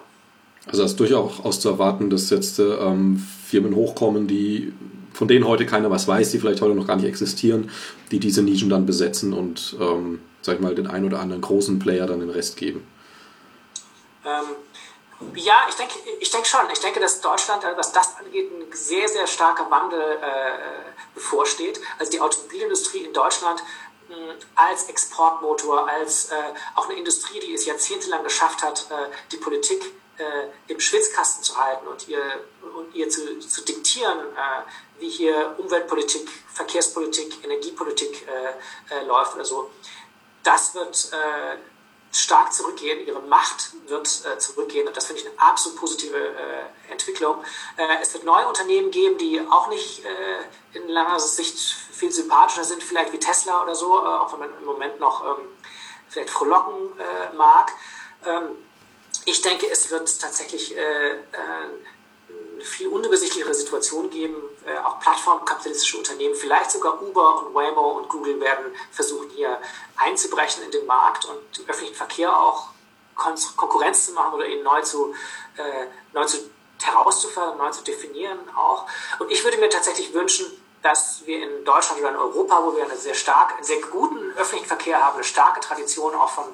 Also 0.67 0.83
es 0.83 0.91
ist 0.91 0.99
durchaus 0.99 1.59
zu 1.59 1.69
erwarten, 1.69 2.09
dass 2.09 2.29
jetzt 2.29 2.59
ähm, 2.59 3.25
Firmen 3.47 3.75
hochkommen, 3.75 4.27
die 4.27 4.73
von 5.13 5.27
denen 5.27 5.47
heute 5.47 5.65
keiner 5.65 5.89
was 5.89 6.07
weiß, 6.07 6.31
die 6.31 6.39
vielleicht 6.39 6.61
heute 6.61 6.75
noch 6.75 6.87
gar 6.87 6.97
nicht 6.97 7.05
existieren, 7.05 7.69
die 8.11 8.19
diese 8.19 8.41
Nischen 8.41 8.69
dann 8.69 8.85
besetzen 8.85 9.33
und, 9.33 9.75
ähm, 9.79 10.19
sag 10.41 10.55
ich 10.55 10.61
mal, 10.61 10.75
den 10.75 10.87
einen 10.87 11.05
oder 11.05 11.19
anderen 11.19 11.41
großen 11.41 11.79
Player 11.79 12.05
dann 12.05 12.19
den 12.19 12.29
Rest 12.29 12.57
geben. 12.57 12.85
Ähm, 14.25 14.55
ja, 15.35 15.65
ich 15.69 15.75
denke, 15.75 15.95
ich 16.19 16.29
denke 16.29 16.47
schon. 16.47 16.69
Ich 16.71 16.79
denke, 16.79 16.99
dass 16.99 17.21
Deutschland, 17.21 17.63
äh, 17.63 17.77
was 17.77 17.91
das 17.91 18.17
angeht, 18.17 18.51
ein 18.51 18.71
sehr, 18.73 19.07
sehr 19.07 19.27
starker 19.27 19.69
Wandel 19.71 20.01
äh, 20.01 21.13
bevorsteht. 21.13 21.79
Also 21.97 22.11
die 22.11 22.19
Automobilindustrie 22.19 23.05
in 23.05 23.13
Deutschland 23.13 23.61
mh, 24.09 24.15
als 24.55 24.89
Exportmotor, 24.89 25.87
als 25.87 26.31
äh, 26.31 26.35
auch 26.75 26.89
eine 26.89 26.97
Industrie, 26.97 27.39
die 27.39 27.53
es 27.53 27.65
jahrzehntelang 27.65 28.23
geschafft 28.23 28.61
hat, 28.61 28.87
äh, 28.89 29.11
die 29.31 29.37
Politik 29.37 29.83
äh, 30.17 30.71
im 30.71 30.79
Schwitzkasten 30.79 31.43
zu 31.43 31.57
halten 31.57 31.87
und 31.87 32.07
ihr, 32.07 32.21
und 32.75 32.93
ihr 32.93 33.09
zu, 33.09 33.39
zu 33.39 33.63
diktieren, 33.63 34.19
äh, 34.19 34.99
wie 34.99 35.09
hier 35.09 35.55
Umweltpolitik, 35.57 36.29
Verkehrspolitik, 36.53 37.43
Energiepolitik 37.43 38.25
läuft 39.05 39.35
oder 39.35 39.43
so. 39.43 39.69
Das 40.41 40.73
wird 40.73 41.11
stark 42.15 42.53
zurückgehen, 42.53 43.05
ihre 43.05 43.19
Macht 43.21 43.71
wird 43.87 44.07
äh, 44.25 44.37
zurückgehen 44.37 44.87
und 44.87 44.95
das 44.95 45.05
finde 45.05 45.21
ich 45.21 45.27
eine 45.27 45.39
absolut 45.39 45.79
positive 45.79 46.17
äh, 46.17 46.91
Entwicklung. 46.91 47.43
Äh, 47.77 48.01
es 48.01 48.13
wird 48.13 48.23
neue 48.23 48.47
Unternehmen 48.47 48.89
geben, 48.91 49.17
die 49.17 49.41
auch 49.49 49.67
nicht 49.67 50.05
äh, 50.05 50.77
in 50.77 50.87
langer 50.87 51.19
Sicht 51.19 51.57
viel 51.91 52.11
sympathischer 52.11 52.63
sind, 52.63 52.81
vielleicht 52.81 53.11
wie 53.11 53.19
Tesla 53.19 53.63
oder 53.63 53.75
so, 53.75 53.99
äh, 53.99 54.07
auch 54.07 54.31
wenn 54.33 54.39
man 54.39 54.57
im 54.57 54.65
Moment 54.65 54.99
noch 54.99 55.25
ähm, 55.25 55.47
vielleicht 56.07 56.29
frohlocken 56.29 56.97
äh, 56.99 57.35
mag. 57.35 57.73
Ähm, 58.25 58.49
ich 59.25 59.41
denke, 59.41 59.67
es 59.71 59.89
wird 59.89 60.21
tatsächlich 60.21 60.75
viel 62.61 62.87
unübersichtlichere 62.89 63.55
Situation 63.55 64.11
geben. 64.11 64.35
Äh, 64.65 64.79
auch 64.79 64.99
plattformkapitalistische 64.99 65.97
Unternehmen, 65.99 66.33
vielleicht 66.33 66.71
sogar 66.71 66.99
Uber 66.99 67.43
und 67.43 67.53
Waymo 67.53 67.99
und 67.99 68.09
Google 68.09 68.39
werden 68.39 68.73
versuchen, 68.91 69.29
hier 69.29 69.61
einzubrechen 69.95 70.63
in 70.63 70.71
den 70.71 70.87
Markt 70.87 71.25
und 71.25 71.37
den 71.55 71.69
öffentlichen 71.69 71.95
Verkehr 71.95 72.35
auch 72.35 72.69
Kon 73.13 73.35
Konkurrenz 73.55 74.07
zu 74.07 74.13
machen 74.13 74.33
oder 74.33 74.47
ihn 74.47 74.63
neu 74.63 74.81
zu, 74.81 75.13
äh, 75.57 75.85
neu 76.13 76.25
zu 76.25 76.49
herauszufördern, 76.81 77.59
neu 77.59 77.69
zu 77.69 77.83
definieren 77.83 78.39
auch. 78.55 78.87
Und 79.19 79.31
ich 79.31 79.43
würde 79.43 79.57
mir 79.57 79.69
tatsächlich 79.69 80.11
wünschen, 80.15 80.47
dass 80.81 81.21
wir 81.25 81.43
in 81.43 81.63
Deutschland 81.63 82.01
oder 82.01 82.09
in 82.09 82.15
Europa, 82.15 82.63
wo 82.63 82.75
wir 82.75 82.85
einen 82.85 82.97
sehr 82.97 83.13
stark, 83.13 83.53
einen 83.53 83.63
sehr 83.63 83.81
guten 83.81 84.31
öffentlichen 84.31 84.65
Verkehr 84.65 84.99
haben, 84.99 85.15
eine 85.15 85.23
starke 85.23 85.59
Tradition 85.59 86.15
auch 86.15 86.29
von 86.29 86.45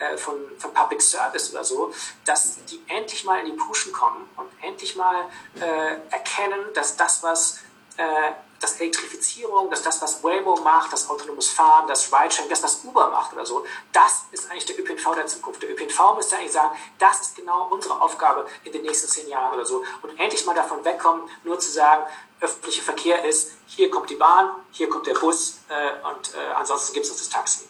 äh, 0.00 0.16
von, 0.16 0.34
von 0.58 0.72
Public 0.74 1.00
Service 1.00 1.52
oder 1.52 1.64
so, 1.64 1.92
dass 2.24 2.64
die 2.64 2.82
endlich 2.88 3.24
mal 3.24 3.40
in 3.40 3.46
die 3.46 3.52
Puschen 3.52 3.92
kommen 3.92 4.28
und 4.36 4.48
endlich 4.62 4.96
mal 4.96 5.26
äh, 5.60 5.96
erkennen, 6.10 6.72
dass 6.74 6.96
das, 6.96 7.22
was 7.22 7.58
äh, 7.96 8.32
das 8.60 8.78
Elektrifizierung, 8.78 9.70
dass 9.70 9.82
das, 9.82 10.02
was 10.02 10.22
Waymo 10.22 10.56
macht, 10.56 10.92
das 10.92 11.08
autonomes 11.08 11.48
Fahren, 11.48 11.88
das 11.88 12.12
Ridesharing, 12.12 12.50
das, 12.50 12.62
was 12.62 12.84
Uber 12.84 13.08
macht 13.08 13.32
oder 13.32 13.46
so, 13.46 13.64
das 13.92 14.24
ist 14.32 14.50
eigentlich 14.50 14.66
der 14.66 14.78
ÖPNV 14.78 15.14
der 15.14 15.26
Zukunft. 15.26 15.62
Der 15.62 15.70
ÖPNV 15.70 16.14
müsste 16.16 16.36
eigentlich 16.36 16.52
sagen, 16.52 16.76
das 16.98 17.20
ist 17.22 17.36
genau 17.36 17.68
unsere 17.70 18.00
Aufgabe 18.00 18.46
in 18.64 18.72
den 18.72 18.82
nächsten 18.82 19.08
zehn 19.08 19.28
Jahren 19.28 19.54
oder 19.54 19.64
so. 19.64 19.82
Und 20.02 20.18
endlich 20.20 20.44
mal 20.44 20.54
davon 20.54 20.84
wegkommen, 20.84 21.22
nur 21.42 21.58
zu 21.58 21.70
sagen, 21.70 22.04
öffentlicher 22.40 22.82
Verkehr 22.82 23.24
ist, 23.24 23.52
hier 23.66 23.90
kommt 23.90 24.10
die 24.10 24.16
Bahn, 24.16 24.50
hier 24.72 24.88
kommt 24.88 25.06
der 25.06 25.14
Bus 25.14 25.60
äh, 25.68 26.06
und 26.08 26.34
äh, 26.34 26.52
ansonsten 26.54 26.92
gibt 26.92 27.06
es 27.06 27.12
uns 27.12 27.20
das 27.20 27.30
Taxi. 27.30 27.69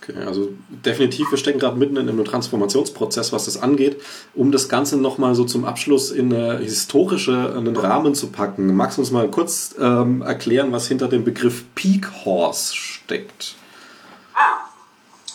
Okay, 0.00 0.14
also 0.24 0.50
definitiv, 0.68 1.30
wir 1.30 1.38
stecken 1.38 1.58
gerade 1.58 1.76
mitten 1.76 1.96
in 1.96 2.08
einem 2.08 2.24
Transformationsprozess, 2.24 3.32
was 3.32 3.46
das 3.46 3.60
angeht. 3.60 4.00
Um 4.34 4.52
das 4.52 4.68
Ganze 4.68 4.96
nochmal 4.96 5.34
so 5.34 5.44
zum 5.44 5.64
Abschluss 5.64 6.10
in 6.10 6.32
eine 6.32 6.58
historische 6.58 7.54
einen 7.56 7.76
Rahmen 7.76 8.14
zu 8.14 8.28
packen, 8.28 8.74
magst 8.74 8.98
du 8.98 9.02
uns 9.02 9.10
mal 9.10 9.28
kurz 9.30 9.74
ähm, 9.78 10.22
erklären, 10.22 10.72
was 10.72 10.86
hinter 10.88 11.08
dem 11.08 11.24
Begriff 11.24 11.64
Peak 11.74 12.08
Horse 12.24 12.74
steckt? 12.74 13.56
Ah, 14.34 14.68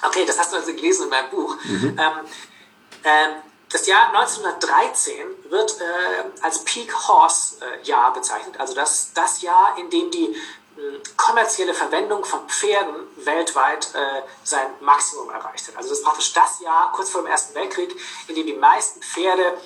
okay, 0.08 0.24
das 0.26 0.40
hast 0.40 0.54
du 0.54 0.58
also 0.58 0.74
gelesen 0.74 1.04
in 1.04 1.10
meinem 1.10 1.30
Buch. 1.30 1.56
Mhm. 1.66 1.98
Ähm, 2.00 2.26
äh, 3.04 3.44
das 3.74 3.88
Jahr 3.88 4.14
1913 4.16 5.14
wird 5.50 5.72
äh, 5.82 6.44
als 6.44 6.64
Peak 6.64 6.94
Horse 7.08 7.56
äh, 7.60 7.88
Jahr 7.88 8.14
bezeichnet, 8.14 8.60
also 8.60 8.76
das, 8.76 9.12
das 9.14 9.42
Jahr, 9.42 9.76
in 9.80 9.90
dem 9.90 10.12
die 10.12 10.36
kommerzielle 11.18 11.74
Verwendung 11.74 12.26
von 12.26 12.48
Pferden 12.48 12.96
weltweit 13.18 13.94
äh, 13.94 14.22
sein 14.44 14.68
Maximum 14.82 15.30
erreicht 15.30 15.68
hat. 15.68 15.78
Also 15.78 15.90
das 15.90 16.00
ist 16.00 16.04
praktisch 16.04 16.34
das 16.34 16.60
Jahr 16.60 16.92
kurz 16.94 17.10
vor 17.10 17.22
dem 17.22 17.28
Ersten 17.28 17.56
Weltkrieg, 17.56 17.96
in 18.28 18.36
dem 18.36 18.46
die 18.46 18.54
meisten 18.54 19.02
Pferde 19.02 19.58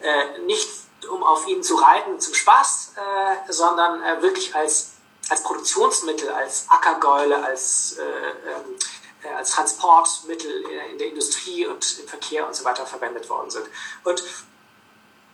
äh, 0.00 0.38
nicht 0.40 0.68
um 1.10 1.22
auf 1.22 1.46
ihnen 1.46 1.62
zu 1.62 1.76
reiten 1.76 2.18
zum 2.20 2.34
Spaß, 2.34 2.94
äh, 2.96 3.52
sondern 3.52 4.02
äh, 4.02 4.22
wirklich 4.22 4.54
als, 4.54 4.92
als 5.28 5.42
Produktionsmittel, 5.42 6.30
als 6.30 6.66
Ackergäule, 6.68 7.44
als, 7.44 7.98
äh, 7.98 8.02
ähm, 8.02 8.78
äh, 9.22 9.28
als 9.34 9.52
Transportmittel 9.52 10.64
in 10.90 10.98
der 10.98 11.08
Industrie 11.08 11.66
und 11.66 11.98
im 12.00 12.08
Verkehr 12.08 12.46
und 12.46 12.54
so 12.54 12.64
weiter 12.64 12.86
verwendet 12.86 13.28
worden 13.28 13.50
sind. 13.50 13.66
Und 14.04 14.22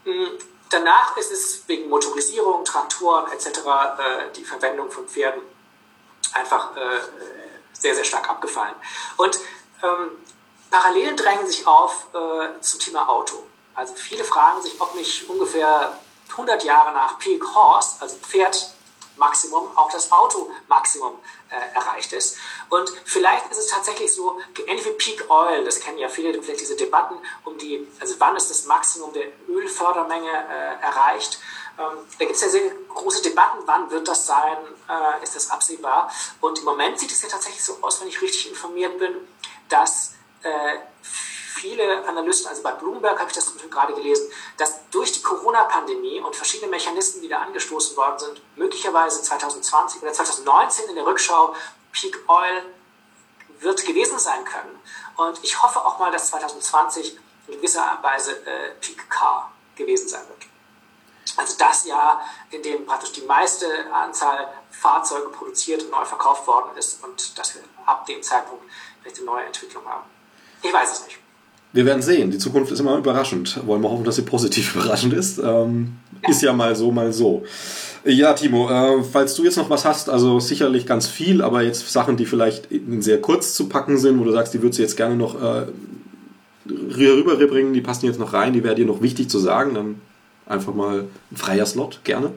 mh, 0.05 0.31
Danach 0.73 1.17
ist 1.19 1.31
es 1.31 1.69
wegen 1.69 1.91
Motorisierung, 1.91 2.65
Traktoren 2.65 3.31
etc. 3.31 3.47
Äh, 3.47 4.33
die 4.35 4.45
Verwendung 4.45 4.91
von 4.91 5.07
Pferden 5.07 5.43
einfach 6.33 6.75
äh, 6.77 7.01
sehr, 7.73 7.95
sehr 7.95 8.05
stark 8.05 8.31
abgefallen. 8.31 8.75
Und 9.19 9.39
ähm, 9.83 10.13
Parallelen 10.71 11.15
drängen 11.17 11.47
sich 11.47 11.67
auf 11.67 12.07
äh, 12.15 12.61
zum 12.61 12.81
Thema 12.81 13.07
Auto. 13.07 13.47
Also 13.75 13.95
viele 13.95 14.25
fragen 14.25 14.63
sich, 14.63 14.81
ob 14.81 14.95
nicht 14.95 15.29
ungefähr 15.29 15.99
100 16.31 16.65
Jahre 16.65 16.93
nach 16.93 17.19
Peak 17.19 17.45
Horse, 17.55 17.97
also 18.01 18.17
Pferd 18.17 18.73
Maximum, 19.17 19.77
auch 19.77 19.91
das 19.91 20.11
Auto-Maximum 20.11 21.15
äh, 21.51 21.77
erreicht 21.77 22.13
ist. 22.13 22.37
Und 22.69 22.91
vielleicht 23.05 23.51
ist 23.51 23.59
es 23.59 23.67
tatsächlich 23.69 24.13
so, 24.15 24.41
ähnlich 24.67 24.85
wie 24.87 24.93
Peak 24.93 25.31
Oil, 25.31 25.65
das 25.65 25.81
kennen 25.81 25.99
ja 25.99 26.09
viele, 26.09 26.43
vielleicht 26.43 26.61
diese 26.61 26.77
Debatten 26.77 27.17
um 27.45 27.59
die, 27.59 27.87
also 28.01 28.15
wann 28.19 28.37
ist 28.37 28.51
das 28.51 28.65
Maximum 28.65 29.13
der 29.13 29.27
Ölfördermenge 29.49 30.31
äh, 30.31 30.83
erreicht. 30.83 31.39
Ähm, 31.79 31.99
da 32.19 32.25
gibt 32.25 32.37
es 32.37 32.43
ja 32.43 32.49
sehr 32.49 32.71
große 32.89 33.23
Debatten, 33.23 33.59
wann 33.67 33.91
wird 33.91 34.07
das 34.07 34.27
sein, 34.27 34.59
äh, 34.89 35.23
ist 35.23 35.35
das 35.35 35.51
absehbar. 35.51 36.11
Und 36.41 36.59
im 36.59 36.65
Moment 36.65 36.99
sieht 36.99 37.13
es 37.13 37.23
ja 37.23 37.29
tatsächlich 37.29 37.65
so 37.65 37.79
aus, 37.81 38.01
wenn 38.01 38.09
ich 38.09 38.21
richtig 38.21 38.51
informiert 38.51 38.99
bin, 38.99 39.15
dass 39.69 40.15
äh, 40.43 40.79
viele 41.63 42.05
Analysten, 42.09 42.49
also 42.49 42.63
bei 42.63 42.73
Bloomberg 42.73 43.19
habe 43.21 43.31
ich 43.31 43.37
das 43.37 43.53
gerade 43.71 43.95
gelesen, 43.95 44.29
dass 44.57 44.81
durch 44.91 45.13
die 45.13 45.23
Corona-Pandemie 45.23 46.21
und 46.21 46.35
verschiedene 46.35 46.71
Mechanismen, 46.71 47.23
die 47.23 47.29
da 47.29 47.39
angestoßen 47.39 47.97
worden 47.97 48.19
sind, 48.19 48.43
möglicherweise 48.57 49.23
2020 49.23 50.03
oder 50.03 50.13
2019 50.13 50.89
in 50.89 50.97
der 50.97 51.07
Rückschau 51.07 51.55
Peak 51.93 52.19
Oil 52.29 52.65
wird 53.61 53.87
gewesen 53.87 54.19
sein 54.19 54.45
können. 54.45 54.81
Und 55.17 55.39
ich 55.45 55.63
hoffe 55.63 55.85
auch 55.85 56.01
mal, 56.01 56.11
dass 56.11 56.31
2020 56.31 57.17
in 57.47 57.55
gewisser 57.55 57.99
Weise 58.03 58.45
äh, 58.45 58.73
Peak 58.81 59.09
Car 59.09 59.53
gewesen 59.77 60.09
sein 60.09 60.27
wird. 60.29 60.49
Also 61.37 61.57
das 61.57 61.85
Jahr, 61.85 62.23
in 62.51 62.63
dem 62.63 62.85
praktisch 62.87 63.13
die 63.13 63.23
meiste 63.23 63.67
Anzahl 63.93 64.53
Fahrzeuge 64.73 65.29
produziert 65.29 65.85
und 65.85 65.91
neu 65.93 66.05
verkauft 66.05 66.45
worden 66.49 66.77
ist 66.77 67.05
und 67.05 67.39
dass 67.39 67.55
wir 67.55 67.63
ab 67.87 68.05
dem 68.07 68.21
Zeitpunkt 68.21 68.65
vielleicht 69.01 69.19
eine 69.19 69.27
neue 69.27 69.45
Entwicklung 69.45 69.89
haben. 69.89 70.11
Ich 70.61 70.73
weiß 70.73 70.93
es 70.93 71.05
nicht. 71.07 71.22
Wir 71.73 71.87
werden 71.87 72.03
sehen. 72.03 72.31
Die 72.31 72.39
Zukunft 72.39 72.71
ist 72.71 72.81
immer 72.81 72.97
überraschend. 72.99 73.61
Wollen 73.67 73.83
wir 73.83 73.91
hoffen, 73.91 74.05
dass 74.05 74.17
sie 74.17 74.23
positiv 74.23 74.75
überraschend 74.75 75.15
ist. 75.15 75.39
Ähm, 75.39 75.97
ist 76.29 76.43
ja 76.43 76.53
mal 76.53 76.77
so, 76.77 76.93
mal 76.93 77.13
so. 77.13 77.45
Ja, 78.05 78.33
Timo, 78.35 78.69
äh, 78.69 79.03
falls 79.05 79.35
du 79.35 79.45
jetzt 79.45 79.57
noch 79.57 79.71
was 79.71 79.85
hast, 79.85 80.11
also 80.11 80.41
sicherlich 80.41 80.87
ganz 80.87 81.07
viel, 81.07 81.41
aber 81.41 81.63
jetzt 81.63 81.89
Sachen, 81.91 82.17
die 82.17 82.27
vielleicht 82.27 82.69
sehr 82.99 83.21
kurz 83.21 83.55
zu 83.55 83.69
packen 83.69 83.97
sind, 83.97 84.19
wo 84.19 84.25
du 84.25 84.33
sagst, 84.33 84.55
die 84.55 84.61
würdest 84.61 84.79
du 84.79 84.83
jetzt 84.83 84.97
gerne 84.97 85.15
noch 85.15 85.41
äh, 85.41 85.67
rüberbringen, 86.69 87.73
die 87.73 87.81
passen 87.81 88.07
jetzt 88.07 88.19
noch 88.19 88.33
rein, 88.33 88.53
die 88.53 88.65
wäre 88.65 88.75
dir 88.75 88.87
noch 88.87 89.03
wichtig 89.03 89.31
zu 89.31 89.39
sagen, 89.39 89.75
dann 89.75 90.01
einfach 90.47 90.75
mal 90.75 91.05
ein 91.31 91.37
freier 91.37 91.67
Slot, 91.67 92.01
gerne. 92.03 92.33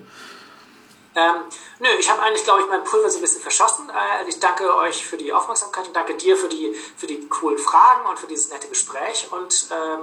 Ähm, 1.15 1.43
nö, 1.79 1.87
ich 1.97 2.11
habe 2.11 2.21
eigentlich, 2.21 2.43
glaube 2.43 2.61
ich, 2.61 2.67
mein 2.67 2.83
Pulver 2.83 3.09
so 3.09 3.19
ein 3.19 3.21
bisschen 3.21 3.41
verschossen. 3.41 3.89
Äh, 3.89 4.29
ich 4.29 4.39
danke 4.39 4.75
euch 4.75 5.05
für 5.05 5.15
die 5.15 5.31
Aufmerksamkeit 5.31 5.87
und 5.87 5.95
danke 5.95 6.15
dir 6.15 6.35
für 6.35 6.49
die, 6.49 6.75
für 6.97 7.07
die 7.07 7.25
coolen 7.27 7.57
Fragen 7.57 8.07
und 8.09 8.19
für 8.19 8.27
dieses 8.27 8.51
nette 8.51 8.67
Gespräch. 8.67 9.29
Und 9.31 9.67
ähm, 9.71 10.01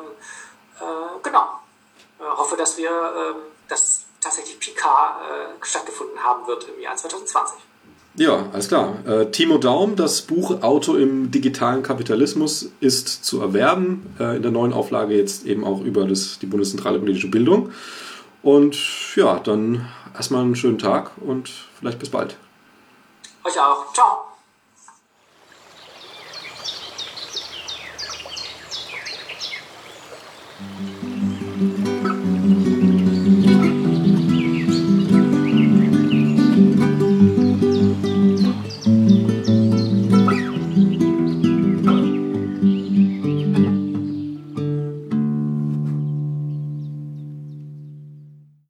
äh, 0.80 1.22
genau, 1.22 1.60
äh, 2.18 2.24
hoffe, 2.24 2.56
dass 2.56 2.78
wir, 2.78 2.90
äh, 2.90 3.34
dass 3.68 4.04
tatsächlich 4.22 4.58
PK 4.58 4.88
äh, 4.88 5.64
stattgefunden 5.64 6.22
haben 6.22 6.46
wird 6.46 6.66
im 6.74 6.80
Jahr 6.80 6.96
2020. 6.96 7.58
Ja, 8.14 8.46
alles 8.52 8.68
klar. 8.68 8.94
Äh, 9.06 9.30
Timo 9.30 9.58
Daum, 9.58 9.96
das 9.96 10.22
Buch 10.22 10.62
Auto 10.62 10.96
im 10.96 11.30
digitalen 11.30 11.82
Kapitalismus 11.82 12.70
ist 12.80 13.24
zu 13.24 13.40
erwerben. 13.40 14.14
Äh, 14.18 14.36
in 14.36 14.42
der 14.42 14.50
neuen 14.50 14.72
Auflage 14.72 15.14
jetzt 15.14 15.46
eben 15.46 15.64
auch 15.64 15.80
über 15.80 16.06
das, 16.06 16.38
die 16.38 16.46
Bundeszentrale 16.46 16.98
politische 16.98 17.28
Bildung. 17.28 17.72
Und 18.42 18.76
ja, 19.16 19.38
dann 19.38 19.88
erstmal 20.14 20.42
einen 20.42 20.56
schönen 20.56 20.78
Tag 20.78 21.12
und 21.18 21.48
vielleicht 21.78 21.98
bis 21.98 22.10
bald. 22.10 22.36
Euch 23.44 23.58
auch. 23.58 23.92
Ciao. 23.92 24.24
Mhm. 30.58 30.91